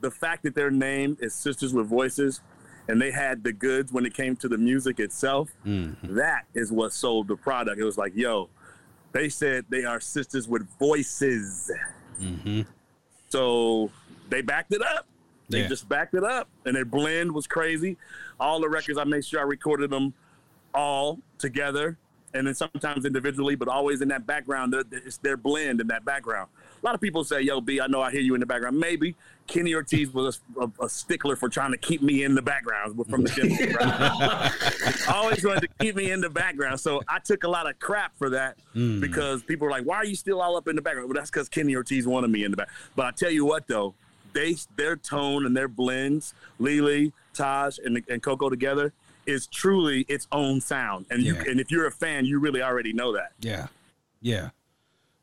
the 0.00 0.10
fact 0.10 0.42
that 0.42 0.54
their 0.54 0.70
name 0.70 1.16
is 1.20 1.32
Sisters 1.34 1.72
with 1.72 1.86
Voices 1.86 2.40
and 2.88 3.00
they 3.00 3.10
had 3.10 3.42
the 3.42 3.52
goods 3.52 3.92
when 3.92 4.06
it 4.06 4.14
came 4.14 4.36
to 4.36 4.48
the 4.48 4.58
music 4.58 5.00
itself, 5.00 5.50
Mhm. 5.66 5.96
that 6.14 6.44
is 6.54 6.70
what 6.70 6.92
sold 6.92 7.28
the 7.28 7.36
product. 7.36 7.78
It 7.80 7.84
was 7.84 7.98
like, 7.98 8.12
yo, 8.14 8.48
they 9.12 9.28
said 9.28 9.64
they 9.68 9.84
are 9.84 10.00
sisters 10.00 10.46
with 10.48 10.66
voices. 10.78 11.70
Mm-hmm. 12.20 12.62
So 13.28 13.90
they 14.28 14.42
backed 14.42 14.72
it 14.72 14.82
up. 14.82 15.06
They 15.48 15.62
Yeah. 15.62 15.68
just 15.68 15.88
backed 15.88 16.14
it 16.14 16.24
up. 16.24 16.48
And 16.64 16.74
their 16.76 16.84
blend 16.84 17.32
was 17.32 17.46
crazy. 17.46 17.96
All 18.38 18.60
the 18.60 18.68
records, 18.68 18.98
I 18.98 19.04
made 19.04 19.24
sure 19.24 19.40
I 19.40 19.44
recorded 19.44 19.90
them 19.90 20.12
all 20.74 21.20
together 21.38 21.96
and 22.34 22.46
then 22.46 22.54
sometimes 22.54 23.04
individually, 23.06 23.54
but 23.54 23.68
always 23.68 24.00
in 24.02 24.08
that 24.08 24.26
background. 24.26 24.74
It's 24.92 25.16
their 25.18 25.36
blend 25.36 25.80
in 25.80 25.86
that 25.86 26.04
background. 26.04 26.50
A 26.82 26.86
lot 26.86 26.94
of 26.94 27.00
people 27.00 27.24
say, 27.24 27.40
yo, 27.40 27.60
B, 27.60 27.80
I 27.80 27.86
know 27.86 28.02
I 28.02 28.10
hear 28.10 28.20
you 28.20 28.34
in 28.34 28.40
the 28.40 28.46
background. 28.46 28.78
Maybe 28.78 29.14
Kenny 29.46 29.74
Ortiz 29.74 30.12
was 30.12 30.40
a, 30.58 30.64
a- 30.64 30.84
a 30.84 30.88
stickler 30.88 31.36
for 31.36 31.48
trying 31.48 31.70
to 31.72 31.76
keep 31.78 32.02
me 32.02 32.24
in 32.24 32.34
the 32.34 32.42
background 32.42 32.94
from 33.08 33.22
the 33.24 33.30
Dimples, 33.30 33.74
right? 33.80 35.08
always 35.14 35.44
wanted 35.44 35.60
to 35.62 35.68
keep 35.80 35.96
me 35.96 36.10
in 36.10 36.20
the 36.20 36.30
background. 36.30 36.80
So 36.80 37.02
I 37.08 37.18
took 37.18 37.44
a 37.44 37.48
lot 37.48 37.68
of 37.68 37.78
crap 37.78 38.16
for 38.16 38.30
that 38.30 38.56
Mm. 38.74 39.00
because 39.00 39.42
people 39.42 39.66
were 39.66 39.70
like, 39.70 39.84
"Why 39.84 39.96
are 39.96 40.04
you 40.04 40.14
still 40.16 40.40
all 40.42 40.56
up 40.56 40.68
in 40.68 40.76
the 40.76 40.82
background?" 40.82 41.08
Well, 41.08 41.14
that's 41.14 41.30
because 41.30 41.48
Kenny 41.48 41.74
Ortiz 41.74 42.06
wanted 42.06 42.30
me 42.30 42.44
in 42.44 42.50
the 42.50 42.56
back. 42.56 42.68
But 42.94 43.06
I 43.06 43.10
tell 43.12 43.30
you 43.30 43.44
what, 43.46 43.66
though, 43.68 43.94
they 44.32 44.56
their 44.76 44.96
tone 44.96 45.46
and 45.46 45.56
their 45.56 45.68
blends, 45.68 46.34
LeeLee, 46.60 47.12
Taj, 47.34 47.78
and 47.78 48.02
and 48.08 48.22
Coko 48.22 48.50
together 48.50 48.92
is 49.26 49.46
truly 49.46 50.04
its 50.08 50.26
own 50.30 50.60
sound. 50.60 51.06
And 51.10 51.22
Yeah. 51.22 51.32
you 51.42 51.50
and 51.50 51.58
if 51.60 51.70
you're 51.70 51.86
a 51.86 51.90
fan, 51.90 52.24
you 52.26 52.38
really 52.38 52.62
already 52.62 52.92
know 52.92 53.12
that. 53.14 53.32
Yeah, 53.40 53.68
yeah. 54.20 54.50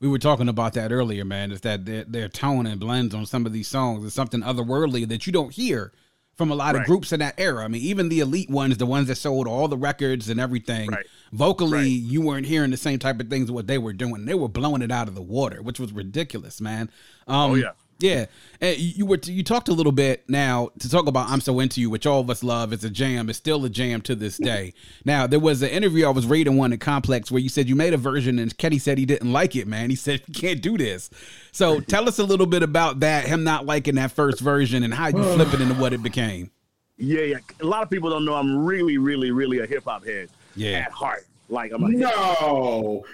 We 0.03 0.09
were 0.09 0.19
talking 0.19 0.49
about 0.49 0.73
that 0.73 0.91
earlier, 0.91 1.23
man. 1.23 1.53
Is 1.53 1.61
that 1.61 1.85
their, 1.85 2.03
their 2.03 2.27
tone 2.27 2.65
and 2.67 2.77
blends 2.77 3.15
on 3.15 3.25
some 3.25 3.45
of 3.45 3.53
these 3.53 3.69
songs 3.69 4.03
is 4.03 4.13
something 4.13 4.41
otherworldly 4.41 5.07
that 5.07 5.25
you 5.25 5.31
don't 5.31 5.53
hear 5.53 5.93
from 6.35 6.51
a 6.51 6.55
lot 6.55 6.75
of 6.75 6.83
groups 6.83 7.13
in 7.13 7.21
that 7.21 7.35
era. 7.37 7.63
I 7.63 7.69
mean, 7.69 7.81
even 7.83 8.09
the 8.09 8.19
elite 8.19 8.49
ones, 8.49 8.75
the 8.77 8.85
ones 8.85 9.07
that 9.07 9.15
sold 9.15 9.47
all 9.47 9.69
the 9.69 9.77
records 9.77 10.27
and 10.27 10.41
everything, 10.41 10.89
Right. 10.89 11.05
vocally, 11.31 11.71
Right. 11.77 11.85
you 11.85 12.19
weren't 12.21 12.47
hearing 12.47 12.71
the 12.71 12.75
same 12.75 12.99
type 12.99 13.21
of 13.21 13.29
things 13.29 13.49
what 13.49 13.67
they 13.67 13.77
were 13.77 13.93
doing. 13.93 14.25
They 14.25 14.33
were 14.33 14.49
blowing 14.49 14.81
it 14.81 14.91
out 14.91 15.07
of 15.07 15.15
the 15.15 15.21
water, 15.21 15.61
which 15.61 15.79
was 15.79 15.93
ridiculous, 15.93 16.59
man. 16.59 16.89
Um, 17.27 17.51
Oh, 17.51 17.55
yeah. 17.55 17.69
Yeah, 17.99 18.25
and 18.59 18.77
you 18.77 19.05
were 19.05 19.19
you 19.23 19.43
talked 19.43 19.69
a 19.69 19.73
little 19.73 19.91
bit 19.91 20.29
now 20.29 20.69
to 20.79 20.89
talk 20.89 21.07
about 21.07 21.29
"I'm 21.29 21.41
So 21.41 21.59
Into 21.59 21.79
You," 21.79 21.89
which 21.89 22.05
all 22.05 22.19
of 22.19 22.29
us 22.29 22.43
love. 22.43 22.73
It's 22.73 22.83
a 22.83 22.89
jam. 22.89 23.29
It's 23.29 23.37
still 23.37 23.63
a 23.65 23.69
jam 23.69 24.01
to 24.01 24.15
this 24.15 24.37
day. 24.43 24.73
Now 25.05 25.27
there 25.27 25.39
was 25.39 25.61
an 25.61 25.69
interview 25.69 26.05
I 26.05 26.09
was 26.09 26.25
reading 26.25 26.57
one 26.57 26.73
at 26.73 26.79
Complex 26.79 27.31
where 27.31 27.39
you 27.39 27.49
said 27.49 27.69
you 27.69 27.75
made 27.75 27.93
a 27.93 27.97
version 27.97 28.39
and 28.39 28.57
Kenny 28.57 28.79
said 28.79 28.97
he 28.97 29.05
didn't 29.05 29.31
like 29.31 29.55
it. 29.55 29.67
Man, 29.67 29.89
he 29.89 29.95
said 29.95 30.21
you 30.27 30.33
can't 30.33 30.61
do 30.61 30.77
this. 30.77 31.09
So 31.51 31.79
tell 31.93 32.07
us 32.07 32.19
a 32.19 32.23
little 32.23 32.47
bit 32.47 32.63
about 32.63 32.99
that. 33.01 33.25
Him 33.25 33.43
not 33.43 33.65
liking 33.65 33.95
that 33.95 34.11
first 34.11 34.39
version 34.39 34.83
and 34.83 34.93
how 34.93 35.07
you 35.07 35.23
flip 35.35 35.53
it 35.53 35.61
into 35.61 35.75
what 35.75 35.93
it 35.93 36.03
became. 36.03 36.51
Yeah, 36.97 37.21
yeah. 37.21 37.37
A 37.61 37.65
lot 37.65 37.83
of 37.83 37.89
people 37.89 38.09
don't 38.09 38.25
know 38.25 38.35
I'm 38.35 38.65
really, 38.65 38.97
really, 38.97 39.31
really 39.31 39.59
a 39.59 39.65
hip 39.65 39.85
hop 39.85 40.05
head. 40.05 40.29
Yeah. 40.55 40.79
At 40.79 40.91
heart. 40.91 41.25
Like 41.53 41.71
I'm 41.71 41.83
a 41.83 41.89
No. 41.89 43.05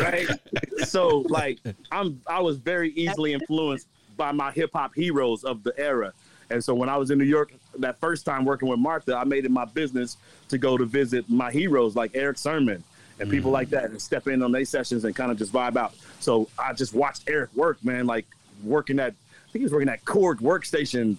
right? 0.00 0.28
so 0.84 1.24
like 1.28 1.58
I'm 1.92 2.20
I 2.26 2.40
was 2.40 2.56
very 2.56 2.90
easily 2.92 3.34
influenced 3.34 3.86
by 4.16 4.32
my 4.32 4.50
hip 4.50 4.70
hop 4.72 4.94
heroes 4.94 5.44
of 5.44 5.62
the 5.62 5.72
era. 5.78 6.12
And 6.50 6.64
so 6.64 6.74
when 6.74 6.88
I 6.88 6.96
was 6.96 7.10
in 7.10 7.18
New 7.18 7.24
York 7.24 7.52
that 7.78 8.00
first 8.00 8.24
time 8.24 8.44
working 8.44 8.68
with 8.68 8.78
Martha, 8.78 9.14
I 9.14 9.24
made 9.24 9.44
it 9.44 9.50
my 9.50 9.66
business 9.66 10.16
to 10.48 10.58
go 10.58 10.78
to 10.78 10.86
visit 10.86 11.28
my 11.28 11.50
heroes 11.50 11.94
like 11.94 12.12
Erick 12.14 12.38
Sermon 12.38 12.82
and 13.20 13.28
mm. 13.28 13.32
people 13.32 13.50
like 13.50 13.68
that 13.70 13.84
and 13.84 14.00
step 14.00 14.26
in 14.28 14.42
on 14.42 14.50
their 14.50 14.64
sessions 14.64 15.04
and 15.04 15.14
kind 15.14 15.30
of 15.30 15.38
just 15.38 15.52
vibe 15.52 15.76
out. 15.76 15.94
So 16.20 16.48
I 16.58 16.72
just 16.72 16.94
watched 16.94 17.24
Eric 17.28 17.54
work, 17.54 17.84
man, 17.84 18.06
like 18.06 18.26
working 18.64 18.98
at 18.98 19.12
I 19.12 19.50
think 19.50 19.60
he 19.60 19.64
was 19.64 19.72
working 19.72 19.88
at 19.88 20.04
Korg 20.04 20.36
workstation. 20.36 21.16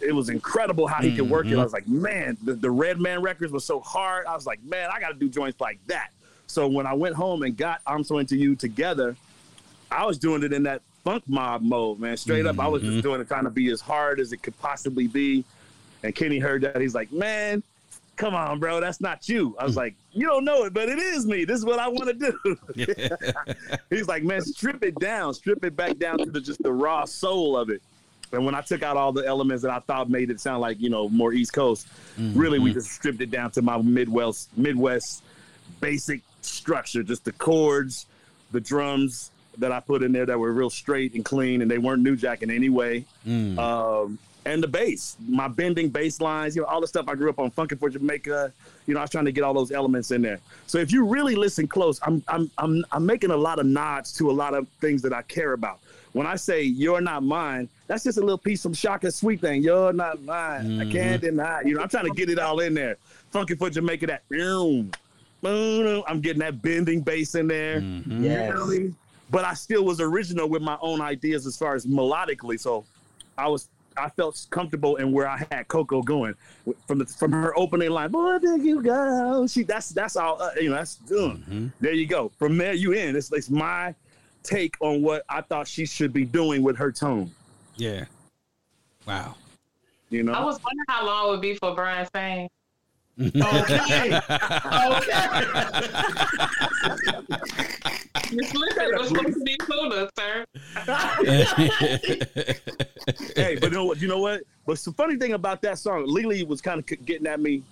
It 0.00 0.12
was 0.12 0.28
incredible 0.28 0.86
how 0.86 1.02
he 1.02 1.14
could 1.16 1.28
work 1.28 1.46
it. 1.46 1.50
I 1.50 1.52
mm-hmm. 1.52 1.62
was 1.62 1.72
like, 1.72 1.88
man, 1.88 2.36
the, 2.44 2.54
the 2.54 2.70
Redman 2.70 3.22
records 3.22 3.52
was 3.52 3.64
so 3.64 3.80
hard. 3.80 4.26
I 4.26 4.34
was 4.34 4.46
like, 4.46 4.62
man, 4.62 4.90
I 4.92 5.00
got 5.00 5.08
to 5.08 5.14
do 5.14 5.28
joints 5.28 5.60
like 5.60 5.78
that. 5.86 6.10
So 6.46 6.68
when 6.68 6.86
I 6.86 6.94
went 6.94 7.14
home 7.14 7.42
and 7.42 7.56
got 7.56 7.80
I'm 7.86 8.04
So 8.04 8.18
Into 8.18 8.36
You 8.36 8.54
together, 8.54 9.16
I 9.90 10.04
was 10.04 10.18
doing 10.18 10.42
it 10.42 10.52
in 10.52 10.62
that 10.64 10.82
funk 11.04 11.24
mob 11.26 11.62
mode, 11.62 11.98
man. 11.98 12.16
Straight 12.16 12.46
up, 12.46 12.58
I 12.58 12.68
was 12.68 12.82
just 12.82 12.92
mm-hmm. 12.92 13.00
doing 13.00 13.20
it 13.20 13.28
trying 13.28 13.44
to 13.44 13.50
be 13.50 13.70
as 13.70 13.80
hard 13.80 14.20
as 14.20 14.32
it 14.32 14.42
could 14.42 14.58
possibly 14.58 15.06
be. 15.06 15.44
And 16.02 16.14
Kenny 16.14 16.38
heard 16.38 16.62
that. 16.62 16.80
He's 16.80 16.94
like, 16.94 17.10
man, 17.12 17.62
come 18.16 18.34
on, 18.34 18.58
bro. 18.58 18.80
That's 18.80 19.00
not 19.00 19.28
you. 19.28 19.56
I 19.58 19.64
was 19.64 19.74
mm. 19.74 19.78
like, 19.78 19.94
you 20.12 20.26
don't 20.26 20.44
know 20.44 20.64
it, 20.64 20.74
but 20.74 20.88
it 20.88 20.98
is 20.98 21.26
me. 21.26 21.44
This 21.44 21.58
is 21.58 21.64
what 21.64 21.78
I 21.78 21.88
want 21.88 22.18
to 22.18 22.32
do. 22.32 22.56
He's 23.90 24.08
like, 24.08 24.24
man, 24.24 24.42
strip 24.42 24.82
it 24.82 24.98
down, 24.98 25.34
strip 25.34 25.64
it 25.64 25.76
back 25.76 25.98
down 25.98 26.18
to 26.18 26.26
the, 26.26 26.40
just 26.40 26.62
the 26.62 26.72
raw 26.72 27.04
soul 27.04 27.56
of 27.56 27.70
it. 27.70 27.82
And 28.36 28.44
when 28.44 28.54
I 28.54 28.60
took 28.60 28.82
out 28.82 28.96
all 28.96 29.12
the 29.12 29.26
elements 29.26 29.62
that 29.62 29.72
I 29.72 29.80
thought 29.80 30.08
made 30.08 30.30
it 30.30 30.40
sound 30.40 30.60
like, 30.60 30.78
you 30.80 30.90
know, 30.90 31.08
more 31.08 31.32
East 31.32 31.52
Coast, 31.52 31.88
really 32.18 32.58
we 32.58 32.72
just 32.72 32.90
stripped 32.90 33.20
it 33.20 33.30
down 33.30 33.50
to 33.52 33.62
my 33.62 33.78
Midwest, 33.78 34.56
Midwest 34.56 35.24
basic 35.80 36.20
structure, 36.42 37.02
just 37.02 37.24
the 37.24 37.32
chords, 37.32 38.06
the 38.52 38.60
drums 38.60 39.30
that 39.58 39.72
I 39.72 39.80
put 39.80 40.02
in 40.02 40.12
there 40.12 40.26
that 40.26 40.38
were 40.38 40.52
real 40.52 40.70
straight 40.70 41.14
and 41.14 41.24
clean 41.24 41.62
and 41.62 41.70
they 41.70 41.78
weren't 41.78 42.02
new 42.02 42.14
jack 42.14 42.42
in 42.42 42.50
any 42.50 42.68
way. 42.68 43.06
Mm. 43.26 43.58
Um, 43.58 44.18
and 44.44 44.62
the 44.62 44.68
bass, 44.68 45.16
my 45.26 45.48
bending 45.48 45.88
bass 45.88 46.20
lines, 46.20 46.54
you 46.54 46.62
know, 46.62 46.68
all 46.68 46.80
the 46.80 46.86
stuff 46.86 47.08
I 47.08 47.16
grew 47.16 47.30
up 47.30 47.40
on 47.40 47.50
Funkin' 47.50 47.80
for 47.80 47.88
Jamaica. 47.88 48.52
You 48.86 48.94
know, 48.94 49.00
I 49.00 49.02
was 49.02 49.10
trying 49.10 49.24
to 49.24 49.32
get 49.32 49.42
all 49.42 49.54
those 49.54 49.72
elements 49.72 50.12
in 50.12 50.22
there. 50.22 50.38
So 50.68 50.78
if 50.78 50.92
you 50.92 51.04
really 51.04 51.34
listen 51.34 51.66
close, 51.66 51.98
I'm 52.02 52.22
I'm 52.28 52.48
I'm 52.58 52.84
I'm 52.92 53.04
making 53.04 53.32
a 53.32 53.36
lot 53.36 53.58
of 53.58 53.66
nods 53.66 54.12
to 54.18 54.30
a 54.30 54.32
lot 54.32 54.54
of 54.54 54.68
things 54.80 55.02
that 55.02 55.12
I 55.12 55.22
care 55.22 55.52
about. 55.52 55.80
When 56.12 56.28
I 56.28 56.36
say 56.36 56.62
you're 56.62 57.00
not 57.00 57.24
mine, 57.24 57.68
that's 57.86 58.04
just 58.04 58.18
a 58.18 58.20
little 58.20 58.38
piece 58.38 58.62
from 58.62 58.74
and 58.84 59.14
Sweet 59.14 59.40
thing. 59.40 59.62
You're 59.62 59.92
not 59.92 60.22
mine. 60.22 60.80
I 60.80 60.90
can't 60.90 61.22
deny. 61.22 61.62
You 61.62 61.74
know, 61.74 61.82
I'm 61.82 61.88
trying 61.88 62.06
to 62.06 62.10
get 62.14 62.28
it 62.28 62.38
all 62.38 62.60
in 62.60 62.74
there. 62.74 62.96
Funky 63.30 63.54
for 63.54 63.70
Jamaica, 63.70 64.06
that 64.06 64.28
boom, 64.28 64.90
boom. 65.40 66.02
I'm 66.06 66.20
getting 66.20 66.40
that 66.40 66.60
bending 66.62 67.00
bass 67.00 67.34
in 67.34 67.46
there. 67.46 67.80
Mhm. 67.80 68.06
You 68.22 68.28
know 68.28 68.46
what 68.46 68.62
I 68.62 68.66
mean? 68.66 68.96
But 69.30 69.44
I 69.44 69.54
still 69.54 69.84
was 69.84 70.00
original 70.00 70.48
with 70.48 70.62
my 70.62 70.78
own 70.80 71.00
ideas 71.00 71.46
as 71.46 71.56
far 71.56 71.74
as 71.74 71.86
melodically. 71.86 72.58
So 72.58 72.84
I 73.36 73.48
was 73.48 73.68
I 73.96 74.10
felt 74.10 74.46
comfortable 74.50 74.96
in 74.96 75.10
where 75.10 75.26
I 75.28 75.38
had 75.50 75.68
Coko 75.68 76.02
going 76.04 76.34
from 76.86 76.98
the 76.98 77.06
from 77.06 77.32
her 77.32 77.56
opening 77.58 77.90
line. 77.90 78.10
Boy, 78.10 78.38
there 78.38 78.56
you 78.58 78.82
go. 78.82 79.46
She 79.46 79.62
that's 79.62 79.90
that's 79.90 80.16
all 80.16 80.40
uh, 80.40 80.50
you 80.60 80.70
know. 80.70 80.76
That's 80.76 80.98
uh, 81.10 81.36
there 81.80 81.92
you 81.94 82.06
go. 82.06 82.30
From 82.38 82.58
there 82.58 82.74
you 82.74 82.92
in. 82.92 83.16
It's, 83.16 83.32
it's 83.32 83.50
my 83.50 83.94
take 84.42 84.76
on 84.80 85.02
what 85.02 85.24
I 85.28 85.40
thought 85.40 85.66
she 85.66 85.86
should 85.86 86.12
be 86.12 86.24
doing 86.24 86.62
with 86.62 86.76
her 86.76 86.92
tone. 86.92 87.30
Yeah. 87.76 88.04
Wow. 89.06 89.36
You 90.10 90.22
know. 90.22 90.32
I 90.32 90.44
was 90.44 90.58
wondering 90.62 90.84
how 90.88 91.06
long 91.06 91.28
it 91.28 91.30
would 91.32 91.40
be 91.40 91.54
for 91.54 91.74
Brian 91.74 92.06
saying. 92.14 92.48
Okay. 93.18 94.20
Miss 98.32 98.54
Lizard 98.54 98.98
was 98.98 99.08
supposed 99.08 99.34
to 99.34 99.44
be 99.44 99.56
clueless, 99.56 100.10
sir. 100.18 100.44
hey, 103.34 103.56
but 103.56 103.70
you 103.70 103.70
know 103.70 103.86
what? 103.86 104.02
You 104.02 104.08
know 104.08 104.18
what? 104.18 104.42
But 104.66 104.78
the 104.80 104.92
funny 104.92 105.16
thing 105.16 105.32
about 105.32 105.62
that 105.62 105.78
song, 105.78 106.06
LeeLee 106.06 106.46
was 106.46 106.60
kind 106.60 106.78
of 106.78 106.86
getting 107.06 107.26
at 107.26 107.40
me 107.40 107.62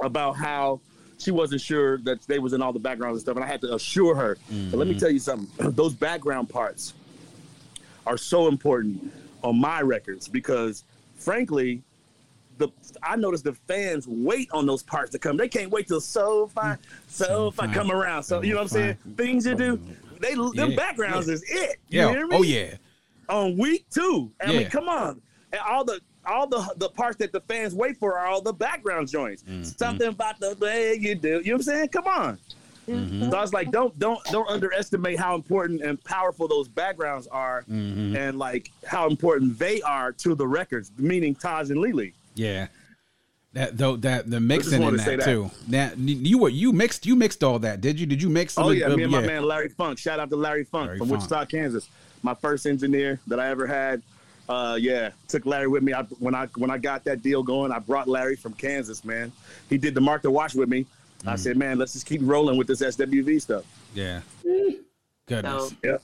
about 0.00 0.32
how 0.32 0.80
she 1.18 1.30
wasn't 1.30 1.60
sure 1.60 1.98
that 1.98 2.20
they 2.22 2.40
was 2.40 2.52
in 2.52 2.60
all 2.60 2.72
the 2.72 2.80
backgrounds 2.80 3.18
and 3.18 3.22
stuff, 3.22 3.36
and 3.36 3.44
I 3.44 3.48
had 3.48 3.60
to 3.60 3.74
assure 3.74 4.16
her. 4.16 4.36
But 4.70 4.78
let 4.78 4.88
me 4.88 4.94
mm-hmm. 4.94 5.00
tell 5.00 5.10
you 5.10 5.20
something: 5.20 5.70
those 5.76 5.94
background 5.94 6.48
parts 6.48 6.94
are 8.04 8.18
so 8.18 8.48
important 8.48 9.12
on 9.42 9.60
my 9.60 9.80
records 9.80 10.28
because, 10.28 10.84
frankly, 11.14 11.82
the 12.58 12.68
I 13.02 13.16
noticed 13.16 13.44
the 13.44 13.54
fans 13.54 14.06
wait 14.06 14.48
on 14.52 14.66
those 14.66 14.82
parts 14.82 15.10
to 15.12 15.18
come. 15.18 15.36
They 15.36 15.48
can't 15.48 15.70
wait 15.70 15.88
till 15.88 16.00
so 16.00 16.46
fine, 16.48 16.78
so, 17.08 17.50
fine. 17.50 17.72
come 17.72 17.90
around. 17.90 18.22
So 18.24 18.42
you 18.42 18.50
know 18.50 18.56
what 18.56 18.62
I'm 18.64 18.68
saying? 18.68 18.96
Things 19.16 19.46
you 19.46 19.54
do, 19.54 19.80
they 20.20 20.34
them 20.34 20.70
Yeah. 20.70 20.76
backgrounds 20.76 21.28
is 21.28 21.42
it. 21.48 21.78
You 21.88 22.00
Yeah. 22.00 22.10
hear 22.10 22.26
me? 22.26 22.36
Oh 22.36 22.42
yeah. 22.42 22.74
on 23.28 23.56
Weak 23.56 23.86
two. 23.90 24.30
I 24.44 24.50
Yeah. 24.52 24.58
mean, 24.58 24.68
come 24.70 24.88
on. 24.88 25.20
And 25.52 25.60
all 25.66 25.84
the 25.84 26.00
all 26.24 26.46
the 26.46 26.72
the 26.76 26.88
parts 26.90 27.16
that 27.16 27.32
the 27.32 27.40
fans 27.40 27.74
wait 27.74 27.96
for 27.98 28.18
are 28.18 28.26
all 28.26 28.42
the 28.42 28.52
background 28.52 29.08
joints. 29.08 29.42
Mm-hmm. 29.42 29.62
Something 29.64 30.08
about 30.08 30.38
the 30.38 30.56
way 30.60 30.94
you 31.00 31.14
do. 31.14 31.28
You 31.28 31.34
know 31.34 31.52
what 31.52 31.54
I'm 31.54 31.62
saying? 31.62 31.88
Come 31.88 32.06
on. 32.06 32.38
Mm-hmm. 32.88 33.30
So 33.30 33.36
I 33.36 33.40
was 33.40 33.52
like, 33.52 33.70
don't 33.70 33.96
don't 33.98 34.22
don't 34.26 34.48
underestimate 34.48 35.18
how 35.18 35.34
important 35.34 35.82
and 35.82 36.02
powerful 36.04 36.48
those 36.48 36.68
backgrounds 36.68 37.26
are, 37.28 37.62
Mm-hmm. 37.70 38.16
and 38.16 38.38
like 38.38 38.70
how 38.86 39.08
important 39.08 39.58
they 39.58 39.80
are 39.82 40.12
to 40.12 40.34
the 40.34 40.46
records. 40.46 40.90
Meaning 40.98 41.34
Taj 41.34 41.70
and 41.70 41.78
LeeLee. 41.80 42.12
Yeah. 42.34 42.66
That 43.54 43.76
though 43.76 43.96
that 43.96 44.30
the 44.30 44.40
mixing 44.40 44.82
in 44.82 44.96
that, 44.96 45.04
that. 45.18 45.24
too. 45.24 45.50
Now 45.68 45.92
you 45.98 46.38
were 46.38 46.48
you 46.48 46.72
mixed 46.72 47.04
you 47.04 47.14
mixed 47.14 47.44
all 47.44 47.58
that, 47.60 47.80
did 47.82 48.00
you? 48.00 48.06
Did 48.06 48.22
you 48.22 48.30
mix 48.30 48.54
some 48.54 48.64
Oh 48.64 48.70
of- 48.70 48.76
yeah, 48.78 48.86
uh, 48.86 48.96
me 48.96 49.02
and 49.02 49.12
my 49.12 49.20
man 49.20 49.44
Larry 49.44 49.68
Funk. 49.68 49.98
Shout 49.98 50.18
out 50.18 50.30
to 50.30 50.36
Larry 50.36 50.64
Funk 50.64 50.86
Larry 50.86 50.98
from 50.98 51.08
Funk. 51.08 51.20
Wichita, 51.20 51.44
Kansas. 51.46 51.88
My 52.22 52.34
first 52.34 52.66
engineer 52.66 53.20
that 53.26 53.38
I 53.38 53.48
ever 53.48 53.66
had. 53.66 54.00
Uh, 54.48 54.76
yeah, 54.80 55.10
took 55.28 55.46
Larry 55.46 55.68
with 55.68 55.82
me. 55.82 55.92
I, 55.92 56.02
when 56.18 56.34
I 56.34 56.46
when 56.56 56.70
I 56.70 56.78
got 56.78 57.04
that 57.04 57.22
deal 57.22 57.42
going, 57.42 57.70
I 57.72 57.78
brought 57.78 58.08
Larry 58.08 58.36
from 58.36 58.54
Kansas. 58.54 59.04
Man, 59.04 59.30
he 59.68 59.76
did 59.78 59.94
the 59.94 60.00
Martha 60.00 60.30
Wash 60.30 60.54
with 60.54 60.68
me. 60.68 60.86
Mm. 61.24 61.28
I 61.28 61.36
said, 61.36 61.56
man, 61.56 61.78
let's 61.78 61.92
just 61.92 62.06
keep 62.06 62.20
rolling 62.22 62.56
with 62.56 62.66
this 62.66 62.80
SWV 62.82 63.40
stuff. 63.40 63.64
Yeah. 63.94 64.20
Goodness. 65.26 65.68
So 65.70 65.76
Yeah, 65.84 65.96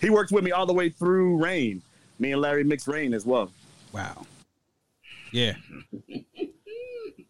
he 0.00 0.10
worked 0.10 0.30
with 0.32 0.44
me 0.44 0.52
all 0.52 0.66
the 0.66 0.72
way 0.74 0.88
through 0.90 1.36
Rain. 1.42 1.82
Me 2.18 2.32
and 2.32 2.40
Larry 2.40 2.64
mixed 2.64 2.88
Rain 2.88 3.14
as 3.14 3.24
well. 3.24 3.50
Wow. 3.92 4.26
Yeah. 5.32 5.54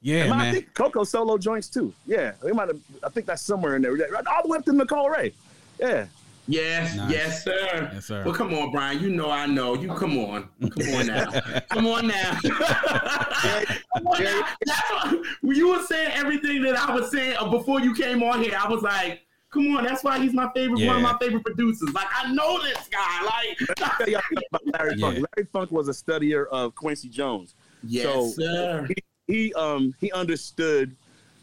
Yeah, 0.01 0.25
And 0.25 0.35
I 0.35 0.37
man. 0.37 0.55
think 0.55 0.75
Coko 0.75 1.05
solo 1.05 1.37
joints 1.37 1.69
too. 1.69 1.93
Yeah, 2.07 2.33
they 2.41 2.53
might 2.53 2.69
have. 2.69 2.79
I 3.03 3.09
think 3.09 3.27
that's 3.27 3.43
somewhere 3.43 3.75
in 3.75 3.83
there. 3.83 3.91
All 4.29 4.43
the 4.45 4.49
way 4.49 4.57
up 4.59 4.65
to 4.67 4.73
Nicole 4.73 5.11
Ray. 5.11 5.33
Yeah. 5.81 6.07
Yes, 6.51 6.97
Nice. 6.97 7.11
yes, 7.13 7.45
sir. 7.45 7.91
Yes, 7.93 8.07
sir. 8.07 8.25
Well, 8.25 8.35
come 8.35 8.55
on, 8.55 8.71
Brian. 8.73 9.01
You 9.03 9.11
know 9.11 9.31
I 9.31 9.45
know. 9.47 9.75
You 9.75 9.89
come 9.95 10.17
on. 10.19 10.49
Come 10.71 10.95
on 10.95 11.07
now. 11.07 11.31
come 11.71 11.87
on 11.87 12.07
now. 12.09 12.39
come 12.45 14.07
on 14.07 14.25
now. 14.25 14.47
That's 14.65 15.13
what, 15.43 15.57
you 15.57 15.69
were 15.69 15.83
saying 15.83 16.13
everything 16.15 16.63
that 16.63 16.77
I 16.77 16.95
was 16.95 17.11
saying 17.11 17.37
uh, 17.39 17.49
before 17.51 17.81
you 17.81 17.95
came 17.95 18.23
on 18.23 18.43
here, 18.43 18.57
I 18.59 18.69
was 18.69 18.83
like, 18.83 19.23
come 19.51 19.77
on, 19.77 19.85
that's 19.85 20.03
why 20.05 20.19
he's 20.19 20.33
my 20.33 20.51
favorite, 20.55 20.87
one 20.87 20.97
of 20.97 21.03
my 21.03 21.17
favorite 21.21 21.45
producers. 21.45 21.91
Like, 21.93 22.09
I 22.15 22.33
know 22.33 22.63
this 22.63 22.89
guy. 22.89 23.23
Like, 23.25 23.77
tell 23.99 24.09
y'all 24.09 24.21
about 24.51 24.67
Larry 24.81 24.99
Funk. 24.99 25.15
Larry 25.37 25.47
Funk 25.53 25.71
was 25.71 25.89
a 25.89 25.93
studier 25.93 26.47
of 26.49 26.75
Quincy 26.75 27.09
Jones. 27.09 27.55
yes, 27.83 28.05
So- 28.05 28.29
sir. 28.31 28.89
He 29.27 29.53
um 29.53 29.95
he 30.01 30.11
understood 30.13 30.97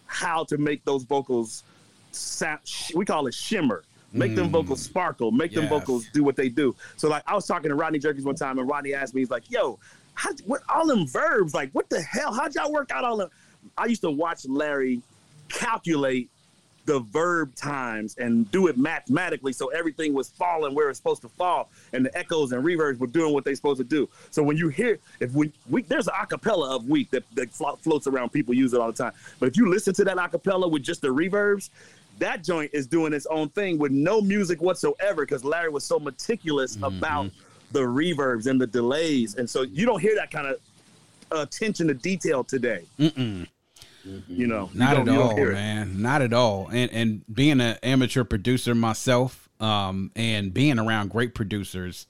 how 0.07 0.44
to 0.45 0.57
make 0.57 0.84
those 0.86 1.03
vocals 1.03 1.64
sound. 2.11 2.61
We 2.95 3.06
call 3.06 3.27
it 3.27 3.34
shimmer. 3.36 3.84
Make 4.16 4.36
them 4.36 4.46
hmm. 4.46 4.52
vocals 4.52 4.82
sparkle. 4.82 5.32
Make 5.32 5.52
them 5.52 5.68
vocals 5.68 6.08
do 6.14 6.24
what 6.24 6.36
they 6.36 6.50
do. 6.50 6.76
So 6.96 7.10
like 7.10 7.24
I 7.28 7.36
was 7.36 7.46
talking 7.46 7.70
to 7.70 7.76
Rodney 7.76 8.00
Jerkins 8.00 8.26
one 8.26 8.36
time, 8.36 8.60
and 8.60 8.68
Rodney 8.68 8.94
asked 8.94 9.14
me, 9.14 9.22
he's 9.22 9.30
like, 9.30 9.52
"Yo, 9.52 9.78
how, 10.14 10.32
what 10.46 10.62
all 10.70 10.88
them 10.88 11.06
verbs? 11.06 11.54
Like, 11.54 11.72
what 11.72 11.90
the 11.90 12.02
hell? 12.02 12.34
How'd 12.34 12.56
y'all 12.56 12.72
work 12.72 12.92
out 12.92 13.04
all 13.04 13.18
them?" 13.18 13.30
I 13.78 13.86
used 13.86 14.02
to 14.02 14.12
watch 14.12 14.46
Larry 14.48 15.02
calculate 15.50 16.30
the 16.86 17.00
verb 17.00 17.56
times 17.56 18.16
and 18.18 18.50
do 18.52 18.68
it 18.68 18.78
mathematically 18.78 19.52
so 19.52 19.68
everything 19.70 20.14
was 20.14 20.30
falling 20.30 20.76
where 20.76 20.90
it's 20.90 21.00
supposed 21.00 21.22
to 21.22 21.30
fall 21.30 21.70
and 21.94 22.06
the 22.06 22.16
echoes 22.18 22.52
and 22.52 22.64
reverbs 22.64 23.00
were 23.00 23.08
doing 23.08 23.34
what 23.34 23.44
they're 23.44 23.56
supposed 23.56 23.80
to 23.80 23.84
do 23.84 24.08
so 24.30 24.44
when 24.44 24.56
you 24.56 24.70
hear 24.70 25.00
if 25.20 25.34
we, 25.34 25.52
we 25.70 25.82
there's 25.84 26.08
an 26.08 26.14
acapella 26.14 26.70
of 26.70 26.88
Weak 26.88 27.10
that, 27.10 27.24
that 27.34 27.52
flo- 27.52 27.76
floats 27.78 28.06
around 28.06 28.30
people 28.30 28.54
use 28.54 28.74
it 28.74 28.80
all 28.80 28.92
the 28.92 28.98
time 28.98 29.14
but 29.40 29.48
if 29.48 29.58
you 29.58 29.70
listen 29.70 29.94
to 29.96 30.04
that 30.04 30.18
acapella 30.18 30.70
with 30.70 30.84
just 30.84 31.02
the 31.02 31.08
reverbs 31.08 31.70
that 32.20 32.44
joint 32.44 32.70
is 32.74 32.88
doing 32.88 33.14
its 33.14 33.26
own 33.28 33.50
thing 33.50 33.78
with 33.78 33.92
no 33.92 34.22
music 34.22 34.62
whatsoever 34.62 35.26
because 35.26 35.44
larry 35.44 35.70
was 35.70 35.84
so 35.84 36.00
meticulous 36.00 36.78
about 36.84 37.30
the 37.72 37.80
reverbs 37.82 38.48
and 38.48 38.60
the 38.62 38.68
delays 38.68 39.36
and 39.36 39.50
so 39.50 39.64
you 39.64 39.86
don't 39.86 40.00
hear 40.02 40.16
that 40.16 40.32
kind 40.32 40.48
of 40.48 40.58
attention 41.32 41.88
to 41.88 41.94
detail 41.94 42.44
today 42.44 42.84
Mm-mm. 43.00 43.48
you 44.28 44.48
know 44.48 44.70
Not 44.74 44.96
don't- 44.98 45.10
at 45.10 45.18
all, 45.18 45.36
man. 45.36 46.02
Not 46.02 46.22
at 46.22 46.32
all. 46.34 46.68
And 46.72 46.92
and 46.92 47.22
being 47.34 47.60
an 47.60 47.78
amateur 47.82 48.24
producer 48.24 48.76
myself, 48.76 49.50
um, 49.60 50.12
and 50.16 50.54
being 50.54 50.78
around 50.78 51.10
great 51.10 51.34
producers 51.34 52.06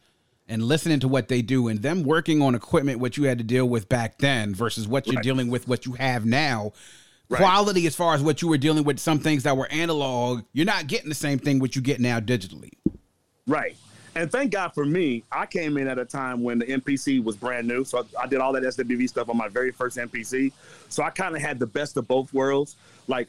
and 0.49 0.61
listening 0.61 0.99
to 0.99 1.07
what 1.07 1.27
they 1.29 1.41
do 1.41 1.67
and 1.69 1.81
them 1.81 2.03
working 2.03 2.41
on 2.41 2.53
equipment 2.53 2.99
what 2.99 3.15
you 3.17 3.23
had 3.23 3.37
to 3.37 3.43
deal 3.45 3.67
with 3.67 3.87
back 3.87 4.17
then 4.17 4.53
versus 4.53 4.87
what 4.87 5.07
you're 5.07 5.15
Right. 5.15 5.23
dealing 5.23 5.49
with 5.49 5.67
what 5.69 5.85
you 5.85 5.93
have 5.93 6.25
now. 6.25 6.73
Right. 7.27 7.39
Quality 7.39 7.87
as 7.87 7.95
far 7.95 8.13
as 8.13 8.21
what 8.21 8.41
you 8.41 8.47
were 8.47 8.57
dealing 8.57 8.83
with, 8.83 8.99
some 8.99 9.19
things 9.19 9.43
that 9.43 9.57
were 9.57 9.67
analog, 9.71 10.43
you're 10.53 10.65
not 10.65 10.87
getting 10.87 11.09
the 11.09 11.15
same 11.15 11.39
thing 11.39 11.59
what 11.59 11.75
you 11.75 11.81
get 11.81 11.99
now 11.99 12.19
digitally. 12.19 12.71
Right. 13.47 13.75
And 14.15 14.31
thank 14.31 14.51
God 14.51 14.69
for 14.69 14.85
me, 14.85 15.23
I 15.31 15.45
came 15.45 15.77
in 15.77 15.87
at 15.87 15.99
a 15.99 16.05
time 16.05 16.41
when 16.41 16.59
the 16.59 16.65
MPC 16.65 17.21
was 17.21 17.35
brand 17.35 17.67
new. 17.67 17.83
So 17.83 17.99
I, 17.99 18.23
I 18.23 18.27
did 18.27 18.39
all 18.39 18.53
that 18.53 18.63
SWV 18.63 19.09
stuff 19.09 19.27
on 19.27 19.35
my 19.35 19.49
very 19.49 19.71
first 19.71 19.97
MPC. 19.97 20.53
So 20.87 21.03
I 21.03 21.09
kind 21.09 21.35
of 21.35 21.41
had 21.41 21.59
the 21.59 21.67
best 21.67 21.97
of 21.97 22.07
both 22.07 22.33
worlds. 22.33 22.77
Like 23.07 23.27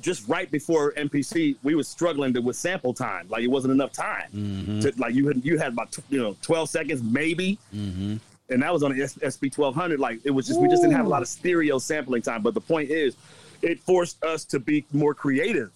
just 0.00 0.28
right 0.28 0.48
before 0.48 0.92
MPC, 0.92 1.56
we 1.64 1.74
was 1.74 1.88
struggling 1.88 2.32
to, 2.34 2.40
with 2.40 2.54
sample 2.54 2.94
time. 2.94 3.26
Like 3.28 3.42
it 3.42 3.48
wasn't 3.48 3.72
enough 3.72 3.92
time. 3.92 4.30
Mm-hmm. 4.32 4.80
To, 4.80 4.92
like 4.96 5.14
you 5.14 5.26
had 5.26 5.44
you 5.44 5.58
had 5.58 5.72
about 5.72 5.96
you 6.08 6.22
know 6.22 6.36
12 6.42 6.70
seconds 6.70 7.02
maybe. 7.02 7.58
Mm-hmm. 7.74 8.16
And 8.50 8.62
that 8.62 8.72
was 8.72 8.82
on 8.82 8.96
the 8.96 9.06
SP 9.20 9.52
twelve 9.52 9.74
hundred. 9.74 10.00
Like 10.00 10.20
it 10.24 10.30
was 10.30 10.46
just 10.46 10.58
we 10.58 10.68
just 10.68 10.82
didn't 10.82 10.96
have 10.96 11.04
a 11.04 11.08
lot 11.08 11.20
of 11.20 11.28
stereo 11.28 11.78
sampling 11.78 12.22
time. 12.22 12.40
But 12.42 12.54
the 12.54 12.62
point 12.62 12.90
is, 12.90 13.14
it 13.62 13.80
forced 13.80 14.22
us 14.24 14.44
to 14.46 14.58
be 14.58 14.84
more 14.92 15.14
creative 15.14 15.70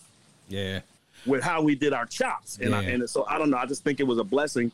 Yeah. 0.48 0.80
with 1.26 1.42
how 1.42 1.62
we 1.62 1.74
did 1.74 1.92
our 1.92 2.06
chops. 2.06 2.59
And, 2.60 2.74
I, 2.74 2.82
and 2.82 3.09
so 3.09 3.26
I 3.28 3.38
don't 3.38 3.50
know. 3.50 3.56
I 3.56 3.66
just 3.66 3.84
think 3.84 4.00
it 4.00 4.06
was 4.06 4.18
a 4.18 4.24
blessing. 4.24 4.70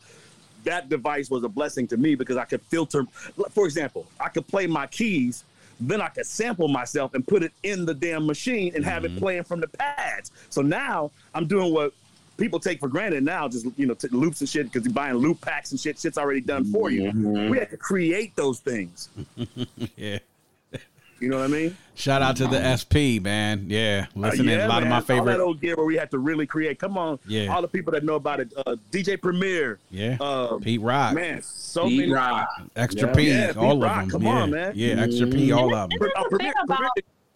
That 0.63 0.89
device 0.89 1.29
was 1.29 1.43
a 1.43 1.49
blessing 1.49 1.87
to 1.87 1.97
me 1.97 2.15
because 2.15 2.37
I 2.37 2.45
could 2.45 2.61
filter. 2.63 3.05
For 3.51 3.65
example, 3.65 4.05
I 4.19 4.29
could 4.29 4.47
play 4.47 4.67
my 4.67 4.87
keys, 4.87 5.43
then 5.79 6.01
I 6.01 6.09
could 6.09 6.25
sample 6.25 6.67
myself 6.67 7.13
and 7.13 7.25
put 7.25 7.43
it 7.43 7.53
in 7.63 7.85
the 7.85 7.93
damn 7.93 8.25
machine 8.25 8.73
and 8.75 8.83
have 8.83 9.05
it 9.05 9.11
mm-hmm. 9.11 9.19
playing 9.19 9.43
from 9.43 9.61
the 9.61 9.67
pads. 9.67 10.31
So 10.49 10.61
now 10.61 11.11
I'm 11.33 11.47
doing 11.47 11.73
what 11.73 11.93
people 12.37 12.59
take 12.59 12.79
for 12.79 12.87
granted 12.87 13.23
now, 13.23 13.47
just 13.47 13.65
you 13.77 13.85
know, 13.85 13.93
t- 13.93 14.07
loops 14.09 14.41
and 14.41 14.49
shit 14.49 14.65
because 14.65 14.85
you're 14.85 14.93
buying 14.93 15.15
loop 15.15 15.39
packs 15.41 15.71
and 15.71 15.79
shit. 15.79 15.99
Shit's 15.99 16.17
already 16.17 16.41
done 16.41 16.65
for 16.65 16.89
you. 16.89 17.03
Mm-hmm. 17.03 17.49
We 17.49 17.57
had 17.57 17.69
to 17.69 17.77
create 17.77 18.35
those 18.35 18.59
things. 18.59 19.09
Yeah. 19.95 20.19
You 21.19 21.29
know 21.29 21.37
what 21.39 21.45
I 21.45 21.47
mean? 21.47 21.77
Shout 21.95 22.21
out 22.21 22.37
to 22.37 22.47
the 22.47 22.77
SP, 22.79 23.19
man. 23.21 23.65
Yeah. 23.67 24.05
Uh, 24.15 24.19
Listening 24.21 24.49
yeah, 24.57 24.67
a 24.67 24.69
lot 24.69 24.83
man. 24.83 24.83
of 24.83 24.89
my 24.89 24.95
All 24.97 25.01
favorite. 25.01 25.25
that 25.33 25.39
old 25.41 25.59
gear 25.59 25.75
where 25.75 25.85
we 25.85 25.95
had 25.97 26.09
to 26.11 26.19
really 26.19 26.47
create. 26.47 26.79
Come 26.79 26.97
on, 26.97 27.19
Yeah. 27.27 27.53
All 27.53 27.61
the 27.61 27.67
people 27.67 27.91
that 27.93 28.03
know 28.05 28.15
about 28.15 28.39
it, 28.39 28.53
uh, 28.65 28.75
DJ 28.91 29.19
Premier, 29.21 29.79
yeah. 29.91 30.17
uh, 30.21 30.57
Pete 30.59 30.79
Rock. 30.81 31.13
man, 31.13 31.41
so 31.41 31.87
Pete 31.87 31.99
many. 31.99 32.11
Rock. 32.13 32.47
Extra 32.75 33.09
Yeah. 33.09 33.13
P, 33.15 33.29
Yeah, 33.29 33.53
all 33.57 33.63
Pete 33.63 33.71
of 33.73 33.81
Rock, 33.81 33.99
them. 34.01 34.09
come 34.11 34.23
yeah. 34.23 34.29
on, 34.41 34.51
man. 34.51 34.71
Yeah, 34.75 34.87
extra 35.01 35.27
P, 35.27 35.51
all 35.51 35.75
of 35.75 35.89
them. 35.89 35.99
Uh, 36.15 36.23
Premier, 36.29 36.53
Premier, 36.67 36.89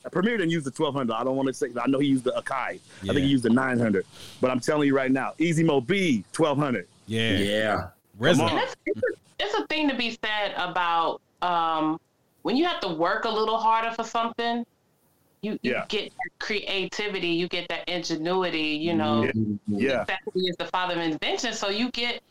uh, 0.06 0.10
Premier 0.10 0.38
didn't 0.38 0.52
use 0.52 0.64
the 0.64 0.72
1200. 0.72 1.14
I 1.14 1.24
don't 1.26 1.36
want 1.36 1.48
to 1.48 1.54
say. 1.54 1.68
I 1.82 1.88
know 1.88 2.00
he 2.00 2.08
used 2.08 2.24
the 2.24 2.32
Akai. 2.32 2.54
I 2.56 2.80
think 3.08 3.18
he 3.20 3.26
used 3.26 3.44
the 3.44 3.50
900. 3.50 4.06
But 4.40 4.50
I'm 4.52 4.60
telling 4.62 4.88
you 4.88 4.96
right 4.96 5.12
now, 5.12 5.34
Easy 5.40 5.64
Mo 5.64 5.82
Bee 5.82 6.24
1200. 6.36 6.88
Yeah. 7.08 7.38
Yeah. 7.38 7.88
RZA. 8.20 8.38
Come 8.38 8.50
And 8.50 8.60
it's, 8.60 8.76
it's, 8.86 9.02
a, 9.02 9.44
it's 9.44 9.54
a 9.60 9.68
thing 9.68 9.90
to 9.90 9.96
be 9.96 10.18
said 10.24 10.54
about 10.58 11.22
um, 11.42 12.00
when 12.44 12.56
you 12.56 12.66
have 12.66 12.80
to 12.82 12.90
work 12.90 13.26
a 13.26 13.30
little 13.30 13.58
harder 13.58 13.92
for 13.96 14.04
something. 14.04 14.64
You, 15.42 15.58
you 15.62 15.72
Yeah. 15.72 15.86
get 15.90 16.06
that 16.06 16.30
creativity, 16.40 17.28
you 17.28 17.50
get 17.50 17.68
that 17.68 17.90
ingenuity. 17.90 18.80
You 18.80 18.94
know, 18.94 19.30
Yeah, 19.68 20.06
necessity 20.08 20.48
is 20.48 20.56
the 20.58 20.68
father 20.68 20.94
of 20.94 21.00
invention. 21.02 21.54
So 21.54 21.68
you 21.68 21.92
get 21.92 22.22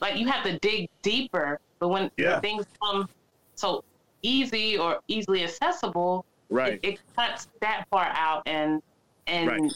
like 0.00 0.16
you 0.16 0.28
have 0.28 0.44
to 0.44 0.58
dig 0.60 0.86
deeper. 1.02 1.58
But 1.80 1.88
when, 1.88 2.10
Yeah. 2.16 2.38
things 2.38 2.64
come 2.80 3.08
so 3.56 3.82
easy 4.22 4.78
or 4.78 5.00
easily 5.08 5.42
accessible, 5.42 6.24
right. 6.50 6.74
it, 6.74 6.92
it 6.92 7.00
cuts 7.16 7.48
that 7.62 7.84
part 7.90 8.12
out. 8.14 8.42
And 8.46 8.80
and 9.26 9.48
Right. 9.48 9.72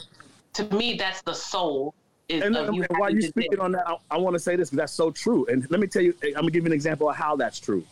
to 0.55 0.65
me, 0.77 0.95
that's 0.95 1.23
the 1.23 1.35
soul. 1.35 1.93
Is 2.29 2.43
And, 2.43 2.57
of 2.57 2.69
and 2.69 2.77
you 2.77 2.85
while 2.91 3.03
having 3.03 3.15
you're 3.17 3.23
to 3.23 3.27
dig. 3.27 3.47
speaking 3.47 3.61
on 3.61 3.73
that, 3.73 3.89
I, 3.89 3.97
I 4.13 4.17
want 4.19 4.35
to 4.35 4.41
say 4.41 4.55
this 4.55 4.69
because 4.71 4.77
that's 4.79 4.93
so 4.93 5.11
true. 5.11 5.47
And 5.47 5.69
let 5.73 5.81
me 5.81 5.89
tell 5.89 6.03
you, 6.03 6.15
eh, 6.23 6.29
I'm 6.29 6.43
gonna 6.43 6.51
give 6.53 6.63
you 6.65 6.69
an 6.69 6.73
example 6.73 7.09
of 7.11 7.17
how 7.17 7.35
that's 7.35 7.59
true. 7.59 7.85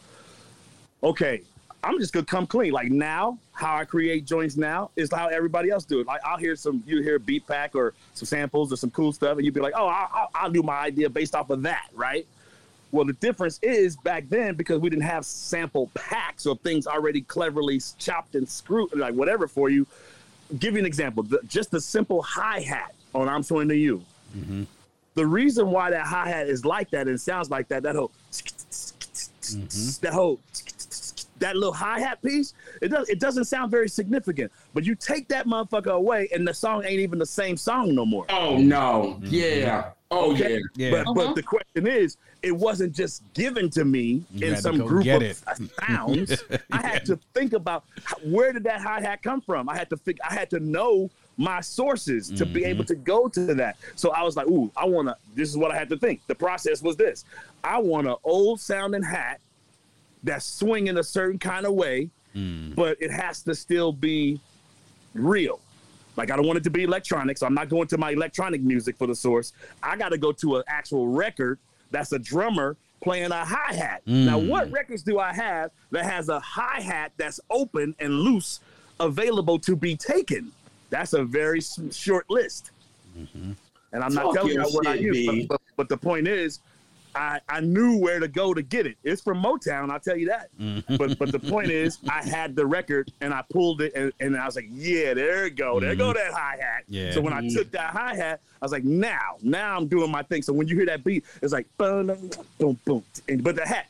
Okay, 1.02 1.42
I'm 1.84 1.98
just 1.98 2.12
gonna 2.12 2.24
come 2.24 2.46
clean. 2.46 2.72
Like 2.72 2.90
now, 2.90 3.38
how 3.52 3.76
I 3.76 3.84
create 3.84 4.24
joints 4.24 4.56
now 4.56 4.90
is 4.96 5.10
how 5.12 5.28
everybody 5.28 5.70
else 5.70 5.84
do 5.84 6.00
it. 6.00 6.06
Like 6.06 6.22
I'll 6.24 6.38
hear 6.38 6.56
some, 6.56 6.82
you 6.86 7.02
hear 7.02 7.18
beat 7.18 7.46
pack 7.46 7.74
or 7.74 7.92
some 8.14 8.26
samples 8.26 8.72
or 8.72 8.76
some 8.76 8.90
cool 8.90 9.12
stuff, 9.12 9.36
and 9.36 9.44
you'd 9.44 9.54
be 9.54 9.60
like, 9.60 9.74
oh, 9.76 9.86
I'll, 9.86 10.30
I'll, 10.34 10.50
do 10.50 10.62
my 10.62 10.78
idea 10.78 11.10
based 11.10 11.34
off 11.34 11.50
of 11.50 11.62
that, 11.62 11.88
right? 11.94 12.26
Well, 12.90 13.04
the 13.04 13.12
difference 13.14 13.58
is 13.60 13.96
back 13.96 14.28
then 14.28 14.54
because 14.54 14.80
we 14.80 14.88
didn't 14.88 15.02
have 15.02 15.26
sample 15.26 15.90
packs 15.94 16.46
or 16.46 16.56
things 16.56 16.86
already 16.86 17.20
cleverly 17.20 17.80
chopped 17.98 18.34
and 18.34 18.48
screwed, 18.48 18.94
like 18.96 19.14
whatever 19.14 19.46
for 19.46 19.68
you. 19.68 19.86
Give 20.58 20.74
you 20.74 20.80
an 20.80 20.86
example. 20.86 21.22
The, 21.22 21.40
just 21.46 21.70
the 21.70 21.80
simple 21.80 22.22
hi 22.22 22.60
hat 22.60 22.94
on 23.14 23.28
"I'm 23.28 23.42
So 23.42 23.60
Into 23.60 23.76
You." 23.76 24.02
Mm-hmm. 24.36 24.64
The 25.14 25.26
reason 25.26 25.70
why 25.70 25.90
that 25.90 26.06
hi 26.06 26.28
hat 26.28 26.48
is 26.48 26.64
like 26.64 26.90
that 26.90 27.08
and 27.08 27.20
sounds 27.20 27.50
like 27.50 27.68
that, 27.68 27.82
that 27.82 27.94
whole, 27.94 28.10
mm-hmm. 28.32 30.04
that 30.04 30.12
whole, 30.12 30.40
that 31.44 31.56
little 31.56 31.72
hi 31.74 32.00
hat 32.00 32.22
piece, 32.22 32.54
it 32.80 32.88
does 32.88 33.08
it 33.10 33.20
doesn't 33.20 33.44
sound 33.44 33.70
very 33.70 33.88
significant. 33.88 34.50
But 34.72 34.84
you 34.84 34.94
take 34.94 35.28
that 35.28 35.46
motherfucker 35.46 35.92
away, 35.92 36.28
and 36.34 36.48
the 36.48 36.54
song 36.54 36.84
ain't 36.84 37.00
even 37.00 37.18
the 37.18 37.26
same 37.26 37.56
song 37.56 37.94
no 37.94 38.06
more. 38.06 38.24
Oh 38.30 38.56
no. 38.56 39.18
Yeah. 39.22 39.90
Oh 40.10 40.32
Okay? 40.32 40.54
yeah. 40.54 40.58
Yeah. 40.76 40.90
But 40.90 41.00
Uh-huh. 41.02 41.14
but 41.14 41.34
the 41.34 41.42
question 41.42 41.86
is, 41.86 42.16
it 42.42 42.52
wasn't 42.56 42.94
just 42.94 43.22
given 43.34 43.68
to 43.70 43.84
me 43.84 44.22
You 44.32 44.46
in 44.48 44.56
some 44.56 44.78
group 44.78 45.06
of 45.06 45.22
it. 45.22 45.36
sounds. 45.86 46.42
I 46.72 46.80
had 46.86 47.04
to 47.06 47.18
think 47.34 47.52
about 47.52 47.84
where 48.24 48.52
did 48.52 48.64
that 48.64 48.80
hi 48.80 49.00
hat 49.02 49.22
come 49.22 49.40
from. 49.42 49.68
I 49.68 49.76
had 49.76 49.90
to 49.90 49.96
think. 49.98 50.18
I 50.28 50.32
had 50.32 50.48
to 50.50 50.60
know 50.60 51.10
my 51.36 51.60
sources 51.60 52.30
to 52.30 52.46
be 52.46 52.60
Mm-hmm. 52.60 52.70
able 52.70 52.84
to 52.84 52.94
go 52.94 53.28
to 53.28 53.54
that. 53.54 53.76
So 53.96 54.12
I 54.12 54.22
was 54.22 54.36
like, 54.36 54.46
ooh, 54.46 54.70
I 54.76 54.84
want 54.86 55.08
to. 55.08 55.16
This 55.34 55.50
is 55.50 55.56
what 55.58 55.70
I 55.72 55.76
had 55.76 55.90
to 55.90 55.98
think. 55.98 56.20
The 56.26 56.34
process 56.34 56.80
was 56.80 56.96
this: 56.96 57.24
I 57.62 57.78
want 57.78 58.06
an 58.06 58.16
old 58.24 58.60
sounding 58.60 59.02
hat 59.02 59.40
that's 60.24 60.44
swinging 60.46 60.96
a 60.98 61.02
certain 61.04 61.38
kind 61.38 61.66
of 61.66 61.74
way, 61.74 62.10
Mm. 62.34 62.74
but 62.74 63.00
it 63.00 63.12
has 63.12 63.42
to 63.42 63.54
still 63.54 63.92
be 63.92 64.40
real. 65.14 65.60
Like 66.16 66.32
I 66.32 66.36
don't 66.36 66.46
want 66.46 66.56
it 66.58 66.64
to 66.64 66.70
be 66.70 66.82
electronic, 66.82 67.38
so 67.38 67.46
I'm 67.46 67.54
not 67.54 67.68
going 67.68 67.86
to 67.88 67.98
my 67.98 68.10
electronic 68.10 68.60
music 68.60 68.96
for 68.96 69.06
the 69.06 69.14
source. 69.14 69.52
I 69.84 69.96
got 69.96 70.08
to 70.08 70.18
go 70.18 70.32
to 70.32 70.56
an 70.56 70.64
actual 70.66 71.06
record 71.06 71.58
that's 71.92 72.10
a 72.12 72.18
drummer 72.18 72.76
playing 73.02 73.30
a 73.30 73.44
hi 73.44 73.74
hat. 73.74 74.02
Now, 74.06 74.40
Mm. 74.40 74.48
what 74.48 74.70
records 74.72 75.02
do 75.04 75.20
I 75.20 75.32
have 75.32 75.70
that 75.92 76.04
has 76.06 76.28
a 76.28 76.40
hi 76.40 76.80
hat 76.80 77.12
that's 77.16 77.38
open 77.50 77.94
and 78.00 78.12
loose, 78.20 78.58
available 78.98 79.58
to 79.60 79.76
be 79.76 79.94
taken? 79.96 80.50
That's 80.90 81.12
a 81.12 81.22
very 81.24 81.60
short 81.92 82.28
list. 82.30 82.70
And 83.92 84.02
I'm 84.02 84.12
not 84.12 84.34
telling 84.34 84.54
you 84.54 84.62
what 84.62 84.86
I 84.88 84.94
shit, 84.96 85.02
use, 85.02 85.46
but, 85.46 85.48
but, 85.48 85.60
but 85.76 85.88
the 85.88 85.96
point 85.96 86.26
is, 86.26 86.58
I, 87.14 87.40
I 87.48 87.60
knew 87.60 87.98
where 87.98 88.20
to 88.20 88.28
go 88.28 88.54
to 88.54 88.62
get 88.62 88.86
it. 88.86 88.96
It's 89.04 89.22
from 89.22 89.42
Motown, 89.42 89.90
I'll 89.90 90.00
tell 90.00 90.16
you 90.16 90.26
that. 90.28 90.48
Mm-hmm. 90.58 90.96
But 90.96 91.18
but 91.18 91.32
the 91.32 91.38
point 91.38 91.70
is, 91.70 91.98
I 92.08 92.22
had 92.22 92.56
the 92.56 92.66
record 92.66 93.12
and 93.20 93.32
I 93.32 93.42
pulled 93.50 93.82
it 93.82 93.92
and, 93.94 94.12
and 94.20 94.36
I 94.36 94.46
was 94.46 94.56
like, 94.56 94.68
yeah, 94.70 95.14
there 95.14 95.46
it 95.46 95.56
go, 95.56 95.80
there 95.80 95.94
go 95.94 96.12
mm-hmm. 96.12 96.18
that 96.18 96.32
hi 96.32 96.56
hat. 96.60 96.84
Yeah. 96.88 97.12
So 97.12 97.20
when 97.20 97.32
I 97.32 97.40
mm-hmm. 97.40 97.56
took 97.56 97.70
that 97.72 97.90
hi 97.90 98.14
hat, 98.14 98.40
I 98.60 98.64
was 98.64 98.72
like, 98.72 98.84
now, 98.84 99.36
now 99.42 99.76
I'm 99.76 99.86
doing 99.86 100.10
my 100.10 100.22
thing. 100.22 100.42
So 100.42 100.52
when 100.52 100.68
you 100.68 100.76
hear 100.76 100.86
that 100.86 101.04
beat, 101.04 101.24
it's 101.42 101.52
like 101.52 101.66
boom, 101.76 102.06
boom, 102.58 102.78
boom, 102.84 103.04
and 103.28 103.42
but 103.42 103.56
the 103.56 103.66
hat 103.66 103.86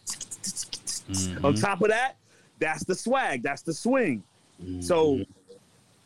on 1.42 1.54
top 1.54 1.82
of 1.82 1.88
that, 1.88 2.16
that's 2.58 2.84
the 2.84 2.94
swag, 2.94 3.42
that's 3.42 3.62
the 3.62 3.74
swing. 3.74 4.22
So 4.80 5.24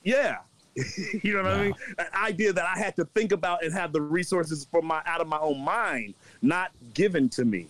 yeah. 0.03 0.39
you 1.23 1.35
know 1.35 1.43
what 1.43 1.53
I 1.53 1.62
mean? 1.65 1.74
An 1.99 2.07
idea 2.15 2.53
that 2.53 2.65
I 2.65 2.78
had 2.78 2.95
to 2.97 3.05
think 3.07 3.32
about 3.32 3.65
and 3.65 3.73
have 3.74 3.93
the 3.93 4.01
resources 4.01 4.66
for 4.70 4.81
my 4.81 5.03
out 5.07 5.20
of 5.20 5.27
my 5.27 5.39
own 5.39 5.61
mind, 5.61 6.15
not 6.43 6.73
given 6.94 7.28
to 7.31 7.44
me. 7.44 7.69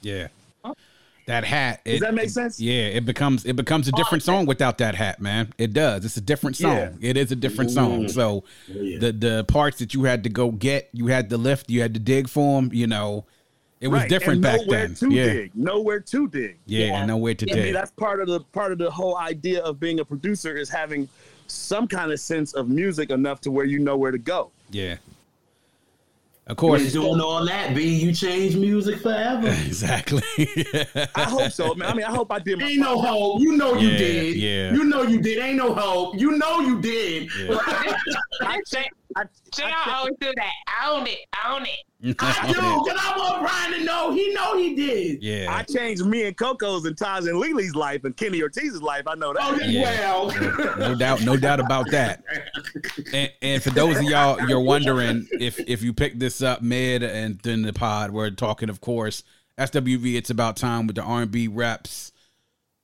Yeah. 0.00 0.28
That 1.26 1.44
hat. 1.44 1.82
Does 1.84 2.00
that 2.00 2.14
make 2.14 2.26
it- 2.26 2.30
sense? 2.30 2.58
Yeah, 2.58 2.84
it 2.84 3.04
becomes 3.04 3.44
it 3.44 3.54
becomes 3.54 3.86
a 3.86 3.90
oh, 3.94 3.98
different 3.98 4.24
song 4.24 4.46
without 4.46 4.78
that 4.78 4.94
hat, 4.94 5.20
man. 5.20 5.52
It 5.58 5.74
does. 5.74 6.06
It's 6.06 6.16
a 6.16 6.22
different 6.22 6.56
song. 6.56 6.72
Yeah. 6.72 6.92
It 7.02 7.16
is 7.18 7.30
a 7.30 7.36
different 7.36 7.70
mm-hmm. 7.70 8.06
song. 8.06 8.08
So 8.08 8.44
yeah. 8.66 8.98
the 8.98 9.12
the 9.12 9.44
parts 9.44 9.78
that 9.80 9.92
you 9.92 10.04
had 10.04 10.24
to 10.24 10.30
go 10.30 10.50
get, 10.50 10.88
you 10.92 11.08
had 11.08 11.28
to 11.28 11.36
lift, 11.36 11.68
you 11.68 11.82
had 11.82 11.92
to 11.92 12.00
dig 12.00 12.30
for 12.30 12.62
them. 12.62 12.70
You 12.72 12.86
know, 12.86 13.26
it 13.78 13.88
was 13.88 14.00
Right. 14.00 14.08
different 14.08 14.36
and 14.36 14.42
back 14.42 14.60
nowhere 14.62 14.86
then. 14.86 14.94
To 14.96 15.10
yeah. 15.10 15.24
dig. 15.24 15.50
Nowhere 15.54 16.00
to 16.00 16.28
dig. 16.28 16.58
yeah, 16.64 16.86
Yeah. 16.86 17.04
nowhere 17.04 17.34
to 17.34 17.50
I 17.50 17.54
mean, 17.54 17.62
dig. 17.62 17.74
that's 17.74 17.90
part 17.90 18.22
of 18.22 18.28
the 18.28 18.40
part 18.40 18.72
of 18.72 18.78
the 18.78 18.90
whole 18.90 19.18
idea 19.18 19.60
of 19.62 19.78
being 19.78 20.00
a 20.00 20.06
producer 20.06 20.56
is 20.56 20.70
having 20.70 21.10
some 21.46 21.86
kind 21.86 22.10
of 22.10 22.20
sense 22.20 22.54
of 22.54 22.70
music 22.70 23.10
enough 23.10 23.42
to 23.42 23.50
where 23.50 23.66
you 23.66 23.78
know 23.80 23.98
where 23.98 24.12
to 24.12 24.18
go. 24.18 24.50
Yeah. 24.70 24.96
Of 26.48 26.52
Of 26.52 26.56
course. 26.56 26.92
doing 26.92 27.20
all 27.20 27.44
that, 27.44 27.74
B, 27.74 27.82
you 27.98 28.10
change 28.12 28.56
music 28.56 29.00
forever. 29.00 29.48
exactly. 29.66 30.22
I 31.14 31.22
hope 31.24 31.50
so, 31.52 31.74
man. 31.74 31.90
I 31.90 31.94
mean, 31.94 32.06
I 32.06 32.10
hope 32.10 32.32
I 32.32 32.38
did 32.38 32.58
my 32.58 32.66
Ain't 32.68 32.80
no 32.80 32.98
hope. 32.98 33.40
You 33.42 33.56
know 33.56 33.74
you 33.74 33.88
Yeah, 33.88 33.98
did. 33.98 34.36
yeah. 34.36 34.72
You 34.72 34.84
know 34.84 35.02
you 35.02 35.20
did. 35.20 35.38
Ain't 35.38 35.56
no 35.58 35.74
hope. 35.74 36.18
You 36.18 36.38
know 36.38 36.60
you 36.60 36.80
did. 36.80 37.28
I, 37.50 38.60
Jay, 38.66 38.88
I, 39.14 39.24
Jay 39.54 39.70
always 39.88 40.14
do 40.20 40.32
that. 40.36 40.52
I 40.66 40.90
own 40.90 41.06
it. 41.06 41.18
I 41.34 41.54
own 41.54 41.62
it. 41.64 41.84
I 42.00 42.06
do, 42.08 42.12
because 42.14 43.00
I 43.00 43.14
want 43.18 43.42
Brian 43.42 43.72
to 43.72 43.84
know. 43.84 44.12
He 44.12 44.32
know 44.32 44.56
he 44.56 44.74
did. 44.76 45.22
yeah. 45.22 45.46
I 45.52 45.64
changed 45.64 46.06
me 46.06 46.26
and 46.26 46.36
Coko's 46.36 46.84
and 46.84 46.96
Taj 46.96 47.26
and 47.26 47.38
LeeLee's 47.38 47.74
life 47.74 48.04
and 48.04 48.16
Kenny 48.16 48.40
Ortiz's 48.40 48.80
life. 48.80 49.02
I 49.08 49.14
know 49.16 49.32
that. 49.32 49.42
Oh, 49.42 49.58
Yeah. 49.60 49.82
well. 49.82 50.76
no 50.78 50.94
doubt, 50.94 51.22
no 51.24 51.36
doubt 51.36 51.58
about 51.58 51.90
that. 51.90 52.22
And, 53.12 53.32
and 53.42 53.62
for 53.62 53.70
those 53.70 53.96
of 53.96 54.04
y'all, 54.04 54.40
you're 54.48 54.60
wondering 54.60 55.26
if 55.32 55.58
if 55.68 55.82
you 55.82 55.92
picked 55.92 56.20
this 56.20 56.40
up 56.40 56.62
mid 56.62 57.02
and 57.02 57.40
then 57.40 57.62
the 57.62 57.72
pod, 57.72 58.12
we're 58.12 58.30
talking, 58.30 58.68
of 58.70 58.80
course, 58.80 59.24
SWV. 59.58 60.14
It's 60.16 60.30
about 60.30 60.56
time 60.56 60.86
with 60.86 60.94
the 60.96 61.02
R&B 61.02 61.48
reps, 61.48 62.12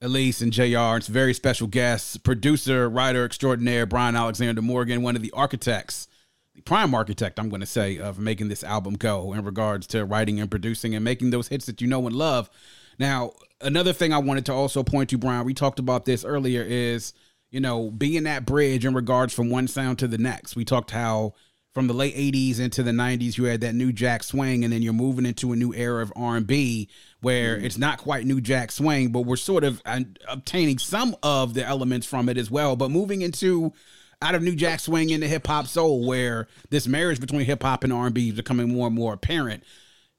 Alise 0.01 0.41
and 0.41 0.51
JR 0.51 0.97
It's 0.97 1.07
very 1.07 1.33
special 1.33 1.67
guests, 1.67 2.17
producer, 2.17 2.89
writer 2.89 3.23
extraordinaire 3.23 3.85
Brian 3.85 4.17
Alexander 4.17 4.61
Morgan, 4.61 5.01
one 5.01 5.15
of 5.15 5.21
the 5.21 5.31
architects, 5.31 6.07
the 6.07 6.14
prime 6.63 6.93
architect, 6.93 7.39
I'm 7.39 7.49
going 7.49 7.61
to 7.61 7.67
say, 7.67 7.97
of 7.97 8.19
making 8.19 8.47
this 8.47 8.63
album 8.63 8.95
go 8.95 9.33
in 9.33 9.43
regards 9.43 9.87
to 9.87 10.05
writing 10.05 10.39
and 10.39 10.49
producing 10.49 10.95
and 10.95 11.03
making 11.03 11.31
those 11.31 11.47
hits 11.47 11.65
that 11.65 11.81
you 11.81 11.87
know 11.87 12.05
and 12.07 12.15
love. 12.15 12.49
Now, 12.97 13.33
another 13.61 13.93
thing 13.93 14.13
I 14.13 14.19
wanted 14.19 14.45
to 14.47 14.53
also 14.53 14.83
point 14.83 15.09
to, 15.09 15.17
Brian, 15.17 15.45
we 15.45 15.53
talked 15.53 15.79
about 15.79 16.05
this 16.05 16.23
earlier, 16.23 16.61
is 16.63 17.13
you 17.51 17.59
know 17.59 17.91
being 17.91 18.23
that 18.23 18.45
bridge 18.45 18.85
in 18.85 18.93
regards 18.93 19.33
from 19.33 19.49
one 19.49 19.67
sound 19.67 19.99
to 19.99 20.07
the 20.07 20.17
next. 20.17 20.55
We 20.55 20.65
talked 20.65 20.91
how 20.91 21.33
from 21.75 21.87
the 21.87 21.93
late 21.93 22.15
80s 22.15 22.61
into 22.61 22.83
the 22.83 22.91
90s 22.91 23.37
you 23.37 23.43
had 23.43 23.59
that 23.59 23.75
new 23.75 23.91
jack 23.91 24.23
swing 24.23 24.63
and 24.63 24.71
then 24.71 24.81
you're 24.81 24.93
moving 24.93 25.25
into 25.25 25.51
a 25.51 25.57
new 25.57 25.73
era 25.73 26.01
of 26.01 26.13
r&b 26.15 26.87
where 27.19 27.57
it's 27.57 27.77
not 27.77 27.97
quite 27.97 28.25
new 28.25 28.39
jack 28.39 28.71
swing 28.71 29.11
but 29.11 29.21
we're 29.21 29.35
sort 29.35 29.65
of 29.65 29.81
uh, 29.85 29.99
obtaining 30.29 30.77
some 30.77 31.17
of 31.21 31.53
the 31.53 31.65
elements 31.65 32.07
from 32.07 32.29
it 32.29 32.37
as 32.37 32.49
well 32.49 32.77
but 32.77 32.89
moving 32.89 33.21
into 33.21 33.73
out 34.21 34.35
of 34.35 34.41
new 34.43 34.55
jack 34.55 34.79
swing 34.79 35.09
into 35.09 35.27
hip-hop 35.27 35.67
soul 35.67 36.05
where 36.05 36.47
this 36.69 36.87
marriage 36.87 37.19
between 37.19 37.45
hip-hop 37.45 37.83
and 37.83 37.91
r&b 37.93 38.29
is 38.29 38.35
becoming 38.35 38.69
more 38.73 38.87
and 38.87 38.95
more 38.95 39.13
apparent 39.13 39.63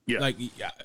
Yeah. 0.07 0.21
like 0.21 0.37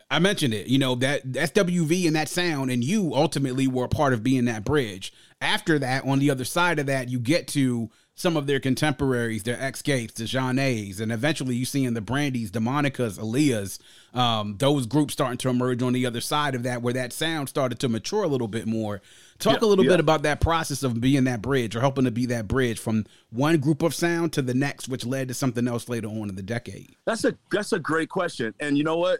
I 0.09 0.19
mentioned 0.19 0.53
it, 0.53 0.67
you 0.67 0.79
know 0.79 0.95
that 0.95 1.25
SWV 1.31 2.07
and 2.07 2.15
that 2.15 2.27
sound, 2.27 2.71
and 2.71 2.83
you 2.83 3.13
ultimately 3.13 3.67
were 3.67 3.85
a 3.85 3.89
part 3.89 4.13
of 4.13 4.23
being 4.23 4.45
that 4.45 4.65
bridge. 4.65 5.13
After 5.39 5.77
that, 5.79 6.05
on 6.05 6.19
the 6.19 6.29
other 6.31 6.43
side 6.43 6.79
of 6.79 6.87
that, 6.87 7.09
you 7.09 7.19
get 7.19 7.47
to 7.49 7.89
some 8.15 8.35
of 8.35 8.45
their 8.45 8.59
contemporaries, 8.59 9.43
their 9.43 9.55
Xscapes, 9.57 10.13
the 10.13 10.25
Jeanets, 10.25 10.99
and 10.99 11.11
eventually 11.11 11.55
you 11.55 11.65
see 11.65 11.85
in 11.85 11.93
the 11.93 12.01
Brandys, 12.01 12.51
the 12.51 12.59
Monicas, 12.59 13.17
Aaliyahs, 13.17 13.79
um, 14.17 14.57
those 14.57 14.85
groups 14.85 15.13
starting 15.13 15.37
to 15.37 15.49
emerge 15.49 15.81
on 15.81 15.93
the 15.93 16.05
other 16.05 16.21
side 16.21 16.53
of 16.53 16.63
that, 16.63 16.81
where 16.81 16.93
that 16.93 17.13
sound 17.13 17.47
started 17.47 17.79
to 17.79 17.89
mature 17.89 18.23
a 18.23 18.27
little 18.27 18.47
bit 18.49 18.67
more. 18.67 19.01
Talk 19.41 19.61
Yeah, 19.61 19.67
a 19.67 19.69
little 19.69 19.83
yeah. 19.83 19.91
bit 19.91 19.99
about 19.99 20.21
that 20.23 20.39
process 20.39 20.83
of 20.83 21.01
being 21.01 21.23
that 21.25 21.41
bridge 21.41 21.75
or 21.75 21.81
helping 21.81 22.05
to 22.05 22.11
be 22.11 22.27
that 22.27 22.47
bridge 22.47 22.79
from 22.79 23.05
one 23.31 23.57
group 23.59 23.81
of 23.81 23.93
sound 23.93 24.31
to 24.33 24.41
the 24.41 24.53
next, 24.53 24.87
which 24.87 25.05
led 25.05 25.27
to 25.29 25.33
something 25.33 25.67
else 25.67 25.89
later 25.89 26.07
on 26.07 26.29
in 26.29 26.35
the 26.35 26.43
decade. 26.43 26.95
That's 27.05 27.25
a 27.25 27.33
that's 27.51 27.73
a 27.73 27.79
great 27.79 28.07
question. 28.09 28.53
And 28.59 28.77
you 28.77 28.83
know 28.83 28.97
what? 28.97 29.19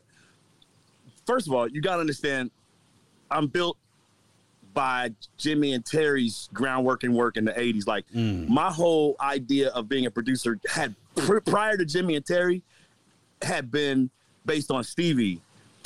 First 1.25 1.47
of 1.47 1.53
all, 1.53 1.67
you 1.67 1.81
gotta 1.81 1.99
understand, 2.01 2.51
I'm 3.29 3.47
built 3.47 3.77
by 4.73 5.11
Jimmy 5.37 5.73
and 5.73 5.85
Terry's 5.85 6.49
groundwork 6.53 7.03
and 7.03 7.13
work 7.13 7.35
in 7.35 7.43
the 7.45 7.51
80s. 7.51 7.87
Like 7.87 8.05
my 8.13 8.71
whole 8.71 9.15
idea 9.19 9.69
of 9.71 9.89
being 9.89 10.05
a 10.05 10.11
producer 10.11 10.59
had 10.69 10.95
pr- 11.15 11.39
prior 11.39 11.75
to 11.77 11.83
Jimmy 11.85 12.15
and 12.15 12.25
Terry 12.25 12.61
had 13.41 13.69
been 13.71 14.09
based 14.45 14.71
on 14.71 14.83
Stevie 14.83 15.41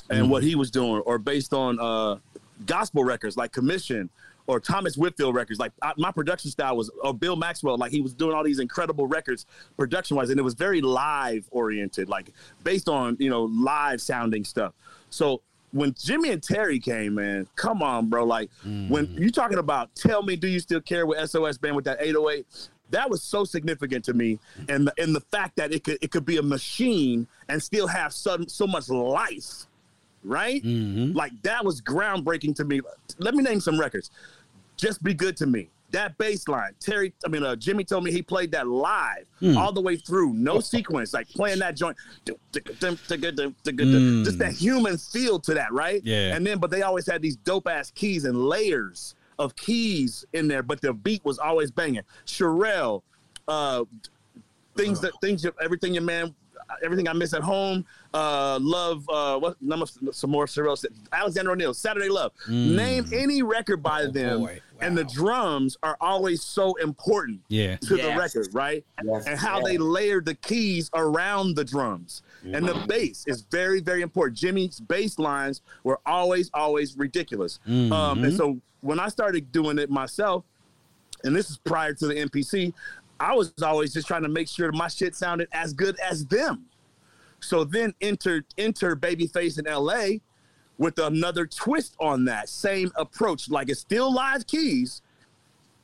and 0.10 0.30
what 0.30 0.44
he 0.44 0.54
was 0.56 0.70
doing, 0.70 1.02
or 1.06 1.18
based 1.18 1.52
on 1.54 1.80
uh, 1.80 2.18
gospel 2.66 3.04
records 3.04 3.38
like 3.38 3.52
Commission 3.52 4.10
or 4.48 4.60
Thomas 4.60 4.98
Whitfield 4.98 5.36
records. 5.36 5.60
Like 5.60 5.72
I, 5.82 5.94
my 5.98 6.12
production 6.12 6.52
style 6.52 6.78
was, 6.78 6.92
or 7.04 7.14
Bill 7.14 7.36
Maxwell, 7.36 7.78
like 7.78 7.92
he 7.92 8.02
was 8.02 8.14
doing 8.14 8.36
all 8.36 8.44
these 8.44 8.60
incredible 8.60 9.08
records 9.08 9.46
production 9.78 10.18
wise, 10.18 10.30
and 10.30 10.40
it 10.40 10.44
was 10.44 10.54
very 10.54 10.82
live 10.82 11.48
oriented, 11.52 12.10
like 12.10 12.32
based 12.64 12.90
on 12.90 13.18
you 13.20 13.30
know 13.30 13.44
live 13.44 14.02
sounding 14.02 14.44
stuff. 14.44 14.74
So 15.10 15.42
when 15.72 15.94
Jimmy 15.94 16.32
and 16.32 16.42
Terry 16.42 16.80
came, 16.80 17.16
man, 17.16 17.48
come 17.56 17.82
on, 17.82 18.10
bro. 18.10 18.26
Like 18.26 18.50
when 18.64 19.08
mm. 19.08 19.20
you're 19.20 19.30
talking 19.30 19.58
about 19.58 19.94
"Tell 19.96 20.24
Me, 20.24 20.36
Do 20.36 20.48
You 20.48 20.60
Still 20.60 20.82
Care" 20.82 21.06
with 21.06 21.30
SOS 21.30 21.58
Band 21.58 21.76
with 21.76 21.86
that 21.86 21.98
808. 22.02 22.46
That 22.92 23.10
was 23.10 23.24
so 23.24 23.46
significant 23.46 24.06
to 24.06 24.14
me, 24.14 24.38
and 24.70 24.86
the, 24.88 24.94
and 25.00 25.16
the 25.16 25.20
fact 25.20 25.56
that 25.56 25.74
it 25.74 25.84
could 25.84 25.98
it 26.02 26.12
could 26.12 26.24
be 26.24 26.38
a 26.38 26.44
machine 26.44 27.28
and 27.50 27.62
still 27.62 27.88
have 27.88 28.14
so, 28.14 28.38
so 28.48 28.68
much 28.68 28.90
life, 28.90 29.66
right? 30.26 30.62
Like 31.14 31.32
that 31.44 31.64
was 31.64 31.82
groundbreaking 31.82 32.56
to 32.56 32.66
me. 32.66 32.82
Let 33.20 33.36
me 33.36 33.44
name 33.44 33.60
some 33.60 33.80
records. 33.80 34.12
Just 34.78 35.04
be 35.04 35.14
good 35.14 35.38
to 35.38 35.46
me. 35.46 35.70
That 35.92 36.18
bass 36.18 36.48
line, 36.50 36.74
Terry, 36.82 37.14
I 37.26 37.30
mean, 37.30 37.44
uh, 37.44 37.56
Jimmy 37.56 37.86
told 37.86 38.04
me 38.04 38.12
he 38.12 38.22
played 38.22 38.52
that 38.52 38.68
live 38.68 39.28
all 39.56 39.72
the 39.72 39.80
way 39.80 39.96
through, 39.96 40.34
no 40.34 40.60
sequence, 40.60 41.14
like 41.14 41.30
playing 41.30 41.60
that 41.60 41.78
joint, 41.78 41.96
just 42.26 42.40
that 44.40 44.52
human 44.52 44.98
feel 44.98 45.40
to 45.40 45.54
that, 45.54 45.72
right? 45.72 46.02
Yeah. 46.04 46.36
And 46.36 46.46
then, 46.46 46.58
but 46.58 46.72
they 46.72 46.82
always 46.82 47.06
had 47.06 47.22
these 47.22 47.38
dope 47.38 47.68
ass 47.68 47.92
keys 47.92 48.26
and 48.26 48.38
layers 48.38 49.16
of 49.40 49.56
keys 49.56 50.26
in 50.34 50.48
there, 50.48 50.64
but 50.64 50.82
the 50.82 50.92
beat 50.92 51.24
was 51.24 51.40
always 51.40 51.72
banging. 51.72 52.02
Cherrelle, 52.26 53.02
uh, 53.48 53.86
things 54.76 55.00
that 55.02 55.14
things, 55.22 55.46
of 55.46 55.56
everything 55.62 55.94
your 55.94 56.04
man 56.04 56.36
everything 56.84 57.08
I 57.08 57.14
miss 57.14 57.34
at 57.34 57.42
home. 57.42 57.86
Uh, 58.14 58.58
love. 58.62 59.08
Uh, 59.10 59.38
what? 59.40 59.62
Number 59.62 59.86
some 60.12 60.30
more 60.30 60.48
Cyril 60.48 60.76
said. 60.76 60.92
Alexander 61.12 61.52
O'Neal 61.52 61.74
Saturday 61.74 62.10
Love. 62.10 62.32
Mm. 62.48 62.76
Name 62.76 63.06
any 63.14 63.42
record 63.44 63.84
by 63.84 64.04
Oh, 64.04 64.12
them, 64.12 64.40
boy. 64.42 64.62
and 64.82 64.98
the 64.98 65.04
drums 65.04 65.78
are 65.84 65.98
always 66.02 66.42
so 66.42 66.76
important 66.76 67.42
Yeah. 67.50 67.76
to 67.78 67.98
the 67.98 68.16
record, 68.18 68.48
right? 68.54 68.86
Yes, 69.04 69.26
and 69.28 69.38
how 69.40 69.58
yes. 69.60 69.66
they 69.68 69.78
layered 69.78 70.26
the 70.26 70.36
keys 70.36 70.90
around 70.94 71.56
the 71.56 71.64
drums. 71.66 72.22
And 72.44 72.68
the 72.68 72.86
bass 72.88 73.24
is 73.28 73.42
very, 73.52 73.82
very 73.82 74.02
important. 74.02 74.38
Jimmy's 74.38 74.80
bass 74.80 75.18
lines 75.18 75.62
were 75.84 76.00
always, 76.06 76.52
always 76.54 76.96
ridiculous. 76.98 77.60
Um, 77.68 78.24
and 78.24 78.34
so 78.36 78.60
when 78.82 79.00
I 79.00 79.08
started 79.10 79.52
doing 79.52 79.80
it 79.80 79.90
myself, 79.90 80.44
and 81.24 81.36
this 81.36 81.50
is 81.50 81.58
prior 81.58 81.94
to 81.94 82.06
the 82.08 82.14
MPC, 82.14 82.72
I 83.20 83.34
was 83.36 83.54
always 83.62 83.94
just 83.94 84.08
trying 84.08 84.24
to 84.24 84.30
make 84.30 84.48
sure 84.48 84.72
my 84.72 84.88
shit 84.88 85.16
sounded 85.16 85.48
as 85.52 85.74
good 85.74 85.98
as 86.00 86.26
them. 86.26 86.66
So 87.40 87.64
then 87.64 87.94
enter 88.02 88.44
enter 88.58 88.96
Babyface 88.96 89.60
in 89.60 89.66
LA 89.66 90.20
with 90.78 90.98
another 91.00 91.46
twist 91.46 91.96
on 92.00 92.26
that 92.26 92.50
same 92.50 92.92
approach. 92.96 93.50
Like 93.50 93.70
it's 93.70 93.80
still 93.80 94.14
live 94.14 94.48
keys, 94.48 95.02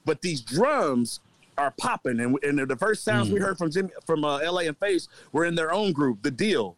but 0.06 0.22
these 0.22 0.42
drums 0.42 1.20
are 1.58 1.72
popping. 1.78 2.20
And, 2.20 2.38
and 2.44 2.60
the 2.68 2.76
first 2.76 3.04
sounds 3.04 3.30
we 3.30 3.40
heard 3.40 3.58
from 3.58 3.72
Jimmy 3.72 3.90
from 4.06 4.26
uh, 4.26 4.40
LA 4.40 4.62
and 4.62 4.78
Face 4.78 5.08
were 5.32 5.46
in 5.46 5.56
their 5.56 5.72
own 5.72 5.92
group, 5.92 6.22
The 6.24 6.32
Deele. 6.32 6.76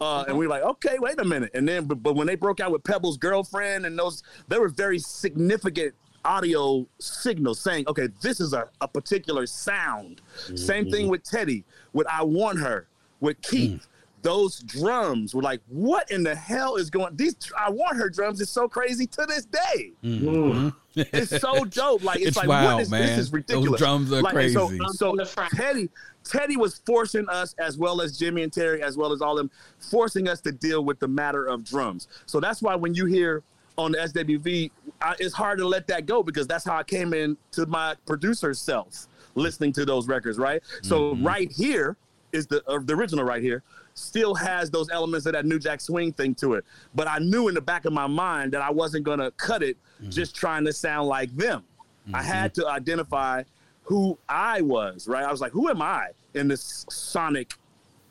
Uh, 0.00 0.24
and 0.26 0.36
we 0.36 0.46
were 0.46 0.50
like, 0.50 0.64
okay, 0.64 0.96
wait 0.98 1.20
a 1.20 1.24
minute. 1.24 1.50
And 1.54 1.68
then, 1.68 1.84
but, 1.84 2.02
but 2.02 2.16
when 2.16 2.26
they 2.26 2.34
broke 2.34 2.58
out 2.58 2.72
with 2.72 2.82
Pebble's 2.82 3.16
girlfriend 3.16 3.86
and 3.86 3.96
those, 3.96 4.24
there 4.48 4.60
were 4.60 4.68
very 4.68 4.98
significant 4.98 5.94
audio 6.24 6.86
signal 6.98 7.54
saying, 7.54 7.84
okay, 7.88 8.08
this 8.20 8.40
is 8.40 8.52
a, 8.52 8.68
a 8.80 8.88
particular 8.88 9.46
sound. 9.46 10.20
Same 10.54 10.90
thing 10.90 11.08
with 11.08 11.22
Teddy, 11.24 11.64
with 11.92 12.06
I 12.06 12.22
Want 12.22 12.58
Her, 12.60 12.86
with 13.20 13.40
Keith. 13.42 13.86
Those 14.22 14.60
drums 14.60 15.34
were 15.34 15.42
like, 15.42 15.60
what 15.66 16.08
in 16.12 16.22
the 16.22 16.34
hell 16.36 16.76
is 16.76 16.90
going? 16.90 17.16
These 17.16 17.34
I 17.58 17.70
Want 17.70 17.96
Her 17.96 18.08
drums 18.08 18.40
is 18.40 18.48
so 18.50 18.68
crazy 18.68 19.04
to 19.08 19.26
this 19.26 19.46
day. 19.46 19.92
Mm. 20.04 20.72
It's 20.94 21.40
so 21.40 21.64
dope. 21.70 22.04
Like 22.04 22.18
it's, 22.18 22.28
It's 22.28 22.36
like 22.36 22.46
wild, 22.46 22.74
what 22.74 22.82
is 22.82 22.90
man. 22.90 23.00
this 23.02 23.18
is 23.18 23.26
Those 23.30 23.32
ridiculous. 23.32 23.80
drums 23.80 24.12
are 24.12 24.22
like, 24.22 24.30
so- 24.52 24.68
crazy. 24.68 24.78
So, 24.92 25.24
front. 25.24 25.52
Teddy, 25.54 25.88
Teddy 26.22 26.56
was 26.56 26.80
forcing 26.86 27.28
us, 27.28 27.56
as 27.58 27.76
well 27.78 28.00
as 28.00 28.16
Jimmy 28.16 28.42
and 28.44 28.52
Terry, 28.52 28.80
as 28.80 28.96
well 28.96 29.10
as 29.10 29.20
all 29.22 29.34
them, 29.34 29.50
forcing 29.90 30.28
us 30.28 30.40
to 30.42 30.52
deal 30.52 30.84
with 30.84 31.00
the 31.00 31.08
matter 31.08 31.46
of 31.46 31.64
drums. 31.64 32.06
So 32.26 32.38
that's 32.38 32.62
why 32.62 32.76
when 32.76 32.94
you 32.94 33.06
hear 33.06 33.42
on 33.78 33.92
the 33.92 33.98
SWV, 33.98 34.70
I, 35.00 35.14
it's 35.18 35.34
hard 35.34 35.58
to 35.58 35.66
let 35.66 35.86
that 35.88 36.06
go 36.06 36.22
because 36.22 36.46
that's 36.46 36.64
how 36.64 36.76
I 36.76 36.82
came 36.82 37.14
into 37.14 37.66
my 37.66 37.96
producer 38.06 38.54
self, 38.54 39.06
listening 39.34 39.72
to 39.74 39.84
those 39.84 40.08
records, 40.08 40.38
right? 40.38 40.62
So 40.82 41.14
mm-hmm. 41.14 41.26
right 41.26 41.52
here 41.52 41.96
is 42.32 42.46
the 42.46 42.62
uh, 42.66 42.80
the 42.82 42.94
original 42.94 43.24
right 43.24 43.42
here. 43.42 43.62
Still 43.94 44.34
has 44.34 44.70
those 44.70 44.88
elements 44.90 45.26
of 45.26 45.34
that 45.34 45.44
New 45.44 45.58
Jack 45.58 45.80
Swing 45.80 46.12
thing 46.12 46.34
to 46.36 46.54
it, 46.54 46.64
but 46.94 47.06
I 47.08 47.18
knew 47.18 47.48
in 47.48 47.54
the 47.54 47.60
back 47.60 47.84
of 47.84 47.92
my 47.92 48.06
mind 48.06 48.52
that 48.52 48.62
I 48.62 48.70
wasn't 48.70 49.04
gonna 49.04 49.30
cut 49.32 49.62
it 49.62 49.76
mm-hmm. 50.00 50.10
just 50.10 50.34
trying 50.34 50.64
to 50.64 50.72
sound 50.72 51.08
like 51.08 51.34
them. 51.36 51.64
I 52.12 52.18
mm-hmm. 52.20 52.28
had 52.28 52.54
to 52.54 52.68
identify 52.68 53.42
who 53.82 54.18
I 54.28 54.60
was, 54.62 55.08
right? 55.08 55.24
I 55.24 55.30
was 55.30 55.40
like, 55.40 55.52
who 55.52 55.68
am 55.68 55.82
I 55.82 56.08
in 56.34 56.48
this 56.48 56.86
sonic, 56.88 57.54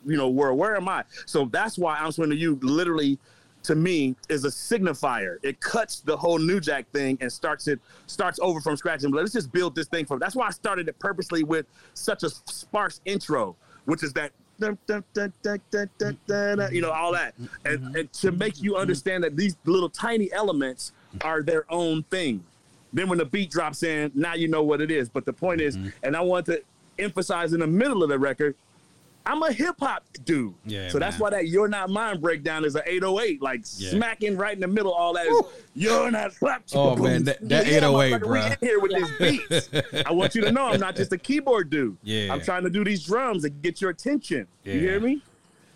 you 0.06 0.16
know, 0.16 0.28
world? 0.28 0.58
Where 0.58 0.76
am 0.76 0.88
I? 0.88 1.04
So 1.26 1.46
that's 1.46 1.78
why 1.78 1.96
I'm 1.96 2.12
So 2.12 2.22
Into 2.22 2.36
You 2.36 2.58
literally 2.62 3.18
to 3.64 3.74
me 3.74 4.16
is 4.28 4.44
a 4.44 4.48
signifier. 4.48 5.38
It 5.42 5.60
cuts 5.60 6.00
the 6.00 6.16
whole 6.16 6.38
New 6.38 6.60
Jack 6.60 6.90
thing 6.92 7.18
and 7.20 7.32
starts 7.32 7.68
it 7.68 7.80
starts 8.06 8.38
over 8.40 8.60
from 8.60 8.76
scratch. 8.76 9.04
And 9.04 9.14
let's 9.14 9.32
just 9.32 9.52
build 9.52 9.74
this 9.74 9.86
thing 9.86 10.06
from. 10.06 10.18
That's 10.18 10.34
why 10.34 10.46
I 10.46 10.50
started 10.50 10.88
it 10.88 10.98
purposely 10.98 11.44
with 11.44 11.66
such 11.94 12.22
a 12.22 12.30
sparse 12.30 13.00
intro, 13.04 13.56
which 13.84 14.02
is 14.02 14.12
that 14.14 14.32
you 16.72 16.80
know 16.80 16.92
all 16.92 17.12
that, 17.12 17.34
and, 17.64 17.96
and 17.96 18.12
to 18.14 18.30
make 18.30 18.62
you 18.62 18.76
understand 18.76 19.24
that 19.24 19.36
these 19.36 19.56
little 19.64 19.88
tiny 19.88 20.32
elements 20.32 20.92
are 21.22 21.42
their 21.42 21.64
own 21.70 22.02
thing. 22.04 22.44
Then 22.92 23.08
when 23.08 23.18
the 23.18 23.24
beat 23.24 23.50
drops 23.50 23.82
in, 23.82 24.12
now 24.14 24.34
you 24.34 24.48
know 24.48 24.62
what 24.62 24.80
it 24.80 24.90
is. 24.90 25.08
But 25.08 25.24
the 25.24 25.32
point 25.32 25.60
is, 25.60 25.76
mm-hmm. 25.76 25.88
and 26.02 26.16
I 26.16 26.20
want 26.20 26.46
to 26.46 26.62
emphasize 26.98 27.52
in 27.54 27.60
the 27.60 27.66
middle 27.66 28.02
of 28.02 28.10
the 28.10 28.18
record 28.18 28.54
I'm 29.24 29.42
a 29.42 29.52
hip 29.52 29.76
hop 29.78 30.04
dude. 30.24 30.54
Yeah, 30.64 30.88
so 30.88 30.98
that's 30.98 31.18
why 31.18 31.30
that 31.30 31.46
"You're 31.48 31.68
Not 31.68 31.90
Mine" 31.90 32.20
breakdown 32.20 32.64
is 32.64 32.74
an 32.74 32.82
808, 32.86 33.40
like 33.40 33.60
Yeah. 33.76 33.90
smacking 33.90 34.36
right 34.36 34.54
in 34.54 34.60
the 34.60 34.66
middle. 34.66 34.92
All 34.92 35.12
that 35.14 35.26
is 35.26 35.40
"You're 35.74 36.10
Not." 36.10 36.32
Oh, 36.74 36.96
man, 36.96 37.24
that- 37.24 37.38
that 37.48 37.66
808, 37.66 38.12
motherfucker, 38.14 38.20
we 38.22 38.38
bruh. 38.38 38.62
in 38.62 38.68
here 38.68 38.80
with 38.80 38.92
these 39.18 39.68
beats. 39.70 40.04
I 40.06 40.10
want 40.12 40.34
you 40.34 40.42
to 40.42 40.50
know 40.52 40.66
I'm 40.66 40.80
not 40.80 40.96
just 40.96 41.12
a 41.12 41.18
keyboard 41.18 41.70
dude. 41.70 41.96
Yeah. 42.02 42.32
I'm 42.32 42.40
trying 42.40 42.64
to 42.64 42.70
do 42.70 42.82
these 42.84 43.04
drums 43.04 43.44
and 43.44 43.62
get 43.62 43.80
your 43.80 43.90
attention. 43.90 44.46
Yeah. 44.64 44.74
You 44.74 44.80
hear 44.80 45.00
me? 45.00 45.22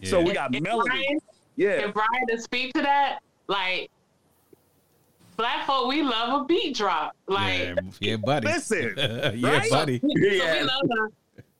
So 0.02 0.20
we 0.20 0.32
got 0.32 0.52
and 0.54 0.62
melody. 0.62 0.88
Brian, 0.90 1.18
Yeah. 1.56 1.84
and 1.84 1.94
Brian 1.94 2.26
to 2.30 2.40
speak 2.40 2.72
to 2.74 2.82
that, 2.82 3.20
like 3.46 3.90
black 5.36 5.66
folk, 5.66 5.88
we 5.88 6.02
love 6.02 6.42
a 6.42 6.44
beat 6.46 6.76
drop. 6.76 7.14
Like 7.26 7.58
yeah, 7.60 7.74
yeah, 8.00 8.16
buddy. 8.16 8.46
Listen, 8.48 8.94
yeah, 8.96 9.48
right? 9.50 9.70
buddy. 9.70 10.00
so 10.00 10.08
we 10.14 10.38
Yeah. 10.38 10.62
love 10.64 10.82
the, 10.88 11.10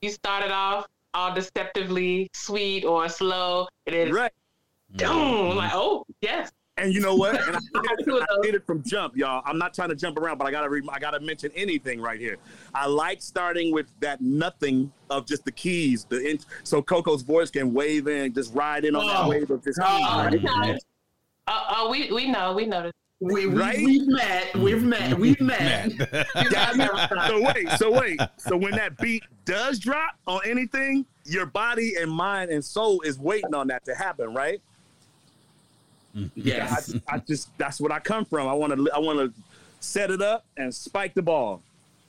you 0.03 0.11
started 0.11 0.51
off 0.51 0.87
all 1.17 1.35
deceptively 1.35 2.29
sweet 2.35 2.85
or 2.85 3.09
slow. 3.09 3.67
It 3.87 3.95
is 3.95 4.13
right. 4.13 4.33
boom, 4.95 5.57
like 5.57 5.73
oh 5.75 6.05
yes. 6.21 6.53
And 6.79 6.93
you 6.93 7.01
know 7.01 7.15
what? 7.17 7.35
And 7.41 7.57
I, 7.57 7.59
got 7.73 7.97
two 8.05 8.19
of 8.19 8.23
I 8.25 8.27
those. 8.37 8.45
did 8.45 8.55
it 8.55 8.67
from 8.67 8.83
jump, 8.83 9.17
y'all. 9.17 9.43
I'm 9.47 9.57
not 9.57 9.73
trying 9.73 9.89
to 9.89 9.95
jump 9.95 10.19
around, 10.19 10.37
but 10.37 10.47
I 10.47 10.51
gotta 10.51 10.69
re- 10.69 10.87
I 10.93 10.99
gotta 10.99 11.21
mention 11.21 11.51
anything 11.57 12.03
right 12.03 12.21
here. 12.21 12.37
I 12.75 12.87
like 12.87 13.23
starting 13.23 13.73
with 13.73 13.87
that 14.01 14.21
nothing 14.21 14.93
of 15.09 15.25
just 15.27 15.47
the 15.47 15.53
keys. 15.53 16.05
The 16.05 16.23
in- 16.33 16.41
so 16.65 16.83
Coko's 16.83 17.23
voice 17.23 17.51
can 17.51 17.73
wave 17.73 18.09
in, 18.09 18.35
just 18.35 18.53
ride 18.55 18.85
in 18.85 18.95
on 18.95 19.07
that 19.07 19.25
Oh, 19.25 19.29
wave 19.31 19.51
of 19.51 19.65
just 19.65 19.79
God. 19.79 20.33
keys. 20.33 20.43
Oh, 20.47 20.59
right? 20.61 20.69
okay. 20.71 20.79
Uh, 21.49 21.65
oh, 21.77 21.91
we 21.91 22.13
we 22.13 22.29
know, 22.31 22.53
we 22.53 22.67
know 22.67 22.83
this. 22.83 22.93
We, 23.21 23.47
we, 23.47 23.55
Right? 23.55 23.79
We've 23.79 24.07
met. 24.07 24.57
We've 24.57 24.83
met. 24.83 25.19
We've 25.19 25.41
met. 25.41 25.61
Man. 25.61 25.91
You 26.43 26.51
guys 26.51 26.77
never. 26.77 27.09
So 27.27 27.43
wait, 27.43 27.69
so 27.79 27.91
wait, 27.91 28.21
so 28.37 28.57
when 28.57 28.73
that 28.73 28.99
beat 28.99 29.23
does 29.45 29.79
drop 29.79 30.17
on 30.27 30.41
anything, 30.45 31.07
your 31.25 31.47
body 31.47 31.95
and 31.99 32.11
mind 32.11 32.51
and 32.51 32.65
soul 32.65 33.01
is 33.03 33.19
waiting 33.19 33.55
on 33.55 33.69
that 33.69 33.85
to 33.87 33.95
happen, 33.95 34.35
right? 34.35 34.61
I. 37.09 37.15
I 37.15 37.19
just 37.19 37.57
that's 37.59 37.81
what 37.81 37.93
I 37.93 38.01
come 38.01 38.25
from. 38.25 38.49
I 38.49 38.53
want 38.53 38.75
to 38.75 38.91
I 38.95 38.99
want 38.99 39.19
to 39.19 39.33
set 39.81 40.11
it 40.11 40.21
up 40.21 40.45
and 40.57 40.75
spike 40.75 41.15
the 41.15 41.23
ball. 41.23 41.63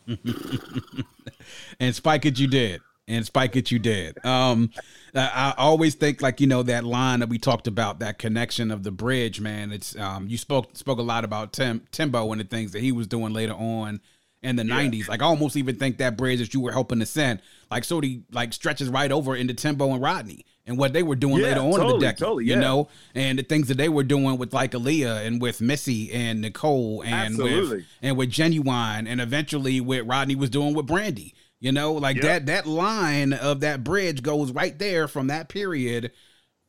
and 1.80 1.94
spike 1.94 2.26
it 2.26 2.40
you 2.40 2.48
did 2.48 2.82
and 3.08 3.26
spike 3.26 3.56
it 3.56 3.72
you 3.72 3.80
did 3.80 4.24
um 4.26 4.70
I, 5.16 5.54
always 5.58 5.96
think 5.96 6.22
like 6.22 6.40
you 6.40 6.48
know 6.48 6.64
that 6.64 6.84
line 6.84 7.20
that 7.20 7.30
we 7.30 7.38
talked 7.40 7.68
about 7.68 8.00
that 8.00 8.20
connection 8.20 8.72
of 8.72 8.84
the 8.84 8.92
bridge 8.92 9.40
man 9.42 9.72
it's 9.72 9.98
um 9.98 10.28
you 10.28 10.38
spoke 10.38 10.76
spoke 10.78 11.00
a 11.00 11.04
lot 11.04 11.24
about 11.24 11.54
tim 11.54 11.86
Timbo 11.92 12.32
and 12.32 12.42
the 12.42 12.46
things 12.46 12.72
that 12.74 12.82
he 12.82 12.92
was 12.92 13.08
doing 13.08 13.34
later 13.34 13.54
on 13.54 14.02
in 14.44 14.56
the 14.56 14.64
90s 14.64 15.08
like 15.10 15.22
i 15.22 15.26
almost 15.26 15.56
even 15.56 15.76
think 15.78 15.98
that 15.98 16.16
bridge 16.18 16.40
that 16.40 16.54
you 16.54 16.60
were 16.60 16.72
helping 16.72 17.00
to 17.00 17.06
send 17.06 17.42
like 17.72 17.84
sort 17.84 18.06
of 18.06 18.12
like 18.32 18.54
stretches 18.54 18.90
right 18.90 19.12
over 19.12 19.36
into 19.36 19.54
Timbo 19.54 19.92
and 19.94 20.02
rodney 20.02 20.46
and 20.68 20.78
what 20.78 20.94
they 20.94 21.02
were 21.02 21.16
doing 21.16 21.38
Yeah, 21.38 21.48
later 21.48 21.62
on 21.62 21.80
in 21.82 21.88
the 21.88 22.00
decade 22.00 22.18
totally, 22.20 22.46
you 22.46 22.56
know? 22.58 22.90
And 23.16 23.40
the 23.40 23.44
things 23.44 23.70
that 23.70 23.78
they 23.78 23.88
were 23.88 24.04
doing 24.04 24.38
with 24.38 24.54
like 24.54 24.72
Aaliyah 24.72 25.26
and 25.26 25.42
with 25.42 25.62
Missy 25.62 26.12
and 26.12 26.42
Nicole 26.42 27.04
and 27.06 27.38
with 27.38 27.86
and 28.02 28.18
with 28.18 28.30
Ginuwine 28.30 29.08
and 29.08 29.22
eventually 29.22 29.80
what 29.80 30.06
Rodney 30.06 30.36
was 30.36 30.50
doing 30.50 30.74
with 30.74 30.86
Brandy. 30.86 31.34
You 31.60 31.72
know, 31.72 31.94
like 31.94 32.18
Yep. 32.18 32.24
that 32.26 32.46
that 32.48 32.68
line 32.68 33.34
of 33.34 33.62
that 33.62 33.84
bridge 33.84 34.22
goes 34.22 34.52
right 34.52 34.78
there 34.78 35.08
from 35.08 35.28
that 35.28 35.50
period 35.50 36.12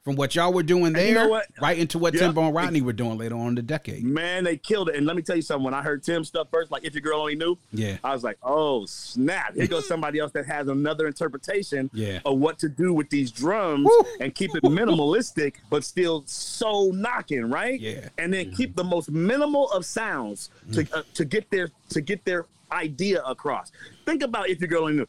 from 0.05 0.17
what 0.17 0.35
y'all 0.35 0.55
were 0.55 0.63
doing 0.63 0.95
there 0.95 1.09
you 1.09 1.13
know 1.13 1.43
right 1.61 1.77
into 1.79 1.99
what 1.99 2.15
Yeah. 2.15 2.21
Timbo 2.21 2.47
and 2.47 2.55
Rodney 2.55 2.81
were 2.81 2.95
doing 2.95 3.19
later 3.19 3.35
on 3.35 3.49
in 3.49 3.55
the 3.57 3.63
decade. 3.63 4.03
Man, 4.05 4.45
they 4.45 4.57
killed 4.57 4.89
it. 4.89 4.95
And 4.95 5.05
let 5.05 5.15
me 5.17 5.21
tell 5.21 5.37
you 5.37 5.43
something. 5.43 5.65
When 5.65 5.75
I 5.75 5.83
heard 5.83 6.03
Tim 6.03 6.25
stuff 6.25 6.49
first, 6.51 6.71
like 6.71 6.85
if 6.87 6.95
your 6.95 7.03
girl 7.03 7.21
only 7.21 7.35
knew, 7.35 7.59
Yeah. 7.75 7.99
I 8.03 8.15
was 8.15 8.25
like, 8.25 8.39
oh 8.43 8.87
snap! 8.87 9.55
Here 9.55 9.67
goes 9.67 9.87
somebody 9.87 10.19
else 10.19 10.33
that 10.33 10.47
has 10.47 10.69
another 10.69 11.07
interpretation 11.07 11.91
Yeah. 11.93 12.21
of 12.25 12.39
what 12.39 12.59
to 12.61 12.71
do 12.71 12.95
with 12.95 13.11
these 13.11 13.31
drums 13.31 13.85
Woo. 13.85 14.07
and 14.21 14.35
keep 14.35 14.55
it 14.57 14.63
minimalistic, 14.63 15.57
but 15.69 15.85
still 15.85 16.23
so 16.27 16.91
knocking, 16.95 17.51
right? 17.51 17.79
Yeah. 17.79 18.09
And 18.17 18.33
then 18.33 18.53
keep 18.53 18.77
the 18.77 18.85
most 18.85 19.11
minimal 19.11 19.71
of 19.73 19.85
sounds 19.85 20.49
to 20.73 20.87
uh, 20.95 21.03
to 21.13 21.27
get 21.27 21.51
their 21.51 21.69
to 21.91 22.01
get 22.01 22.25
their 22.25 22.47
idea 22.73 23.23
across. 23.23 23.73
Think 24.05 24.23
about 24.23 24.49
if 24.49 24.61
your 24.61 24.69
girl 24.69 24.85
only 24.85 24.95
knew. 24.95 25.07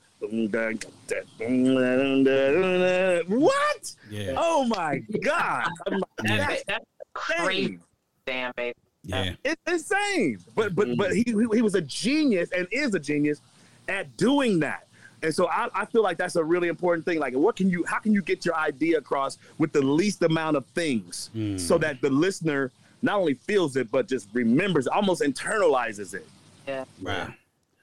What? 3.27 3.95
Yeah. 4.10 4.34
Oh 4.38 4.65
my 4.65 4.99
god! 5.22 5.69
Like, 5.90 6.02
Yeah. 6.23 6.38
That's 6.48 6.64
That's 6.65 6.86
crazy, 7.14 7.64
insane. 7.64 7.80
damn 8.26 8.52
baby. 8.56 8.76
Yeah. 9.03 9.34
It's 9.44 9.61
insane. 9.68 10.40
But 10.56 10.76
but 10.76 10.98
but 10.98 11.15
he 11.15 11.23
he 11.23 11.61
was 11.61 11.76
a 11.76 11.81
genius 11.81 12.52
and 12.52 12.68
is 12.72 12.94
a 12.94 12.99
genius 12.99 13.41
at 13.88 14.15
doing 14.18 14.60
that. 14.60 14.86
And 15.22 15.36
so 15.36 15.49
I, 15.49 15.68
I 15.73 15.86
feel 15.86 16.02
like 16.02 16.18
that's 16.18 16.38
a 16.38 16.44
really 16.44 16.69
important 16.69 17.06
thing. 17.06 17.19
Like, 17.19 17.34
what 17.34 17.56
can 17.56 17.69
you? 17.69 17.84
How 17.86 17.99
can 17.99 18.14
you 18.14 18.22
get 18.22 18.45
your 18.45 18.56
idea 18.56 18.98
across 18.98 19.38
with 19.57 19.73
the 19.73 19.81
least 19.81 20.22
amount 20.23 20.56
of 20.57 20.65
things, 20.68 21.30
hmm. 21.34 21.57
so 21.57 21.77
that 21.77 22.02
the 22.02 22.10
listener 22.10 22.72
not 23.02 23.19
only 23.19 23.34
feels 23.34 23.76
it 23.76 23.91
but 23.91 24.07
just 24.07 24.27
remembers, 24.34 24.88
almost 24.88 25.22
internalizes 25.22 26.14
it. 26.14 26.27
Yeah, 26.68 26.86
Wow. 27.02 27.34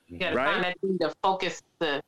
You 0.09 0.19
gotta 0.19 0.37
Right? 0.37 0.47
find 0.53 0.65
that 0.65 0.81
thing 0.81 0.99
to 1.01 1.13
focus 1.23 1.63
to 1.81 2.03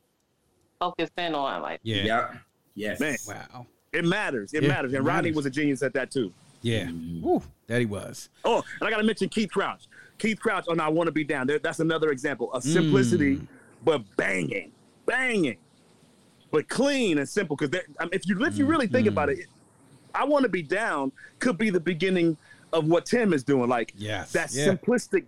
focus 0.78 1.10
in 1.16 1.34
on. 1.34 1.62
Like 1.62 1.80
Yeah. 1.82 2.04
yeah. 2.04 2.34
Yes. 2.74 3.00
Man. 3.00 3.16
Wow. 3.26 3.66
It 3.92 4.04
matters. 4.04 4.52
It 4.54 4.62
Yeah, 4.62 4.68
matters. 4.68 4.92
And 4.92 5.04
it 5.04 5.08
Rodney 5.08 5.32
was 5.32 5.46
a 5.46 5.50
genius 5.50 5.82
at 5.82 5.92
that 5.94 6.10
too. 6.10 6.32
Yeah. 6.62 6.90
Woo, 7.20 7.42
that 7.68 7.80
he 7.80 7.86
was. 7.86 8.28
Oh, 8.44 8.62
and 8.80 8.86
I 8.88 8.90
got 8.90 8.98
to 8.98 9.04
mention 9.04 9.28
Keith 9.28 9.50
Crouch. 9.50 9.84
Keith 10.18 10.40
Crouch 10.40 10.66
on 10.68 10.80
I 10.80 10.88
Want 10.88 11.06
to 11.06 11.12
Be 11.12 11.22
Down. 11.24 11.46
There, 11.46 11.58
that's 11.60 11.78
another 11.80 12.10
example 12.10 12.52
of 12.52 12.64
simplicity, 12.64 13.36
Mm. 13.36 13.46
but 13.84 14.02
banging, 14.16 14.72
banging, 15.06 15.56
but 16.50 16.68
clean 16.68 17.18
and 17.18 17.28
simple. 17.28 17.56
Because 17.56 17.80
I 18.00 18.04
mean, 18.04 18.10
if 18.12 18.26
you 18.26 18.44
if 18.44 18.58
you 18.58 18.66
really 18.66 18.88
think 18.88 19.06
Mm. 19.06 19.10
about 19.12 19.28
it, 19.30 19.46
I 20.14 20.24
Want 20.24 20.42
to 20.42 20.48
Be 20.48 20.62
Down 20.62 21.12
could 21.38 21.58
be 21.58 21.70
the 21.70 21.80
beginning 21.80 22.36
of 22.72 22.86
what 22.86 23.06
Tim 23.06 23.32
is 23.32 23.44
doing. 23.44 23.68
Like 23.68 23.92
Yes. 23.96 24.32
that 24.32 24.52
Yeah. 24.52 24.66
simplistic 24.66 25.24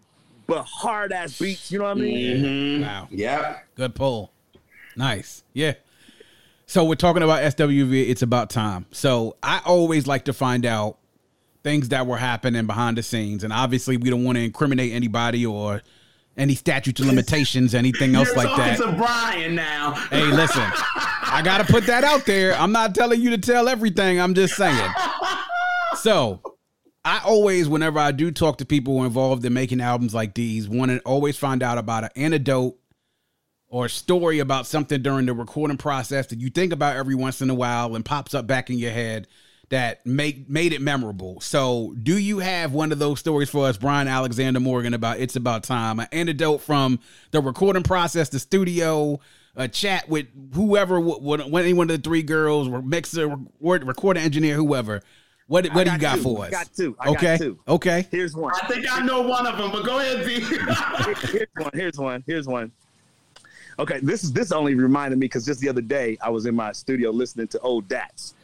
but 0.51 0.64
hard 0.64 1.12
ass 1.12 1.39
beats. 1.39 1.70
You 1.72 1.78
know 1.78 1.85
what 1.86 1.97
I 1.97 2.01
mean? 2.01 2.43
Mhm. 2.44 2.82
Wow. 2.82 3.09
Yep. 3.10 3.66
Good 3.77 3.94
pull. 3.94 4.32
Nice. 4.97 5.43
Yeah. 5.55 5.74
So 6.66 6.85
we're 6.85 6.94
talking 6.97 7.22
about 7.22 7.43
SWV. 7.43 8.09
It's 8.10 8.22
about 8.22 8.51
time. 8.51 8.86
So 8.93 9.36
I 9.43 9.60
always 9.64 10.06
like 10.06 10.27
to 10.27 10.32
find 10.32 10.66
out 10.66 10.98
things 11.62 11.89
that 11.90 12.06
were 12.06 12.16
happening 12.16 12.66
behind 12.66 12.97
the 12.98 13.02
scenes, 13.02 13.44
and 13.44 13.52
obviously 13.52 13.97
we 13.97 14.09
don't 14.10 14.24
want 14.24 14.36
to 14.39 14.44
incriminate 14.44 14.93
anybody 14.93 15.44
or 15.47 15.82
any 16.36 16.55
statute 16.55 16.98
of 17.01 17.06
limitations, 17.06 17.74
anything 17.74 18.14
else 18.14 18.28
You're 18.28 18.36
like 18.44 18.56
that. 18.56 18.77
to 18.78 18.93
Brian 18.93 19.55
now. 19.56 19.93
Hey, 20.10 20.24
listen, 20.24 20.62
I 20.62 21.43
got 21.44 21.59
to 21.59 21.70
put 21.70 21.86
that 21.86 22.02
out 22.05 22.24
there. 22.24 22.55
I'm 22.55 22.72
not 22.72 22.94
telling 22.94 23.20
you 23.20 23.31
to 23.31 23.39
tell 23.39 23.68
everything. 23.68 24.20
I'm 24.20 24.32
just 24.35 24.55
saying. 24.56 24.90
So, 25.97 26.40
I 27.05 27.22
always, 27.24 27.68
whenever 27.68 27.98
I 27.98 28.12
do 28.12 28.31
talk 28.31 28.59
to 28.59 28.66
people 28.66 29.05
involved 29.05 29.44
in 29.44 29.55
making 29.55 29.81
albums 29.81 30.12
like 30.12 30.35
these, 30.35 30.68
want 30.68 30.90
to 30.90 31.01
always 31.01 31.36
find 31.36 31.62
out 31.62 31.78
about 31.78 32.05
an 32.05 32.10
anecdote 32.14 32.77
or 33.68 33.86
a 33.86 33.90
story 33.90 34.40
about 34.40 34.66
something 34.66 35.01
during 35.01 35.27
the 35.27 35.32
recording 35.32 35.78
process 35.78 36.27
that 36.27 36.40
you 36.40 36.51
think 36.51 36.72
about 36.72 36.97
every 36.97 37.14
once 37.14 37.40
in 37.40 37.48
a 37.48 37.55
while 37.55 37.94
and 37.94 38.05
pops 38.05 38.35
up 38.35 38.47
back 38.47 38.68
in 38.68 38.78
your 38.78 38.90
head 38.90 39.28
that 39.70 40.05
make 40.05 40.51
made 40.51 40.72
it 40.72 40.82
memorable. 40.82 41.40
So, 41.40 41.94
do 42.02 42.18
you 42.18 42.40
have 42.40 42.72
one 42.72 42.90
of 42.90 42.98
those 42.98 43.20
stories 43.20 43.48
for 43.48 43.66
us, 43.66 43.78
Brian 43.78 44.09
Alexander 44.09 44.59
Morgan, 44.59 44.93
about 44.93 45.20
"It's 45.20 45.36
About 45.36 45.62
Time"? 45.62 46.01
An 46.01 46.09
anecdote 46.10 46.59
from 46.59 46.98
the 47.31 47.40
recording 47.40 47.85
process, 47.85 48.28
the 48.28 48.40
studio, 48.40 49.20
a 49.55 49.68
chat 49.68 50.09
with 50.09 50.27
whoever, 50.55 51.01
wh- 51.01 51.22
wh- 51.22 51.56
any 51.56 51.72
one 51.72 51.89
of 51.89 51.97
the 51.97 52.02
three 52.02 52.24
girls, 52.24 52.66
or 52.66 52.82
mixer, 52.82 53.28
record, 53.60 53.86
recording 53.86 54.24
engineer, 54.24 54.56
whoever. 54.56 55.02
What 55.51 55.66
what 55.74 55.85
do 55.85 55.90
you 55.90 55.98
got 55.98 56.01
got 56.01 56.16
two. 56.18 56.22
for 56.22 56.44
I 56.44 56.47
us? 56.47 56.51
got 56.52 56.72
two. 56.77 56.97
I 57.01 57.06
got 57.06 57.16
okay, 57.16 57.36
two. 57.36 57.59
okay. 57.66 58.06
Here's 58.12 58.36
one. 58.36 58.52
I 58.55 58.68
think 58.68 58.86
I 58.89 59.05
know 59.05 59.20
one 59.22 59.48
of 59.48 59.59
them, 59.59 59.72
but 59.72 59.85
go 59.85 59.98
ahead, 59.98 60.24
V. 60.24 60.35
here's 61.32 61.48
one. 61.56 61.70
Here's 61.74 61.98
one. 61.98 62.24
Here's 62.24 62.47
one. 62.47 62.70
Okay, 63.81 63.98
this 63.98 64.22
is 64.22 64.32
this 64.32 64.52
only 64.52 64.77
reminded 64.77 65.18
me 65.18 65.24
because 65.24 65.44
just 65.44 65.59
the 65.59 65.68
other 65.68 65.81
day 65.81 66.16
I 66.22 66.31
was 66.31 66.47
in 66.47 66.55
my 66.55 66.70
studio 66.70 67.10
listening 67.10 67.48
to 67.48 67.59
old 67.62 67.89
DATs, 67.89 68.35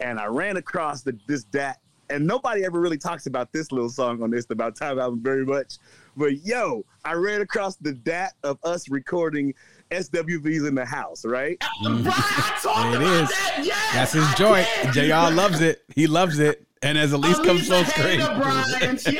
and 0.00 0.18
I 0.18 0.26
ran 0.26 0.56
across 0.56 1.02
the, 1.02 1.16
this 1.28 1.44
DAT, 1.44 1.78
and 2.10 2.26
nobody 2.26 2.64
ever 2.64 2.80
really 2.80 2.98
talks 2.98 3.26
about 3.26 3.52
this 3.52 3.70
little 3.70 3.88
song 3.88 4.20
on 4.20 4.32
this 4.32 4.50
About 4.50 4.74
Time 4.74 4.98
album 4.98 5.22
very 5.22 5.46
much. 5.46 5.76
But 6.16 6.44
yo, 6.44 6.84
I 7.04 7.12
ran 7.12 7.40
across 7.40 7.76
the 7.76 7.92
DAT 7.92 8.32
of 8.42 8.58
us 8.64 8.88
recording 8.88 9.54
SWVs 9.90 10.66
in 10.68 10.74
the 10.74 10.84
house, 10.84 11.24
right? 11.24 11.58
Brian, 11.82 12.06
I 12.06 12.58
talked 12.62 12.94
about 12.96 13.02
is. 13.02 13.28
that. 13.28 13.60
Yes, 13.64 13.94
That's 13.94 14.12
his 14.12 14.34
joint. 14.34 14.66
did. 14.94 15.08
JR 15.08 15.34
loves 15.34 15.60
it. 15.60 15.82
He 15.94 16.06
loves 16.06 16.38
it. 16.38 16.64
And 16.82 16.96
as 16.96 17.12
Alise 17.12 17.44
comes 17.44 17.66
so 17.66 17.82
Alise 17.82 18.20
a 18.20 18.38
Brian. 18.38 18.96
She. 18.98 19.16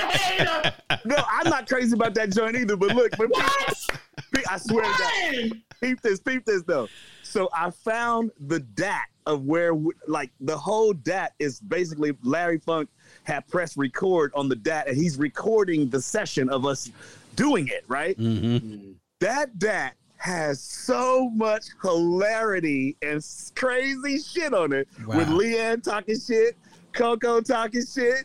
No, 1.05 1.17
I'm 1.29 1.51
not 1.51 1.69
crazy 1.69 1.95
about 1.95 2.15
that 2.15 2.31
joint 2.31 2.55
either. 2.57 2.77
But 2.77 2.95
look, 2.95 3.11
but 3.17 3.29
What? 3.31 3.85
I 4.49 4.59
swear 4.59 4.85
to 4.85 4.99
God. 5.51 5.63
Peep 5.81 6.01
this, 6.01 6.21
peep 6.21 6.45
this 6.45 6.63
though. 6.63 6.89
So 7.23 7.49
I 7.53 7.71
found 7.71 8.31
the 8.47 8.61
DAT 8.61 9.07
of 9.27 9.45
where, 9.45 9.73
like, 10.07 10.31
the 10.41 10.57
whole 10.57 10.93
DAT 10.95 11.35
is 11.39 11.61
basically 11.61 12.17
Larry 12.23 12.59
Funk 12.59 12.89
had 13.25 13.47
press 13.49 13.77
record 13.77 14.33
on 14.35 14.49
the 14.49 14.57
DAT, 14.57 14.89
and 14.89 14.97
he's 14.97 15.19
recording 15.19 15.89
the 15.91 16.01
session 16.01 16.49
of 16.49 16.65
us 16.65 16.91
doing 17.37 17.69
it, 17.69 17.85
right? 17.89 18.17
Mhm. 18.19 18.95
That 19.21 19.59
DAT 19.59 19.95
has 20.19 20.61
so 20.61 21.31
much 21.31 21.65
hilarity 21.83 22.97
and 23.03 23.25
crazy 23.55 24.19
shit 24.19 24.53
on 24.53 24.73
it 24.73 24.89
with 25.07 25.29
Wow. 25.29 25.39
Leanne 25.39 25.83
talking 25.83 26.19
shit, 26.19 26.57
Coko 26.93 27.45
talking 27.45 27.85
shit, 27.87 28.25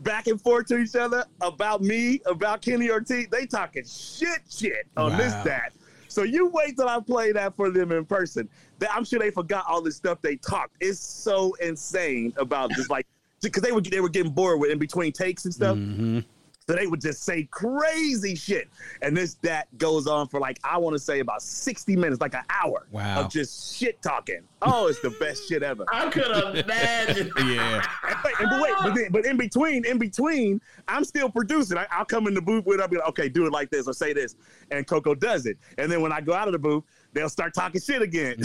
back 0.00 0.26
and 0.26 0.40
forth 0.40 0.66
to 0.66 0.78
each 0.78 0.96
other 0.96 1.24
about 1.40 1.82
me, 1.82 2.20
about 2.26 2.62
Kenny 2.62 2.90
Ortiz. 2.90 3.28
They 3.30 3.46
talking 3.46 3.84
shit 3.84 4.40
shit 4.50 4.86
on 4.96 5.16
this 5.16 5.32
that. 5.44 5.72
So 6.08 6.24
you 6.24 6.48
wait 6.48 6.76
till 6.76 6.88
I 6.88 6.98
play 7.00 7.30
that 7.32 7.54
for 7.54 7.70
them 7.70 7.92
in 7.92 8.04
person. 8.04 8.48
I'm 8.90 9.04
sure 9.04 9.20
they 9.20 9.30
forgot 9.30 9.64
all 9.68 9.80
the 9.80 9.92
stuff 9.92 10.20
they 10.22 10.34
talked. 10.36 10.74
It's 10.80 10.98
so 10.98 11.54
insane 11.60 12.32
about 12.36 12.70
just 12.72 12.90
like 12.90 13.06
because 13.42 13.62
they 13.62 13.70
were 13.72 13.80
they 13.80 14.00
were 14.00 14.08
getting 14.08 14.32
bored 14.32 14.58
with 14.58 14.70
in 14.72 14.78
between 14.78 15.12
takes 15.12 15.44
and 15.44 15.54
stuff. 15.54 15.76
Mhm. 15.76 16.24
So 16.70 16.76
they 16.76 16.86
would 16.86 17.00
just 17.00 17.24
say 17.24 17.48
crazy 17.50 18.36
shit. 18.36 18.68
And 19.02 19.16
this 19.16 19.34
that 19.42 19.66
goes 19.76 20.06
on 20.06 20.28
for 20.28 20.38
like 20.38 20.60
I 20.62 20.78
want 20.78 20.94
to 20.94 21.00
say 21.00 21.18
about 21.18 21.42
60 21.42 21.96
minutes, 21.96 22.20
like 22.20 22.34
an 22.34 22.44
hour 22.48 22.86
Wow. 22.92 23.22
of 23.22 23.28
just 23.32 23.76
shit 23.76 24.00
talking. 24.02 24.42
Oh, 24.62 24.86
it's 24.86 25.00
the 25.00 25.10
best 25.10 25.48
shit 25.48 25.64
ever. 25.64 25.84
I 25.92 26.08
could 26.10 26.30
imagine. 26.56 27.32
Yeah. 27.40 27.82
And, 28.06 28.16
but 28.22 28.62
wait, 28.62 28.74
but, 28.82 28.94
then, 28.94 29.10
but 29.10 29.26
in 29.26 29.36
between, 29.36 29.84
in 29.84 29.98
between, 29.98 30.60
I'm 30.86 31.02
still 31.02 31.28
producing. 31.28 31.76
I, 31.76 31.86
I'll 31.90 32.04
come 32.04 32.28
in 32.28 32.34
the 32.34 32.40
booth 32.42 32.64
with, 32.66 32.80
I'll 32.80 32.86
be 32.86 32.98
like, 32.98 33.08
okay, 33.08 33.28
do 33.28 33.46
it 33.46 33.52
like 33.52 33.70
this 33.70 33.88
or 33.88 33.92
say 33.92 34.12
this, 34.12 34.36
and 34.70 34.86
Coko 34.86 35.18
does 35.18 35.46
it. 35.46 35.56
And 35.78 35.90
then 35.90 36.00
when 36.02 36.12
I 36.12 36.20
go 36.20 36.34
out 36.34 36.46
of 36.46 36.52
the 36.52 36.58
booth, 36.58 36.84
they'll 37.12 37.28
start 37.28 37.54
talking 37.54 37.80
shit 37.80 38.02
again. 38.02 38.36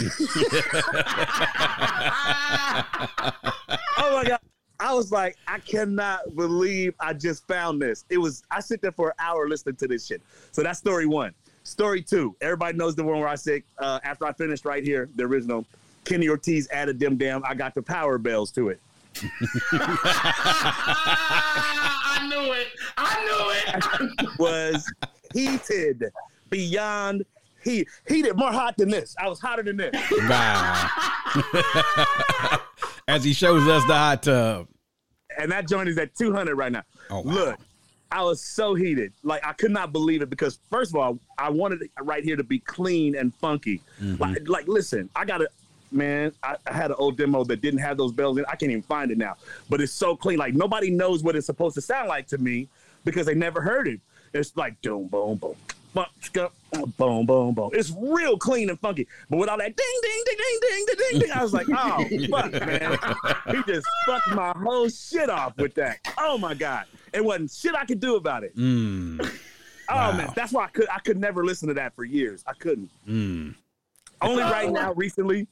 oh 3.98 4.12
my 4.12 4.24
god. 4.26 4.40
I 4.78 4.92
was 4.94 5.10
like, 5.10 5.36
I 5.46 5.58
cannot 5.58 6.34
believe 6.36 6.94
I 7.00 7.12
just 7.12 7.46
found 7.46 7.80
this. 7.80 8.04
It 8.10 8.18
was 8.18 8.42
I 8.50 8.60
sit 8.60 8.82
there 8.82 8.92
for 8.92 9.08
an 9.08 9.14
hour 9.18 9.48
listening 9.48 9.76
to 9.76 9.88
this 9.88 10.06
shit. 10.06 10.22
So 10.52 10.62
that's 10.62 10.78
story 10.78 11.06
one. 11.06 11.32
Story 11.64 12.02
two. 12.02 12.36
Everybody 12.40 12.76
knows 12.76 12.94
the 12.94 13.04
one 13.04 13.18
where 13.18 13.28
I 13.28 13.34
said 13.34 13.62
uh, 13.78 14.00
after 14.04 14.26
I 14.26 14.32
finished 14.32 14.64
right 14.64 14.84
here, 14.84 15.08
the 15.16 15.24
original 15.24 15.64
Kenny 16.04 16.28
Ortiz 16.28 16.68
added 16.70 17.00
them 17.00 17.16
damn 17.16 17.44
I 17.44 17.54
got 17.54 17.74
the 17.74 17.82
power 17.82 18.18
bells 18.18 18.52
to 18.52 18.68
it. 18.68 18.80
I 22.06 22.26
knew 22.28 22.52
it. 22.52 22.68
I 22.98 23.24
knew 23.24 23.50
it. 24.22 24.28
Was 24.38 24.92
heated 25.32 26.04
beyond 26.50 27.24
heat. 27.66 27.88
Heated 28.06 28.36
more 28.36 28.52
hot 28.52 28.76
than 28.76 28.90
this. 28.90 29.16
I 29.18 29.28
was 29.28 29.40
hotter 29.40 29.62
than 29.62 29.76
this. 29.76 29.94
Wow. 30.28 30.90
As 33.08 33.22
he 33.22 33.32
shows 33.32 33.66
us 33.68 33.84
the 33.84 33.94
hot 33.94 34.22
tub. 34.24 34.68
and 35.38 35.52
that 35.52 35.68
joint 35.68 35.88
is 35.88 35.96
at 35.98 36.14
200 36.16 36.54
right 36.56 36.72
now. 36.72 36.82
Oh, 37.10 37.20
wow. 37.20 37.32
Look, 37.32 37.60
I 38.10 38.22
was 38.22 38.42
so 38.42 38.74
heated. 38.74 39.12
Like, 39.22 39.44
I 39.44 39.52
could 39.52 39.70
not 39.70 39.92
believe 39.92 40.22
it 40.22 40.30
because, 40.30 40.58
first 40.70 40.90
of 40.90 40.96
all, 40.96 41.18
I 41.38 41.50
wanted 41.50 41.82
it 41.82 41.90
right 42.02 42.24
here 42.24 42.36
to 42.36 42.44
be 42.44 42.58
clean 42.58 43.16
and 43.16 43.34
funky. 43.34 43.80
Mm-hmm. 44.00 44.22
Like, 44.22 44.48
like, 44.48 44.68
listen, 44.68 45.08
I 45.14 45.24
got 45.24 45.42
a 45.42 45.48
man, 45.92 46.32
I, 46.42 46.56
I 46.66 46.72
had 46.72 46.90
an 46.90 46.96
old 46.98 47.16
demo 47.16 47.44
that 47.44 47.60
didn't 47.60 47.80
have 47.80 47.96
those 47.96 48.12
bells 48.12 48.38
in. 48.38 48.44
I 48.46 48.56
can't 48.56 48.70
even 48.70 48.82
find 48.82 49.10
it 49.10 49.18
now, 49.18 49.36
but 49.68 49.80
it's 49.80 49.92
so 49.92 50.16
clean. 50.16 50.38
Like, 50.38 50.54
nobody 50.54 50.90
knows 50.90 51.22
what 51.22 51.36
it's 51.36 51.46
supposed 51.46 51.74
to 51.76 51.80
sound 51.80 52.08
like 52.08 52.26
to 52.28 52.38
me 52.38 52.68
because 53.04 53.26
they 53.26 53.34
never 53.34 53.60
heard 53.60 53.86
it. 53.86 54.00
It's 54.34 54.56
like, 54.56 54.80
boom, 54.82 55.06
boom, 55.06 55.36
boom 55.36 55.54
boom, 56.98 57.26
boom, 57.26 57.54
boom. 57.54 57.70
It's 57.72 57.92
real 57.96 58.36
clean 58.38 58.70
and 58.70 58.78
funky. 58.78 59.06
But 59.30 59.38
with 59.38 59.48
all 59.48 59.58
that 59.58 59.76
ding, 59.76 60.00
ding, 60.02 60.22
ding, 60.26 60.36
ding, 60.36 60.60
ding, 60.60 60.96
ding, 60.98 61.20
ding, 61.20 61.30
I 61.32 61.42
was 61.42 61.52
like, 61.52 61.66
oh, 61.70 62.04
fuck, 62.30 62.52
man. 62.52 62.98
He 63.50 63.72
just 63.72 63.86
fucked 64.06 64.30
my 64.32 64.52
whole 64.56 64.88
shit 64.88 65.30
off 65.30 65.56
with 65.56 65.74
that. 65.74 65.98
Oh, 66.18 66.38
my 66.38 66.54
God. 66.54 66.84
It 67.12 67.24
wasn't 67.24 67.50
shit 67.50 67.74
I 67.74 67.84
could 67.84 68.00
do 68.00 68.16
about 68.16 68.44
it. 68.44 68.56
Mm, 68.56 69.20
oh, 69.88 69.94
wow. 69.94 70.16
man. 70.16 70.32
That's 70.34 70.52
why 70.52 70.64
I 70.64 70.68
could, 70.68 70.88
I 70.90 70.98
could 70.98 71.18
never 71.18 71.44
listen 71.44 71.68
to 71.68 71.74
that 71.74 71.94
for 71.94 72.04
years. 72.04 72.44
I 72.46 72.52
couldn't. 72.52 72.90
Mm. 73.08 73.54
Only 74.20 74.42
oh. 74.42 74.50
right 74.50 74.70
now, 74.70 74.92
recently. 74.94 75.42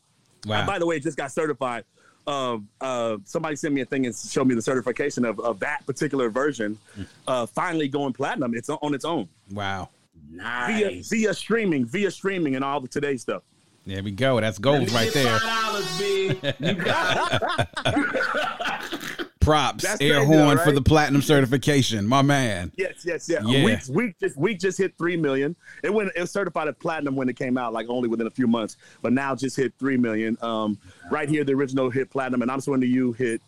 Uh, 0.46 0.50
wow. 0.50 0.66
By 0.66 0.78
the 0.78 0.86
way, 0.86 1.00
just 1.00 1.16
got 1.16 1.32
certified. 1.32 1.84
Uh, 2.26 2.58
uh, 2.80 3.18
somebody 3.24 3.54
sent 3.54 3.74
me 3.74 3.82
a 3.82 3.84
thing 3.84 4.06
and 4.06 4.14
showed 4.16 4.46
me 4.46 4.54
the 4.54 4.62
certification 4.62 5.26
of, 5.26 5.38
of 5.40 5.60
that 5.60 5.84
particular 5.86 6.30
version 6.30 6.78
hmm. 6.94 7.02
uh, 7.28 7.44
finally 7.46 7.86
going 7.86 8.14
platinum. 8.14 8.54
It's 8.54 8.70
on 8.70 8.94
its 8.94 9.04
own. 9.04 9.28
Wow 9.50 9.90
via 10.36 10.90
Nice. 10.90 11.08
via 11.08 11.34
streaming, 11.34 11.84
via 11.86 12.10
streaming, 12.10 12.56
and 12.56 12.64
all 12.64 12.80
the 12.80 12.88
today 12.88 13.16
stuff. 13.16 13.42
There 13.86 14.02
we 14.02 14.12
go. 14.12 14.40
That's 14.40 14.58
gold 14.58 14.90
right 14.92 15.12
there. 15.12 15.38
$5, 15.38 15.98
B. 15.98 16.28
You 16.66 16.74
got 16.74 17.42
it. 17.86 19.26
Props. 19.40 19.84
That's 19.84 20.00
Air 20.00 20.24
horn 20.24 20.56
though, 20.56 20.64
for 20.64 20.72
the 20.72 20.80
platinum 20.80 21.20
certification. 21.20 22.06
My 22.06 22.22
man. 22.22 22.72
Yes, 22.78 23.02
yes, 23.04 23.28
yeah. 23.28 23.40
Yeah. 23.44 23.62
Weak, 23.64 23.78
Weak 23.90 24.18
just 24.18 24.36
Weak 24.38 24.58
just 24.58 24.78
hit 24.78 24.96
three 24.96 25.18
million. 25.18 25.54
It 25.82 25.92
went 25.92 26.10
it 26.16 26.20
was 26.22 26.30
certified 26.30 26.66
at 26.68 26.78
platinum 26.80 27.14
when 27.14 27.28
it 27.28 27.36
came 27.36 27.58
out, 27.58 27.74
like 27.74 27.86
only 27.90 28.08
within 28.08 28.26
a 28.26 28.30
few 28.30 28.46
months. 28.46 28.78
But 29.02 29.12
now 29.12 29.34
just 29.34 29.54
hit 29.54 29.74
three 29.78 29.98
million. 29.98 30.38
Um, 30.40 30.78
right 31.10 31.28
here, 31.28 31.44
the 31.44 31.52
original 31.52 31.90
hit 31.90 32.08
platinum, 32.08 32.40
and 32.40 32.50
I'm 32.50 32.62
So 32.62 32.72
Into 32.72 32.86
You 32.86 33.12
hit 33.12 33.42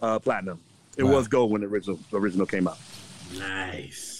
uh, 0.00 0.18
platinum. 0.18 0.60
It 0.96 1.04
Wow. 1.04 1.12
was 1.12 1.28
gold 1.28 1.50
when 1.50 1.60
the 1.60 1.66
original 1.66 1.98
the 2.10 2.18
original 2.18 2.46
came 2.46 2.66
out. 2.66 2.78
Nice. 3.38 4.13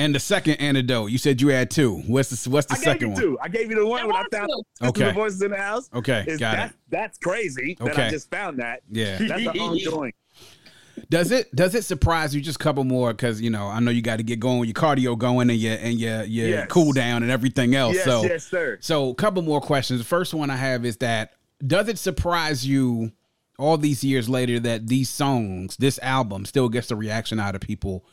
And 0.00 0.14
the 0.14 0.18
second 0.18 0.54
antidote, 0.54 1.10
you 1.10 1.18
said 1.18 1.42
you 1.42 1.48
had 1.48 1.70
two. 1.70 1.96
What's 2.06 2.30
the 2.30 2.50
what's 2.50 2.66
the 2.66 2.72
I 2.72 2.76
gave 2.76 2.84
second 2.84 3.00
you 3.02 3.08
one? 3.12 3.20
two. 3.22 3.38
I 3.42 3.48
gave 3.48 3.68
you 3.70 3.76
the 3.76 3.86
one 3.86 4.06
when 4.06 4.16
I 4.16 4.24
found 4.32 4.48
Okay. 4.82 5.04
the 5.04 5.12
voices 5.12 5.42
in 5.42 5.50
the 5.50 5.58
house. 5.58 5.90
Okay, 5.92 6.24
Is 6.26 6.40
got 6.40 6.56
that, 6.56 6.70
it. 6.70 6.76
That's 6.88 7.18
crazy 7.18 7.76
okay. 7.78 7.90
that 7.94 8.06
I 8.06 8.10
just 8.10 8.30
found 8.30 8.58
that. 8.60 8.80
Yeah. 8.90 9.18
That's 9.18 9.42
the 9.44 9.50
ongoing. 9.60 10.12
Does 11.10 11.30
it 11.32 11.54
does 11.54 11.74
it 11.74 11.84
surprise 11.84 12.34
you? 12.34 12.40
Just 12.40 12.60
a 12.60 12.62
couple 12.62 12.84
more 12.84 13.12
because 13.12 13.40
you 13.40 13.48
know 13.50 13.66
I 13.66 13.80
know 13.80 13.90
you 13.90 14.00
got 14.02 14.16
to 14.18 14.22
get 14.22 14.38
going 14.40 14.58
with 14.60 14.68
your 14.68 14.74
cardio 14.74 15.18
going 15.18 15.48
and 15.50 15.58
your 15.58 15.76
and 15.76 15.98
your 15.98 16.24
your 16.24 16.48
Yes. 16.48 16.66
cool 16.68 16.92
down 16.92 17.22
and 17.22 17.30
everything 17.32 17.74
else. 17.74 17.94
Yes, 17.96 18.04
so 18.04 18.22
yes, 18.24 18.44
sir. 18.46 18.78
so 18.80 19.10
a 19.10 19.14
couple 19.14 19.40
more 19.42 19.60
questions. 19.60 20.00
The 20.00 20.04
first 20.06 20.34
one 20.34 20.50
I 20.50 20.56
have 20.56 20.84
is 20.84 20.98
that 20.98 21.32
does 21.66 21.88
it 21.88 21.98
surprise 21.98 22.66
you 22.66 23.12
all 23.58 23.76
these 23.78 24.02
years 24.04 24.28
later 24.28 24.60
that 24.60 24.86
these 24.88 25.08
songs, 25.08 25.76
this 25.78 25.98
album, 26.00 26.44
still 26.44 26.68
gets 26.68 26.88
the 26.88 26.96
reaction 26.96 27.38
out 27.40 27.54
of 27.54 27.60
people 27.60 28.04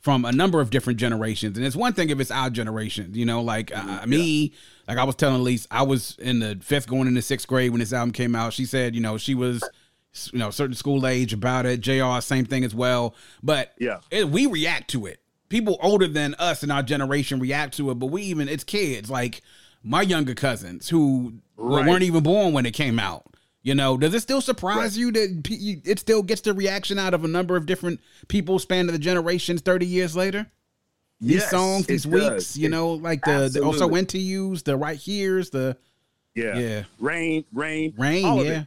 from 0.00 0.24
a 0.24 0.32
number 0.32 0.60
of 0.60 0.70
different 0.70 0.98
generations? 0.98 1.56
And 1.56 1.66
it's 1.66 1.76
one 1.76 1.92
thing 1.92 2.10
if 2.10 2.20
it's 2.20 2.30
our 2.30 2.50
generation, 2.50 3.10
you 3.14 3.24
know, 3.26 3.42
like 3.42 3.76
uh, 3.76 4.06
me, 4.06 4.52
like 4.88 4.98
I 4.98 5.04
was 5.04 5.14
telling 5.16 5.42
Alise, 5.42 5.66
I 5.70 5.82
was 5.82 6.16
in 6.18 6.38
the 6.40 6.58
fifth 6.62 6.88
going 6.88 7.08
into 7.08 7.22
sixth 7.22 7.46
grade 7.46 7.70
when 7.70 7.80
this 7.80 7.92
album 7.92 8.12
came 8.12 8.34
out. 8.34 8.52
She 8.52 8.64
said, 8.64 8.94
you 8.94 9.00
know, 9.00 9.18
she 9.18 9.34
was 9.34 9.62
you 10.32 10.38
know, 10.38 10.50
certain 10.50 10.74
school 10.74 11.06
age 11.06 11.34
about 11.34 11.66
it. 11.66 11.80
JR, 11.80 12.20
same 12.20 12.46
thing 12.46 12.64
as 12.64 12.74
well. 12.74 13.14
But 13.42 13.74
Yeah. 13.78 13.98
it, 14.10 14.28
we 14.30 14.46
react 14.46 14.88
to 14.92 15.04
it. 15.04 15.20
People 15.50 15.76
older 15.82 16.08
than 16.08 16.34
us 16.38 16.62
in 16.62 16.70
our 16.70 16.82
generation 16.82 17.38
react 17.38 17.76
to 17.76 17.90
it, 17.90 17.96
but 17.96 18.06
we 18.06 18.22
even 18.22 18.48
it's 18.48 18.64
kids 18.64 19.10
like 19.10 19.42
my 19.82 20.00
younger 20.02 20.34
cousins 20.34 20.88
who 20.88 21.34
Right. 21.58 21.86
weren't 21.86 22.02
even 22.02 22.22
born 22.22 22.52
when 22.54 22.64
it 22.66 22.72
came 22.72 22.98
out. 22.98 23.24
You 23.66 23.74
know, 23.74 23.96
does 23.96 24.14
it 24.14 24.20
still 24.20 24.40
surprise 24.40 24.96
you 24.96 25.10
that 25.10 25.80
it 25.84 25.98
still 25.98 26.22
gets 26.22 26.40
the 26.40 26.54
reaction 26.54 27.00
out 27.00 27.14
of 27.14 27.24
a 27.24 27.28
number 27.28 27.56
of 27.56 27.66
different 27.66 27.98
people 28.28 28.60
spanning 28.60 28.92
the 28.92 28.98
generations 28.98 29.60
thirty 29.60 29.86
years 29.86 30.14
later? 30.14 30.46
These 31.20 31.40
Yes, 31.40 31.50
songs, 31.50 31.84
these 31.84 32.06
Weaks, 32.06 32.26
does. 32.26 32.56
you 32.56 32.68
know, 32.68 32.92
like 32.92 33.24
the, 33.24 33.50
the 33.52 33.62
also 33.64 33.70
Absolutely. 33.86 33.98
into 33.98 34.18
use, 34.18 34.62
the 34.62 34.76
right 34.76 34.96
here's, 34.96 35.50
the 35.50 35.76
Yeah. 36.36 36.56
Yeah. 36.56 36.82
Rain, 37.00 37.44
rain, 37.52 37.92
rain, 37.98 38.24
all 38.24 38.38
of 38.40 38.46
yeah. 38.46 38.60
it. 38.60 38.66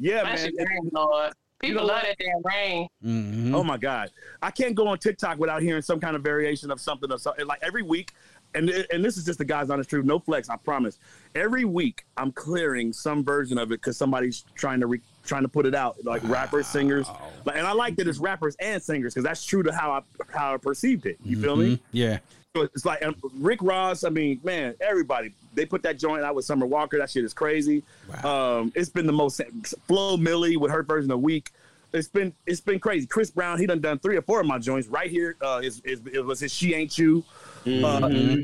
Yeah, 0.00 0.22
That 0.22 0.36
man. 0.54 0.66
rain, 0.66 0.90
Lord. 0.90 1.32
People 1.58 1.82
know 1.82 1.88
love 1.88 2.02
that 2.04 2.16
damn 2.18 2.42
rain. 2.42 2.88
Mhm. 3.04 3.52
Oh 3.54 3.62
my 3.62 3.76
God, 3.76 4.10
I 4.40 4.50
can't 4.50 4.74
go 4.74 4.88
on 4.88 4.96
TikTok 4.96 5.38
without 5.38 5.60
hearing 5.60 5.82
some 5.82 6.00
kind 6.00 6.16
of 6.16 6.22
variation 6.22 6.70
of 6.70 6.80
something 6.80 7.12
or 7.12 7.18
something. 7.18 7.46
Like 7.46 7.58
every 7.60 7.82
week, 7.82 8.12
and 8.54 8.68
and 8.68 9.04
this 9.04 9.16
is 9.16 9.24
just 9.24 9.38
the 9.38 9.44
guy's 9.44 9.70
honest 9.70 9.90
truth. 9.90 10.04
No 10.04 10.18
flex, 10.18 10.48
I 10.48 10.56
promise. 10.56 10.98
Every 11.34 11.64
week, 11.64 12.04
I'm 12.16 12.32
clearing 12.32 12.92
some 12.92 13.24
version 13.24 13.58
of 13.58 13.68
it 13.72 13.80
because 13.80 13.96
somebody's 13.96 14.44
trying 14.54 14.80
to 14.80 14.86
re, 14.86 15.00
trying 15.24 15.42
to 15.42 15.48
put 15.48 15.66
it 15.66 15.74
out, 15.74 16.04
like 16.04 16.22
rappers, 16.28 16.66
singers. 16.66 17.06
And 17.54 17.66
I 17.66 17.72
like 17.72 17.96
that 17.96 18.08
it's 18.08 18.18
rappers 18.18 18.56
and 18.60 18.82
singers 18.82 19.14
because 19.14 19.24
that's 19.24 19.44
true 19.44 19.62
to 19.62 19.72
how 19.72 19.92
I 19.92 20.00
how 20.32 20.54
I 20.54 20.56
perceived 20.56 21.06
it. 21.06 21.18
You 21.24 21.40
feel 21.40 21.56
me? 21.56 21.76
Mhm. 21.76 21.80
Yeah. 21.92 22.18
So 22.56 22.62
it's 22.62 22.84
like 22.84 23.00
Rick 23.34 23.60
Ross. 23.62 24.02
I 24.02 24.08
mean, 24.08 24.40
man, 24.42 24.74
everybody 24.80 25.32
they 25.54 25.64
put 25.66 25.82
that 25.84 25.98
joint 25.98 26.24
out 26.24 26.34
with 26.34 26.44
Summer 26.44 26.66
Walker. 26.66 26.98
That 26.98 27.10
shit 27.10 27.24
is 27.24 27.32
crazy. 27.32 27.84
Um, 28.24 28.72
it's 28.74 28.88
been 28.88 29.06
the 29.06 29.12
most 29.12 29.40
Flo 29.86 30.16
Milli 30.16 30.56
with 30.56 30.72
her 30.72 30.82
version 30.82 31.10
of 31.12 31.20
Weak. 31.20 31.50
It's 31.92 32.08
been 32.08 32.32
it's 32.46 32.60
been 32.60 32.78
crazy. 32.80 33.06
Chris 33.06 33.30
Brown, 33.30 33.58
he 33.58 33.66
done 33.66 33.80
done 33.80 33.98
three 34.00 34.16
or 34.16 34.22
four 34.22 34.40
of 34.40 34.46
my 34.46 34.58
joints 34.58 34.88
right 34.88 35.10
here. 35.10 35.36
Uh, 35.40 35.60
is, 35.62 35.80
is 35.84 36.00
it 36.12 36.24
was 36.24 36.40
his 36.40 36.52
She 36.52 36.74
Ain't 36.74 36.96
You. 36.98 37.24
Uh, 37.66 38.38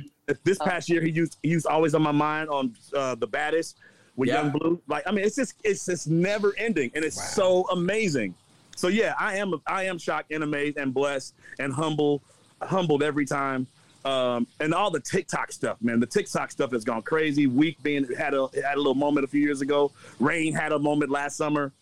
this 0.44 0.59
past 0.59 0.88
year, 0.88 1.01
he 1.01 1.10
used 1.10 1.38
he 1.43 1.51
used 1.51 1.66
Always 1.66 1.94
on 1.94 2.02
My 2.02 2.12
Mind 2.12 2.48
on 2.48 2.74
uh, 2.94 3.14
the 3.14 3.26
Baddest 3.26 3.78
with 4.16 4.28
Yeah. 4.28 4.43
Yung 4.43 4.51
Bleu. 4.51 4.80
Like 4.88 5.05
I 5.06 5.12
mean, 5.12 5.24
it's 5.24 5.36
just 5.36 5.55
it's 5.64 5.86
just 5.86 6.09
never 6.09 6.55
ending, 6.59 6.90
and 6.94 7.05
it's 7.05 7.34
so 7.34 7.64
amazing. 7.70 8.34
So 8.76 8.88
yeah, 8.88 9.14
I 9.18 9.36
am 9.36 9.55
I 9.66 9.84
am 9.84 9.98
shocked 9.98 10.32
and 10.32 10.43
amazed 10.43 10.76
and 10.78 10.93
blessed 10.93 11.34
and 11.59 11.72
humble, 11.72 12.22
humbled 12.62 13.02
every 13.02 13.24
time. 13.24 13.66
Um, 14.05 14.47
and 14.60 14.72
all 14.72 14.90
the 14.90 15.01
TikTok 15.01 15.51
stuff, 15.51 15.78
man. 15.80 15.98
The 15.98 16.06
TikTok 16.06 16.52
stuff 16.52 16.70
has 16.72 16.84
gone 16.84 17.02
crazy. 17.02 17.47
Weak 17.48 17.82
being 17.82 18.06
had 18.14 18.34
a 18.34 18.48
had 18.55 18.74
a 18.74 18.78
little 18.78 18.94
moment 18.94 19.24
a 19.24 19.28
few 19.28 19.40
years 19.40 19.62
ago. 19.62 19.90
Rain 20.20 20.55
had 20.55 20.72
a 20.72 20.78
moment 20.78 21.10
last 21.10 21.36
summer. 21.36 21.72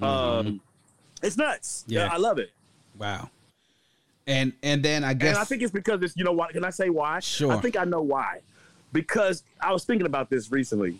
Um, 0.00 0.60
it's 1.22 1.36
nuts. 1.36 1.84
Yeah. 1.86 2.04
Yeah, 2.04 2.12
I 2.12 2.16
love 2.16 2.38
it. 2.38 2.50
Wow. 2.98 3.30
And 4.26 4.52
and 4.62 4.82
then 4.82 5.04
I 5.04 5.14
guess 5.14 5.30
And 5.30 5.38
I 5.38 5.44
think 5.44 5.62
it's 5.62 5.72
because 5.72 6.02
it's 6.02 6.16
you 6.16 6.24
know 6.24 6.32
why? 6.32 6.50
Can 6.50 6.64
I 6.64 6.70
say 6.70 6.90
why? 6.90 7.20
Sure. 7.20 7.52
I 7.52 7.60
think 7.60 7.76
I 7.76 7.84
know 7.84 8.02
why. 8.02 8.40
Because 8.92 9.42
I 9.60 9.72
was 9.72 9.84
thinking 9.84 10.06
about 10.06 10.30
this 10.30 10.50
recently. 10.50 10.98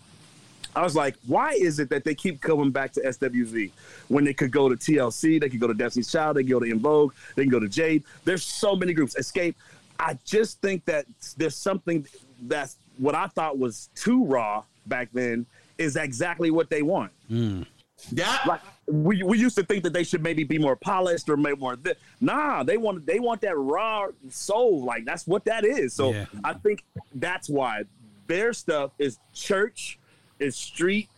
I 0.74 0.82
was 0.82 0.94
like, 0.94 1.16
why 1.26 1.52
is 1.52 1.78
it 1.78 1.88
that 1.88 2.04
they 2.04 2.14
keep 2.14 2.42
coming 2.42 2.70
back 2.70 2.92
to 2.92 3.00
SWV 3.00 3.70
when 4.08 4.24
they 4.24 4.34
could 4.34 4.50
go 4.50 4.68
to 4.68 4.76
TLC, 4.76 5.40
they 5.40 5.48
could 5.48 5.58
go 5.58 5.66
to 5.66 5.72
Destiny's 5.72 6.12
Child, 6.12 6.36
they 6.36 6.42
could 6.42 6.50
go 6.50 6.60
to 6.60 6.70
En 6.70 6.78
Vogue, 6.78 7.14
they 7.34 7.44
can 7.44 7.50
go 7.50 7.58
to 7.58 7.68
Jade. 7.68 8.04
There's 8.24 8.44
so 8.44 8.76
many 8.76 8.92
groups. 8.92 9.14
Xscape. 9.18 9.54
I 9.98 10.18
just 10.26 10.60
think 10.60 10.84
that 10.84 11.06
there's 11.38 11.56
something 11.56 12.06
that's 12.42 12.76
what 12.98 13.14
I 13.14 13.26
thought 13.28 13.58
was 13.58 13.88
too 13.94 14.24
raw 14.26 14.64
back 14.86 15.08
then 15.14 15.46
is 15.78 15.96
exactly 15.96 16.50
what 16.50 16.68
they 16.68 16.82
want. 16.82 17.10
Hmm. 17.28 17.62
Yeah. 18.10 18.38
Like 18.46 18.60
we, 18.88 19.22
we 19.22 19.38
used 19.38 19.56
to 19.56 19.64
think 19.64 19.82
that 19.84 19.92
they 19.92 20.04
should 20.04 20.22
maybe 20.22 20.44
be 20.44 20.58
more 20.58 20.76
polished 20.76 21.28
or 21.28 21.36
maybe 21.36 21.56
more 21.58 21.76
this. 21.76 21.96
Nah, 22.20 22.62
they 22.62 22.76
want 22.76 23.04
they 23.06 23.18
want 23.18 23.40
that 23.40 23.56
raw 23.56 24.08
soul. 24.30 24.84
Like 24.84 25.04
that's 25.04 25.26
what 25.26 25.44
that 25.46 25.64
is. 25.64 25.92
So 25.92 26.12
Yeah. 26.12 26.26
I 26.44 26.54
think 26.54 26.84
that's 27.14 27.48
why 27.48 27.84
their 28.26 28.52
stuff 28.52 28.92
is 28.98 29.18
church, 29.34 29.98
is 30.38 30.56
street, 30.56 31.08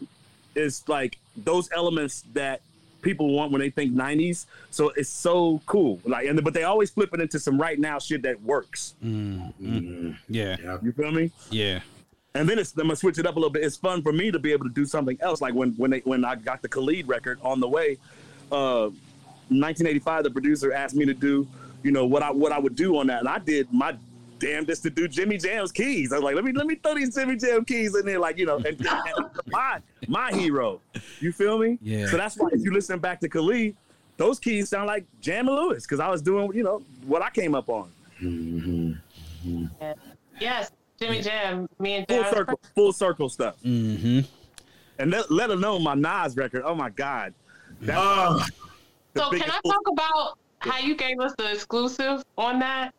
is 0.55 0.83
like 0.89 1.19
those 1.37 1.69
elements 1.73 2.25
that 2.33 2.61
people 3.03 3.33
want 3.33 3.53
when 3.53 3.61
they 3.61 3.71
think 3.71 3.95
90s. 3.95 4.47
So 4.71 4.91
it's 4.97 5.09
so 5.09 5.61
cool. 5.67 6.01
Like 6.05 6.27
and 6.27 6.43
but 6.43 6.55
they 6.55 6.65
always 6.65 6.91
flip 6.91 7.11
it 7.13 7.21
into 7.21 7.39
some 7.39 7.61
right 7.61 7.79
now 7.79 7.99
shit 7.99 8.23
that 8.23 8.43
works. 8.43 8.95
Mm, 9.05 9.53
mm. 9.61 9.83
Mm. 9.83 10.17
yeah. 10.29 10.79
You 10.83 10.93
feel 10.93 11.13
me? 11.13 11.31
Yeah. 11.51 11.81
And 12.35 12.49
then 12.49 12.59
it's 12.59 12.73
I'm 12.73 12.83
gonna 12.83 12.97
switch 12.97 13.19
it 13.19 13.27
up 13.27 13.37
a 13.37 13.39
little 13.39 13.51
bit. 13.51 13.65
It's 13.65 13.77
fun 13.77 14.03
for 14.03 14.13
me 14.13 14.31
to 14.31 14.39
be 14.39 14.53
able 14.53 14.65
to 14.65 14.73
do 14.73 14.85
something 14.85 15.19
else. 15.21 15.41
Like 15.41 15.55
when 15.55 15.73
when 15.73 15.91
they 15.91 16.01
when 16.01 16.25
I 16.25 16.37
got 16.37 16.63
the 16.63 16.69
Khalid 16.69 17.09
record 17.09 17.39
on 17.43 17.61
the 17.61 17.69
way, 17.69 17.97
uh, 18.53 18.91
1985, 19.51 20.25
the 20.25 20.31
producer 20.31 20.73
asked 20.73 20.95
me 20.95 21.07
to 21.07 21.15
do, 21.15 21.47
you 21.83 21.91
know, 21.91 22.07
what 22.07 22.23
I 22.23 22.31
what 22.31 22.53
I 22.53 22.59
would 22.59 22.77
do 22.77 22.99
on 22.99 23.07
that, 23.09 23.21
and 23.21 23.29
I 23.29 23.39
did 23.39 23.73
my 23.73 23.97
damnedest 24.39 24.83
to 24.85 24.91
do 24.91 25.09
Jimmy 25.09 25.39
Jam's 25.39 25.73
keys. 25.73 26.13
I 26.13 26.17
was 26.17 26.25
like, 26.25 26.35
let 26.35 26.45
me 26.45 26.53
let 26.53 26.67
me 26.67 26.77
throw 26.77 26.95
these 26.95 27.15
Jimmy 27.15 27.37
Jam 27.37 27.65
keys 27.65 27.97
in 27.97 28.05
there, 28.05 28.19
like 28.19 28.39
you 28.39 28.47
know, 28.47 28.57
and, 28.57 28.67
and 28.67 29.31
my 29.47 29.81
my 30.07 30.33
hero. 30.33 30.81
You 31.21 31.33
feel 31.33 31.59
me? 31.59 31.79
Yeah. 31.81 32.07
So 32.07 32.17
that's 32.17 32.37
why 32.37 32.49
if 32.53 32.63
you 32.63 32.73
listen 32.73 32.99
back 32.99 33.21
to 33.21 33.29
Khalid, 33.29 33.77
those 34.17 34.39
keys 34.39 34.69
sound 34.69 34.87
like 34.87 35.07
Jam 35.21 35.49
and 35.49 35.57
Lewis 35.57 35.85
because 35.85 36.01
I 36.01 36.09
was 36.09 36.23
doing 36.23 36.53
you 36.55 36.63
know 36.63 36.83
what 37.07 37.23
I 37.23 37.31
came 37.31 37.55
up 37.55 37.69
on. 37.69 37.91
Yes, 40.41 40.71
Jimmy 41.01 41.21
Jam, 41.23 41.69
me 41.79 41.95
and 41.95 42.09
Full 42.09 42.23
Jazz. 42.23 42.33
circle, 42.33 42.61
full 42.75 42.93
circle 42.93 43.29
stuff. 43.29 43.57
Mm-hmm. 43.65 44.21
And 44.99 45.11
let, 45.11 45.31
let 45.31 45.51
alone 45.51 45.83
my 45.85 45.95
Nas 45.95 46.37
record. 46.37 46.63
Oh 46.65 46.75
my 46.75 46.91
God. 46.91 47.35
That's 47.81 47.99
Oh, 48.03 48.45
the 49.15 49.21
So 49.21 49.31
can 49.31 49.49
I 49.51 49.61
talk 49.65 49.89
about 49.89 50.39
how 50.61 50.79
you 50.79 50.97
gave 50.97 51.21
us 51.21 51.33
the 51.39 51.53
exclusive 51.53 52.25
on 52.37 52.59
that? 52.59 52.93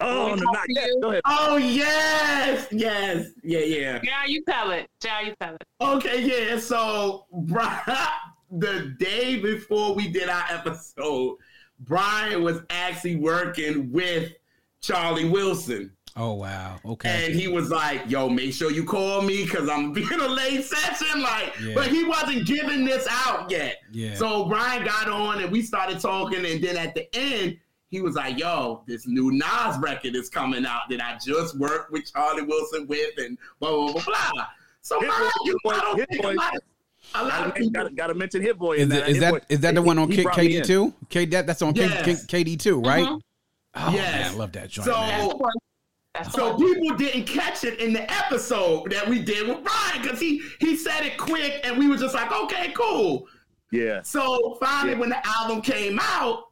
Oh, 0.00 0.34
no, 0.34 0.42
not 0.52 0.64
yet. 0.68 0.86
you? 0.88 1.00
Go 1.00 1.10
ahead. 1.10 1.22
oh 1.24 1.56
yes, 1.56 2.66
yes, 2.72 3.28
yeah, 3.42 3.58
yeah. 3.60 4.00
Yeah, 4.02 4.24
you 4.26 4.42
tell 4.44 4.70
it. 4.72 4.88
Yeah, 5.04 5.20
you 5.22 5.34
tell 5.40 5.54
it. 5.54 5.64
Okay, 5.80 6.22
yeah. 6.50 6.58
So 6.58 7.26
Brian, 7.32 7.80
the 8.50 8.94
day 8.98 9.38
before 9.38 9.94
we 9.94 10.08
did 10.08 10.28
our 10.28 10.44
episode, 10.50 11.38
Brian 11.80 12.42
was 12.42 12.60
actually 12.70 13.16
working 13.16 13.90
with 13.92 14.32
Charlie 14.80 15.28
Wilson. 15.28 15.90
Oh 16.16 16.34
wow. 16.34 16.78
Okay. 16.84 17.26
And 17.26 17.34
he 17.34 17.48
was 17.48 17.70
like, 17.70 18.08
yo, 18.08 18.28
make 18.28 18.52
sure 18.54 18.70
you 18.70 18.84
call 18.84 19.20
me 19.22 19.44
because 19.44 19.68
I'm 19.68 19.92
being 19.94 20.12
a 20.12 20.28
late 20.28 20.64
session. 20.64 21.20
Like, 21.22 21.52
Yeah. 21.60 21.74
but 21.74 21.88
he 21.88 22.04
wasn't 22.04 22.46
giving 22.46 22.84
this 22.84 23.06
out 23.10 23.50
yet. 23.50 23.78
Yeah. 23.92 24.14
So 24.14 24.44
Brian 24.46 24.84
got 24.84 25.08
on 25.08 25.42
and 25.42 25.50
we 25.50 25.60
started 25.62 25.98
talking. 25.98 26.46
And 26.46 26.62
then 26.62 26.76
at 26.76 26.94
the 26.94 27.08
end, 27.16 27.58
he 27.88 28.00
was 28.00 28.14
like, 28.14 28.38
yo, 28.38 28.84
this 28.86 29.08
new 29.08 29.32
Nas 29.32 29.76
record 29.78 30.14
is 30.14 30.28
coming 30.28 30.64
out 30.64 30.82
that 30.90 31.00
I 31.00 31.18
just 31.24 31.58
worked 31.58 31.90
with 31.90 32.10
Charlie 32.12 32.42
Wilson 32.42 32.86
with 32.86 33.10
and 33.18 33.36
blah, 33.58 33.70
blah, 33.70 33.92
blah, 33.92 34.02
blah. 34.04 34.46
So 34.82 35.00
Hit 35.00 35.08
mind 35.08 35.22
Boy, 35.22 35.40
you, 35.46 35.58
Hit 35.64 35.72
I 35.72 35.80
don't 35.80 35.96
Boy, 35.96 35.96
think 35.96 36.10
Hit 36.10 36.20
a 36.20 36.22
Boy. 36.22 36.34
lot, 36.34 36.54
a 37.16 37.22
lot 37.24 37.32
of 37.32 37.38
Gotta, 37.38 37.52
people. 37.54 37.70
gotta, 37.72 37.90
gotta 37.94 38.14
mention 38.14 38.40
Hit 38.42 38.56
Boy. 38.58 38.76
is, 38.76 38.82
in 38.84 38.92
it, 38.92 39.00
that. 39.00 39.08
is 39.08 39.18
that 39.20 39.32
Boy- 39.32 39.56
that 39.56 39.74
the 39.74 39.82
one 39.82 39.98
on 39.98 40.10
he 40.12 40.18
K- 40.18 40.24
KD 40.24 40.64
two? 40.64 40.94
K 41.08 41.24
that 41.26 41.46
that's 41.48 41.62
on 41.62 41.74
Yes. 41.74 42.04
K- 42.26 42.44
KD 42.44 42.56
two, 42.58 42.80
right? 42.80 43.04
Mhm. 43.06 43.20
Oh 43.76 43.90
Yes. 43.92 44.12
man, 44.26 44.32
I 44.32 44.38
love 44.38 44.52
that 44.52 44.68
joint. 44.70 44.86
So- 44.86 44.92
man. 44.92 45.30
That's 46.14 46.34
the 46.34 46.42
one. 46.42 46.50
That's 46.52 46.62
the 46.62 46.68
So 46.68 46.74
people 46.74 46.96
didn't 46.96 47.24
catch 47.24 47.64
it 47.64 47.80
in 47.80 47.92
the 47.92 48.10
episode 48.12 48.90
that 48.92 49.08
we 49.08 49.20
did 49.22 49.48
with 49.48 49.64
Brian 49.64 50.02
because 50.02 50.20
he 50.20 50.42
he 50.60 50.76
said 50.76 51.04
it 51.04 51.18
quick 51.18 51.60
and 51.64 51.78
we 51.78 51.88
were 51.88 51.96
just 51.96 52.14
like, 52.14 52.30
okay, 52.32 52.72
cool. 52.72 53.26
Yeah. 53.72 54.02
So 54.02 54.56
finally, 54.60 54.92
Yeah. 54.94 54.98
when 55.00 55.08
the 55.10 55.26
album 55.26 55.60
came 55.62 55.98
out, 56.00 56.44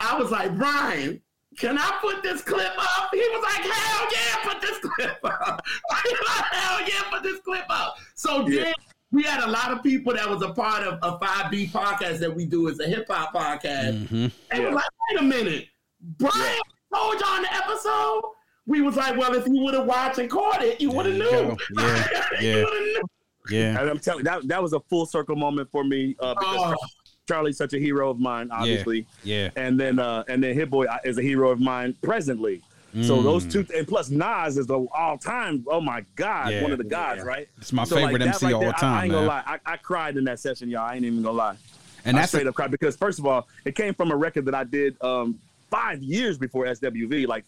I 0.00 0.16
was 0.18 0.30
like, 0.30 0.56
Brian, 0.56 1.20
can 1.58 1.76
I 1.78 1.98
put 2.00 2.22
this 2.22 2.40
clip 2.42 2.72
up? 2.78 3.08
He 3.12 3.18
was 3.18 3.42
like, 3.42 3.70
hell 3.70 4.08
yeah, 4.10 4.50
put 4.50 4.60
this 4.62 4.78
clip 4.82 5.18
up. 5.22 5.62
Like, 5.90 6.46
hell 6.52 6.80
yeah, 6.88 7.02
put 7.10 7.22
this 7.22 7.40
clip 7.40 7.64
up. 7.68 7.96
So 8.14 8.48
Yeah. 8.48 8.64
then 8.64 8.74
we 9.10 9.22
had 9.24 9.44
a 9.44 9.50
lot 9.50 9.70
of 9.72 9.82
people 9.82 10.14
that 10.14 10.28
was 10.28 10.40
a 10.40 10.54
part 10.54 10.82
of 10.86 10.98
a 11.02 11.18
5B 11.18 11.70
podcast 11.70 12.18
that 12.20 12.34
we 12.34 12.46
do 12.46 12.70
as 12.70 12.80
a 12.80 12.86
hip 12.86 13.06
hop 13.10 13.34
podcast. 13.34 14.06
Mhm. 14.08 14.10
And 14.10 14.32
Yeah. 14.52 14.58
we're 14.60 14.74
like, 14.74 14.84
wait 15.10 15.20
a 15.20 15.22
minute. 15.22 15.66
Brian 16.00 16.58
told 16.94 17.20
y'all 17.20 17.36
in 17.36 17.42
the 17.42 17.54
episode 17.54 18.22
we 18.66 18.80
was 18.80 18.96
like, 18.96 19.16
well, 19.16 19.34
if 19.34 19.46
you 19.46 19.60
would 19.62 19.74
have 19.74 19.86
watched 19.86 20.18
and 20.18 20.30
caught 20.30 20.62
it, 20.62 20.80
you 20.80 20.90
would 20.90 21.06
have 21.06 21.14
knew. 21.16 21.56
Yeah, 21.78 22.08
yeah. 22.40 22.40
You 22.40 22.64
would've 22.64 22.80
knew. 22.82 23.02
Yeah. 23.50 23.80
And 23.80 23.90
I'm 23.90 23.98
telling 23.98 24.20
you, 24.20 24.24
that 24.24 24.46
that 24.48 24.62
was 24.62 24.72
a 24.72 24.80
full 24.80 25.04
circle 25.06 25.34
moment 25.36 25.68
for 25.72 25.82
me 25.82 26.14
uh, 26.20 26.34
because 26.34 26.74
Oh, 26.80 26.86
Charlie's 27.28 27.56
such 27.58 27.72
a 27.74 27.78
hero 27.78 28.08
of 28.10 28.20
mine, 28.20 28.50
obviously, 28.52 29.06
Yeah. 29.24 29.50
and 29.56 29.78
then 29.78 29.98
uh, 29.98 30.22
and 30.28 30.42
then 30.42 30.54
Hit 30.54 30.70
Boy 30.70 30.86
is 31.04 31.18
a 31.18 31.22
hero 31.22 31.50
of 31.50 31.60
mine 31.60 31.94
presently. 32.02 32.62
So 33.00 33.22
those 33.22 33.46
Mm. 33.46 33.52
two, 33.52 33.66
and 33.74 33.88
plus 33.88 34.10
Nas 34.10 34.58
is 34.58 34.66
the 34.66 34.78
all 34.94 35.16
time. 35.16 35.64
Oh 35.66 35.80
my 35.80 36.04
God, 36.14 36.52
Yeah. 36.52 36.62
one 36.62 36.72
of 36.72 36.78
the 36.78 36.84
gods, 36.84 37.22
Yeah. 37.24 37.28
right? 37.28 37.48
It's 37.56 37.72
my 37.72 37.84
So, 37.84 37.96
favorite 37.96 38.18
that 38.18 38.28
MC 38.28 38.44
right 38.46 38.54
all 38.54 38.60
there, 38.60 38.72
the 38.78 38.84
I- 38.84 38.88
I, 39.00 39.02
ain't 39.04 39.12
man. 39.12 39.20
gonna 39.22 39.26
lie, 39.28 39.42
I, 39.46 39.58
I 39.64 39.76
cried 39.78 40.16
in 40.18 40.24
that 40.24 40.40
session, 40.40 40.68
y'all. 40.68 40.82
I 40.82 40.96
ain't 40.96 41.04
even 41.06 41.22
gonna 41.22 41.36
lie. 41.36 41.56
And 42.04 42.16
I 42.16 42.20
that's 42.20 42.32
straight 42.32 42.46
up 42.46 42.54
cried 42.54 42.70
because 42.70 42.94
first 42.94 43.18
of 43.18 43.24
all, 43.26 43.48
it 43.64 43.74
came 43.76 43.94
from 43.94 44.10
a 44.12 44.16
record 44.16 44.44
that 44.44 44.54
I 44.54 44.64
did 44.64 45.02
um, 45.02 45.38
five 45.70 46.02
years 46.02 46.36
before 46.36 46.66
SWV. 46.66 47.26
Like 47.26 47.44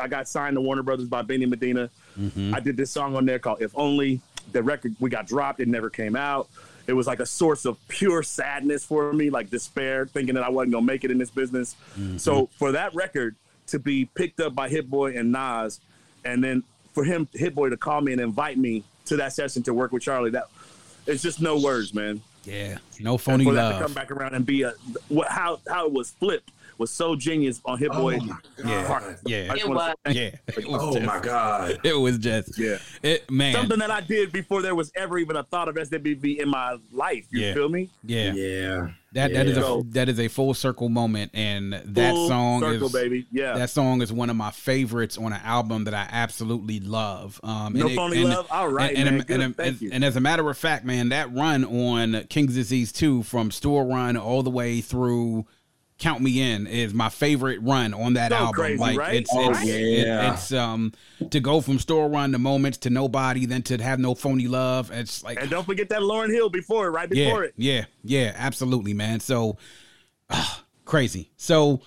I 0.00 0.08
got 0.08 0.28
signed 0.28 0.56
to 0.56 0.60
Warner 0.60 0.82
Brothers 0.82 1.08
by 1.08 1.22
Benny 1.22 1.46
Medina. 1.46 1.90
Mhm. 2.18 2.54
I 2.54 2.60
did 2.60 2.76
this 2.76 2.90
song 2.90 3.14
on 3.16 3.26
there 3.26 3.38
called 3.38 3.62
"If 3.62 3.72
Only." 3.74 4.20
The 4.52 4.62
record 4.62 4.96
we 4.98 5.10
got 5.10 5.26
dropped; 5.26 5.60
it 5.60 5.68
never 5.68 5.90
came 5.90 6.16
out. 6.16 6.48
It 6.86 6.94
was 6.94 7.06
like 7.06 7.20
a 7.20 7.26
source 7.26 7.66
of 7.66 7.76
pure 7.88 8.22
sadness 8.22 8.84
for 8.84 9.12
me, 9.12 9.30
like 9.30 9.50
despair, 9.50 10.06
thinking 10.06 10.34
that 10.34 10.42
I 10.42 10.48
wasn't 10.48 10.72
gonna 10.72 10.86
make 10.86 11.04
it 11.04 11.10
in 11.10 11.18
this 11.18 11.30
business. 11.30 11.76
So 12.16 12.48
for 12.58 12.72
that 12.72 12.94
record 12.94 13.36
to 13.68 13.78
be 13.78 14.06
picked 14.06 14.40
up 14.40 14.54
by 14.54 14.68
Hit 14.68 14.90
Boy 14.90 15.16
and 15.16 15.30
Nas, 15.30 15.78
and 16.24 16.42
then 16.42 16.64
for 16.92 17.04
him, 17.04 17.28
Hit 17.32 17.54
Boy, 17.54 17.68
to 17.68 17.76
call 17.76 18.00
me 18.00 18.12
and 18.12 18.20
invite 18.20 18.58
me 18.58 18.82
to 19.04 19.16
that 19.18 19.32
session 19.34 19.62
to 19.64 19.74
work 19.74 19.92
with 19.92 20.02
Charlie, 20.02 20.30
that 20.30 20.48
it's 21.06 21.22
just 21.22 21.40
no 21.40 21.60
words, 21.60 21.94
man 21.94 22.22
yeah. 22.44 22.78
No 22.98 23.12
and 23.12 23.20
phony 23.20 23.44
for 23.44 23.52
that 23.54 23.72
to 23.72 23.78
come 23.84 23.92
back 23.92 24.10
around 24.10 24.34
and 24.34 24.44
be 24.46 24.62
a 24.62 24.72
what 25.08 25.28
how 25.28 25.60
how 25.68 25.86
it 25.86 25.92
was 25.92 26.10
flipped 26.10 26.50
was 26.80 26.90
so 26.90 27.14
genius 27.14 27.60
on 27.66 27.78
Hit 27.78 27.92
Boy. 27.92 28.18
Oh 28.20 28.38
Yeah. 28.64 28.88
God. 28.88 29.16
Yeah. 29.26 29.54
It 29.54 29.68
was. 29.68 29.94
Yeah. 30.06 30.30
It 30.48 30.66
was 30.66 30.80
Oh 30.82 30.92
just, 30.94 31.06
my 31.06 31.20
God. 31.20 31.78
It 31.84 31.92
was 31.94 32.18
just 32.18 32.58
Yeah. 32.58 32.78
it 33.02 33.30
man. 33.30 33.54
Something 33.54 33.78
that 33.78 33.90
I 33.90 34.00
did 34.00 34.32
before 34.32 34.62
there 34.62 34.74
was 34.74 34.90
ever 34.96 35.18
even 35.18 35.36
a 35.36 35.44
thought 35.44 35.68
of 35.68 35.76
SWV 35.76 36.40
in 36.40 36.48
my 36.48 36.76
life. 36.90 37.26
You 37.30 37.42
Yeah. 37.46 37.54
feel 37.54 37.68
me? 37.68 37.90
yeah. 38.02 38.32
Yeah. 38.32 38.88
That 39.12 39.32
that 39.32 39.46
is 39.48 39.56
a 39.56 39.60
So- 39.60 39.84
that 39.90 40.08
is 40.08 40.18
a 40.20 40.28
full 40.28 40.54
circle 40.54 40.88
moment 40.88 41.32
and 41.34 41.72
that 41.72 42.12
Full 42.12 42.28
song 42.28 42.60
circle, 42.60 42.86
is 42.86 42.92
baby. 42.92 43.26
Yeah. 43.32 43.54
that 43.58 43.68
song 43.70 44.02
is 44.02 44.12
one 44.12 44.30
of 44.30 44.36
my 44.36 44.52
favorites 44.52 45.18
on 45.18 45.32
an 45.32 45.40
album 45.44 45.84
that 45.84 45.94
I 45.94 46.06
absolutely 46.10 46.78
love. 46.80 47.40
Um, 47.42 47.72
no 47.74 47.82
and 47.82 47.90
it- 47.90 47.96
phony 47.96 48.20
and- 48.20 48.30
love. 48.30 48.46
All 48.50 48.68
right, 48.68 48.94
and, 48.94 49.04
man. 49.04 49.14
and, 49.14 49.26
Good. 49.26 49.40
and, 49.40 49.56
Thank 49.56 49.68
and, 49.68 49.82
you. 49.82 49.90
and 49.92 50.04
as 50.04 50.14
a 50.16 50.20
matter 50.20 50.48
of 50.48 50.56
fact, 50.56 50.84
man, 50.84 51.08
that 51.10 51.30
run 51.34 51.64
on 51.64 52.24
King's 52.30 52.54
Disease 52.54 52.92
2 52.92 53.22
from 53.24 53.50
store 53.50 53.84
run 53.84 54.16
all 54.16 54.42
the 54.44 54.50
way 54.50 54.80
through 54.80 55.44
Count 56.00 56.20
Me 56.22 56.40
In 56.52 56.66
is 56.66 56.92
my 56.92 57.08
favorite 57.10 57.60
run 57.62 57.94
on 57.94 58.14
that 58.14 58.32
So 58.32 58.36
album. 58.38 58.54
crazy, 58.54 58.78
like 58.80 58.98
right? 58.98 59.14
it's, 59.14 59.30
Oh, 59.32 59.50
it's, 59.50 59.62
it- 59.62 60.06
yeah. 60.06 60.32
it's 60.32 60.52
um 60.52 60.92
to 61.30 61.38
go 61.40 61.60
from 61.60 61.78
store 61.78 62.08
run 62.08 62.32
to 62.32 62.38
moments 62.38 62.78
to 62.78 62.90
nobody, 62.90 63.46
then 63.46 63.62
to 63.64 63.80
have 63.82 63.98
no 64.00 64.14
phony 64.14 64.48
love. 64.48 64.90
It's 64.90 65.22
like 65.22 65.40
and 65.40 65.48
don't 65.50 65.64
forget 65.64 65.88
that 65.90 66.00
Lauryn 66.00 66.32
Hill 66.32 66.50
before 66.50 66.86
it, 66.88 66.90
right 66.90 67.08
yeah, 67.12 67.24
before 67.26 67.44
it. 67.44 67.54
yeah, 67.56 67.84
yeah, 68.02 68.32
absolutely, 68.36 68.94
man. 68.94 69.20
So 69.20 69.56
ah, 70.30 70.64
crazy. 70.84 71.30
So 71.36 71.80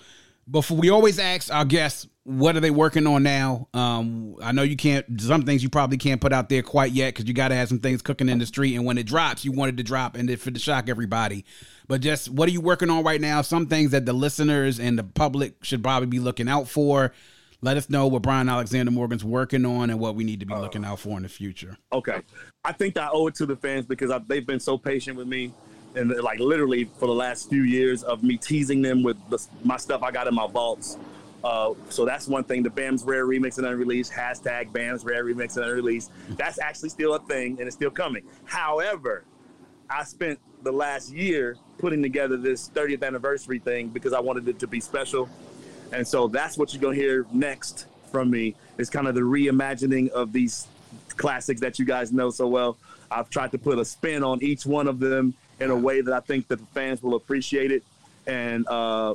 before 0.50 0.76
we 0.78 0.90
always 0.90 1.18
ask 1.18 1.52
our 1.52 1.64
guests, 1.64 2.06
what 2.24 2.56
are 2.56 2.60
they 2.60 2.70
working 2.70 3.06
on 3.06 3.22
now? 3.22 3.68
Um, 3.74 4.36
I 4.42 4.52
know 4.52 4.62
you 4.62 4.76
can't. 4.76 5.20
Some 5.20 5.42
things 5.42 5.62
you 5.62 5.68
probably 5.68 5.98
can't 5.98 6.20
put 6.20 6.32
out 6.32 6.48
there 6.48 6.62
quite 6.62 6.92
yet 6.92 7.14
because 7.14 7.26
you 7.26 7.34
got 7.34 7.48
to 7.48 7.54
have 7.54 7.68
some 7.68 7.80
things 7.80 8.00
cooking 8.00 8.30
in 8.30 8.38
the 8.38 8.46
street. 8.46 8.74
And 8.76 8.86
when 8.86 8.96
it 8.96 9.04
drops, 9.04 9.44
you 9.44 9.52
want 9.52 9.70
it 9.70 9.76
to 9.76 9.82
drop 9.82 10.16
and 10.16 10.30
it 10.30 10.40
for 10.40 10.50
to 10.50 10.58
shock 10.58 10.88
everybody. 10.88 11.44
But 11.86 12.00
just 12.00 12.30
what 12.30 12.48
are 12.48 12.52
you 12.52 12.62
working 12.62 12.88
on 12.88 13.04
right 13.04 13.20
now? 13.20 13.42
Some 13.42 13.66
things 13.66 13.90
that 13.90 14.06
the 14.06 14.14
listeners 14.14 14.80
and 14.80 14.98
the 14.98 15.04
public 15.04 15.62
should 15.62 15.82
probably 15.82 16.06
be 16.06 16.18
looking 16.18 16.48
out 16.48 16.66
for. 16.66 17.12
Let 17.60 17.76
us 17.76 17.90
know 17.90 18.06
what 18.06 18.22
Brian 18.22 18.48
Alexander 18.48 18.90
Morgan's 18.90 19.24
working 19.24 19.66
on 19.66 19.90
and 19.90 20.00
what 20.00 20.14
we 20.14 20.24
need 20.24 20.40
to 20.40 20.46
be 20.46 20.54
looking 20.54 20.84
out 20.84 21.00
for 21.00 21.16
in 21.18 21.22
the 21.22 21.28
future. 21.28 21.76
Okay. 21.92 22.20
I 22.64 22.72
think 22.72 22.96
I 22.96 23.08
owe 23.12 23.26
it 23.26 23.34
to 23.36 23.46
the 23.46 23.56
fans 23.56 23.84
because 23.84 24.10
I, 24.10 24.18
they've 24.18 24.46
been 24.46 24.60
so 24.60 24.78
patient 24.78 25.18
with 25.18 25.28
me. 25.28 25.52
And 25.94 26.10
like 26.22 26.40
literally 26.40 26.84
for 26.98 27.06
the 27.06 27.14
last 27.14 27.48
few 27.48 27.62
years 27.62 28.02
of 28.02 28.22
me 28.22 28.36
teasing 28.36 28.82
them 28.82 29.02
with 29.02 29.16
the, 29.28 29.38
my 29.62 29.76
stuff 29.76 30.02
I 30.02 30.10
got 30.10 30.26
in 30.26 30.34
my 30.34 30.46
vaults. 30.46 30.96
Uh, 31.44 31.74
so 31.90 32.06
that's 32.06 32.26
one 32.26 32.42
thing. 32.42 32.62
The 32.62 32.70
Bam's 32.70 33.04
Rare 33.04 33.26
Remix 33.26 33.58
and 33.58 33.66
Unreleased, 33.66 34.10
hashtag 34.10 34.72
Bam's 34.72 35.04
Rare 35.04 35.24
Remix 35.24 35.56
and 35.56 35.66
Unreleased. 35.66 36.10
That's 36.30 36.58
actually 36.58 36.88
still 36.88 37.14
a 37.14 37.20
thing 37.20 37.58
and 37.58 37.66
it's 37.66 37.76
still 37.76 37.90
coming. 37.90 38.24
However, 38.44 39.24
I 39.90 40.04
spent 40.04 40.40
the 40.62 40.72
last 40.72 41.12
year 41.12 41.56
putting 41.76 42.02
together 42.02 42.38
this 42.38 42.70
30th 42.70 43.06
anniversary 43.06 43.58
thing 43.58 43.88
because 43.88 44.14
I 44.14 44.20
wanted 44.20 44.48
it 44.48 44.58
to 44.60 44.66
be 44.66 44.80
special. 44.80 45.28
And 45.92 46.08
so 46.08 46.28
that's 46.28 46.56
what 46.56 46.72
you're 46.72 46.80
gonna 46.80 46.94
hear 46.94 47.26
next 47.30 47.86
from 48.10 48.30
me 48.30 48.54
is 48.78 48.88
kind 48.88 49.06
of 49.06 49.14
the 49.14 49.20
reimagining 49.20 50.08
of 50.10 50.32
these 50.32 50.66
classics 51.10 51.60
that 51.60 51.78
you 51.78 51.84
guys 51.84 52.10
know 52.10 52.30
so 52.30 52.48
well. 52.48 52.78
I've 53.10 53.28
tried 53.28 53.52
to 53.52 53.58
put 53.58 53.78
a 53.78 53.84
spin 53.84 54.24
on 54.24 54.42
each 54.42 54.64
one 54.64 54.88
of 54.88 54.98
them 54.98 55.34
in 55.60 55.70
a 55.70 55.76
way 55.76 56.00
that 56.00 56.12
I 56.12 56.20
think 56.20 56.48
that 56.48 56.58
the 56.58 56.66
fans 56.66 57.02
will 57.02 57.14
appreciate 57.14 57.70
it 57.70 57.84
and 58.26 58.66
uh, 58.66 59.14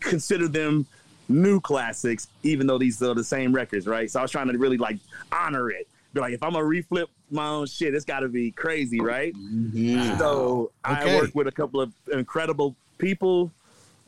consider 0.00 0.48
them 0.48 0.86
new 1.28 1.60
classics, 1.60 2.28
even 2.42 2.66
though 2.66 2.78
these 2.78 3.02
are 3.02 3.14
the 3.14 3.24
same 3.24 3.52
records, 3.54 3.86
right? 3.86 4.10
So 4.10 4.18
I 4.20 4.22
was 4.22 4.30
trying 4.30 4.48
to 4.48 4.58
really 4.58 4.76
like 4.76 4.98
honor 5.32 5.70
it. 5.70 5.88
Be 6.12 6.20
like, 6.20 6.32
if 6.32 6.42
I'm 6.42 6.52
gonna 6.52 6.64
reflip 6.64 7.06
my 7.30 7.48
own 7.48 7.66
shit, 7.66 7.94
it's 7.94 8.04
got 8.04 8.20
to 8.20 8.28
be 8.28 8.50
crazy, 8.52 9.00
right? 9.00 9.34
Mhm. 9.34 10.16
So 10.18 10.70
I 10.84 11.02
Okay. 11.04 11.14
work 11.16 11.34
with 11.34 11.48
a 11.48 11.52
couple 11.52 11.80
of 11.80 11.92
incredible 12.12 12.76
people 12.98 13.50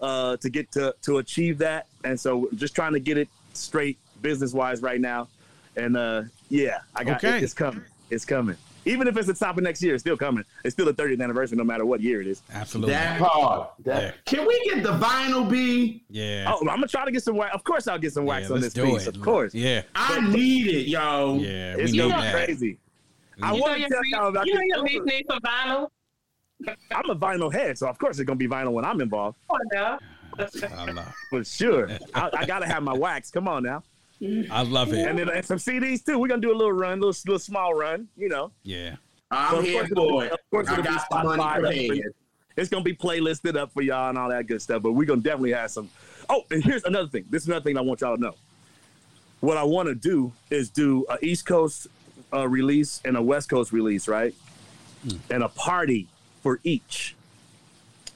uh, 0.01 0.37
to 0.37 0.49
get 0.51 0.71
to 0.73 0.95
to 1.03 1.19
achieve 1.19 1.59
that, 1.59 1.87
and 2.05 2.19
so 2.21 2.49
just 2.55 2.75
trying 2.75 2.93
to 2.93 3.01
get 3.01 3.17
it 3.19 3.29
straight 3.55 3.99
business 4.21 4.53
wise 4.53 4.83
right 4.83 5.01
now. 5.01 5.29
And 5.75 5.97
uh, 5.97 6.25
yeah, 6.49 6.79
I 6.95 7.03
got 7.03 7.25
Okay. 7.25 7.39
it, 7.39 7.43
it's 7.45 7.55
coming. 7.55 7.85
It's 8.11 8.25
coming. 8.25 8.57
Even 8.87 9.09
if 9.09 9.17
it's 9.17 9.27
the 9.27 9.35
top 9.35 9.59
of 9.59 9.65
next 9.65 9.83
year, 9.83 9.95
it's 9.95 10.03
still 10.03 10.17
coming. 10.17 10.45
It's 10.65 10.73
still 10.75 10.87
the 10.87 10.95
30th 10.95 11.21
anniversary, 11.23 11.59
no 11.59 11.65
matter 11.65 11.85
what 11.85 12.01
year 12.01 12.21
it 12.21 12.27
is. 12.27 12.41
Absolutely. 12.53 12.95
That 12.95 13.21
hard. 13.21 13.69
That, 13.85 14.03
Yeah. 14.03 14.13
Can 14.25 14.47
we 14.47 14.59
get 14.65 14.83
the 14.83 14.93
vinyl 14.93 15.51
B? 15.51 16.05
yeah. 16.09 16.45
Oh, 16.49 16.61
I'm 16.61 16.67
gonna 16.67 16.87
try 16.87 17.05
to 17.05 17.11
get 17.11 17.23
some 17.23 17.37
wax. 17.37 17.55
Of 17.55 17.65
course, 17.65 17.89
I'll 17.89 17.99
get 17.99 18.13
some 18.13 18.25
wax 18.25 18.49
yeah, 18.49 18.55
on 18.55 18.61
this 18.63 18.75
piece. 18.75 19.07
it. 19.07 19.17
Of 19.17 19.21
course, 19.23 19.55
Yeah. 19.55 19.83
I 19.95 20.21
need 20.31 20.69
it, 20.69 20.87
yo. 20.89 21.39
Yeah. 21.41 21.75
it's 21.77 21.93
we 21.93 21.99
gonna 21.99 22.15
be 22.15 22.21
that. 22.23 22.35
crazy. 22.47 22.79
I 23.43 23.53
You 23.53 23.59
know 23.59 23.63
want 23.67 23.83
to 23.83 23.89
tell 23.89 24.01
y'all 24.07 24.29
about 24.29 24.47
you 24.47 24.55
know 24.55 24.61
your 24.63 24.83
this. 24.85 24.93
nickname 24.95 25.23
for 25.29 25.41
vinyl? 25.41 25.89
I'm 26.91 27.11
a 27.11 27.17
vinyl 27.17 27.53
head, 27.53 27.77
so 27.77 27.87
of 27.89 27.99
course 27.99 28.19
it's 28.19 28.27
gonna 28.27 28.37
be 28.39 28.49
vinyl 28.49 28.73
when 28.73 28.85
I'm 28.85 29.01
involved, 29.01 29.37
Oh, 29.51 29.59
no. 29.73 29.99
I 30.39 30.85
love, 30.93 31.15
for 31.31 31.45
sure. 31.45 31.91
I, 32.15 32.31
I 32.39 32.47
gotta 32.47 32.67
have 32.67 32.83
my 32.83 32.93
wax. 32.95 33.31
Come 33.31 33.49
on 33.49 33.63
now. 33.63 33.83
I 34.51 34.63
love 34.63 34.93
it. 34.93 35.07
And 35.07 35.19
then 35.19 35.29
and 35.29 35.45
some 35.45 35.59
CDs 35.59 36.05
too. 36.05 36.19
We're 36.19 36.29
gonna 36.29 36.41
do 36.41 36.53
a 36.53 36.57
little 36.57 36.73
run, 36.73 37.01
little 37.01 37.15
little 37.27 37.39
small 37.39 37.75
run. 37.75 38.09
You 38.17 38.29
know, 38.29 38.53
Yeah. 38.63 38.97
I'm 39.31 39.57
So 39.57 39.61
here 39.61 39.81
course 39.89 39.91
for 39.95 40.25
it. 40.25 40.33
of 40.33 40.39
course 40.51 40.69
I 40.69 40.73
it'll 40.75 40.83
be 40.85 40.89
got 40.89 41.09
the 41.11 41.25
money 41.25 41.43
Spotify. 41.43 41.61
prepared. 41.89 42.15
it's 42.57 42.69
gonna 42.71 42.85
be 42.85 42.95
playlisted 42.95 43.57
up 43.57 43.73
for 43.73 43.83
y'all 43.83 44.09
and 44.09 44.17
all 44.19 44.29
that 44.31 44.47
good 44.47 44.63
stuff. 44.63 44.83
But 44.83 44.93
we're 44.93 45.07
gonna 45.07 45.21
definitely 45.21 45.53
have 45.53 45.71
some. 45.71 45.91
Oh, 46.31 46.45
and 46.51 46.63
here's 46.65 46.85
another 46.85 47.09
thing. 47.09 47.25
This 47.31 47.43
is 47.43 47.49
another 47.49 47.63
thing 47.65 47.77
I 47.77 47.81
want 47.83 48.01
y'all 48.01 48.17
to 48.17 48.21
know. 48.23 48.35
What 49.41 49.57
I 49.59 49.65
want 49.65 49.89
to 49.89 49.95
do 49.95 50.33
is 50.51 50.71
do 50.71 51.05
a 51.11 51.19
East 51.25 51.45
Coast 51.47 51.87
uh, 52.33 52.49
release 52.49 53.01
and 53.05 53.17
a 53.17 53.23
West 53.23 53.49
Coast 53.51 53.73
release, 53.73 54.09
right? 54.09 54.35
And 55.31 55.43
a 55.45 55.49
party 55.49 56.09
for 56.43 56.59
each, 56.65 57.15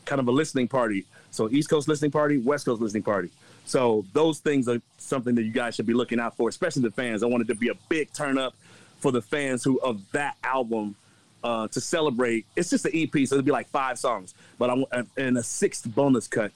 kind 0.06 0.18
of 0.20 0.26
a 0.26 0.32
listening 0.32 0.66
party. 0.66 1.04
So 1.30 1.48
East 1.50 1.68
Coast 1.70 1.86
listening 1.88 2.10
party, 2.10 2.38
West 2.38 2.64
Coast 2.64 2.80
listening 2.80 3.02
party. 3.04 3.30
So 3.70 4.04
those 4.12 4.40
things 4.40 4.66
are 4.68 4.82
something 4.98 5.36
that 5.36 5.44
you 5.44 5.52
guys 5.52 5.76
should 5.76 5.86
be 5.86 5.94
looking 5.94 6.18
out 6.18 6.36
for, 6.36 6.48
especially 6.48 6.82
the 6.82 6.90
fans. 6.90 7.22
I 7.22 7.26
wanted 7.26 7.46
to 7.48 7.54
be 7.54 7.68
a 7.68 7.74
big 7.88 8.12
turn 8.12 8.36
up 8.36 8.54
for 8.98 9.12
the 9.12 9.22
fans 9.22 9.62
who 9.62 9.78
of 9.78 10.02
that 10.10 10.36
album 10.42 10.96
uh, 11.44 11.68
to 11.68 11.80
celebrate. 11.80 12.46
It's 12.56 12.68
just 12.68 12.84
an 12.84 12.90
EP, 12.94 13.12
so 13.28 13.36
it'll 13.36 13.42
be 13.42 13.52
like 13.52 13.68
five 13.68 13.96
songs, 13.96 14.34
but 14.58 14.70
I 14.70 14.74
want 14.74 15.08
and 15.16 15.38
a 15.38 15.42
sixth 15.44 15.88
bonus 15.94 16.26
cut 16.26 16.50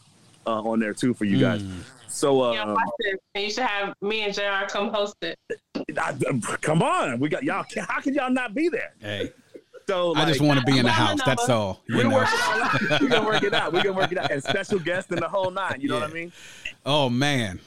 uh, 0.44 0.60
on 0.62 0.80
there 0.80 0.92
too 0.92 1.14
for 1.14 1.24
you 1.24 1.38
guys. 1.38 1.62
So 2.08 2.42
uh, 2.42 2.52
Yeah, 2.52 2.64
watch 2.66 2.78
this. 2.98 3.14
And 3.36 3.44
you 3.44 3.50
should 3.50 3.62
have 3.64 3.94
me 4.02 4.22
and 4.22 4.34
JR 4.34 4.66
come 4.68 4.88
host 4.92 5.14
it. 5.22 5.38
I- 5.96 6.16
come 6.62 6.82
on, 6.82 7.20
we 7.20 7.28
got 7.28 7.44
y'all. 7.44 7.64
How 7.88 8.00
can 8.00 8.14
y'all 8.14 8.28
not 8.30 8.54
be 8.54 8.68
there? 8.68 8.92
Hey, 9.00 9.32
So 9.86 10.14
I 10.16 10.24
just 10.24 10.40
want 10.40 10.58
to 10.60 10.66
be 10.66 10.78
in 10.78 10.84
the 10.84 10.90
house. 11.02 11.20
a 11.20 11.24
That's 11.26 11.48
all. 11.48 11.82
You 11.86 11.96
We're 11.98 12.04
know? 12.04 12.16
working 12.16 12.38
all 12.44 12.62
out. 12.62 13.00
We're 13.00 13.08
gonna 13.08 13.26
work 13.26 13.42
it 13.42 13.54
out. 13.54 13.72
We're 13.72 13.82
gonna 13.82 13.96
work 13.96 14.12
it 14.12 14.18
out. 14.18 14.30
And 14.30 14.42
special 14.42 14.78
guest 14.78 15.10
in 15.12 15.20
the 15.20 15.28
whole 15.28 15.50
nine. 15.50 15.80
You 15.80 15.88
know 15.88 16.00
what 16.00 16.10
I 16.10 16.12
mean? 16.12 16.32
Oh 16.86 17.08
man. 17.08 17.60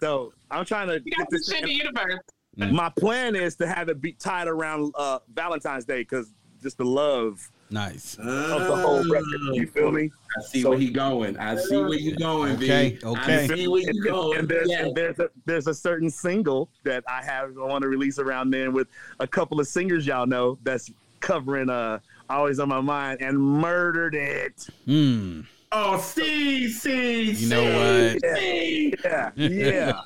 So 0.00 0.32
I'm 0.50 0.64
trying 0.64 0.88
to 0.88 0.94
You 0.94 1.00
get 1.10 1.18
got 1.18 1.28
this. 1.30 1.48
share 1.50 1.62
the 1.62 1.72
universe. 1.72 2.18
My 2.56 2.88
plan 2.90 3.36
is 3.36 3.54
to 3.56 3.68
have 3.68 3.88
it 3.88 4.00
be 4.00 4.12
tied 4.12 4.48
around 4.48 4.92
uh, 4.96 5.20
Valentine's 5.32 5.84
Day 5.84 6.00
because 6.00 6.32
just 6.62 6.76
the 6.78 6.84
love 6.84 7.48
Nice. 7.70 8.14
of 8.18 8.24
the 8.24 8.76
whole 8.76 9.08
record. 9.10 9.26
You 9.52 9.66
feel 9.68 9.92
me? 9.92 10.10
I 10.38 10.42
see 10.42 10.64
where 10.64 10.78
he 10.78 10.90
going. 10.90 11.36
I 11.38 11.54
see 11.56 11.76
where 11.76 11.94
you 11.94 12.16
going, 12.16 12.56
Okay, 12.56 12.98
B. 13.00 13.06
okay. 13.06 13.44
I 13.44 13.46
see 13.46 13.68
where 13.68 13.82
you 13.82 14.02
going. 14.04 14.38
And 14.38 14.48
there's, 14.48 14.68
Yeah. 14.70 14.86
and 14.86 14.94
there's 14.96 15.18
a 15.20 15.28
there's 15.46 15.66
a 15.68 15.74
certain 15.74 16.10
single 16.10 16.68
that 16.84 17.04
I 17.08 17.22
have 17.22 17.50
I 17.58 17.64
want 17.64 17.82
to 17.82 17.88
release 17.88 18.18
around 18.18 18.50
then 18.50 18.72
with 18.72 18.88
a 19.20 19.26
couple 19.26 19.60
of 19.60 19.66
singers 19.68 20.06
y'all 20.06 20.26
know 20.26 20.58
that's 20.62 20.90
covering 21.20 21.70
uh 21.70 21.98
always 22.30 22.58
on 22.60 22.68
my 22.68 22.80
mind 22.80 23.22
and 23.22 23.38
murdered 23.38 24.14
it. 24.14 24.66
Hmm. 24.84 25.40
Oh, 25.70 25.98
see, 26.00 26.66
see, 26.68 27.32
You 27.32 27.48
know 27.50 27.62
what? 27.62 28.36
see. 28.38 28.94
Yeah, 29.04 29.30
yeah. 29.36 30.00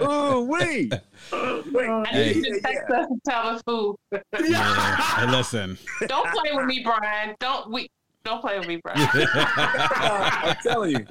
Ooh, 0.02 0.40
wee. 0.44 0.90
I 1.30 2.04
Hey. 2.08 2.32
need 2.34 2.44
to 2.44 2.60
text 2.62 2.90
us 2.90 3.06
and 3.10 3.20
tell 3.28 3.46
us 3.48 3.62
who. 3.66 3.98
Yeah. 4.12 4.96
Hey, 4.96 5.30
listen. 5.30 5.76
Don't 6.06 6.26
play 6.30 6.52
with 6.54 6.64
me, 6.64 6.80
Brian. 6.82 7.34
Don't 7.38 7.70
we? 7.70 7.90
Don't 8.24 8.40
play 8.40 8.58
with 8.58 8.66
me, 8.66 8.80
Brian. 8.82 9.08
I'm 9.14 10.56
telling 10.62 10.90
you. 10.92 11.06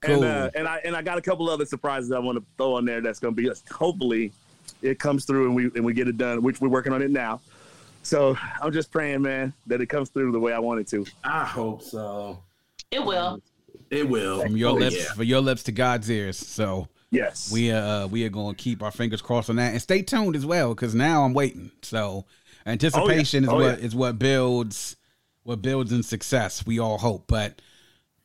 Cool. 0.00 0.24
And, 0.24 0.24
uh, 0.24 0.50
and 0.56 0.66
I 0.66 0.78
and 0.84 0.96
I 0.96 1.02
got 1.02 1.18
a 1.18 1.22
couple 1.22 1.48
other 1.48 1.64
surprises 1.64 2.10
I 2.10 2.18
want 2.18 2.36
to 2.38 2.44
throw 2.56 2.74
on 2.74 2.84
there. 2.84 3.00
That's 3.00 3.20
going 3.20 3.36
to 3.36 3.40
be 3.40 3.48
hopefully 3.70 4.32
it 4.82 4.98
comes 4.98 5.24
through 5.24 5.46
and 5.46 5.54
we 5.54 5.64
and 5.76 5.84
we 5.84 5.92
get 5.94 6.08
it 6.08 6.16
done, 6.18 6.42
which 6.42 6.60
we're 6.60 6.68
working 6.68 6.92
on 6.92 7.00
it 7.02 7.12
now. 7.12 7.40
So 8.02 8.36
I'm 8.60 8.72
just 8.72 8.90
praying, 8.90 9.22
man, 9.22 9.52
that 9.66 9.80
it 9.80 9.86
comes 9.86 10.08
through 10.10 10.32
the 10.32 10.40
way 10.40 10.52
I 10.52 10.58
want 10.58 10.80
it 10.80 10.88
to. 10.88 11.06
I 11.24 11.44
hope 11.44 11.82
so. 11.82 12.42
It 12.90 13.02
will. 13.04 13.40
It 13.90 14.08
will. 14.08 14.42
From 14.42 14.56
your 14.56 14.70
Oh, 14.70 14.74
lips, 14.74 14.96
yeah. 14.96 15.12
for 15.14 15.22
your 15.22 15.40
lips 15.40 15.62
to 15.64 15.72
God's 15.72 16.10
ears. 16.10 16.36
So 16.36 16.88
Yes. 17.10 17.52
we 17.52 17.70
uh 17.70 18.06
we 18.08 18.24
are 18.24 18.30
going 18.30 18.54
to 18.54 18.62
keep 18.62 18.82
our 18.82 18.90
fingers 18.90 19.20
crossed 19.22 19.50
on 19.50 19.56
that 19.56 19.72
and 19.72 19.82
stay 19.82 20.02
tuned 20.02 20.34
as 20.34 20.46
well 20.46 20.70
because 20.74 20.94
now 20.94 21.24
I'm 21.24 21.34
waiting. 21.34 21.70
So 21.82 22.24
anticipation 22.66 23.48
Oh, 23.48 23.60
is 23.60 23.64
yeah. 23.64 23.70
what 23.70 23.78
is 23.80 23.94
what 23.94 24.18
builds 24.18 24.96
what 25.44 25.60
builds 25.62 25.92
in 25.92 26.02
success. 26.02 26.64
We 26.66 26.78
all 26.78 26.98
hope. 26.98 27.24
But 27.28 27.60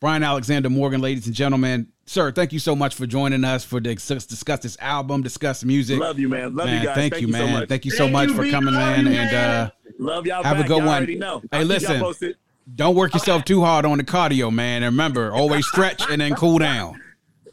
Brian 0.00 0.22
Alexander 0.22 0.70
Morgan, 0.70 1.00
ladies 1.00 1.26
and 1.26 1.34
gentlemen, 1.34 1.88
sir, 2.06 2.30
thank 2.30 2.52
you 2.52 2.60
so 2.60 2.76
much 2.76 2.94
for 2.94 3.04
joining 3.04 3.42
us 3.44 3.64
for 3.64 3.80
the 3.80 3.94
discuss 3.94 4.60
this 4.60 4.76
album, 4.80 5.22
discuss 5.22 5.64
music. 5.64 5.98
Love 5.98 6.20
you, 6.20 6.28
man. 6.28 6.54
Love 6.54 6.66
man, 6.66 6.80
you 6.80 6.86
guys. 6.86 6.94
thank, 6.94 7.20
you, 7.20 7.26
so 7.32 7.32
man. 7.32 7.52
much. 7.52 7.68
Thank 7.68 7.84
you 7.84 7.90
so 7.90 8.04
Thank 8.04 8.12
much 8.12 8.28
you, 8.28 8.34
for 8.36 8.42
B. 8.42 8.50
coming, 8.52 8.74
Love 8.74 8.96
man. 8.96 9.06
you, 9.06 9.18
And 9.18 9.34
uh, 9.36 9.70
Love 9.98 10.24
y'all. 10.26 10.44
Have 10.44 10.60
a 10.60 10.62
good 10.62 10.78
Y'all 10.78 10.86
one. 10.86 11.18
Know. 11.18 11.40
Hey, 11.50 11.58
I'll 11.58 11.64
listen. 11.64 12.34
don't 12.76 12.94
work 12.94 13.12
yourself 13.14 13.44
too 13.44 13.60
hard 13.62 13.84
on 13.84 13.98
the 13.98 14.04
cardio, 14.04 14.52
man. 14.52 14.84
And 14.84 14.92
remember, 14.94 15.32
always 15.34 15.66
stretch 15.66 16.08
and 16.08 16.20
then 16.20 16.34
cool 16.36 16.58
down. 16.58 17.02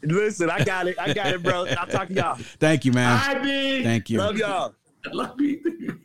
Listen, 0.04 0.48
I 0.48 0.62
got 0.62 0.86
it. 0.86 0.96
I 1.00 1.12
got 1.12 1.26
it, 1.26 1.42
bro. 1.42 1.66
I'll 1.66 1.86
talk 1.88 2.06
to 2.08 2.14
y'all. 2.14 2.36
Thank 2.60 2.84
you, 2.84 2.92
man. 2.92 3.18
Hi, 3.18 3.34
big. 3.38 3.82
Thank 3.82 4.08
you. 4.08 4.18
Love 4.18 4.36
y'all. 4.36 4.72
Love 5.12 5.40
you. 5.40 5.98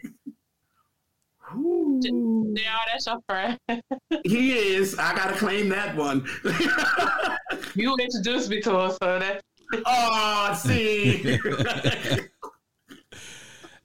Ooh. 2.09 2.53
Yeah, 2.57 2.75
oh, 2.75 2.81
that's 2.91 3.05
your 3.07 3.19
friend. 3.27 3.57
He 4.25 4.51
is. 4.75 4.97
I 4.97 5.15
gotta 5.15 5.35
claim 5.35 5.69
that 5.69 5.95
one. 5.95 6.25
You 7.75 7.95
introduced 7.97 8.49
me 8.49 8.61
to 8.61 8.71
her, 8.71 8.89
so 8.91 9.19
that. 9.19 9.41
oh, 9.85 10.53
see. 10.61 11.37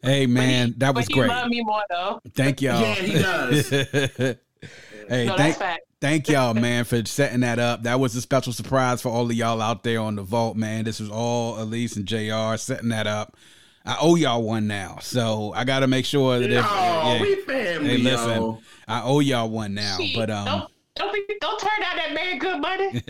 Hey, 0.02 0.26
man, 0.26 0.74
that 0.78 0.94
was 0.94 1.06
he 1.08 1.14
great. 1.14 1.28
loved 1.28 1.48
me 1.50 1.62
more 1.64 1.82
though. 1.90 2.20
Thank 2.34 2.62
y'all. 2.62 2.80
Yeah, 2.80 2.94
he 2.94 3.12
does. 3.14 3.68
hey, 3.70 4.36
No, 5.08 5.08
thank, 5.08 5.36
that's 5.36 5.56
fact. 5.56 5.80
thank 6.00 6.28
y'all, 6.28 6.54
man, 6.54 6.84
for 6.84 7.04
setting 7.06 7.40
that 7.40 7.58
up. 7.58 7.82
That 7.82 7.98
was 7.98 8.14
a 8.14 8.20
special 8.20 8.52
surprise 8.52 9.02
for 9.02 9.08
all 9.08 9.24
of 9.24 9.32
y'all 9.32 9.60
out 9.60 9.82
there 9.82 9.98
on 10.00 10.14
the 10.14 10.22
vault, 10.22 10.56
man. 10.56 10.84
This 10.84 11.00
was 11.00 11.10
all 11.10 11.56
Alise 11.56 11.96
and 11.96 12.06
JR. 12.06 12.56
setting 12.56 12.90
that 12.90 13.06
up. 13.08 13.36
I 13.86 13.96
owe 14.00 14.16
y'all 14.16 14.42
one 14.42 14.66
now, 14.66 14.98
so 15.00 15.52
I 15.54 15.64
got 15.64 15.80
to 15.80 15.86
make 15.86 16.04
sure 16.04 16.40
that 16.40 16.50
if 16.50 16.64
oh, 16.66 17.14
yeah, 17.14 17.22
we 17.22 17.36
family. 17.42 17.88
hey, 17.88 17.98
listen, 17.98 18.42
yo. 18.42 18.60
I 18.88 19.02
owe 19.02 19.20
y'all 19.20 19.48
one 19.48 19.74
now. 19.74 19.96
Shit, 19.98 20.16
But 20.16 20.30
um, 20.30 20.44
don't 20.44 20.70
don't, 20.96 21.12
be, 21.12 21.34
don't 21.40 21.60
turn 21.60 21.80
down 21.80 21.96
that 21.96 22.12
man 22.14 22.38
good 22.38 22.60
money. 22.60 23.02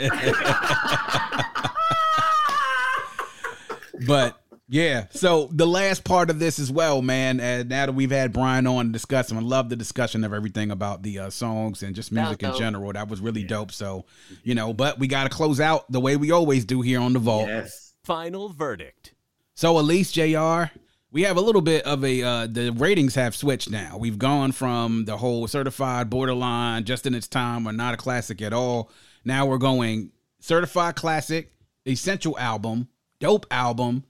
but 4.07 4.39
yeah, 4.69 5.07
so 5.11 5.49
the 5.53 5.67
last 5.67 6.05
part 6.05 6.29
of 6.29 6.41
this 6.41 6.59
as 6.59 6.71
well, 6.73 7.01
man. 7.01 7.39
And 7.39 7.69
now 7.69 7.87
that 7.87 7.93
we've 7.93 8.11
had 8.11 8.33
Brian 8.33 8.67
on 8.67 8.91
discussing, 8.91 9.39
I 9.39 9.41
love 9.41 9.69
the 9.69 9.77
discussion 9.77 10.25
of 10.25 10.33
everything 10.33 10.73
about 10.73 11.03
the 11.03 11.21
uh, 11.21 11.31
songs 11.31 11.83
and 11.85 11.95
just 11.95 12.11
music 12.11 12.43
in 12.43 12.55
general. 12.57 12.93
That 12.93 13.09
was 13.09 13.21
really 13.21 13.45
dope. 13.45 13.71
So, 13.71 14.05
you 14.43 14.55
know, 14.57 14.75
but 14.75 14.99
we 14.99 15.07
got 15.07 15.23
to 15.25 15.31
close 15.31 15.61
out 15.61 15.91
the 15.91 16.01
way 16.01 16.17
we 16.17 16.33
always 16.33 16.65
do 16.65 16.83
here 16.83 17.01
on 17.01 17.13
the 17.13 17.21
vault. 17.21 17.47
yes. 17.49 17.95
Final 18.03 18.49
verdict. 18.49 19.13
So, 19.59 19.77
Alise 19.77 20.13
JR. 20.13 20.71
We 21.11 21.23
have 21.23 21.39
a 21.39 21.41
little 21.41 21.63
bit 21.63 21.83
of 21.87 22.05
a 22.05 22.23
uh, 22.23 22.47
the 22.47 22.73
ratings 22.73 23.15
have 23.15 23.35
switched 23.35 23.71
now. 23.71 23.97
We've 23.97 24.19
gone 24.19 24.53
from 24.53 25.07
the 25.07 25.17
whole 25.17 25.47
certified 25.47 26.11
borderline, 26.11 26.85
just 26.85 27.07
in 27.07 27.15
its 27.15 27.27
time, 27.27 27.67
or 27.67 27.73
not 27.73 27.95
a 27.95 27.97
classic 27.97 28.43
at 28.43 28.53
all. 28.53 28.91
Now 29.25 29.47
we're 29.47 29.57
going 29.57 30.11
certified 30.41 30.97
classic, 30.97 31.55
essential 31.89 32.39
album, 32.39 32.89
dope 33.19 33.47
album, 33.51 34.05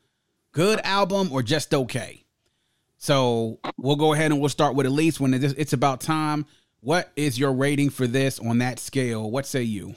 good 0.51 0.81
album, 0.83 1.31
or 1.31 1.45
just 1.45 1.73
okay. 1.73 2.25
So 2.99 3.61
we'll 3.79 3.95
go 3.95 4.15
ahead 4.15 4.33
and 4.33 4.41
we'll 4.41 4.49
start 4.49 4.75
with 4.75 4.87
Alise 4.87 5.21
when 5.21 5.33
it's 5.33 5.45
it's 5.53 5.73
about 5.73 6.01
time. 6.01 6.45
What 6.81 7.13
is 7.15 7.39
your 7.39 7.53
rating 7.53 7.91
for 7.91 8.09
this 8.09 8.41
on 8.41 8.59
that 8.59 8.81
scale? 8.81 9.31
What 9.31 9.47
say 9.47 9.63
you? 9.63 9.95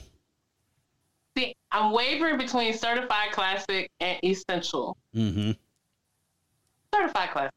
See, 1.36 1.54
I'm 1.70 1.92
wavering 1.92 2.38
between 2.38 2.74
certified 2.76 3.32
classic 3.32 3.90
and 4.00 4.18
essential. 4.24 4.96
Mm-hmm. 5.14 5.52
Certified 6.94 7.30
classic. 7.30 7.54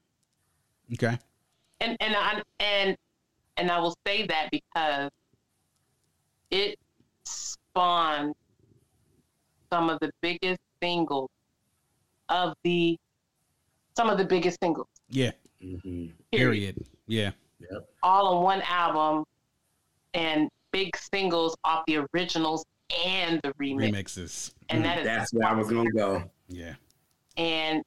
Okay. 0.94 1.18
and 1.82 1.98
and 2.00 2.16
I 2.16 2.42
and 2.60 2.98
and 3.58 3.72
I 3.72 3.80
will 3.80 3.96
say 4.06 4.28
that 4.28 4.50
because 4.52 5.10
it 6.52 6.78
spawned 7.26 8.36
some 9.72 9.90
of 9.90 10.00
the 10.02 10.12
biggest 10.22 10.60
singles 10.82 11.30
of 12.30 12.54
the 12.64 12.98
some 13.98 14.10
of 14.10 14.18
the 14.20 14.26
biggest 14.26 14.60
singles. 14.62 14.88
Yeah. 15.10 15.32
Mhm. 15.64 16.12
Period. 16.32 16.86
Yeah. 17.08 17.32
Yep. 17.72 17.90
All 18.04 18.36
on 18.38 18.44
one 18.44 18.62
album 18.64 19.24
and 20.14 20.50
big 20.72 20.96
singles 20.98 21.56
off 21.64 21.84
the 21.88 22.06
originals 22.14 22.66
and 23.06 23.40
the 23.44 23.54
remix. 23.54 23.92
Remixes. 23.92 24.54
And 24.70 24.84
that 24.86 25.00
is 25.00 25.06
That's 25.06 25.34
where 25.34 25.48
I 25.48 25.54
was 25.54 25.70
gonna 25.70 25.92
go. 25.92 26.24
Yeah. 26.48 26.76
and 27.38 27.84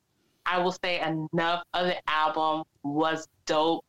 I 0.48 0.58
will 0.58 0.72
say 0.72 1.00
enough 1.00 1.64
of 1.74 1.86
the 1.86 1.96
album 2.08 2.62
was 2.84 3.26
dope 3.46 3.84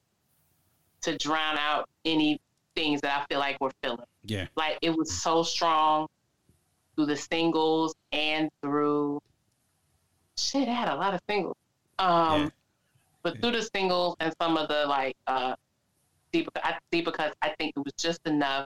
to 1.02 1.16
drown 1.18 1.58
out 1.60 1.88
any 2.04 2.40
things 2.76 3.02
that 3.02 3.22
I 3.22 3.26
feel 3.32 3.40
like 3.40 3.58
we're 3.62 3.72
feeling. 3.84 4.00
Yeah. 4.24 4.48
Like 4.56 4.80
it 4.82 4.90
was 4.90 5.12
so 5.22 5.44
strong 5.44 6.08
through 6.96 7.06
the 7.08 7.16
singles 7.16 7.94
and 8.12 8.50
through 8.64 9.22
shit, 10.38 10.64
it 10.64 10.68
had 10.72 10.90
a 10.90 10.96
lot 10.96 11.14
of 11.14 11.22
singles. 11.30 11.56
Um 12.00 12.42
Yeah. 12.44 12.50
but 13.24 13.40
through 13.42 13.52
the 13.52 13.62
singles 13.74 14.16
and 14.20 14.34
some 14.42 14.58
of 14.58 14.68
the 14.68 14.86
like 14.88 15.16
uh 15.28 15.56
deep 16.32 16.50
I 16.56 16.78
see 16.92 17.02
because 17.02 17.34
I 17.42 17.50
think 17.60 17.74
it 17.78 17.80
was 17.84 17.94
just 17.98 18.20
enough 18.26 18.66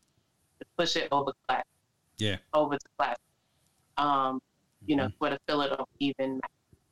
to 0.59 0.65
push 0.77 0.95
it 0.95 1.09
over 1.11 1.33
class. 1.47 1.63
Yeah. 2.21 2.37
Over 2.53 2.75
the 2.75 2.89
class. 2.99 3.17
Um, 3.97 4.39
you 4.85 4.95
know, 4.95 5.09
for 5.17 5.31
the 5.31 5.39
fill 5.47 5.61
it 5.61 5.71
up 5.71 5.89
even 5.99 6.39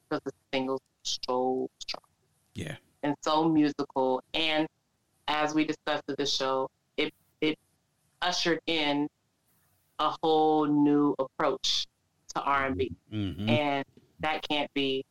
because 0.09 0.21
the 0.25 0.31
singles 0.51 0.81
so 1.03 1.69
strong 1.77 2.01
Yeah. 2.55 2.77
and 3.03 3.15
so 3.21 3.47
musical. 3.47 4.23
And 4.33 4.67
as 5.27 5.53
we 5.53 5.65
discussed 5.65 6.03
at 6.09 6.17
the 6.17 6.25
show, 6.25 6.67
it 6.97 7.13
it 7.41 7.57
ushered 8.23 8.59
in 8.65 9.07
a 9.99 10.15
whole 10.23 10.65
new 10.65 11.13
approach 11.19 11.85
to 12.33 12.41
R 12.41 12.65
and 12.67 12.75
B, 12.77 12.91
Mm-hmm. 13.13 13.49
and 13.49 13.85
that 14.21 14.41
can't 14.49 14.71
be 14.73 15.05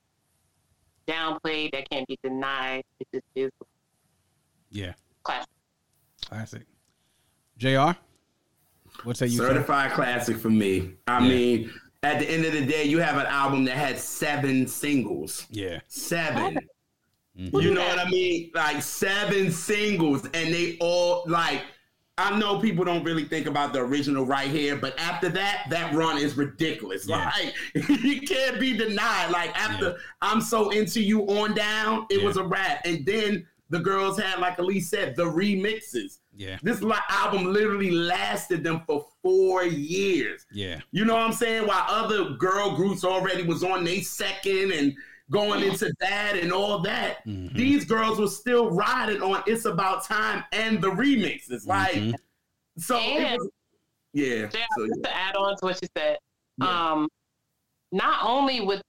downplayed. 1.07 1.71
That 1.73 1.89
can't 1.91 2.07
be 2.09 2.19
denied. 2.25 2.83
It 2.99 3.07
just 3.15 3.25
is 3.37 3.51
Yeah. 4.71 4.95
classic. 5.23 5.49
Classic. 6.27 6.63
JR. 7.57 7.93
What 9.05 9.17
say 9.17 9.27
you? 9.27 9.39
sir? 9.39 9.49
Certified 9.49 9.93
classic 9.93 10.37
for 10.39 10.51
me. 10.51 10.95
I 11.07 11.21
Yeah. 11.23 11.29
mean, 11.29 11.73
at 12.03 12.19
the 12.21 12.31
end 12.31 12.45
of 12.45 12.53
the 12.53 12.65
day, 12.65 12.85
you 12.85 12.99
have 12.99 13.17
an 13.17 13.27
album 13.27 13.65
that 13.65 13.77
had 13.77 13.99
seven 13.99 14.67
singles. 14.67 15.47
Yeah. 15.51 15.81
Seven. 15.89 16.59
Mhm. 17.39 17.63
You 17.63 17.73
know 17.73 17.87
what 17.87 18.01
I 18.01 18.11
mean? 18.11 18.51
Like 18.53 18.83
seven 18.83 19.53
singles, 19.53 20.25
and 20.35 20.53
they 20.53 20.77
all 20.81 21.23
like. 21.29 21.63
I 22.21 22.37
know 22.37 22.59
people 22.59 22.85
don't 22.85 23.05
really 23.05 23.27
think 23.27 23.47
about 23.47 23.73
the 23.73 23.79
original 23.79 24.27
right 24.27 24.51
here, 24.51 24.75
but 24.75 24.99
after 24.99 25.29
that, 25.29 25.67
that 25.71 25.95
run 25.95 26.19
is 26.19 26.37
ridiculous. 26.37 27.07
Yeah. 27.07 27.31
Like 27.75 27.89
you 28.03 28.23
can't 28.23 28.59
be 28.59 28.77
denied. 28.77 29.31
Like 29.31 29.57
after 29.57 29.99
I'm 30.21 30.41
so 30.41 30.71
into 30.71 31.01
you 31.01 31.21
on 31.29 31.55
down, 31.55 32.07
it 32.11 32.19
Yeah. 32.23 32.27
was 32.27 32.37
a 32.39 32.43
wrap. 32.43 32.85
And 32.85 33.07
then 33.07 33.47
the 33.71 33.79
girls 33.79 34.19
had, 34.19 34.41
like 34.41 34.57
Alise 34.59 34.87
said, 34.87 35.15
the 35.15 35.27
remixes. 35.27 36.19
Yeah. 36.39 36.57
This 36.63 36.81
li- 36.83 36.95
album 37.09 37.53
literally 37.53 37.91
lasted 37.91 38.63
them 38.63 38.83
for 38.87 39.05
four 39.23 39.65
years. 39.65 40.47
Yeah. 40.53 40.81
You 40.93 41.05
know 41.05 41.15
what 41.15 41.23
I'm 41.25 41.33
saying? 41.33 41.67
While 41.67 41.85
other 41.89 42.31
girl 42.37 42.77
groups 42.77 43.03
already 43.03 43.43
was 43.43 43.65
on 43.65 43.83
their 43.83 44.01
second 44.03 44.71
and 44.71 44.95
going 45.33 45.65
into 45.65 45.93
that 45.99 46.37
and 46.41 46.53
all 46.53 46.79
that, 46.83 47.27
Mhm. 47.27 47.55
these 47.55 47.85
girls 47.85 48.21
were 48.21 48.29
still 48.29 48.71
riding 48.71 49.21
on 49.21 49.43
"It's 49.49 49.65
About 49.65 50.05
Time" 50.05 50.45
and 50.53 50.81
the 50.81 50.91
remixes. 50.93 51.67
Like, 51.67 51.97
Mhm. 51.97 52.15
so 52.79 52.97
it 52.97 53.03
And- 53.03 53.39
was, 53.41 53.51
yeah. 54.13 54.25
Yeah, 54.55 54.67
So, 54.77 54.87
just 54.87 55.03
to 55.03 55.17
add 55.17 55.35
on 55.35 55.57
to 55.57 55.65
what 55.65 55.83
you 55.83 55.89
said, 55.97 56.19
Yeah. 56.59 56.93
um, 56.93 57.09
not 57.91 58.25
only 58.25 58.61
with 58.61 58.81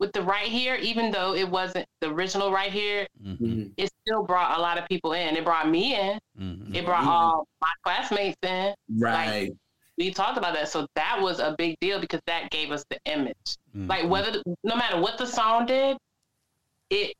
with 0.00 0.12
the 0.12 0.22
right 0.22 0.48
here, 0.48 0.74
even 0.76 1.10
though 1.12 1.34
it 1.34 1.48
wasn't 1.48 1.86
the 2.00 2.08
original 2.08 2.50
right 2.50 2.72
here, 2.72 3.06
Mhm. 3.22 3.38
Mhm. 3.38 3.72
it 3.76 3.92
still 4.02 4.22
brought 4.24 4.58
a 4.58 4.60
lot 4.60 4.78
of 4.78 4.88
people 4.88 5.12
in. 5.12 5.36
It 5.36 5.44
brought 5.44 5.68
me 5.68 5.94
in. 5.94 6.18
Mhm. 6.38 6.74
It 6.74 6.84
brought 6.86 7.04
Mhm. 7.04 7.08
all 7.08 7.46
my 7.60 7.70
classmates 7.84 8.36
in. 8.42 8.74
right. 8.98 9.52
we 9.98 10.10
talked 10.10 10.38
about 10.38 10.54
that. 10.54 10.66
So 10.66 10.86
that 10.94 11.20
was 11.20 11.40
a 11.40 11.54
big 11.58 11.78
deal 11.80 12.00
because 12.00 12.22
that 12.24 12.48
gave 12.50 12.70
us 12.72 12.82
the 12.88 12.98
image. 13.04 13.58
Mhm. 13.76 13.86
Like 13.86 14.08
whether 14.08 14.42
no 14.64 14.74
matter 14.74 14.98
what 14.98 15.18
the 15.18 15.26
song 15.26 15.66
did, 15.66 15.98
it 16.88 17.14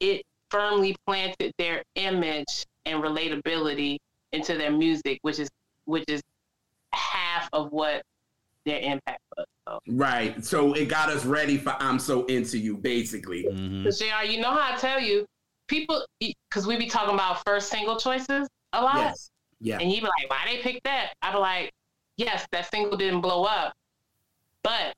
it 0.00 0.26
firmly 0.50 0.96
planted 1.06 1.52
their 1.58 1.84
image 1.94 2.66
and 2.86 3.00
relatability 3.04 3.98
into 4.32 4.58
their 4.58 4.72
music, 4.72 5.20
which 5.22 5.38
is 5.38 5.48
which 5.84 6.04
is 6.08 6.20
half 6.92 7.48
of 7.52 7.70
what 7.70 8.02
their 8.66 8.80
impact 8.80 9.20
was. 9.20 9.21
So, 9.72 9.80
Right. 9.88 10.44
So 10.44 10.74
it 10.74 10.86
got 10.88 11.08
us 11.08 11.24
ready 11.24 11.56
for 11.56 11.74
I'm 11.80 11.98
so 11.98 12.24
into 12.26 12.58
you, 12.58 12.76
basically. 12.76 13.44
Mhm. 13.44 13.82
because 13.84 13.98
JR., 13.98 14.24
you 14.24 14.40
know 14.40 14.50
how 14.50 14.74
I 14.74 14.76
tell 14.76 15.00
you, 15.00 15.24
people, 15.68 16.04
because 16.20 16.66
we 16.66 16.76
be 16.76 16.86
talking 16.88 17.14
about 17.14 17.42
first 17.46 17.70
single 17.70 17.96
choices 17.96 18.48
a 18.74 18.82
lot, 18.82 18.96
Yes. 18.96 19.30
Yeah. 19.60 19.78
and 19.80 19.90
you 19.90 20.00
be 20.00 20.06
like, 20.06 20.28
why 20.28 20.42
they 20.46 20.58
pick 20.58 20.82
that? 20.84 21.14
I 21.22 21.32
be 21.32 21.38
like, 21.38 21.72
yes, 22.18 22.46
that 22.52 22.70
single 22.70 22.96
didn't 22.98 23.20
blow 23.22 23.44
up, 23.44 23.72
but 24.62 24.92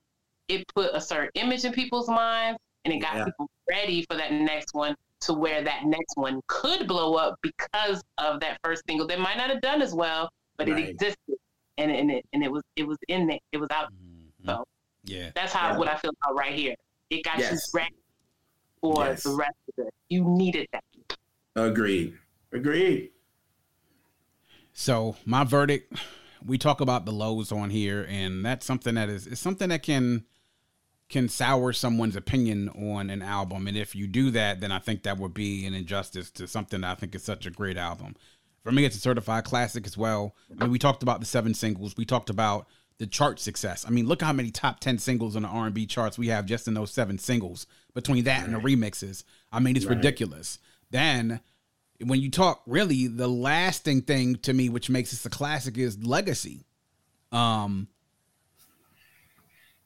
it 0.48 0.64
put 0.74 0.90
a 0.92 1.00
certain 1.00 1.30
image 1.34 1.64
in 1.64 1.72
people's 1.72 2.08
minds, 2.08 2.58
and 2.84 2.92
it 2.92 2.98
got 2.98 3.14
Yeah. 3.16 3.24
people 3.26 3.48
ready 3.68 4.04
for 4.10 4.16
that 4.16 4.32
next 4.32 4.74
one 4.74 4.96
to 5.20 5.32
where 5.32 5.62
that 5.62 5.84
next 5.84 6.16
one 6.16 6.40
could 6.48 6.86
blow 6.88 7.14
up 7.14 7.36
because 7.42 8.02
of 8.18 8.40
that 8.40 8.58
first 8.64 8.82
single. 8.88 9.06
They 9.06 9.16
might 9.16 9.36
not 9.36 9.48
have 9.50 9.60
done 9.62 9.80
as 9.80 9.94
well, 9.94 10.28
but 10.58 10.68
Right. 10.68 10.80
it 10.80 10.88
existed, 10.90 11.36
and 11.78 11.90
and 11.90 12.10
it 12.10 12.26
and 12.32 12.42
it 12.44 12.50
was 12.52 12.62
it 12.76 12.86
was 12.86 12.98
in 13.08 13.26
there. 13.26 13.38
It 13.52 13.58
was 13.58 13.68
out. 13.70 13.90
So- 14.44 14.64
Yeah. 15.04 15.30
That's 15.34 15.52
how 15.52 15.72
Yeah. 15.72 15.78
what 15.78 15.88
I 15.88 15.96
feel 15.98 16.12
about 16.22 16.34
right 16.36 16.54
here. 16.54 16.74
It 17.10 17.22
got 17.24 17.38
Yes. 17.38 17.52
you 17.72 17.78
ready 17.80 17.94
for 18.80 19.04
Yes. 19.04 19.22
the 19.22 19.30
rest 19.34 19.52
of 19.78 19.86
it. 19.86 19.94
You 20.08 20.24
needed 20.24 20.68
that. 20.72 20.84
Agreed. 21.56 22.16
Agreed. 22.52 23.10
So 24.72 25.16
my 25.24 25.44
verdict, 25.44 25.92
we 26.44 26.58
talk 26.58 26.80
about 26.80 27.04
the 27.06 27.12
lows 27.12 27.52
on 27.52 27.70
here, 27.70 28.06
and 28.08 28.44
that's 28.44 28.66
something 28.66 28.94
that 28.94 29.08
is 29.08 29.26
is 29.26 29.38
something 29.40 29.68
that 29.68 29.82
can 29.82 30.24
can 31.10 31.28
sour 31.28 31.72
someone's 31.72 32.16
opinion 32.16 32.70
on 32.70 33.10
an 33.10 33.20
album. 33.22 33.68
And 33.68 33.76
if 33.76 33.94
you 33.94 34.06
do 34.06 34.30
that, 34.30 34.60
then 34.60 34.72
I 34.72 34.78
think 34.78 35.02
that 35.02 35.18
would 35.18 35.34
be 35.34 35.66
an 35.66 35.74
injustice 35.74 36.30
to 36.32 36.48
something 36.48 36.80
that 36.80 36.90
I 36.90 36.94
think 36.94 37.14
is 37.14 37.22
such 37.22 37.44
a 37.46 37.50
great 37.50 37.76
album. 37.76 38.16
For 38.62 38.72
me, 38.72 38.86
it's 38.86 38.96
a 38.96 39.00
certified 39.00 39.44
classic 39.44 39.86
as 39.86 39.98
well. 39.98 40.34
I 40.50 40.54
mean, 40.64 40.70
we 40.72 40.78
talked 40.78 41.02
about 41.02 41.20
the 41.20 41.26
seven 41.26 41.52
singles. 41.52 41.94
We 41.96 42.06
talked 42.06 42.30
about 42.30 42.66
the 42.98 43.06
chart 43.06 43.40
success. 43.40 43.84
I 43.86 43.90
mean, 43.90 44.06
look 44.06 44.22
how 44.22 44.32
many 44.32 44.50
top 44.50 44.80
ten 44.80 44.98
singles 44.98 45.34
on 45.36 45.42
the 45.42 45.48
R 45.48 45.66
and 45.66 45.74
B 45.74 45.86
charts 45.86 46.16
we 46.18 46.28
have 46.28 46.46
just 46.46 46.68
in 46.68 46.74
those 46.74 46.92
seven 46.92 47.18
singles. 47.18 47.66
Between 47.94 48.24
that 48.24 48.44
and 48.44 48.54
the 48.54 48.58
remixes, 48.58 49.24
I 49.52 49.60
mean, 49.60 49.76
it's 49.76 49.84
Right. 49.86 49.96
ridiculous. 49.96 50.58
Then 50.90 51.40
when 52.00 52.20
you 52.20 52.30
talk 52.30 52.62
really 52.66 53.06
the 53.06 53.28
lasting 53.28 54.02
thing 54.02 54.34
to 54.36 54.52
me 54.52 54.68
which 54.68 54.90
makes 54.90 55.10
this 55.12 55.24
a 55.24 55.30
classic 55.30 55.78
is 55.78 55.96
legacy 56.04 56.64
um 57.30 57.86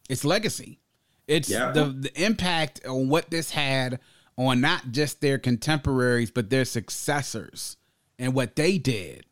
it's 0.09 0.24
legacy 0.24 0.80
it's 1.26 1.51
Yeah. 1.51 1.70
the 1.72 1.85
the 1.85 2.22
impact 2.24 2.85
on 2.86 3.09
what 3.09 3.30
this 3.30 3.51
had 3.51 4.01
on 4.36 4.60
not 4.60 4.90
just 4.90 5.20
their 5.20 5.39
contemporaries 5.39 6.30
but 6.30 6.48
their 6.51 6.64
successors 6.64 7.76
and 8.18 8.35
what 8.35 8.56
they 8.56 8.78
did 8.78 9.26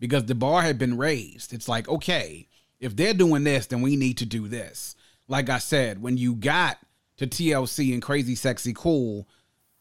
because 0.00 0.24
the 0.26 0.34
bar 0.34 0.62
had 0.62 0.78
been 0.78 0.96
raised 0.96 1.52
it's 1.52 1.68
like 1.68 1.88
okay 1.88 2.48
if 2.80 2.94
they're 2.96 3.14
doing 3.14 3.44
this 3.44 3.66
then 3.66 3.80
we 3.82 3.96
need 3.96 4.18
to 4.18 4.26
do 4.26 4.48
this 4.48 4.94
like 5.28 5.48
i 5.48 5.58
said 5.58 6.00
when 6.02 6.16
you 6.16 6.34
got 6.34 6.78
to 7.16 7.26
tlc 7.26 7.92
and 7.92 8.02
crazy 8.02 8.34
sexy 8.34 8.72
cool 8.74 9.26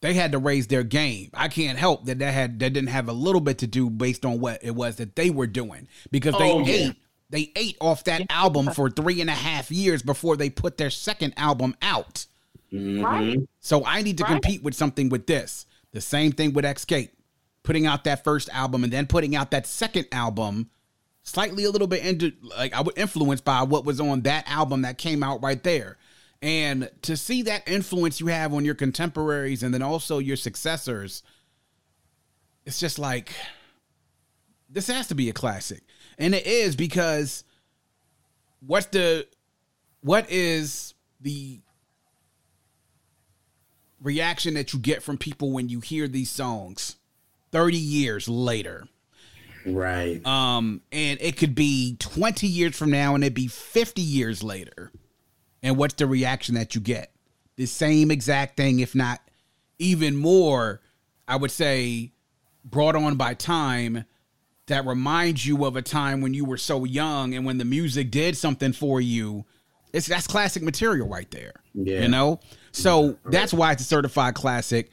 they 0.02 0.14
had 0.14 0.34
to 0.34 0.38
raise 0.38 0.68
their 0.68 0.84
game. 0.84 1.32
I 1.34 1.48
can't 1.48 1.80
help 1.80 2.06
that 2.06 2.20
that 2.20 2.32
had 2.32 2.60
that 2.60 2.74
didn't 2.74 2.90
have 2.90 3.08
a 3.10 3.14
little 3.14 3.42
bit 3.42 3.58
to 3.60 3.68
do 3.68 3.90
based 3.90 4.24
on 4.24 4.40
what 4.40 4.64
it 4.64 4.76
was 4.76 4.98
that 4.98 5.16
they 5.16 5.32
were 5.32 5.48
doing 5.48 5.88
because 6.12 6.36
they 6.38 6.52
Oh, 6.52 6.60
yeah. 6.60 6.74
ate 6.90 6.96
they 7.32 7.52
ate 7.56 7.78
off 7.82 8.04
that 8.04 8.22
album 8.30 8.70
for 8.72 8.92
three 8.92 9.20
and 9.20 9.32
a 9.32 9.34
half 9.34 9.72
years 9.72 10.04
before 10.04 10.38
they 10.38 10.52
put 10.52 10.78
their 10.78 10.92
second 10.92 11.34
album 11.38 11.76
out. 11.82 12.28
Right? 12.72 13.38
So 13.62 13.84
I 13.84 14.04
need 14.04 14.18
to 14.20 14.24
Right. 14.26 14.34
compete 14.34 14.62
with 14.62 14.76
something 14.76 15.10
with 15.10 15.26
this. 15.26 15.66
The 15.92 16.02
same 16.02 16.34
thing 16.34 16.54
with 16.54 16.66
Xscape, 16.66 17.10
putting 17.64 17.88
out 17.88 18.04
that 18.04 18.24
first 18.24 18.50
album 18.50 18.84
and 18.84 18.94
then 18.94 19.08
putting 19.08 19.36
out 19.36 19.50
that 19.52 19.66
second 19.66 20.06
album, 20.12 20.70
slightly 21.26 21.66
a 21.66 21.72
little 21.72 21.88
bit 21.88 22.06
into 22.06 22.32
like 22.42 22.74
I 22.74 22.82
was 22.82 22.96
influenced 22.96 23.44
by 23.44 23.64
what 23.64 23.84
was 23.84 24.00
on 24.00 24.22
that 24.22 24.50
album 24.50 24.84
that 24.84 24.98
came 24.98 25.24
out 25.24 25.44
right 25.44 25.62
there. 25.62 25.98
And 26.42 26.90
to 27.02 27.18
see 27.18 27.42
that 27.44 27.68
influence 27.68 28.20
you 28.20 28.28
have 28.28 28.54
on 28.54 28.64
your 28.64 28.76
contemporaries 28.76 29.64
and 29.64 29.74
then 29.74 29.82
also 29.82 30.20
your 30.20 30.36
successors, 30.38 31.24
it's 32.66 32.80
just 32.80 33.00
like 33.00 33.34
this 34.70 34.88
has 34.88 35.08
to 35.08 35.16
be 35.16 35.30
a 35.30 35.34
classic. 35.34 35.82
And 36.18 36.36
it 36.36 36.46
is 36.46 36.76
because 36.76 37.44
what's 38.66 38.86
the 38.88 39.28
what 40.02 40.30
is 40.30 40.94
the 41.20 41.60
reaction 44.00 44.54
that 44.54 44.74
you 44.74 44.80
get 44.80 45.02
from 45.02 45.18
people 45.18 45.52
when 45.52 45.70
you 45.70 45.80
hear 45.80 46.08
these 46.08 46.30
songs 46.30 46.98
30 47.52 47.78
years 47.78 48.30
later 48.30 48.88
Right. 49.66 50.26
um 50.26 50.82
and 50.92 51.20
it 51.22 51.38
could 51.38 51.56
be 51.56 51.96
20 52.00 52.46
years 52.48 52.76
from 52.78 52.92
now 52.92 53.16
and 53.16 53.24
it'd 53.24 53.34
be 53.34 53.48
50 53.48 54.02
years 54.02 54.44
later. 54.44 54.92
And 55.64 55.78
what's 55.78 55.96
the 55.96 56.06
reaction 56.06 56.56
that 56.56 56.76
you 56.76 56.82
get? 56.82 57.12
The 57.56 57.66
same 57.66 58.12
exact 58.12 58.58
thing 58.58 58.80
if 58.80 58.94
not 58.96 59.20
even 59.80 60.16
more 60.16 60.82
i 61.28 61.36
would 61.36 61.52
say 61.52 62.12
brought 62.64 62.96
on 62.96 63.16
by 63.16 63.34
time 63.34 64.06
that 64.68 64.86
reminds 64.86 65.46
you 65.46 65.66
of 65.66 65.76
a 65.76 65.82
time 65.82 66.22
when 66.22 66.34
you 66.34 66.44
were 66.46 66.58
so 66.58 66.86
young 66.86 67.34
and 67.36 67.46
when 67.46 67.58
the 67.60 67.66
music 67.66 68.10
did 68.10 68.36
something 68.36 68.74
for 68.74 69.00
you. 69.00 69.46
It's 69.94 70.08
that's 70.08 70.26
classic 70.28 70.64
material 70.64 71.08
right 71.08 71.30
there 71.30 71.54
Yeah. 71.76 72.02
you 72.02 72.08
know? 72.08 72.40
So 72.72 73.18
that's 73.26 73.54
why 73.54 73.72
it's 73.74 73.82
a 73.84 73.86
certified 73.86 74.34
classic 74.36 74.90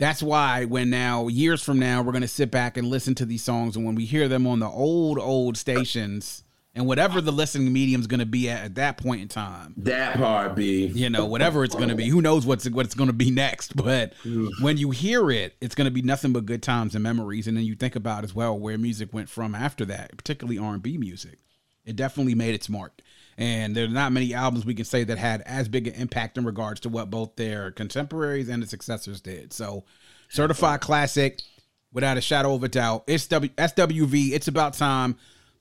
that's 0.00 0.22
why 0.22 0.64
when 0.64 0.90
now 0.90 1.28
years 1.28 1.62
from 1.62 1.78
now 1.78 2.02
we're 2.02 2.12
going 2.12 2.22
to 2.22 2.28
sit 2.28 2.50
back 2.50 2.76
and 2.76 2.88
listen 2.88 3.14
to 3.16 3.26
these 3.26 3.42
songs 3.42 3.76
and 3.76 3.84
when 3.84 3.94
we 3.94 4.06
hear 4.06 4.26
them 4.26 4.46
on 4.46 4.58
the 4.58 4.68
old 4.68 5.18
old 5.18 5.56
stations 5.56 6.42
and 6.74 6.86
whatever 6.86 7.20
the 7.20 7.32
listening 7.32 7.72
medium 7.72 8.00
is 8.00 8.06
going 8.06 8.20
to 8.20 8.26
be 8.26 8.48
at 8.48 8.64
at 8.64 8.74
that 8.76 8.96
point 8.96 9.20
in 9.20 9.28
time. 9.28 9.74
That 9.76 10.16
part, 10.16 10.54
be 10.54 10.86
you 10.86 11.10
know 11.10 11.26
whatever 11.26 11.62
it's 11.64 11.74
going 11.74 11.90
to 11.90 11.94
be. 11.94 12.08
Who 12.08 12.22
knows 12.22 12.46
what's 12.46 12.68
what 12.70 12.86
it's 12.86 12.94
going 12.94 13.08
to 13.08 13.14
be 13.14 13.30
next 13.30 13.76
but 13.76 14.14
when 14.60 14.76
you 14.76 14.90
hear 14.90 15.30
it 15.30 15.54
it's 15.60 15.74
going 15.74 15.84
to 15.86 15.90
be 15.90 16.02
nothing 16.02 16.32
but 16.32 16.46
good 16.46 16.62
times 16.62 16.94
and 16.94 17.02
memories 17.02 17.46
and 17.46 17.56
then 17.56 17.64
you 17.64 17.74
think 17.74 17.94
about 17.94 18.24
as 18.24 18.34
well 18.34 18.58
where 18.58 18.78
music 18.78 19.12
went 19.12 19.28
from 19.28 19.54
after 19.54 19.84
that 19.84 20.16
particularly 20.16 20.58
r&b 20.58 20.98
music. 20.98 21.38
It 21.84 21.96
definitely 21.96 22.34
made 22.34 22.54
its 22.54 22.68
mark 22.68 23.00
and 23.40 23.74
there's 23.74 23.90
not 23.90 24.12
many 24.12 24.32
albums 24.34 24.64
we 24.64 24.74
can 24.74 24.84
say 24.84 25.02
that 25.02 25.18
had 25.18 25.42
as 25.42 25.68
big 25.68 25.88
an 25.88 25.94
impact 25.94 26.38
in 26.38 26.44
regards 26.44 26.78
to 26.80 26.88
what 26.88 27.10
both 27.10 27.34
their 27.34 27.72
contemporaries 27.72 28.48
and 28.48 28.62
the 28.62 28.66
successors 28.66 29.20
did 29.20 29.52
so 29.52 29.84
certified 30.28 30.80
classic 30.80 31.42
without 31.92 32.16
a 32.16 32.20
shadow 32.20 32.54
of 32.54 32.62
a 32.62 32.68
doubt 32.68 33.02
it's 33.08 33.26
w- 33.26 33.52
swv 33.56 34.30
it's 34.32 34.46
about 34.46 34.74
time 34.74 35.16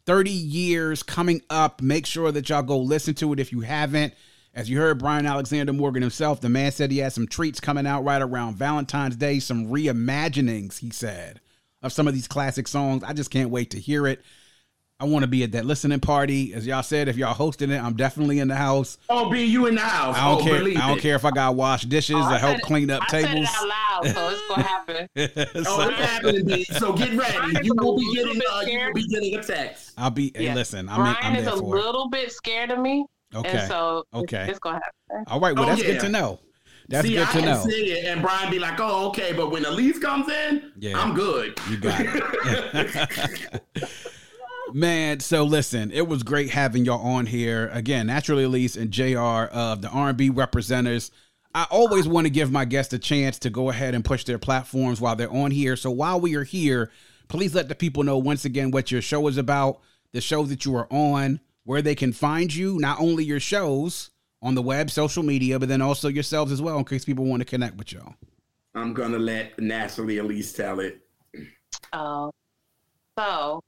30 0.09 0.31
years 0.31 1.03
coming 1.03 1.39
up. 1.51 1.83
Make 1.83 2.07
sure 2.07 2.31
that 2.31 2.49
y'all 2.49 2.63
go 2.63 2.79
listen 2.79 3.13
to 3.13 3.31
it 3.31 3.39
if 3.39 3.51
you 3.51 3.61
haven't. 3.61 4.15
As 4.55 4.67
you 4.67 4.79
heard 4.79 4.97
Brian 4.97 5.27
Alexander 5.27 5.71
Morgan 5.71 6.01
himself, 6.01 6.41
the 6.41 6.49
man 6.49 6.71
said 6.71 6.89
he 6.89 6.97
has 6.97 7.13
some 7.13 7.27
treats 7.27 7.59
coming 7.59 7.85
out 7.85 8.03
right 8.03 8.19
around 8.19 8.57
Valentine's 8.57 9.15
Day, 9.15 9.39
some 9.39 9.67
reimaginings, 9.67 10.79
he 10.79 10.89
said, 10.89 11.39
of 11.83 11.93
some 11.93 12.07
of 12.07 12.15
these 12.15 12.27
classic 12.27 12.67
songs. 12.67 13.03
I 13.03 13.13
just 13.13 13.29
can't 13.29 13.51
wait 13.51 13.69
to 13.69 13.79
hear 13.79 14.07
it. 14.07 14.23
I 15.01 15.05
want 15.05 15.23
to 15.23 15.27
be 15.27 15.43
at 15.43 15.53
that 15.53 15.65
listening 15.65 16.01
party. 16.01 16.53
As 16.53 16.67
y'all 16.67 16.83
said, 16.83 17.07
if 17.07 17.15
y'all 17.15 17.33
hosting 17.33 17.71
it, 17.71 17.81
I'm 17.81 17.93
definitely 17.95 18.39
in 18.39 18.49
the 18.49 18.55
house. 18.57 18.97
Oh, 19.09 19.29
B, 19.29 19.45
you 19.45 19.65
in 19.67 19.75
the 19.75 19.81
house. 19.81 20.17
I 20.17 20.27
don't 20.29 20.41
oh, 20.41 20.43
care. 20.43 20.55
I 20.61 20.87
don't 20.89 20.97
it. 20.97 21.01
care 21.01 21.15
if 21.15 21.23
I 21.23 21.31
got 21.31 21.45
to 21.47 21.51
wash 21.53 21.83
dishes 21.83 22.17
Oh, 22.17 22.19
or 22.19 22.23
I 22.33 22.37
help 22.37 22.57
it- 22.57 22.63
clean 22.63 22.89
up 22.91 23.03
I 23.03 23.21
said 23.21 23.37
it 23.37 23.47
out 23.47 23.67
loud, 23.67 24.13
so 24.13 24.29
it's 24.29 24.47
gonna 24.49 24.61
happen. 24.67 25.07
Oh, 25.15 25.87
it's 25.87 25.99
happening, 25.99 26.45
B. 26.45 26.63
So 26.65 26.91
get 26.91 27.13
ready. 27.13 27.37
Brian's 27.37 27.65
You 27.65 27.73
will 27.77 27.95
be 27.97 28.13
getting 28.13 28.41
uh, 28.51 28.61
you 28.67 28.79
will 28.79 28.93
be 28.93 29.07
getting 29.07 29.35
a 29.39 29.41
text. 29.43 29.93
I'll 29.97 30.09
be. 30.09 30.33
Hey, 30.35 30.53
listen, 30.53 30.89
I'm, 30.89 30.95
in, 30.99 31.01
Brian 31.13 31.17
I'm 31.21 31.35
is 31.37 31.45
there 31.45 31.53
a 31.53 31.57
for 31.57 31.77
it. 31.77 31.81
little 31.85 32.09
bit 32.09 32.31
scared 32.33 32.71
of 32.71 32.79
me, 32.79 33.05
Okay. 33.33 33.49
and 33.57 33.67
so 33.69 34.03
Okay. 34.13 34.41
it's, 34.43 34.49
it's 34.51 34.59
gonna 34.59 34.81
happen. 35.09 35.25
All 35.31 35.39
right. 35.39 35.55
Well, 35.55 35.63
Oh, 35.63 35.67
that's 35.69 35.81
yeah. 35.81 35.93
good 35.93 36.01
to 36.01 36.09
know. 36.09 36.39
That's 36.89 37.07
See, 37.07 37.13
good 37.13 37.21
I 37.27 37.31
to 37.31 37.39
can 37.39 37.45
know. 37.45 37.63
say 37.63 37.71
it, 37.83 38.05
and 38.05 38.21
Brian 38.21 38.51
be 38.51 38.59
like, 38.59 38.79
"Oh, 38.81 39.07
okay," 39.09 39.31
but 39.31 39.49
when 39.51 39.63
Alise 39.63 40.01
comes 40.01 40.27
in, 40.29 40.73
Yeah. 40.77 40.99
I'm 41.01 41.13
good. 41.13 41.57
You 41.69 41.77
got 41.77 42.01
it. 42.03 43.61
Man, 44.73 45.19
so 45.19 45.43
listen, 45.43 45.91
it 45.91 46.07
was 46.07 46.23
great 46.23 46.49
having 46.49 46.85
y'all 46.85 47.05
on 47.05 47.25
here 47.25 47.69
again. 47.73 48.07
Naturally, 48.07 48.43
Alise 48.43 48.77
and 48.77 48.91
JR. 48.91 49.51
of 49.53 49.81
the 49.81 49.89
R&B 49.89 50.29
Representers. 50.29 51.11
I 51.55 51.65
always 51.71 52.07
want 52.07 52.25
to 52.25 52.29
give 52.29 52.51
my 52.51 52.65
guests 52.65 52.93
a 52.93 52.99
chance 52.99 53.39
to 53.39 53.49
go 53.49 53.69
ahead 53.69 53.95
and 53.95 54.05
push 54.05 54.23
their 54.23 54.37
platforms 54.37 55.01
while 55.01 55.15
they're 55.15 55.31
on 55.31 55.51
here. 55.51 55.75
So 55.75 55.89
while 55.89 56.19
we 56.19 56.35
are 56.35 56.43
here, 56.43 56.91
please 57.27 57.55
let 57.55 57.67
the 57.67 57.75
people 57.75 58.03
know 58.03 58.17
once 58.17 58.45
again 58.45 58.69
what 58.71 58.91
your 58.91 59.01
show 59.01 59.27
is 59.27 59.37
about, 59.37 59.79
the 60.11 60.21
show 60.21 60.43
that 60.43 60.65
you 60.65 60.75
are 60.75 60.87
on, 60.91 61.39
where 61.63 61.81
they 61.81 61.95
can 61.95 62.13
find 62.13 62.53
you, 62.53 62.77
not 62.79 62.99
only 62.99 63.23
your 63.23 63.39
shows 63.39 64.11
on 64.41 64.55
the 64.55 64.61
web, 64.61 64.91
social 64.91 65.23
media, 65.23 65.57
but 65.59 65.69
then 65.69 65.81
also 65.81 66.07
yourselves 66.07 66.51
as 66.51 66.61
well, 66.61 66.77
in 66.77 66.85
case 66.85 67.03
people 67.03 67.25
want 67.25 67.41
to 67.41 67.45
connect 67.45 67.77
with 67.77 67.91
y'all. 67.91 68.13
I'm 68.75 68.93
gonna 68.93 69.19
let 69.19 69.59
naturally 69.59 70.17
Alise 70.17 70.55
tell 70.55 70.79
it. 70.79 71.01
Uh, 71.91 72.29
so 73.17 73.63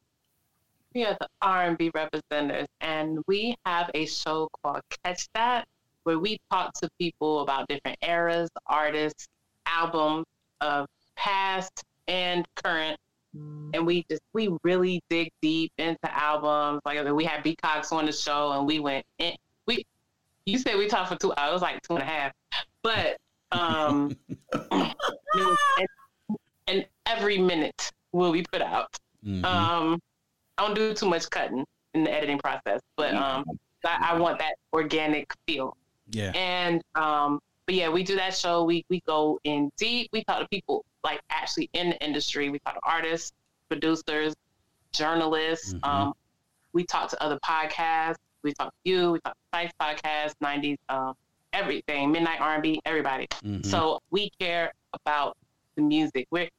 We 0.94 1.06
are 1.06 1.16
the 1.20 1.28
R&B 1.42 1.92
Representers, 1.92 2.66
and 2.82 3.20
we 3.28 3.56
have 3.66 3.90
a 3.94 4.06
show 4.06 4.50
called 4.62 4.82
Catch 5.04 5.28
That, 5.34 5.66
where 6.04 6.20
we 6.20 6.38
talk 6.52 6.74
to 6.82 6.90
people 7.00 7.42
about 7.42 7.68
different 7.70 7.98
eras, 8.02 8.50
artists, 8.68 9.28
albums 9.66 10.26
of 10.60 10.88
past 11.16 11.84
and 12.08 12.46
current, 12.56 12.98
and 13.34 13.86
we 13.86 14.04
just 14.10 14.22
we 14.34 14.50
really 14.64 15.02
dig 15.10 15.32
deep 15.42 15.72
into 15.78 15.98
albums. 16.04 16.82
Like 16.84 17.10
we 17.14 17.24
had 17.24 17.44
B 17.44 17.56
Cox 17.56 17.94
on 17.94 18.06
the 18.06 18.12
show, 18.12 18.52
and 18.52 18.68
we 18.68 18.80
went 18.80 19.06
in. 19.18 19.34
We 19.68 19.86
you 20.46 20.58
said 20.58 20.76
we 20.78 20.88
talked 20.88 21.10
for 21.10 21.16
two 21.16 21.34
hours, 21.38 21.62
like 21.62 21.82
two 21.84 21.94
and 21.96 22.04
a 22.04 22.06
half, 22.06 22.34
but 22.84 23.18
um, 23.54 24.18
and, 24.72 25.88
and, 26.68 26.86
every 27.06 27.38
minute 27.38 27.92
will 28.14 28.32
be 28.32 28.44
put 28.52 28.62
out. 28.62 28.98
Mm-hmm. 29.26 29.44
Um, 29.44 30.00
don't 30.62 30.76
do 30.76 30.94
too 30.94 31.08
much 31.08 31.30
cutting 31.30 31.66
in 31.94 32.04
the 32.04 32.12
editing 32.12 32.40
process, 32.40 32.82
but 32.96 33.14
um, 33.14 33.46
I, 33.86 34.12
I 34.12 34.20
want 34.20 34.40
that 34.40 34.56
organic 34.74 35.34
feel. 35.46 35.76
Yeah. 36.10 36.32
And 36.36 36.82
um, 36.96 37.40
but 37.66 37.76
yeah, 37.76 37.90
we 37.90 38.04
do 38.04 38.16
that 38.16 38.36
show. 38.36 38.64
We 38.64 38.86
we 38.90 39.02
go 39.02 39.40
in 39.44 39.72
deep. 39.78 40.10
We 40.12 40.24
talk 40.24 40.40
to 40.40 40.48
people 40.48 40.84
like 41.04 41.22
actually 41.30 41.70
in 41.74 41.92
the 41.92 42.04
industry. 42.04 42.50
We 42.50 42.60
talk 42.60 42.76
to 42.76 42.82
artists, 42.84 43.32
producers, 43.70 44.34
journalists. 44.92 45.74
Mm-hmm. 45.74 45.90
Um, 45.90 46.14
we 46.74 46.86
talk 46.86 47.10
to 47.10 47.24
other 47.24 47.40
podcasts. 47.40 48.16
We 48.44 48.54
talk 48.54 48.70
to 48.70 48.90
you. 48.90 49.12
We 49.14 49.20
talk 49.20 49.34
to 49.34 49.40
Spice 49.50 49.72
Podcast, 49.80 50.34
90s, 50.44 50.78
um, 50.90 51.14
everything, 51.54 52.12
Midnight 52.12 52.42
R&B, 52.42 52.82
everybody. 52.86 53.28
Mm-hmm. 53.44 53.70
So 53.70 54.00
we 54.10 54.32
care 54.40 54.74
about 54.94 55.38
the 55.76 55.82
music. 55.82 56.28
We're 56.32 56.50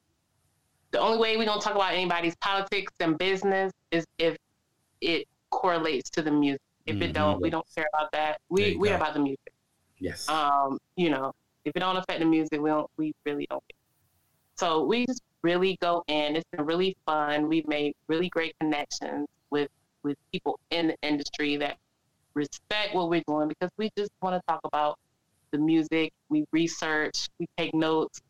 the 0.92 1.00
only 1.00 1.18
way 1.18 1.36
we 1.36 1.44
don't 1.44 1.60
talk 1.60 1.74
about 1.74 1.94
anybody's 1.94 2.36
politics 2.36 2.92
and 3.00 3.18
business 3.18 3.72
is 3.90 4.06
if 4.18 4.36
it 5.00 5.26
correlates 5.50 6.10
to 6.10 6.22
the 6.22 6.30
music. 6.30 6.60
If 6.86 6.96
mm-hmm. 6.96 7.02
it 7.04 7.12
don't, 7.12 7.40
we 7.40 7.50
don't 7.50 7.66
care 7.74 7.86
about 7.92 8.12
that. 8.12 8.40
We 8.48 8.76
we're 8.76 8.96
about 8.96 9.14
the 9.14 9.20
music. 9.20 9.52
Yes. 9.98 10.28
Um, 10.28 10.78
you 10.96 11.10
know, 11.10 11.32
if 11.64 11.72
it 11.76 11.78
don't 11.78 11.96
affect 11.96 12.20
the 12.20 12.26
music, 12.26 12.60
we 12.60 12.70
don't 12.70 12.90
we 12.96 13.12
really 13.24 13.46
don't 13.48 13.62
care. 13.70 13.78
So 14.56 14.84
we 14.84 15.06
just 15.06 15.22
really 15.42 15.76
go 15.80 16.02
in. 16.08 16.36
It's 16.36 16.48
been 16.50 16.66
really 16.66 16.96
fun. 17.06 17.48
We've 17.48 17.66
made 17.68 17.94
really 18.08 18.28
great 18.28 18.54
connections 18.60 19.28
with 19.50 19.70
with 20.02 20.16
people 20.32 20.58
in 20.70 20.88
the 20.88 20.96
industry 21.02 21.56
that 21.58 21.76
respect 22.34 22.94
what 22.94 23.08
we're 23.08 23.22
doing 23.28 23.48
because 23.48 23.70
we 23.76 23.90
just 23.96 24.10
want 24.20 24.34
to 24.34 24.42
talk 24.48 24.60
about 24.64 24.98
the 25.52 25.58
music. 25.58 26.12
We 26.28 26.44
research, 26.50 27.28
we 27.38 27.46
take 27.56 27.74
notes. 27.74 28.20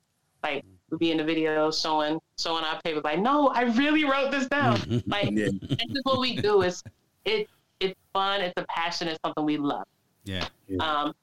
Like 0.42 0.64
we 0.92 0.98
be 0.98 1.10
in 1.10 1.16
the 1.16 1.24
video 1.24 1.70
showing 1.70 2.20
showing 2.38 2.64
our 2.64 2.80
paper 2.82 3.00
Like, 3.02 3.18
no, 3.18 3.48
I 3.48 3.62
really 3.62 4.04
wrote 4.04 4.30
this 4.30 4.46
down. 4.46 5.02
like, 5.06 5.30
yeah. 5.30 5.48
this 5.60 5.88
is 5.88 6.00
what 6.04 6.20
we 6.20 6.36
do. 6.36 6.62
Is 6.62 6.82
it 7.24 7.48
it's 7.80 7.98
fun. 8.12 8.40
It's 8.40 8.54
a 8.56 8.64
passion. 8.68 9.08
It's 9.08 9.18
something 9.24 9.44
we 9.44 9.56
love. 9.56 9.86
Yeah. 10.24 10.46
Um, 10.78 11.14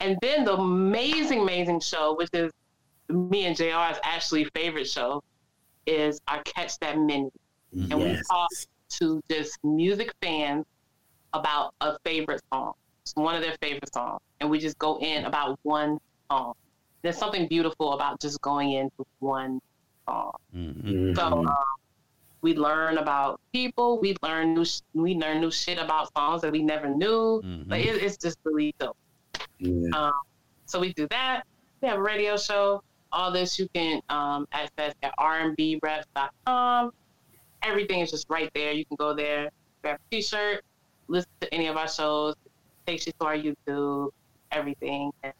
and 0.00 0.18
then 0.22 0.44
the 0.44 0.54
amazing, 0.54 1.42
amazing 1.42 1.80
show, 1.80 2.16
which 2.16 2.30
is 2.32 2.50
me 3.08 3.44
and 3.44 3.56
JR's 3.56 3.98
actually 4.02 4.44
favorite 4.54 4.88
show, 4.88 5.22
is 5.86 6.20
our 6.26 6.42
Catch 6.42 6.78
That 6.78 6.98
Mini. 6.98 7.30
And 7.72 7.90
yes. 7.90 8.00
we 8.00 8.22
talk 8.28 8.48
to 8.98 9.22
just 9.30 9.58
music 9.62 10.12
fans 10.20 10.64
about 11.32 11.74
a 11.80 11.96
favorite 12.04 12.42
song, 12.52 12.72
one 13.14 13.36
of 13.36 13.42
their 13.42 13.56
favorite 13.60 13.92
songs. 13.92 14.20
And 14.40 14.50
we 14.50 14.58
just 14.58 14.78
go 14.78 14.98
in 14.98 15.26
about 15.26 15.60
one 15.62 16.00
song. 16.30 16.54
There's 17.02 17.16
something 17.16 17.48
beautiful 17.48 17.92
about 17.94 18.20
just 18.20 18.40
going 18.40 18.72
into 18.72 19.06
one 19.20 19.60
song. 20.06 20.32
Mm-hmm. 20.54 21.14
So 21.14 21.22
um, 21.22 21.48
we 22.42 22.54
learn 22.54 22.98
about 22.98 23.40
people. 23.52 24.00
We 24.00 24.16
learn 24.22 24.54
new. 24.54 24.64
we 24.94 25.14
learn 25.14 25.40
new 25.40 25.50
shit 25.50 25.78
about 25.78 26.12
songs 26.16 26.42
that 26.42 26.52
we 26.52 26.62
never 26.62 26.88
knew. 26.88 27.42
Mm-hmm. 27.44 27.70
Like 27.70 27.84
it, 27.84 28.02
it's 28.02 28.16
just 28.16 28.38
really 28.44 28.74
dope. 28.78 28.96
Yeah. 29.58 29.88
Um, 29.94 30.12
so 30.66 30.80
we 30.80 30.92
do 30.92 31.06
that. 31.08 31.42
We 31.80 31.88
have 31.88 31.98
a 31.98 32.02
radio 32.02 32.36
show. 32.36 32.82
All 33.12 33.32
this 33.32 33.58
you 33.58 33.68
can 33.74 34.00
um, 34.08 34.46
access 34.52 34.94
at 35.02 35.12
rnbreps.com. 35.18 36.92
Everything 37.62 38.00
is 38.00 38.10
just 38.10 38.26
right 38.30 38.50
there. 38.54 38.72
You 38.72 38.84
can 38.86 38.96
go 38.96 39.14
there, 39.14 39.50
grab 39.82 39.98
a 39.98 40.14
t-shirt, 40.14 40.64
listen 41.08 41.30
to 41.40 41.52
any 41.52 41.66
of 41.66 41.76
our 41.76 41.88
shows, 41.88 42.34
takes 42.86 43.06
you 43.06 43.12
to 43.20 43.26
our 43.26 43.36
YouTube, 43.36 44.10
everything. 44.52 45.10
And 45.22 45.34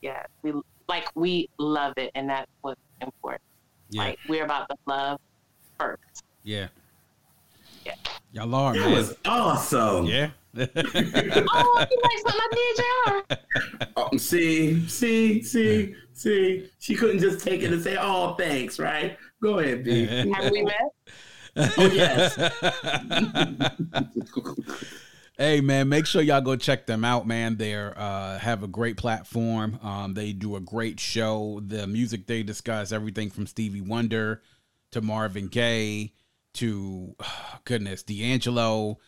yeah, 0.00 0.24
we 0.42 0.52
like 0.88 1.08
we 1.14 1.48
love 1.58 1.94
it, 1.96 2.10
and 2.14 2.28
that's 2.28 2.50
what's 2.60 2.80
important. 3.00 3.42
Yeah. 3.90 4.02
Like 4.02 4.18
we're 4.28 4.44
about 4.44 4.68
the 4.68 4.76
love 4.86 5.20
first. 5.78 6.24
Yeah. 6.42 6.68
Yeah. 7.84 7.94
Y'all 8.32 8.54
are, 8.54 8.74
that 8.74 8.80
man. 8.80 8.92
was 8.92 9.16
awesome. 9.24 10.06
Yeah. 10.06 10.30
Oh, 10.58 10.64
oh, 10.74 11.86
you 11.90 12.00
like 12.02 12.18
something 12.18 12.40
I 12.40 13.24
did, 13.28 13.88
oh, 13.96 14.16
see, 14.16 14.88
see, 14.88 15.42
see, 15.42 15.94
see. 16.14 16.70
She 16.78 16.94
couldn't 16.94 17.18
just 17.18 17.44
take 17.44 17.62
it 17.62 17.70
and 17.74 17.82
say, 17.82 17.98
"Oh, 18.00 18.32
thanks." 18.36 18.78
Right? 18.78 19.18
Go 19.42 19.58
ahead, 19.58 19.84
B. 19.84 20.06
Have 20.06 20.50
we 20.50 20.62
met? 20.62 20.92
Oh 21.58 21.90
yes. 21.92 22.36
Hey 25.38 25.60
man, 25.60 25.88
make 25.88 26.06
sure 26.06 26.22
y'all 26.22 26.40
go 26.40 26.56
check 26.56 26.86
them 26.86 27.04
out, 27.04 27.26
man. 27.26 27.56
They 27.56 27.74
uh, 27.74 28.38
have 28.38 28.62
a 28.62 28.68
great 28.68 28.96
platform. 28.96 29.78
Um, 29.82 30.14
they 30.14 30.32
do 30.32 30.56
a 30.56 30.60
great 30.60 30.98
show. 30.98 31.60
The 31.64 31.86
music 31.86 32.26
they 32.26 32.42
discuss 32.42 32.92
everything 32.92 33.30
from 33.30 33.46
Stevie 33.46 33.80
Wonder 33.80 34.42
to 34.92 35.00
Marvin 35.00 35.48
Gaye 35.48 36.12
to 36.54 37.14
oh, 37.20 37.58
goodness 37.64 38.02
D'Angelo 38.02 38.98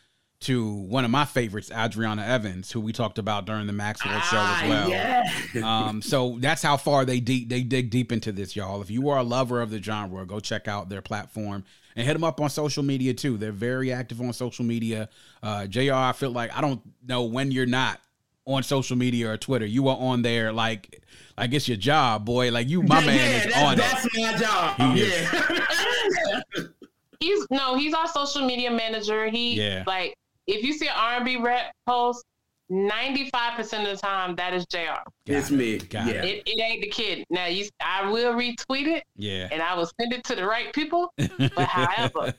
to 0.41 0.73
one 0.73 1.05
of 1.05 1.11
my 1.11 1.25
favorites, 1.25 1.69
Adriana 1.73 2.25
Evans, 2.25 2.71
who 2.71 2.81
we 2.81 2.93
talked 2.93 3.19
about 3.19 3.45
during 3.45 3.67
the 3.67 3.73
Maxwell 3.73 4.21
show 4.21 4.37
as 4.37 4.63
ah, 4.63 4.67
well. 4.69 4.89
Yeah. 4.89 5.29
um, 5.65 6.01
so 6.01 6.37
that's 6.39 6.63
how 6.63 6.77
far 6.77 7.05
they 7.05 7.19
deep 7.19 7.49
they 7.49 7.63
dig 7.63 7.91
deep 7.91 8.13
into 8.13 8.31
this, 8.31 8.55
y'all. 8.55 8.81
If 8.81 8.91
you 8.91 9.09
are 9.09 9.19
a 9.19 9.25
lover 9.25 9.61
of 9.61 9.71
the 9.71 9.83
genre, 9.83 10.25
go 10.27 10.39
check 10.39 10.69
out 10.69 10.89
their 10.89 11.03
platform 11.03 11.65
and 11.99 12.07
hit 12.07 12.13
them 12.13 12.23
up 12.23 12.41
on 12.41 12.49
social 12.49 12.85
media 12.85 13.13
too. 13.13 13.37
They're 13.37 13.51
very 13.51 13.93
active 13.93 14.21
on 14.21 14.33
social 14.33 14.65
media. 14.65 15.09
Uh, 15.43 15.67
JR. 15.67 15.93
I 15.93 16.13
feel 16.13 16.31
like 16.31 16.57
I 16.57 16.61
don't 16.61 16.81
know 17.05 17.25
when 17.25 17.51
you're 17.51 17.67
not 17.67 18.01
on 18.47 18.63
social 18.63 18.97
media 18.97 19.31
or 19.31 19.37
Twitter. 19.37 19.67
You 19.67 19.89
are 19.89 19.97
on 19.97 20.23
there 20.23 20.53
like 20.53 21.03
I 21.37 21.49
guess 21.49 21.67
your 21.67 21.77
job, 21.77 22.25
boy. 22.25 22.53
Like 22.53 22.69
you, 22.69 22.85
my 22.85 23.01
yeah, 23.01 23.07
man, 23.07 23.17
yeah, 23.17 23.37
is 23.37 23.45
that's, 23.53 23.57
on 23.57 23.77
that's 23.77 24.07
it. 24.07 24.13
my 24.17 24.37
job. 24.37 24.97
He 24.97 25.11
yeah. 25.11 26.65
he's 27.21 27.47
no, 27.51 27.77
he's 27.77 27.95
our 27.95 28.07
social 28.07 28.47
media 28.47 28.71
manager. 28.71 29.29
He 29.29 29.55
yeah. 29.55 29.83
like 29.85 30.15
if 30.47 30.63
you 30.63 30.75
see 30.75 30.87
an 30.87 30.95
R&B 30.97 31.39
rep 31.39 31.73
post, 31.85 32.25
95% 32.71 33.59
of 33.59 33.69
the 33.69 33.97
time 33.97 34.37
that 34.37 34.53
is 34.53 34.67
JR. 34.67 34.79
Got 34.79 35.07
it's 35.27 35.51
it. 35.51 35.55
me. 35.55 35.79
Got 35.79 36.07
yeah. 36.07 36.23
It, 36.23 36.43
it 36.47 36.61
ain't 36.61 36.83
the 36.83 36.89
kid. 36.89 37.25
Now 37.31 37.47
you 37.47 37.67
I 37.81 38.11
will 38.11 38.35
retweet 38.35 38.87
it. 38.87 39.05
Yeah. 39.17 39.49
And 39.51 39.63
I 39.63 39.75
will 39.75 39.91
send 39.99 40.13
it 40.13 40.25
to 40.25 40.35
the 40.35 40.47
right 40.47 40.73
people. 40.73 41.13
But 41.39 41.67
however, 41.67 42.35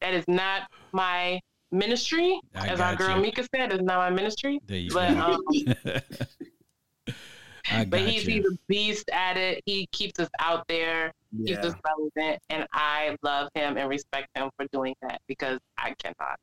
that 0.00 0.14
is 0.14 0.24
not 0.28 0.70
my 0.92 1.40
ministry. 1.72 2.40
I 2.54 2.68
As 2.68 2.80
our 2.80 2.96
girl 2.96 3.16
you. 3.16 3.22
Mika 3.22 3.42
said, 3.54 3.72
it's 3.72 3.82
not 3.82 3.98
my 3.98 4.10
ministry. 4.10 4.60
There 4.66 4.78
you 4.78 4.90
but, 4.92 5.14
go. 5.14 5.40
Um, 7.72 7.84
but 7.90 8.00
he's, 8.00 8.22
he's 8.22 8.44
a 8.44 8.56
beast 8.68 9.10
at 9.12 9.36
it. 9.36 9.62
He 9.66 9.86
keeps 9.92 10.20
us 10.20 10.28
out 10.38 10.64
there, 10.68 11.12
yeah. 11.32 11.54
keeps 11.54 11.66
us 11.66 11.74
relevant, 11.84 12.42
and 12.50 12.66
I 12.72 13.16
love 13.22 13.48
him 13.54 13.76
and 13.76 13.88
respect 13.88 14.28
him 14.36 14.50
for 14.56 14.66
doing 14.72 14.94
that 15.02 15.20
because 15.26 15.58
I 15.76 15.94
cannot. 16.02 16.38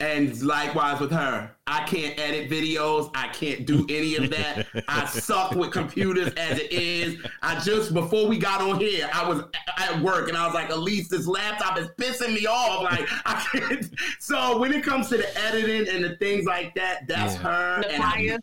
And 0.00 0.42
likewise 0.42 1.00
with 1.00 1.12
her, 1.12 1.54
I 1.66 1.84
can't 1.84 2.18
edit 2.18 2.50
videos. 2.50 3.10
I 3.14 3.28
can't 3.28 3.66
do 3.66 3.86
any 3.88 4.16
of 4.16 4.30
that. 4.30 4.66
I 4.88 5.06
suck 5.06 5.52
with 5.52 5.70
computers 5.70 6.32
as 6.34 6.58
it 6.58 6.72
is. 6.72 7.24
I 7.42 7.58
just 7.60 7.94
before 7.94 8.26
we 8.26 8.38
got 8.38 8.60
on 8.60 8.80
here, 8.80 9.08
I 9.12 9.28
was 9.28 9.42
at 9.78 10.00
work 10.00 10.28
and 10.28 10.36
I 10.36 10.46
was 10.46 10.54
like, 10.54 10.70
Alise, 10.70 11.08
this 11.08 11.26
laptop 11.26 11.78
is 11.78 11.88
pissing 11.98 12.34
me 12.34 12.46
off. 12.46 12.82
Like 12.82 13.08
I 13.24 13.46
can't. 13.52 13.90
So 14.18 14.58
when 14.58 14.72
it 14.72 14.84
comes 14.84 15.08
to 15.10 15.16
the 15.16 15.38
editing 15.38 15.88
and 15.94 16.04
the 16.04 16.16
things 16.16 16.44
like 16.44 16.74
that, 16.74 17.06
that's 17.06 17.34
yeah. 17.34 17.40
her. 17.42 17.82
The 17.82 17.98
bias. 17.98 18.40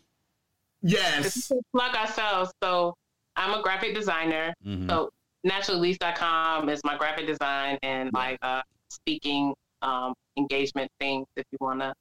Yes. 0.82 1.52
Plug 1.72 1.94
ourselves. 1.94 2.52
So 2.62 2.94
I'm 3.36 3.58
a 3.58 3.62
graphic 3.62 3.94
designer. 3.94 4.54
Mm-hmm. 4.66 4.88
So 4.88 5.10
naturalelise.com 5.46 6.68
is 6.68 6.80
my 6.84 6.96
graphic 6.96 7.26
design 7.26 7.78
and 7.82 8.12
like 8.12 8.38
uh, 8.42 8.62
speaking 8.88 9.54
um, 9.82 10.14
engagement 10.36 10.90
things 11.00 11.26
if 11.36 11.44
you 11.52 11.58
want 11.60 11.80
to 11.80 11.92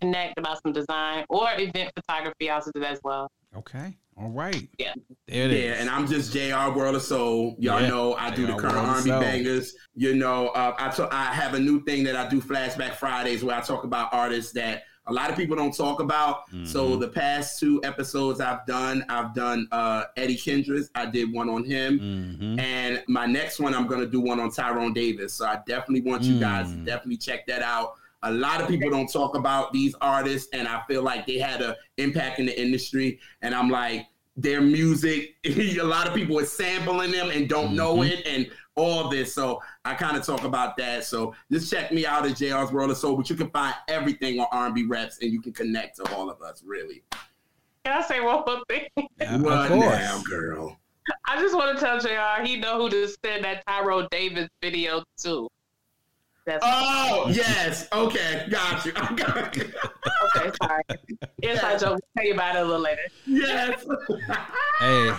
connect 0.00 0.38
about 0.38 0.62
some 0.62 0.72
design 0.72 1.24
or 1.28 1.48
event 1.58 1.90
photography. 1.96 2.50
I 2.50 2.54
also 2.54 2.70
do 2.74 2.80
that 2.80 2.92
as 2.92 3.00
well. 3.02 3.28
Okay. 3.56 3.96
All 4.20 4.30
right. 4.30 4.68
Yeah. 4.78 4.94
There 5.28 5.48
it 5.48 5.52
yeah, 5.52 5.72
is. 5.72 5.80
and 5.80 5.90
I'm 5.90 6.06
just 6.06 6.32
JR 6.32 6.76
World 6.76 6.96
of 6.96 7.02
Soul. 7.02 7.56
Y'all 7.58 7.80
yeah. 7.80 7.88
know 7.88 8.14
I 8.14 8.30
do 8.30 8.46
JR 8.46 8.52
the 8.52 8.58
current 8.58 8.76
Army 8.76 9.10
bangers. 9.10 9.74
You 9.94 10.14
know, 10.14 10.48
uh, 10.48 10.74
I, 10.78 10.88
t- 10.90 11.04
I 11.10 11.32
have 11.32 11.54
a 11.54 11.60
new 11.60 11.82
thing 11.84 12.04
that 12.04 12.16
I 12.16 12.28
do 12.28 12.40
Flashback 12.40 12.96
Fridays 12.96 13.44
where 13.44 13.56
I 13.56 13.60
talk 13.60 13.84
about 13.84 14.12
artists 14.12 14.52
that 14.52 14.82
a 15.08 15.12
lot 15.12 15.30
of 15.30 15.36
people 15.36 15.56
don't 15.56 15.74
talk 15.74 16.00
about. 16.00 16.46
Mm-hmm. 16.48 16.66
So 16.66 16.96
the 16.96 17.08
past 17.08 17.58
two 17.58 17.80
episodes 17.84 18.40
I've 18.40 18.64
done, 18.66 19.04
I've 19.08 19.34
done 19.34 19.66
uh, 19.72 20.04
Eddie 20.16 20.36
Kendricks. 20.36 20.90
I 20.94 21.06
did 21.06 21.32
one 21.32 21.48
on 21.48 21.64
him, 21.64 21.98
mm-hmm. 21.98 22.58
and 22.60 23.02
my 23.08 23.26
next 23.26 23.58
one 23.58 23.74
I'm 23.74 23.86
gonna 23.86 24.06
do 24.06 24.20
one 24.20 24.40
on 24.40 24.50
Tyrone 24.50 24.92
Davis. 24.92 25.34
So 25.34 25.46
I 25.46 25.60
definitely 25.66 26.08
want 26.08 26.22
you 26.22 26.38
guys 26.38 26.70
to 26.70 26.76
mm. 26.76 26.84
definitely 26.84 27.16
check 27.16 27.46
that 27.46 27.62
out. 27.62 27.94
A 28.22 28.32
lot 28.32 28.60
of 28.60 28.68
people 28.68 28.90
don't 28.90 29.10
talk 29.10 29.36
about 29.36 29.72
these 29.72 29.94
artists, 30.00 30.48
and 30.52 30.66
I 30.68 30.82
feel 30.88 31.02
like 31.02 31.26
they 31.26 31.38
had 31.38 31.62
an 31.62 31.74
impact 31.96 32.38
in 32.40 32.46
the 32.46 32.60
industry. 32.60 33.20
And 33.42 33.54
I'm 33.54 33.70
like, 33.70 34.06
their 34.36 34.60
music, 34.60 35.36
a 35.44 35.82
lot 35.82 36.06
of 36.06 36.14
people 36.14 36.38
are 36.38 36.44
sampling 36.44 37.12
them 37.12 37.30
and 37.30 37.48
don't 37.48 37.68
mm-hmm. 37.68 37.76
know 37.76 38.02
it, 38.02 38.26
and 38.26 38.50
all 38.78 39.08
this. 39.08 39.34
So 39.34 39.60
I 39.88 39.94
kind 39.94 40.16
of 40.18 40.24
talk 40.24 40.44
about 40.44 40.76
that. 40.76 41.04
So 41.04 41.34
just 41.50 41.70
check 41.70 41.92
me 41.92 42.04
out 42.04 42.26
at 42.26 42.36
JR's 42.36 42.70
World 42.70 42.90
of 42.90 42.98
Soul, 42.98 43.16
but 43.16 43.30
you 43.30 43.36
can 43.36 43.48
find 43.50 43.74
everything 43.88 44.38
on 44.38 44.46
R&B 44.52 44.84
Reps, 44.84 45.18
and 45.22 45.32
you 45.32 45.40
can 45.40 45.54
connect 45.54 45.96
to 45.96 46.14
all 46.14 46.28
of 46.28 46.42
us, 46.42 46.62
really. 46.64 47.02
Can 47.84 47.96
I 47.96 48.02
say 48.02 48.20
one 48.20 48.44
more 48.46 48.62
thing? 48.68 48.86
Yeah, 49.18 49.38
what 49.38 49.70
now, 49.70 50.22
girl? 50.28 50.78
I 51.26 51.40
just 51.40 51.54
want 51.54 51.78
to 51.78 51.82
tell 51.82 51.98
JR 51.98 52.46
he 52.46 52.58
know 52.58 52.82
who 52.82 52.90
to 52.90 53.08
send 53.24 53.44
that 53.44 53.64
Tyrone 53.66 54.08
Davis 54.10 54.48
video 54.60 55.02
to. 55.22 55.48
That's 56.48 56.64
oh 56.66 57.26
yes, 57.30 57.88
okay, 57.92 58.46
got 58.48 58.82
you. 58.86 58.92
got 59.16 59.54
you. 59.54 59.70
okay, 60.34 60.50
sorry. 60.62 60.82
Inside 61.42 61.78
joke. 61.78 61.90
We'll 61.90 62.00
tell 62.16 62.24
you 62.24 62.32
about 62.32 62.56
it 62.56 62.62
a 62.62 62.64
little 62.64 62.80
later. 62.80 63.02
Yes. 63.26 63.86
hey, 64.80 65.12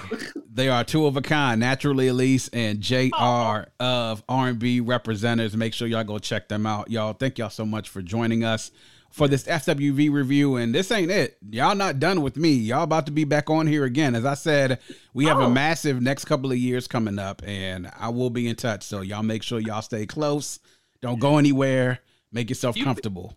they 0.51 0.69
are 0.69 0.83
two 0.83 1.05
of 1.05 1.17
a 1.17 1.21
kind. 1.21 1.59
Naturally, 1.59 2.07
Alise 2.07 2.49
and 2.51 2.81
JR. 2.81 3.13
Oh. 3.13 3.63
of 3.79 4.23
R&B 4.27 4.81
Representers. 4.81 5.55
Make 5.55 5.75
sure 5.75 5.87
y'all 5.87 6.03
go 6.03 6.17
check 6.17 6.47
them 6.47 6.65
out, 6.65 6.89
y'all. 6.89 7.13
Thank 7.13 7.37
y'all 7.37 7.51
so 7.51 7.63
much 7.63 7.89
for 7.89 8.01
joining 8.01 8.43
us 8.43 8.71
for 9.11 9.27
this 9.27 9.43
SWV 9.43 10.11
review. 10.11 10.55
And 10.55 10.73
this 10.73 10.89
ain't 10.89 11.11
it. 11.11 11.37
Y'all 11.51 11.75
not 11.75 11.99
done 11.99 12.23
with 12.23 12.37
me. 12.37 12.53
Y'all 12.53 12.81
about 12.81 13.05
to 13.05 13.11
be 13.11 13.23
back 13.23 13.51
on 13.51 13.67
here 13.67 13.85
again. 13.85 14.15
As 14.15 14.25
I 14.25 14.33
said, 14.33 14.79
we 15.13 15.25
have 15.25 15.37
oh. 15.37 15.43
a 15.43 15.49
massive 15.51 16.01
next 16.01 16.25
couple 16.25 16.51
of 16.51 16.57
years 16.57 16.87
coming 16.87 17.19
up, 17.19 17.43
and 17.45 17.91
I 17.99 18.09
will 18.09 18.31
be 18.31 18.47
in 18.47 18.55
touch. 18.55 18.81
So 18.81 19.01
y'all 19.01 19.21
make 19.21 19.43
sure 19.43 19.59
y'all 19.59 19.83
stay 19.83 20.07
close. 20.07 20.59
Don't 21.01 21.19
go 21.19 21.37
anywhere. 21.37 21.99
Make 22.31 22.49
yourself 22.49 22.77
you, 22.77 22.83
comfortable. 22.83 23.35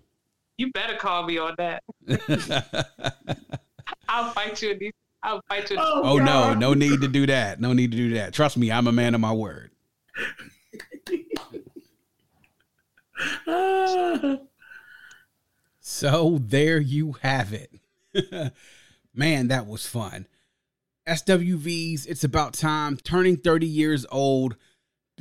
You 0.59 0.71
better 0.73 0.97
call 0.97 1.25
me 1.25 1.39
on 1.39 1.55
that. 1.59 1.83
I'll 4.09 4.31
fight 4.33 4.61
you 4.63 4.73
in 4.73 4.79
these. 4.79 4.93
I'll 5.23 5.41
fight 5.49 5.71
you. 5.71 5.77
Oh, 5.79 6.03
oh 6.05 6.19
no, 6.19 6.53
no 6.55 6.75
need 6.75 7.01
to 7.01 7.09
do 7.09 7.27
that. 7.27 7.61
No 7.61 7.73
need 7.73 7.93
to 7.93 7.97
do 7.97 8.15
that. 8.15 8.35
Trust 8.35 8.57
me, 8.57 8.73
I'm 8.73 8.87
a 8.87 8.93
man 8.93 9.15
of 9.15 9.21
my 9.21 9.33
word. 9.33 9.71
so 15.81 16.39
there 16.41 16.81
you 16.81 17.13
have 17.23 17.53
it. 17.53 17.71
man, 19.15 19.49
that 19.49 19.67
was 19.67 19.87
fun. 19.87 20.27
SWVs, 21.07 22.07
it's 22.07 22.25
about 22.25 22.55
time. 22.55 22.97
Turning 22.97 23.37
30 23.37 23.67
years 23.67 24.07
old 24.11 24.57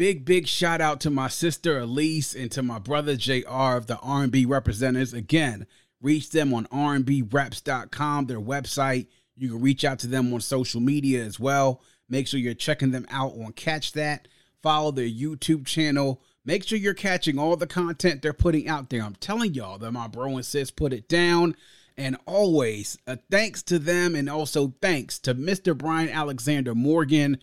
Big 0.02 0.26
big 0.26 0.48
shout 0.48 0.82
out 0.82 1.00
to 1.00 1.12
my 1.12 1.28
sister 1.28 1.80
Alise 1.80 2.34
and 2.36 2.52
to 2.54 2.64
my 2.64 2.80
brother 2.80 3.16
JR 3.16 3.78
of 3.78 3.86
the 3.86 4.00
R&B 4.02 4.48
Representers. 4.48 5.14
Again, 5.14 5.68
reach 6.02 6.32
them 6.32 6.56
on 6.56 6.66
rnbreps.com, 6.66 8.26
their 8.26 8.42
website. 8.42 9.06
You 9.36 9.50
can 9.50 9.62
reach 9.62 9.86
out 9.86 10.00
to 10.00 10.08
them 10.08 10.34
on 10.34 10.42
social 10.42 10.82
media 10.82 11.24
as 11.24 11.40
well. 11.40 11.84
Make 12.10 12.26
sure 12.26 12.40
you're 12.40 12.56
checking 12.56 12.90
them 12.90 13.06
out 13.12 13.34
on 13.34 13.52
Catch 13.52 13.92
That. 13.92 14.28
Follow 14.64 14.90
their 14.90 15.08
YouTube 15.08 15.68
channel. 15.68 16.24
Make 16.44 16.64
sure 16.64 16.80
you're 16.80 16.96
catching 16.96 17.38
all 17.38 17.56
the 17.56 17.68
content 17.68 18.24
they're 18.24 18.34
putting 18.34 18.68
out 18.68 18.90
there. 18.90 19.04
I'm 19.04 19.14
telling 19.14 19.54
y'all 19.54 19.78
that 19.78 19.92
my 19.92 20.08
bro 20.08 20.36
and 20.36 20.44
sis 20.44 20.72
put 20.72 20.94
it 20.94 21.08
down. 21.08 21.56
And 21.96 22.18
always, 22.26 22.98
a 23.06 23.20
thanks 23.30 23.62
to 23.64 23.78
them 23.78 24.16
and 24.16 24.32
also 24.32 24.74
thanks 24.82 25.20
to 25.20 25.36
Mr. 25.36 25.78
Brian 25.78 26.10
Alexander 26.10 26.74
Morgan 26.74 27.38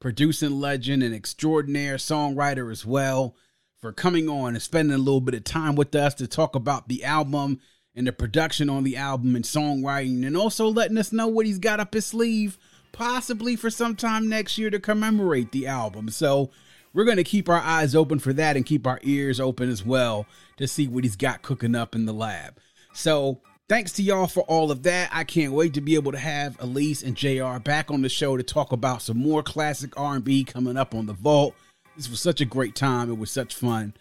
producing 0.00 0.60
legend 0.60 1.02
and 1.02 1.14
extraordinaire 1.14 1.96
songwriter 1.96 2.70
as 2.70 2.86
well, 2.86 3.34
for 3.80 3.92
coming 3.92 4.28
on 4.28 4.54
and 4.54 4.62
spending 4.62 4.94
a 4.94 4.98
little 4.98 5.20
bit 5.20 5.34
of 5.34 5.44
time 5.44 5.76
with 5.76 5.94
us 5.94 6.14
to 6.14 6.26
talk 6.26 6.56
about 6.56 6.88
the 6.88 7.04
album 7.04 7.60
and 7.94 8.06
the 8.06 8.12
production 8.12 8.68
on 8.68 8.84
the 8.84 8.96
album 8.96 9.36
and 9.36 9.44
songwriting, 9.44 10.26
and 10.26 10.36
also 10.36 10.68
letting 10.68 10.98
us 10.98 11.12
know 11.12 11.26
what 11.26 11.46
he's 11.46 11.58
got 11.58 11.80
up 11.80 11.94
his 11.94 12.06
sleeve, 12.06 12.58
possibly 12.92 13.56
for 13.56 13.70
some 13.70 13.94
time 13.94 14.28
next 14.28 14.58
year 14.58 14.70
to 14.70 14.80
commemorate 14.80 15.52
the 15.52 15.66
album. 15.66 16.08
So 16.10 16.50
we're 16.92 17.04
going 17.04 17.16
to 17.18 17.24
keep 17.24 17.48
our 17.48 17.60
eyes 17.60 17.94
open 17.94 18.18
for 18.18 18.32
that 18.32 18.56
and 18.56 18.66
keep 18.66 18.86
our 18.86 19.00
ears 19.02 19.40
open 19.40 19.68
as 19.68 19.84
well 19.84 20.26
to 20.56 20.66
see 20.66 20.88
what 20.88 21.04
he's 21.04 21.16
got 21.16 21.42
cooking 21.42 21.74
up 21.74 21.94
in 21.94 22.06
the 22.06 22.12
lab. 22.12 22.58
So 22.92 23.40
Thanks 23.68 23.92
to 23.92 24.02
y'all 24.02 24.26
for 24.26 24.44
all 24.44 24.70
of 24.70 24.84
that. 24.84 25.10
I 25.12 25.24
can't 25.24 25.52
wait 25.52 25.74
to 25.74 25.82
be 25.82 25.94
able 25.94 26.12
to 26.12 26.18
have 26.18 26.56
Alise 26.56 27.04
and 27.04 27.14
JR 27.14 27.60
back 27.60 27.90
on 27.90 28.00
the 28.00 28.08
show 28.08 28.38
to 28.38 28.42
talk 28.42 28.72
about 28.72 29.02
some 29.02 29.18
more 29.18 29.42
classic 29.42 29.92
R&B 30.00 30.44
coming 30.44 30.78
up 30.78 30.94
on 30.94 31.04
the 31.04 31.12
Vault. 31.12 31.54
This 31.94 32.08
was 32.08 32.18
such 32.18 32.40
a 32.40 32.46
great 32.46 32.74
time. 32.74 33.10
It 33.10 33.18
was 33.18 33.30
such 33.30 33.54
fun. 33.54 33.92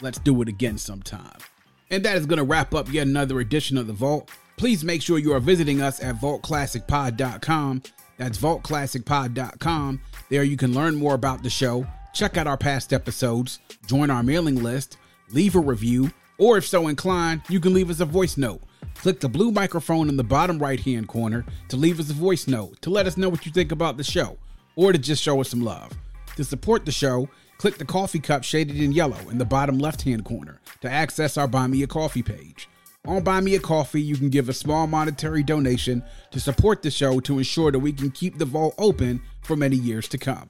Let's 0.00 0.18
do 0.20 0.40
it 0.40 0.48
again 0.48 0.78
sometime. 0.78 1.36
And 1.90 2.02
that 2.02 2.16
is 2.16 2.24
going 2.24 2.38
to 2.38 2.44
wrap 2.44 2.74
up 2.74 2.90
yet 2.90 3.06
another 3.06 3.40
edition 3.40 3.76
of 3.76 3.86
the 3.86 3.92
Vault. 3.92 4.30
Please 4.56 4.84
make 4.84 5.02
sure 5.02 5.18
you 5.18 5.34
are 5.34 5.40
visiting 5.40 5.82
us 5.82 6.02
at 6.02 6.16
vaultclassicpod.com. 6.16 7.82
That's 8.16 8.38
vaultclassicpod.com. 8.38 10.00
There 10.30 10.44
you 10.44 10.56
can 10.56 10.72
learn 10.72 10.94
more 10.94 11.12
about 11.12 11.42
the 11.42 11.50
show, 11.50 11.86
check 12.14 12.38
out 12.38 12.46
our 12.46 12.56
past 12.56 12.94
episodes, 12.94 13.58
join 13.86 14.08
our 14.08 14.22
mailing 14.22 14.62
list, 14.62 14.96
leave 15.28 15.56
a 15.56 15.60
review, 15.60 16.10
or 16.38 16.56
if 16.56 16.66
so 16.66 16.88
inclined, 16.88 17.42
you 17.50 17.60
can 17.60 17.74
leave 17.74 17.90
us 17.90 18.00
a 18.00 18.06
voice 18.06 18.38
note. 18.38 18.62
Click 19.00 19.18
the 19.18 19.30
blue 19.30 19.50
microphone 19.50 20.10
in 20.10 20.18
the 20.18 20.22
bottom 20.22 20.58
right 20.58 20.78
hand 20.78 21.08
corner 21.08 21.46
to 21.68 21.78
leave 21.78 21.98
us 21.98 22.10
a 22.10 22.12
voice 22.12 22.46
note 22.46 22.82
to 22.82 22.90
let 22.90 23.06
us 23.06 23.16
know 23.16 23.30
what 23.30 23.46
you 23.46 23.50
think 23.50 23.72
about 23.72 23.96
the 23.96 24.04
show 24.04 24.36
or 24.76 24.92
to 24.92 24.98
just 24.98 25.22
show 25.22 25.40
us 25.40 25.48
some 25.48 25.62
love. 25.62 25.90
To 26.36 26.44
support 26.44 26.84
the 26.84 26.92
show, 26.92 27.26
click 27.56 27.78
the 27.78 27.86
coffee 27.86 28.18
cup 28.18 28.44
shaded 28.44 28.78
in 28.78 28.92
yellow 28.92 29.16
in 29.30 29.38
the 29.38 29.44
bottom 29.46 29.78
left 29.78 30.02
hand 30.02 30.26
corner 30.26 30.60
to 30.82 30.90
access 30.90 31.38
our 31.38 31.48
Buy 31.48 31.66
Me 31.66 31.82
a 31.82 31.86
Coffee 31.86 32.22
page. 32.22 32.68
On 33.06 33.22
Buy 33.22 33.40
Me 33.40 33.54
a 33.54 33.58
Coffee, 33.58 34.02
you 34.02 34.18
can 34.18 34.28
give 34.28 34.50
a 34.50 34.52
small 34.52 34.86
monetary 34.86 35.42
donation 35.42 36.02
to 36.30 36.38
support 36.38 36.82
the 36.82 36.90
show 36.90 37.20
to 37.20 37.38
ensure 37.38 37.72
that 37.72 37.78
we 37.78 37.94
can 37.94 38.10
keep 38.10 38.36
the 38.36 38.44
vault 38.44 38.74
open 38.76 39.22
for 39.40 39.56
many 39.56 39.76
years 39.76 40.08
to 40.08 40.18
come. 40.18 40.46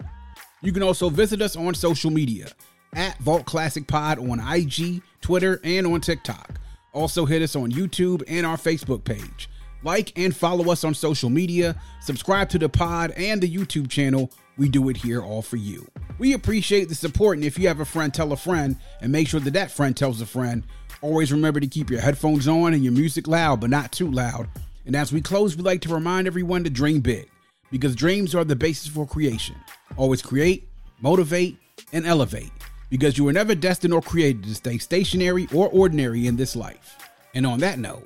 You 0.60 0.72
can 0.72 0.82
also 0.82 1.08
visit 1.08 1.40
us 1.40 1.54
on 1.54 1.72
social 1.74 2.10
media 2.10 2.48
at 2.94 3.16
Vault 3.20 3.46
Classic 3.46 3.86
Pod 3.86 4.18
on 4.18 4.40
IG, 4.40 5.02
Twitter, 5.20 5.60
and 5.62 5.86
on 5.86 6.00
TikTok. 6.00 6.58
Also, 6.92 7.24
hit 7.24 7.42
us 7.42 7.54
on 7.56 7.70
YouTube 7.70 8.22
and 8.26 8.44
our 8.44 8.56
Facebook 8.56 9.04
page. 9.04 9.48
Like 9.82 10.12
and 10.18 10.36
follow 10.36 10.70
us 10.70 10.84
on 10.84 10.92
social 10.92 11.30
media, 11.30 11.74
subscribe 12.02 12.50
to 12.50 12.58
the 12.58 12.68
pod 12.68 13.12
and 13.12 13.40
the 13.40 13.50
YouTube 13.50 13.88
channel. 13.88 14.30
We 14.58 14.68
do 14.68 14.88
it 14.90 14.96
here 14.98 15.22
all 15.22 15.40
for 15.40 15.56
you. 15.56 15.86
We 16.18 16.34
appreciate 16.34 16.90
the 16.90 16.94
support, 16.94 17.38
and 17.38 17.46
if 17.46 17.58
you 17.58 17.68
have 17.68 17.80
a 17.80 17.84
friend, 17.86 18.12
tell 18.12 18.32
a 18.32 18.36
friend, 18.36 18.76
and 19.00 19.10
make 19.10 19.26
sure 19.28 19.40
that 19.40 19.54
that 19.54 19.70
friend 19.70 19.96
tells 19.96 20.20
a 20.20 20.26
friend. 20.26 20.64
Always 21.00 21.32
remember 21.32 21.60
to 21.60 21.66
keep 21.66 21.88
your 21.88 22.00
headphones 22.00 22.46
on 22.46 22.74
and 22.74 22.84
your 22.84 22.92
music 22.92 23.26
loud, 23.26 23.60
but 23.60 23.70
not 23.70 23.90
too 23.90 24.10
loud. 24.10 24.48
And 24.84 24.94
as 24.94 25.12
we 25.12 25.22
close, 25.22 25.56
we 25.56 25.62
like 25.62 25.80
to 25.82 25.94
remind 25.94 26.26
everyone 26.26 26.64
to 26.64 26.70
dream 26.70 27.00
big, 27.00 27.30
because 27.70 27.96
dreams 27.96 28.34
are 28.34 28.44
the 28.44 28.56
basis 28.56 28.88
for 28.88 29.06
creation. 29.06 29.56
Always 29.96 30.20
create, 30.20 30.68
motivate, 31.00 31.56
and 31.94 32.06
elevate 32.06 32.50
because 32.90 33.16
you 33.16 33.24
were 33.24 33.32
never 33.32 33.54
destined 33.54 33.94
or 33.94 34.02
created 34.02 34.44
to 34.44 34.54
stay 34.54 34.76
stationary 34.76 35.48
or 35.54 35.70
ordinary 35.70 36.26
in 36.26 36.36
this 36.36 36.54
life. 36.54 36.98
And 37.34 37.46
on 37.46 37.60
that 37.60 37.78
note, 37.78 38.04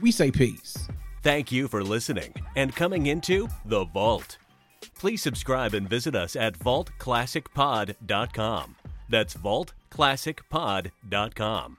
we 0.00 0.12
say 0.12 0.30
peace. 0.30 0.86
Thank 1.22 1.50
you 1.50 1.66
for 1.66 1.82
listening 1.82 2.32
and 2.54 2.76
coming 2.76 3.06
into 3.06 3.48
The 3.64 3.86
Vault. 3.86 4.38
Please 4.98 5.22
subscribe 5.22 5.72
and 5.74 5.88
visit 5.88 6.14
us 6.14 6.36
at 6.36 6.56
vaultclassicpod.com. 6.58 8.76
That's 9.08 9.34
vaultclassicpod.com. 9.34 11.78